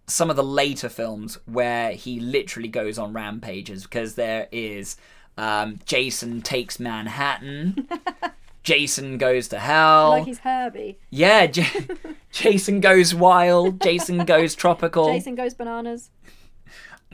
some 0.07 0.31
of 0.31 0.37
the 0.37 0.45
later 0.45 0.89
films 0.89 1.37
where 1.47 1.91
he 1.93 2.21
literally 2.21 2.69
goes 2.69 2.99
on 2.99 3.13
rampages 3.13 3.83
because 3.83 4.15
there 4.15 4.47
is 4.53 4.97
um, 5.37 5.81
Jason 5.87 6.41
takes 6.41 6.79
Manhattan. 6.79 7.89
Jason 8.63 9.17
goes 9.19 9.49
to 9.49 9.59
hell. 9.59 10.11
Like 10.11 10.25
he's 10.27 10.39
Herbie. 10.41 10.99
Yeah, 11.11 11.47
J- 11.47 11.67
Jason 12.31 12.81
goes 12.81 13.15
wild. 13.15 13.81
Jason 13.81 14.25
goes 14.25 14.55
tropical. 14.55 15.07
Jason 15.07 15.35
goes 15.35 15.55
bananas. 15.55 16.11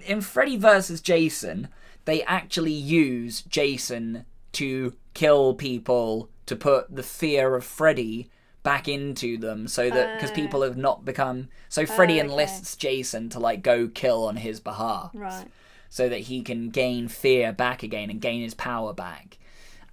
In 0.04 0.20
Freddy 0.20 0.56
vs. 0.56 1.00
Jason, 1.00 1.68
they 2.04 2.22
actually 2.24 2.72
use 2.72 3.42
Jason 3.42 4.24
to 4.52 4.94
kill 5.14 5.54
people 5.54 6.28
to 6.46 6.56
put 6.56 6.94
the 6.94 7.02
fear 7.02 7.54
of 7.54 7.64
Freddy 7.64 8.30
back 8.62 8.88
into 8.88 9.38
them 9.38 9.68
so 9.68 9.88
that 9.90 10.16
because 10.16 10.30
Oh. 10.30 10.32
Uh. 10.32 10.36
people 10.36 10.62
have 10.62 10.76
not 10.76 11.04
become 11.04 11.48
so 11.68 11.86
Freddy 11.86 12.14
oh, 12.20 12.24
okay. 12.24 12.28
enlists 12.30 12.76
Jason 12.76 13.28
to 13.30 13.38
like 13.38 13.62
go 13.62 13.86
kill 13.88 14.24
on 14.24 14.36
his 14.36 14.58
behalf 14.60 15.12
Right. 15.14 15.46
so 15.88 16.08
that 16.08 16.22
he 16.22 16.42
can 16.42 16.70
gain 16.70 17.06
fear 17.08 17.52
back 17.52 17.82
again 17.84 18.10
and 18.10 18.20
gain 18.20 18.42
his 18.42 18.54
power 18.54 18.92
back. 18.92 19.38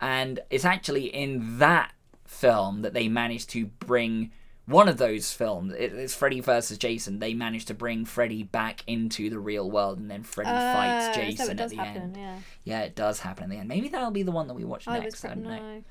And 0.03 0.41
it's 0.49 0.65
actually 0.65 1.05
in 1.05 1.59
that 1.59 1.93
film 2.25 2.81
that 2.81 2.93
they 2.93 3.07
managed 3.07 3.49
to 3.51 3.67
bring 3.67 4.31
one 4.65 4.89
of 4.89 4.97
those 4.97 5.31
films. 5.31 5.73
It's 5.77 6.13
Freddy 6.13 6.41
versus 6.41 6.77
Jason. 6.77 7.19
They 7.19 7.33
managed 7.33 7.67
to 7.69 7.73
bring 7.73 8.03
Freddy 8.03 8.43
back 8.43 8.83
into 8.85 9.29
the 9.29 9.39
real 9.39 9.71
world, 9.71 9.99
and 9.99 10.11
then 10.11 10.23
Freddy 10.23 10.49
ah, 10.51 10.73
fights 10.73 11.17
Oh, 11.17 11.21
Jason 11.21 11.45
so 11.45 11.51
it 11.51 11.55
does 11.55 11.71
at 11.71 11.77
the 11.77 11.83
happen, 11.83 12.01
end. 12.01 12.17
yeah. 12.17 12.37
Yeah, 12.65 12.81
it 12.81 12.95
does 12.95 13.21
happen 13.21 13.45
in 13.45 13.49
the 13.49 13.55
end. 13.57 13.69
Maybe 13.69 13.87
that'll 13.87 14.11
be 14.11 14.23
the 14.23 14.31
one 14.31 14.47
that 14.47 14.55
we 14.55 14.65
watch 14.65 14.87
I 14.87 14.99
was 14.99 15.03
next. 15.03 15.25
I 15.25 15.27
don't 15.29 15.43
know. 15.43 15.83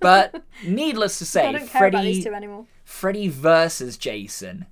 But 0.00 0.42
needless 0.66 1.18
to 1.18 1.26
say, 1.26 1.46
I 1.46 1.52
don't 1.52 1.68
care 1.68 1.88
about 1.88 2.04
these 2.04 2.26
Freddy. 2.26 2.48
Freddy 2.84 3.28
versus 3.28 3.98
Jason 3.98 4.64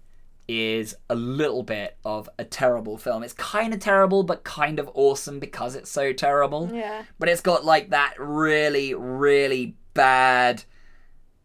is 0.51 0.97
a 1.09 1.15
little 1.15 1.63
bit 1.63 1.97
of 2.05 2.29
a 2.39 2.45
terrible 2.45 2.99
film. 2.99 3.23
It's 3.23 3.33
kind 3.33 3.73
of 3.73 3.81
terrible, 3.81 4.25
but 4.25 4.43
kind 4.43 4.79
of 4.79 4.91
awesome 4.95 5.39
because 5.39 5.77
it's 5.77 5.91
so 5.91 6.13
terrible. 6.13 6.71
Yeah. 6.73 7.05
But 7.19 7.29
it's 7.29 7.41
got 7.41 7.65
like 7.65 7.91
that 7.91 8.15
really, 8.19 8.95
really 8.95 9.77
bad 9.95 10.65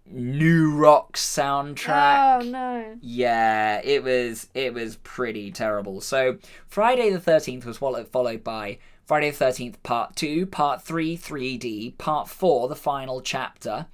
new 0.08 0.76
rock 0.76 1.14
soundtrack. 1.14 2.42
Oh 2.42 2.50
no. 2.50 2.98
Yeah, 3.02 3.82
it 3.84 4.04
was 4.04 4.50
it 4.54 4.74
was 4.74 4.98
pretty 4.98 5.52
terrible. 5.52 6.02
So 6.02 6.38
Friday 6.68 7.10
the 7.12 7.20
Thirteenth 7.20 7.66
was 7.66 7.78
followed 7.78 8.44
by 8.44 8.80
Friday 9.06 9.30
the 9.30 9.38
Thirteenth 9.38 9.82
Part 9.84 10.16
Two, 10.16 10.46
Part 10.48 10.82
Three 10.82 11.18
3D, 11.18 11.98
Part 11.98 12.28
Four, 12.28 12.68
the 12.68 12.76
final 12.76 13.22
chapter, 13.22 13.88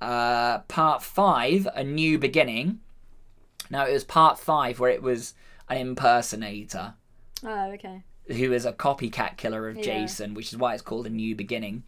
uh, 0.00 0.58
Part 0.60 1.02
Five, 1.02 1.68
A 1.74 1.84
New 1.84 2.18
Beginning. 2.18 2.80
Now 3.70 3.86
it 3.86 3.92
was 3.92 4.04
Part 4.04 4.38
Five 4.38 4.78
where 4.80 4.90
it 4.90 5.02
was 5.02 5.34
an 5.68 5.78
impersonator 5.78 6.94
Oh, 7.44 7.70
okay. 7.72 8.02
who 8.26 8.52
is 8.52 8.64
a 8.66 8.72
copycat 8.72 9.36
killer 9.36 9.68
of 9.68 9.76
Yeah. 9.78 9.84
Jason, 9.84 10.34
which 10.34 10.52
is 10.52 10.58
why 10.58 10.74
it's 10.74 10.82
called 10.82 11.06
A 11.06 11.10
New 11.10 11.34
Beginning. 11.36 11.84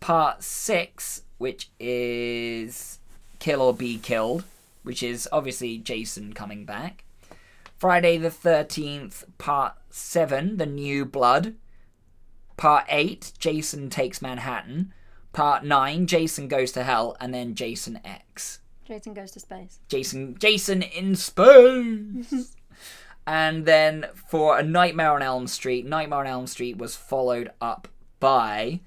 Part 0.00 0.42
six, 0.44 1.22
which 1.38 1.70
is 1.80 3.00
Kill 3.40 3.60
or 3.60 3.74
Be 3.74 3.98
Killed, 3.98 4.44
which 4.84 5.02
is 5.02 5.28
obviously 5.32 5.76
Jason 5.78 6.32
coming 6.32 6.64
back. 6.64 7.04
Friday 7.76 8.16
the 8.16 8.30
13th, 8.30 9.24
Part 9.38 9.74
7, 9.90 10.56
The 10.56 10.66
New 10.66 11.04
Blood. 11.04 11.54
Part 12.56 12.86
8, 12.88 13.32
Jason 13.38 13.88
Takes 13.88 14.20
Manhattan. 14.20 14.92
Part 15.32 15.64
9, 15.64 16.06
Jason 16.08 16.48
Goes 16.48 16.72
to 16.72 16.82
Hell, 16.82 17.16
and 17.20 17.32
then 17.32 17.54
Jason 17.54 18.00
X. 18.04 18.58
Jason 18.88 19.14
goes 19.14 19.30
to 19.32 19.40
space. 19.40 19.78
Jason 19.88 20.36
Jason 20.38 20.82
in 20.82 21.14
space. 21.14 22.56
and 23.26 23.66
then 23.66 24.06
for 24.14 24.58
a 24.58 24.62
Nightmare 24.62 25.12
on 25.12 25.22
Elm 25.22 25.46
Street, 25.46 25.86
Nightmare 25.86 26.20
on 26.20 26.26
Elm 26.26 26.46
Street 26.46 26.78
was 26.78 26.96
followed 26.96 27.50
up 27.60 27.86
by 28.18 28.80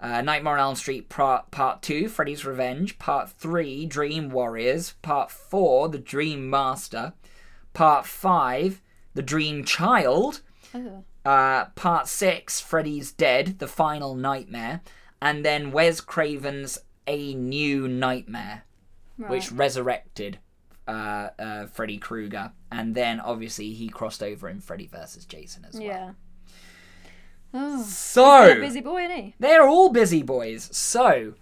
Uh, 0.00 0.20
Nightmare 0.20 0.54
on 0.54 0.60
Elm 0.60 0.74
Street 0.74 1.08
Part, 1.08 1.50
part 1.50 1.80
2, 1.80 2.08
Freddy's 2.08 2.44
Revenge. 2.44 2.98
Part 2.98 3.30
3, 3.30 3.86
Dream 3.86 4.28
Warriors. 4.28 4.94
Part 5.00 5.30
4, 5.30 5.88
The 5.88 5.98
Dream 5.98 6.50
Master. 6.50 7.14
Part 7.72 8.04
5, 8.04 8.82
The 9.14 9.22
Dream 9.22 9.64
Child. 9.64 10.42
Oh. 10.74 11.04
Uh, 11.24 11.66
part 11.76 12.06
6, 12.08 12.60
Freddy's 12.60 13.12
Dead, 13.12 13.58
The 13.60 13.68
Final 13.68 14.14
Nightmare. 14.14 14.82
And 15.22 15.42
then 15.42 15.70
Wes 15.72 16.02
Craven's 16.02 16.78
A 17.06 17.32
New 17.34 17.88
Nightmare, 17.88 18.64
Right. 19.16 19.30
which 19.30 19.52
resurrected 19.52 20.38
uh, 20.88 21.28
uh, 21.38 21.66
Freddy 21.66 21.98
Krueger. 21.98 22.52
And 22.72 22.94
then 22.94 23.20
obviously 23.20 23.72
he 23.72 23.88
crossed 23.88 24.22
over 24.22 24.48
in 24.48 24.60
Freddy 24.60 24.86
vs. 24.86 25.24
Jason 25.24 25.64
as 25.66 25.74
well. 25.74 25.82
Yeah. 25.84 26.10
Oh, 27.52 27.82
So. 27.82 28.52
a 28.52 28.60
busy 28.60 28.80
boy, 28.80 29.04
isn't 29.04 29.16
he? 29.16 29.34
They're 29.38 29.66
all 29.68 29.90
busy 29.90 30.22
boys. 30.22 30.68
So, 30.76 31.34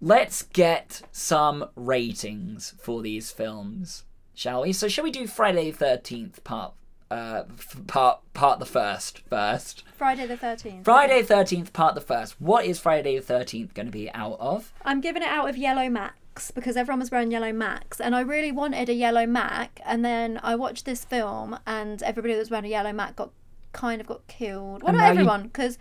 let's 0.00 0.42
get 0.42 1.02
some 1.12 1.66
ratings 1.76 2.74
for 2.80 3.00
these 3.02 3.30
films, 3.30 4.04
shall 4.34 4.62
we? 4.62 4.72
So, 4.72 4.88
shall 4.88 5.04
we 5.04 5.12
do 5.12 5.26
Friday 5.28 5.70
the 5.70 5.76
Thirteenth 5.76 6.42
part, 6.42 6.74
uh, 7.12 7.44
f- 7.48 7.86
part, 7.86 8.20
part 8.34 8.58
the 8.58 8.66
first 8.66 9.20
first? 9.28 9.84
Friday 9.96 10.26
the 10.26 10.36
13th. 10.36 10.84
Friday 10.84 11.20
the 11.22 11.28
Thirteenth 11.28 11.72
part 11.72 11.94
the 11.94 12.00
first. 12.00 12.40
What 12.40 12.64
is 12.64 12.80
Friday 12.80 13.16
the 13.16 13.22
Thirteenth 13.22 13.72
going 13.72 13.86
to 13.86 13.92
be 13.92 14.10
out 14.12 14.36
of? 14.40 14.72
I'm 14.84 15.00
giving 15.00 15.22
it 15.22 15.28
out 15.28 15.48
of 15.48 15.56
yellow 15.56 15.88
Macs 16.34 16.50
because 16.50 16.76
everyone 16.76 17.00
was 17.00 17.10
wearing 17.10 17.30
yellow 17.30 17.52
Macs, 17.52 18.00
and 18.00 18.14
I 18.14 18.20
really 18.20 18.52
wanted 18.52 18.88
a 18.88 18.94
yellow 18.94 19.26
Mac. 19.26 19.80
And 19.84 20.04
then 20.04 20.40
I 20.42 20.54
watched 20.54 20.84
this 20.84 21.04
film, 21.04 21.58
and 21.66 22.02
everybody 22.02 22.34
that 22.34 22.40
was 22.40 22.50
wearing 22.50 22.66
a 22.66 22.68
yellow 22.68 22.92
Mac 22.92 23.16
got 23.16 23.30
kind 23.72 24.00
of 24.00 24.06
got 24.06 24.26
killed. 24.26 24.82
Well, 24.82 24.90
And 24.90 24.98
not 24.98 25.08
everyone, 25.10 25.42
because 25.44 25.78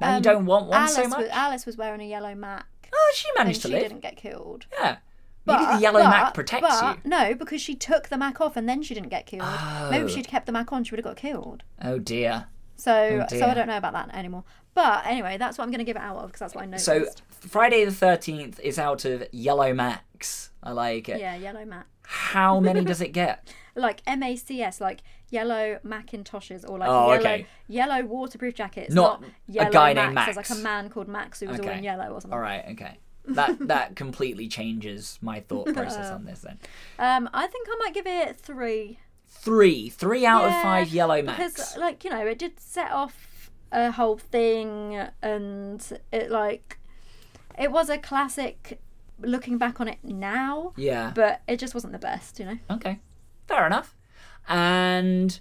Now 0.00 0.16
you 0.16 0.22
don't 0.22 0.46
want 0.46 0.66
one 0.66 0.78
Alice, 0.82 0.94
so 0.94 1.08
much. 1.08 1.18
Was, 1.18 1.28
Alice 1.30 1.66
was 1.66 1.76
wearing 1.76 2.00
a 2.00 2.04
yellow 2.08 2.34
Mac, 2.34 2.66
oh, 2.92 3.12
she 3.14 3.28
managed 3.36 3.62
she 3.62 3.68
to 3.68 3.74
live. 3.74 3.82
didn't 3.82 4.00
get 4.02 4.16
killed. 4.16 4.66
Yeah. 4.78 4.98
Maybe 5.46 5.64
the 5.64 5.78
yellow 5.80 6.02
Mac 6.02 6.34
protects 6.34 6.66
but, 6.80 6.96
you. 6.96 7.02
No, 7.10 7.32
because 7.34 7.60
she 7.60 7.76
took 7.76 8.08
the 8.08 8.16
Mac 8.18 8.40
off 8.40 8.56
and 8.56 8.68
then 8.68 8.82
she 8.82 8.94
didn't 8.94 9.10
get 9.10 9.26
killed. 9.26 9.48
Maybe 9.90 10.02
Oh. 10.02 10.06
if 10.06 10.10
she'd 10.10 10.26
kept 10.26 10.46
the 10.46 10.52
Mac 10.52 10.72
on, 10.72 10.82
she 10.82 10.90
would 10.90 10.98
have 10.98 11.04
got 11.04 11.16
killed. 11.16 11.62
Oh 11.80 11.98
dear. 12.00 12.46
So, 12.74 13.26
Oh, 13.30 13.36
so. 13.36 13.46
I 13.46 13.54
don't 13.54 13.68
know 13.68 13.76
about 13.76 13.92
that 13.92 14.12
anymore. 14.14 14.42
But 14.76 15.06
anyway, 15.06 15.38
that's 15.38 15.56
what 15.56 15.64
I'm 15.64 15.70
going 15.70 15.78
to 15.78 15.84
give 15.84 15.96
it 15.96 16.02
out 16.02 16.18
of 16.18 16.26
because 16.26 16.40
that's 16.40 16.54
what 16.54 16.62
I 16.62 16.66
noticed. 16.66 16.84
So 16.84 17.06
Friday 17.48 17.84
the 17.86 17.90
Thirteenth 17.92 18.60
is 18.60 18.78
out 18.78 19.04
of 19.06 19.26
Yellow 19.32 19.72
Max. 19.72 20.50
I 20.62 20.70
like 20.72 21.08
it. 21.08 21.18
yeah, 21.18 21.34
yellow 21.34 21.64
Mac. 21.64 21.86
How 22.02 22.60
many 22.60 22.84
does 22.84 23.00
it 23.00 23.08
get? 23.08 23.52
like 23.74 24.02
MACS, 24.06 24.80
like 24.80 25.02
yellow 25.30 25.78
Macintoshes 25.84 26.68
or 26.68 26.78
like 26.78 26.88
Oh, 26.90 27.08
yellow 27.12 27.20
okay. 27.20 27.46
yellow 27.68 28.04
waterproof 28.04 28.54
jackets. 28.54 28.94
Not 28.94 29.22
Not, 29.22 29.30
a 29.30 29.52
yellow 29.52 29.70
guy 29.70 29.92
named 29.94 30.14
Max. 30.14 30.34
There's 30.34 30.50
like 30.50 30.58
a 30.58 30.62
man 30.62 30.88
called 30.90 31.08
Max 31.08 31.40
who 31.40 31.48
was 31.48 31.58
all 31.58 31.66
Okay. 31.66 31.78
in 31.78 31.84
yellow 31.84 32.08
or 32.12 32.20
something. 32.20 32.32
All 32.34 32.38
right, 32.40 32.64
okay. 32.72 32.98
That 33.28 33.56
that 33.68 33.96
completely 33.96 34.46
changes 34.46 35.18
my 35.22 35.40
thought 35.40 35.72
process 35.74 36.10
on 36.10 36.26
this 36.26 36.40
then. 36.40 36.58
Um, 36.98 37.28
I 37.34 37.46
think 37.46 37.66
I 37.70 37.76
might 37.82 37.94
give 37.94 38.06
it 38.06 38.36
three. 38.36 38.98
Three, 39.28 39.88
three 39.88 40.24
out 40.24 40.44
of 40.44 40.52
five 40.62 40.88
yellow 40.90 41.20
max. 41.22 41.38
because 41.38 41.76
like 41.78 42.04
you 42.04 42.10
know 42.10 42.24
it 42.26 42.38
did 42.38 42.60
set 42.60 42.90
off 42.92 43.25
a 43.72 43.90
whole 43.92 44.16
thing 44.16 44.98
and 45.22 45.98
it 46.12 46.30
like 46.30 46.78
it 47.58 47.70
was 47.72 47.88
a 47.90 47.98
classic. 47.98 48.80
Looking 49.18 49.56
back 49.56 49.80
on 49.80 49.88
it 49.88 49.96
now, 50.04 50.74
yeah. 50.76 51.10
but 51.14 51.40
it 51.48 51.58
just 51.58 51.72
wasn't 51.72 51.94
the 51.94 51.98
best, 51.98 52.38
you 52.38 52.44
know. 52.44 52.58
okay, 52.70 53.00
fair 53.48 53.66
enough. 53.66 53.96
And 54.46 55.40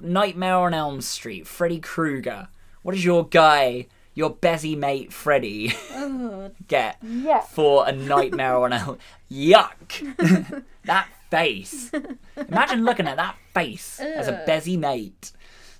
Nightmare 0.00 0.54
on 0.56 0.72
Elm 0.72 1.02
Street, 1.02 1.46
Freddy 1.46 1.80
Krueger. 1.80 2.48
What 2.80 2.92
does 2.94 3.04
your 3.04 3.28
guy, 3.28 3.88
your 4.14 4.34
Bezzy 4.34 4.74
mate 4.74 5.12
Freddy, 5.12 5.74
get 6.66 6.96
Yeah. 7.02 7.42
for 7.42 7.86
a 7.86 7.92
Nightmare 7.92 8.56
on 8.56 8.72
Elm? 8.72 8.98
Yuck! 9.30 10.64
that 10.84 11.08
face. 11.30 11.90
Imagine 12.48 12.84
looking 12.86 13.06
at 13.06 13.16
that 13.18 13.36
face 13.52 14.00
as 14.00 14.28
a. 14.28 14.44
Bezzy 14.48 14.78
mate. 14.78 15.32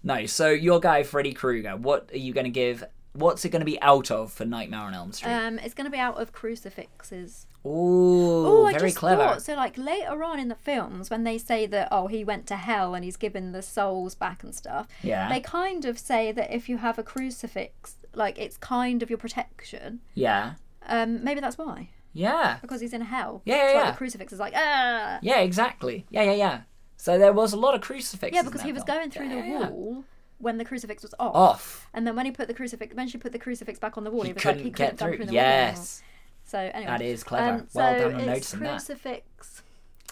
No, 0.02 0.26
so 0.26 0.50
your 0.50 0.80
guy 0.80 1.02
Freddy 1.02 1.32
Krueger. 1.32 1.76
What 1.76 2.10
are 2.12 2.18
you 2.18 2.32
going 2.32 2.44
to 2.44 2.50
give? 2.50 2.84
What's 3.14 3.44
it 3.44 3.50
going 3.50 3.60
to 3.60 3.66
be 3.66 3.80
out 3.82 4.10
of 4.10 4.32
for 4.32 4.44
Nightmare 4.46 4.80
on 4.80 4.94
Elm 4.94 5.12
Street? 5.12 5.30
Um, 5.32 5.58
it's 5.58 5.74
going 5.74 5.84
to 5.84 5.90
be 5.90 5.98
out 5.98 6.16
of 6.20 6.32
crucifixes. 6.32 7.46
Ooh, 7.64 8.46
Oh, 8.46 8.66
I 8.66 8.72
very 8.72 8.88
just 8.88 8.96
clever. 8.96 9.22
thought 9.22 9.42
so. 9.42 9.54
Like 9.54 9.76
later 9.78 10.24
on 10.24 10.40
in 10.40 10.48
the 10.48 10.54
films, 10.54 11.10
when 11.10 11.22
they 11.24 11.38
say 11.38 11.66
that 11.66 11.88
oh 11.90 12.06
he 12.08 12.24
went 12.24 12.46
to 12.48 12.56
hell 12.56 12.94
and 12.94 13.04
he's 13.04 13.16
given 13.16 13.52
the 13.52 13.62
souls 13.62 14.14
back 14.14 14.42
and 14.42 14.54
stuff, 14.54 14.88
Yeah. 15.02 15.28
they 15.28 15.40
kind 15.40 15.84
of 15.84 15.98
say 15.98 16.32
that 16.32 16.52
if 16.52 16.68
you 16.68 16.78
have 16.78 16.98
a 16.98 17.02
crucifix, 17.02 17.96
like 18.14 18.38
it's 18.38 18.56
kind 18.56 19.02
of 19.02 19.10
your 19.10 19.18
protection. 19.18 20.00
Yeah. 20.14 20.54
Um, 20.86 21.22
maybe 21.22 21.40
that's 21.40 21.58
why 21.58 21.90
Yeah. 22.14 22.58
because 22.62 22.80
he's 22.80 22.92
in 22.94 23.02
hell. 23.02 23.42
Yeah, 23.44 23.56
yeah, 23.56 23.62
like 23.62 23.74
yeah. 23.84 23.90
the 23.92 23.96
crucifix 23.98 24.32
is 24.32 24.40
like 24.40 24.54
ah. 24.56 25.18
Yeah, 25.22 25.38
exactly. 25.40 26.06
Yeah, 26.10 26.22
yeah, 26.22 26.32
yeah. 26.34 26.60
So 27.02 27.18
there 27.18 27.32
was 27.32 27.52
a 27.52 27.56
lot 27.56 27.74
of 27.74 27.80
crucifixes. 27.80 28.32
Yeah, 28.36 28.42
because 28.42 28.60
that 28.60 28.66
he 28.68 28.72
was 28.72 28.84
film. 28.84 28.96
going 28.98 29.10
through 29.10 29.26
Yeah, 29.28 29.42
the 29.42 29.48
yeah. 29.48 29.68
wall 29.70 30.04
when 30.38 30.58
the 30.58 30.64
crucifix 30.64 31.02
was 31.02 31.12
off. 31.18 31.34
Off. 31.34 31.88
And 31.92 32.06
then 32.06 32.14
when 32.14 32.26
he 32.26 32.30
put 32.30 32.46
the 32.46 32.54
crucifix, 32.54 32.94
when 32.94 33.08
she 33.08 33.18
put 33.18 33.32
the 33.32 33.40
crucifix 33.40 33.80
back 33.80 33.98
on 33.98 34.04
the 34.04 34.10
wall, 34.12 34.22
he, 34.22 34.28
He 34.28 34.34
was 34.34 34.42
couldn't 34.44 34.58
like 34.58 34.64
he 34.66 34.70
get 34.70 34.76
couldn't 34.90 34.98
come 34.98 35.08
through. 35.08 35.16
through 35.16 35.26
the 35.26 35.32
wall 35.32 35.42
yes. 35.42 36.00
So 36.44 36.58
anyway, 36.60 36.86
That 36.86 37.02
is 37.02 37.24
clever. 37.24 37.58
Um, 37.58 37.68
well 37.74 37.98
so 37.98 38.08
done 38.10 38.20
on 38.20 38.26
noticing 38.26 38.60
that. 38.60 38.68
crucifix. 38.70 39.62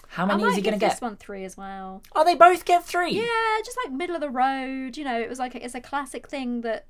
How 0.09 0.25
many 0.25 0.43
is 0.43 0.55
he 0.57 0.61
going 0.61 0.77
to 0.77 0.85
this 0.85 0.95
get? 0.95 1.01
one 1.01 1.15
three 1.15 1.45
as 1.45 1.55
well. 1.55 2.03
Oh, 2.13 2.25
they 2.25 2.35
both 2.35 2.65
get 2.65 2.83
three. 2.83 3.11
Yeah, 3.11 3.61
just 3.63 3.77
like 3.85 3.93
middle 3.93 4.15
of 4.15 4.21
the 4.21 4.29
road. 4.29 4.97
You 4.97 5.05
know, 5.05 5.17
it 5.17 5.29
was 5.29 5.39
like 5.39 5.55
it's 5.55 5.75
a 5.75 5.79
classic 5.79 6.27
thing 6.27 6.59
that 6.61 6.87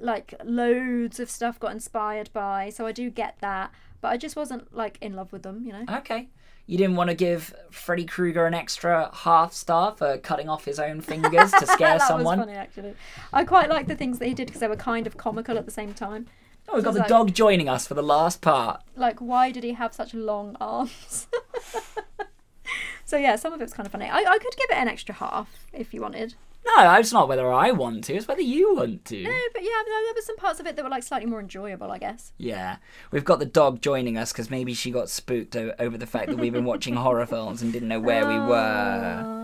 like 0.00 0.32
loads 0.42 1.20
of 1.20 1.28
stuff 1.28 1.60
got 1.60 1.72
inspired 1.72 2.30
by. 2.32 2.70
So 2.70 2.86
I 2.86 2.92
do 2.92 3.10
get 3.10 3.36
that, 3.42 3.72
but 4.00 4.08
I 4.08 4.16
just 4.16 4.36
wasn't 4.36 4.74
like 4.74 4.96
in 5.02 5.12
love 5.12 5.32
with 5.32 5.42
them. 5.42 5.64
You 5.66 5.72
know. 5.74 5.84
Okay. 5.98 6.28
You 6.66 6.78
didn't 6.78 6.96
want 6.96 7.10
to 7.10 7.14
give 7.14 7.54
Freddy 7.70 8.06
Krueger 8.06 8.46
an 8.46 8.54
extra 8.54 9.10
half 9.12 9.52
star 9.52 9.94
for 9.94 10.16
cutting 10.18 10.48
off 10.48 10.64
his 10.64 10.78
own 10.78 11.00
fingers 11.02 11.50
to 11.52 11.66
scare 11.66 11.98
that 11.98 12.08
someone. 12.08 12.38
was 12.38 12.46
funny 12.46 12.56
actually. 12.58 12.94
I 13.32 13.44
quite 13.44 13.68
like 13.68 13.86
the 13.86 13.94
things 13.96 14.18
that 14.18 14.28
he 14.28 14.34
did 14.34 14.46
because 14.46 14.60
they 14.60 14.68
were 14.68 14.76
kind 14.76 15.06
of 15.06 15.16
comical 15.16 15.58
at 15.58 15.66
the 15.66 15.70
same 15.70 15.92
time. 15.92 16.26
Oh, 16.68 16.76
we've 16.76 16.84
got 16.84 16.94
the 16.94 17.00
like- 17.00 17.08
dog 17.08 17.34
joining 17.34 17.68
us 17.68 17.86
for 17.86 17.92
the 17.94 18.02
last 18.02 18.40
part. 18.40 18.80
Like, 18.96 19.20
why 19.20 19.50
did 19.50 19.64
he 19.64 19.74
have 19.74 19.92
such 19.92 20.14
long 20.14 20.56
arms? 20.60 21.26
so 23.04 23.16
yeah, 23.18 23.36
some 23.36 23.52
of 23.52 23.60
it 23.60 23.64
was 23.64 23.74
kind 23.74 23.86
of 23.86 23.92
funny. 23.92 24.06
I, 24.06 24.18
I 24.18 24.38
could 24.38 24.56
give 24.56 24.70
it 24.70 24.76
an 24.76 24.88
extra 24.88 25.14
half 25.14 25.66
if 25.72 25.92
you 25.92 26.00
wanted. 26.00 26.34
No, 26.66 26.94
it's 26.94 27.12
not 27.12 27.28
whether 27.28 27.52
I 27.52 27.70
want 27.72 28.04
to, 28.04 28.14
it's 28.14 28.26
whether 28.26 28.40
you 28.40 28.74
want 28.76 29.04
to. 29.06 29.22
No, 29.22 29.30
but 29.52 29.62
yeah, 29.62 29.70
there, 29.86 30.02
there 30.04 30.14
were 30.14 30.20
some 30.22 30.36
parts 30.36 30.60
of 30.60 30.66
it 30.66 30.76
that 30.76 30.82
were 30.84 30.90
like 30.90 31.02
slightly 31.02 31.26
more 31.28 31.40
enjoyable, 31.40 31.90
I 31.92 31.98
guess. 31.98 32.32
Yeah, 32.38 32.76
we've 33.10 33.24
got 33.24 33.38
the 33.38 33.44
dog 33.46 33.80
joining 33.82 34.16
us 34.16 34.32
because 34.32 34.50
maybe 34.50 34.72
she 34.74 34.90
got 34.90 35.08
spooked 35.10 35.54
o- 35.56 35.74
over 35.78 35.98
the 35.98 36.06
fact 36.06 36.28
that 36.30 36.38
we've 36.38 36.52
been 36.52 36.64
watching 36.64 36.94
horror 36.96 37.26
films 37.26 37.60
and 37.62 37.72
didn't 37.72 37.88
know 37.88 38.00
where 38.00 38.26
we 38.26 38.38
were. 38.38 39.24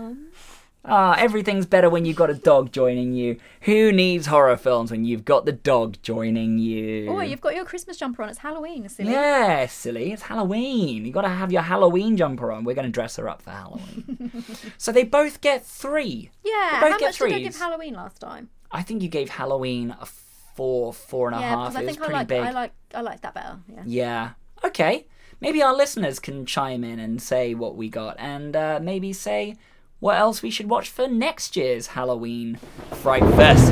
Ah, 0.83 1.15
everything's 1.19 1.67
better 1.67 1.91
when 1.91 2.05
you've 2.05 2.15
got 2.15 2.31
a 2.31 2.33
dog 2.33 2.71
joining 2.71 3.13
you. 3.13 3.37
Who 3.61 3.91
needs 3.91 4.25
horror 4.25 4.57
films 4.57 4.89
when 4.89 5.05
you've 5.05 5.23
got 5.23 5.45
the 5.45 5.51
dog 5.51 5.97
joining 6.01 6.57
you? 6.57 7.07
oh, 7.09 7.21
you've 7.21 7.41
got 7.41 7.53
your 7.53 7.65
Christmas 7.65 7.97
jumper 7.97 8.23
on. 8.23 8.29
It's 8.29 8.39
Halloween, 8.39 8.89
silly. 8.89 9.11
Yeah, 9.11 9.67
silly. 9.67 10.11
It's 10.11 10.23
Halloween. 10.23 11.05
You've 11.05 11.13
got 11.13 11.21
to 11.21 11.29
have 11.29 11.51
your 11.51 11.61
Halloween 11.61 12.17
jumper 12.17 12.51
on. 12.51 12.63
We're 12.63 12.73
going 12.73 12.87
to 12.87 12.91
dress 12.91 13.17
her 13.17 13.29
up 13.29 13.43
for 13.43 13.51
Halloween. 13.51 14.43
so 14.79 14.91
they 14.91 15.03
both 15.03 15.41
get 15.41 15.63
three. 15.63 16.31
Yeah. 16.43 16.51
They 16.73 16.79
both 16.79 16.91
How 16.93 16.97
get 16.97 17.05
much 17.07 17.19
did 17.19 17.33
I 17.33 17.39
give. 17.39 17.55
Halloween 17.57 17.93
last 17.93 18.19
time? 18.19 18.49
I 18.71 18.81
think 18.81 19.03
you 19.03 19.09
gave 19.09 19.29
Halloween 19.29 19.95
a 19.99 20.07
four, 20.55 20.93
four 20.93 21.27
and 21.27 21.37
a 21.37 21.39
yeah, 21.41 21.49
half. 21.49 21.75
It 21.75 21.85
was 21.85 21.95
think 21.95 22.09
I 22.09 22.11
like 22.11 22.27
big. 22.27 22.41
I 22.41 22.51
like 22.51 22.73
I 22.93 23.01
like 23.01 23.21
that 23.21 23.33
better. 23.33 23.59
Yeah. 23.67 23.83
Yeah. 23.85 24.29
Okay. 24.63 25.05
Maybe 25.39 25.61
our 25.61 25.75
listeners 25.75 26.19
can 26.19 26.45
chime 26.45 26.83
in 26.83 26.99
and 26.99 27.21
say 27.21 27.55
what 27.55 27.75
we 27.75 27.89
got, 27.89 28.15
and 28.19 28.55
uh, 28.55 28.79
maybe 28.81 29.11
say 29.11 29.57
what 30.01 30.17
else 30.17 30.41
we 30.41 30.49
should 30.49 30.67
watch 30.67 30.89
for 30.89 31.07
next 31.07 31.55
year's 31.55 31.87
Halloween 31.87 32.57
Fright 32.91 33.23
Fest 33.35 33.71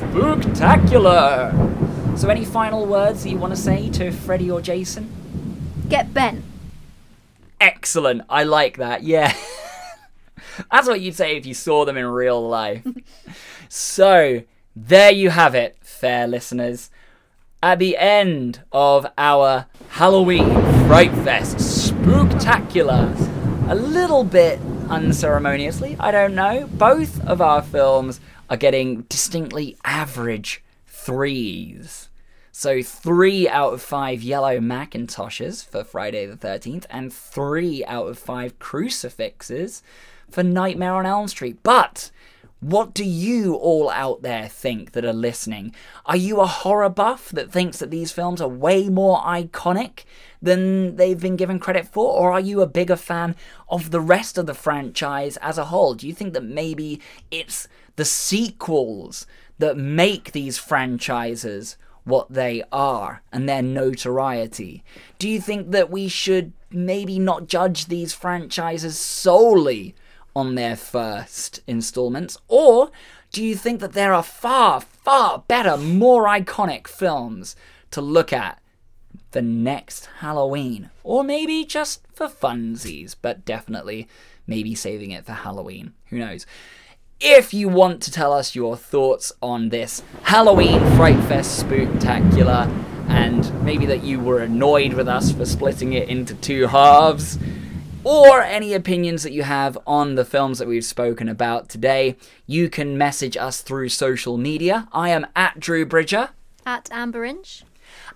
Spooktacular. 0.00 1.56
So, 2.18 2.28
any 2.28 2.44
final 2.44 2.84
words 2.84 3.24
that 3.24 3.30
you 3.30 3.38
want 3.38 3.54
to 3.54 3.60
say 3.60 3.88
to 3.90 4.10
Freddy 4.12 4.50
or 4.50 4.60
Jason? 4.60 5.10
Get 5.88 6.12
bent. 6.12 6.44
Excellent. 7.60 8.22
I 8.28 8.44
like 8.44 8.76
that. 8.76 9.04
Yeah. 9.04 9.34
That's 10.70 10.86
what 10.86 11.00
you'd 11.00 11.14
say 11.14 11.38
if 11.38 11.46
you 11.46 11.54
saw 11.54 11.86
them 11.86 11.96
in 11.96 12.04
real 12.04 12.46
life. 12.46 12.86
so, 13.70 14.42
there 14.76 15.10
you 15.10 15.30
have 15.30 15.54
it, 15.54 15.78
fair 15.80 16.26
listeners. 16.26 16.90
At 17.62 17.78
the 17.78 17.96
end 17.96 18.60
of 18.70 19.06
our 19.16 19.64
Halloween 19.88 20.52
Fright 20.86 21.12
Fest 21.24 21.56
Spooktacular, 21.56 23.16
a 23.70 23.74
little 23.74 24.24
bit 24.24 24.60
unceremoniously, 24.90 25.96
I 26.00 26.10
don't 26.10 26.34
know, 26.34 26.68
both 26.72 27.24
of 27.24 27.40
our 27.40 27.62
films 27.62 28.20
are 28.48 28.56
getting 28.56 29.02
distinctly 29.02 29.76
average 29.84 30.62
threes. 30.86 32.08
So 32.50 32.82
three 32.82 33.48
out 33.48 33.72
of 33.72 33.80
five 33.80 34.22
yellow 34.22 34.58
Macintoshes 34.58 35.64
for 35.64 35.84
Friday 35.84 36.26
the 36.26 36.36
13th, 36.36 36.84
and 36.90 37.12
three 37.12 37.84
out 37.84 38.08
of 38.08 38.18
five 38.18 38.58
crucifixes 38.58 39.82
for 40.28 40.42
Nightmare 40.42 40.94
on 40.94 41.06
Elm 41.06 41.28
Street. 41.28 41.58
But 41.62 42.10
What 42.60 42.92
do 42.92 43.04
you 43.04 43.54
all 43.54 43.88
out 43.88 44.20
there 44.20 44.46
think 44.46 44.92
that 44.92 45.04
are 45.04 45.14
listening? 45.14 45.74
Are 46.04 46.16
you 46.16 46.40
a 46.40 46.46
horror 46.46 46.90
buff 46.90 47.30
that 47.30 47.50
thinks 47.50 47.78
that 47.78 47.90
these 47.90 48.12
films 48.12 48.38
are 48.42 48.48
way 48.48 48.90
more 48.90 49.18
iconic 49.22 50.04
than 50.42 50.96
they've 50.96 51.20
been 51.20 51.36
given 51.36 51.58
credit 51.58 51.86
for? 51.86 52.12
Or 52.12 52.32
are 52.32 52.40
you 52.40 52.60
a 52.60 52.66
bigger 52.66 52.96
fan 52.96 53.36
of 53.68 53.90
the 53.90 54.00
rest 54.00 54.38
of 54.38 54.46
the 54.46 54.54
franchise 54.54 55.36
as 55.38 55.58
a 55.58 55.66
whole? 55.66 55.94
Do 55.94 56.06
you 56.06 56.14
think 56.14 56.34
that 56.34 56.44
maybe 56.44 57.00
it's 57.30 57.68
the 57.96 58.04
sequels 58.04 59.26
that 59.58 59.76
make 59.76 60.32
these 60.32 60.58
franchises 60.58 61.76
what 62.04 62.32
they 62.32 62.62
are 62.72 63.22
and 63.32 63.48
their 63.48 63.62
notoriety? 63.62 64.82
Do 65.18 65.28
you 65.28 65.40
think 65.40 65.70
that 65.72 65.90
we 65.90 66.08
should 66.08 66.52
maybe 66.70 67.18
not 67.18 67.46
judge 67.46 67.86
these 67.86 68.14
franchises 68.14 68.98
solely 68.98 69.94
on 70.34 70.54
their 70.54 70.76
first 70.76 71.60
installments? 71.66 72.38
Or 72.48 72.90
do 73.32 73.44
you 73.44 73.54
think 73.54 73.80
that 73.80 73.92
there 73.92 74.14
are 74.14 74.22
far, 74.22 74.80
far 74.80 75.44
better, 75.46 75.76
more 75.76 76.24
iconic 76.24 76.88
films 76.88 77.54
to 77.90 78.00
look 78.00 78.32
at 78.32 78.59
for 79.30 79.40
next 79.42 80.06
Halloween? 80.18 80.90
Or 81.04 81.24
maybe 81.24 81.64
just 81.64 82.02
for 82.12 82.28
funsies, 82.28 83.14
but 83.20 83.44
definitely 83.44 84.08
maybe 84.46 84.74
saving 84.74 85.10
it 85.10 85.24
for 85.24 85.32
Halloween. 85.32 85.94
Who 86.06 86.18
knows? 86.18 86.46
If 87.20 87.52
you 87.52 87.68
want 87.68 88.02
to 88.02 88.10
tell 88.10 88.32
us 88.32 88.54
your 88.54 88.76
thoughts 88.76 89.32
on 89.42 89.68
this 89.68 90.02
Halloween 90.22 90.80
Fright 90.96 91.22
Fest 91.24 91.64
spooktacular, 91.64 92.66
and 93.08 93.64
maybe 93.64 93.86
that 93.86 94.02
you 94.02 94.20
were 94.20 94.40
annoyed 94.40 94.94
with 94.94 95.08
us 95.08 95.32
for 95.32 95.44
splitting 95.44 95.92
it 95.92 96.08
into 96.08 96.34
two 96.34 96.68
halves, 96.68 97.38
or 98.04 98.40
any 98.40 98.72
opinions 98.72 99.22
that 99.22 99.32
you 99.32 99.42
have 99.42 99.76
on 99.86 100.14
the 100.14 100.24
films 100.24 100.58
that 100.58 100.68
we've 100.68 100.84
spoken 100.84 101.28
about 101.28 101.68
today, 101.68 102.16
you 102.46 102.70
can 102.70 102.96
message 102.96 103.36
us 103.36 103.60
through 103.60 103.90
social 103.90 104.38
media. 104.38 104.88
I 104.92 105.10
am 105.10 105.26
at 105.36 105.60
Drew 105.60 105.84
Bridger. 105.84 106.30
At 106.64 106.88
Amber 106.90 107.24
Inch. 107.24 107.64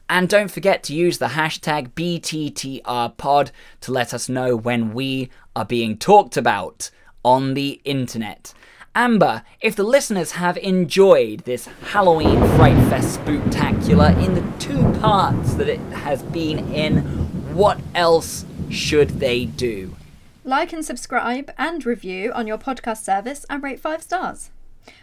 And 0.09 0.29
don't 0.29 0.51
forget 0.51 0.83
to 0.85 0.95
use 0.95 1.19
the 1.19 1.29
hashtag 1.29 1.93
BTTRPod 1.93 3.51
to 3.81 3.93
let 3.93 4.13
us 4.13 4.29
know 4.29 4.55
when 4.55 4.93
we 4.93 5.31
are 5.57 5.65
being 5.65 5.97
talked 5.97 6.37
about 6.37 6.91
on 7.25 7.55
the 7.55 7.81
internet. 7.85 8.53
Amber, 8.95 9.43
if 9.61 9.75
the 9.75 9.83
listeners 9.83 10.33
have 10.33 10.57
enjoyed 10.59 11.41
this 11.41 11.67
Halloween 11.91 12.39
Fright 12.57 12.77
Fest 12.89 13.19
spooktacular 13.19 14.17
in 14.25 14.35
the 14.35 14.59
two 14.59 14.81
parts 15.01 15.55
that 15.55 15.69
it 15.69 15.81
has 15.81 16.23
been 16.23 16.73
in, 16.73 16.99
what 17.55 17.81
else 17.95 18.45
should 18.71 19.09
they 19.21 19.47
do? 19.47 19.97
Like 20.45 20.73
and 20.73 20.85
subscribe 20.85 21.51
and 21.59 21.85
review 21.85 22.31
on 22.33 22.47
your 22.47 22.59
podcast 22.59 23.03
service 23.03 23.45
and 23.51 23.63
rate 23.63 23.81
five 23.81 24.03
stars. 24.03 24.51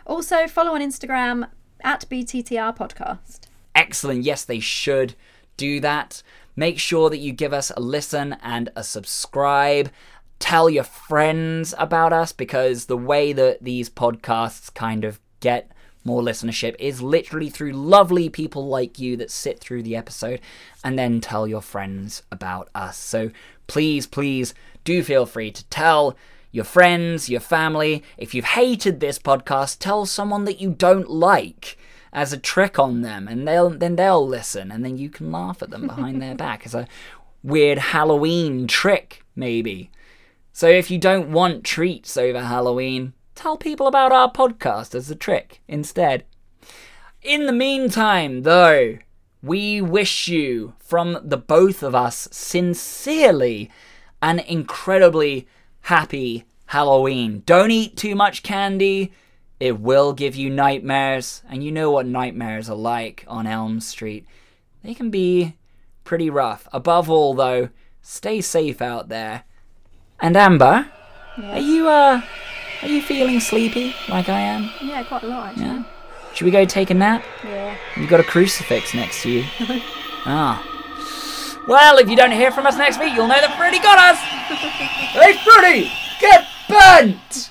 Also, 0.05 0.47
follow 0.47 0.75
on 0.75 0.81
Instagram 0.81 1.49
at 1.83 2.05
BTTR 2.09 2.77
Podcast. 2.77 3.50
Excellent. 3.75 4.23
Yes, 4.23 4.43
they 4.43 4.59
should 4.59 5.15
do 5.57 5.79
that. 5.79 6.23
Make 6.55 6.79
sure 6.79 7.09
that 7.09 7.19
you 7.19 7.31
give 7.31 7.53
us 7.53 7.71
a 7.75 7.79
listen 7.79 8.35
and 8.41 8.69
a 8.75 8.83
subscribe. 8.83 9.91
Tell 10.39 10.69
your 10.69 10.83
friends 10.83 11.73
about 11.77 12.13
us 12.13 12.31
because 12.33 12.85
the 12.85 12.97
way 12.97 13.31
that 13.33 13.63
these 13.63 13.89
podcasts 13.89 14.73
kind 14.73 15.05
of 15.05 15.19
get 15.39 15.71
more 16.03 16.21
listenership 16.21 16.75
is 16.79 17.01
literally 17.01 17.49
through 17.49 17.73
lovely 17.73 18.27
people 18.27 18.67
like 18.67 18.99
you 18.99 19.15
that 19.17 19.29
sit 19.29 19.59
through 19.59 19.83
the 19.83 19.95
episode 19.95 20.41
and 20.83 20.97
then 20.97 21.21
tell 21.21 21.47
your 21.47 21.61
friends 21.61 22.23
about 22.31 22.69
us. 22.73 22.97
So 22.97 23.29
please, 23.67 24.07
please 24.07 24.53
do 24.83 25.03
feel 25.03 25.25
free 25.25 25.51
to 25.51 25.63
tell 25.65 26.17
your 26.51 26.65
friends, 26.65 27.29
your 27.29 27.39
family. 27.39 28.03
If 28.17 28.33
you've 28.33 28.45
hated 28.45 28.99
this 28.99 29.19
podcast, 29.19 29.77
tell 29.79 30.05
someone 30.05 30.45
that 30.45 30.59
you 30.59 30.71
don't 30.71 31.09
like 31.09 31.77
as 32.13 32.33
a 32.33 32.37
trick 32.37 32.77
on 32.77 33.01
them 33.01 33.27
and 33.27 33.47
they'll 33.47 33.69
then 33.69 33.95
they'll 33.95 34.27
listen 34.27 34.71
and 34.71 34.83
then 34.83 34.97
you 34.97 35.09
can 35.09 35.31
laugh 35.31 35.61
at 35.61 35.69
them 35.69 35.87
behind 35.87 36.21
their 36.21 36.35
back 36.47 36.65
as 36.65 36.75
a 36.75 36.87
weird 37.43 37.77
Halloween 37.77 38.67
trick 38.67 39.23
maybe. 39.35 39.89
So 40.53 40.67
if 40.67 40.91
you 40.91 40.97
don't 40.97 41.31
want 41.31 41.63
treats 41.63 42.17
over 42.17 42.41
Halloween, 42.41 43.13
tell 43.35 43.57
people 43.57 43.87
about 43.87 44.11
our 44.11 44.31
podcast 44.31 44.93
as 44.93 45.09
a 45.09 45.15
trick 45.15 45.61
instead. 45.67 46.25
In 47.21 47.45
the 47.45 47.53
meantime, 47.53 48.41
though, 48.41 48.97
we 49.43 49.81
wish 49.81 50.27
you, 50.27 50.73
from 50.79 51.19
the 51.23 51.37
both 51.37 51.83
of 51.83 51.95
us, 51.95 52.27
sincerely, 52.31 53.71
an 54.21 54.39
incredibly 54.39 55.47
happy 55.81 56.45
Halloween. 56.67 57.43
Don't 57.45 57.71
eat 57.71 57.97
too 57.97 58.15
much 58.15 58.43
candy. 58.43 59.11
It 59.61 59.79
will 59.79 60.13
give 60.13 60.35
you 60.35 60.49
nightmares, 60.49 61.43
and 61.47 61.63
you 61.63 61.71
know 61.71 61.91
what 61.91 62.07
nightmares 62.07 62.67
are 62.67 62.75
like 62.75 63.23
on 63.27 63.45
Elm 63.45 63.79
Street. 63.79 64.25
They 64.83 64.95
can 64.95 65.11
be 65.11 65.55
pretty 66.03 66.31
rough. 66.31 66.67
Above 66.73 67.11
all, 67.11 67.35
though, 67.35 67.69
stay 68.01 68.41
safe 68.41 68.81
out 68.81 69.09
there. 69.09 69.43
And 70.19 70.35
Amber, 70.35 70.89
are 71.43 71.59
you 71.59 71.87
uh 71.87 72.23
are 72.81 72.87
you 72.87 73.03
feeling 73.03 73.39
sleepy 73.39 73.93
like 74.09 74.29
I 74.29 74.39
am? 74.39 74.71
Yeah, 74.81 75.03
quite 75.03 75.21
a 75.21 75.27
lot 75.27 75.49
actually. 75.49 75.65
Yeah. 75.65 75.83
Should 76.33 76.45
we 76.45 76.51
go 76.51 76.65
take 76.65 76.89
a 76.89 76.95
nap? 76.95 77.23
Yeah. 77.43 77.77
You've 77.95 78.09
got 78.09 78.19
a 78.19 78.23
crucifix 78.23 78.95
next 78.95 79.21
to 79.21 79.29
you. 79.29 79.43
ah. 80.25 80.57
Well, 81.67 81.99
if 81.99 82.09
you 82.09 82.15
don't 82.15 82.31
hear 82.31 82.51
from 82.51 82.65
us 82.65 82.77
next 82.77 82.99
week, 82.99 83.13
you'll 83.13 83.27
know 83.27 83.39
that 83.39 83.55
Freddy 83.57 83.77
got 83.77 83.99
us! 83.99 84.17
hey, 85.13 85.37
Freddy! 85.43 85.91
Get 86.19 86.47
bent! 86.67 87.50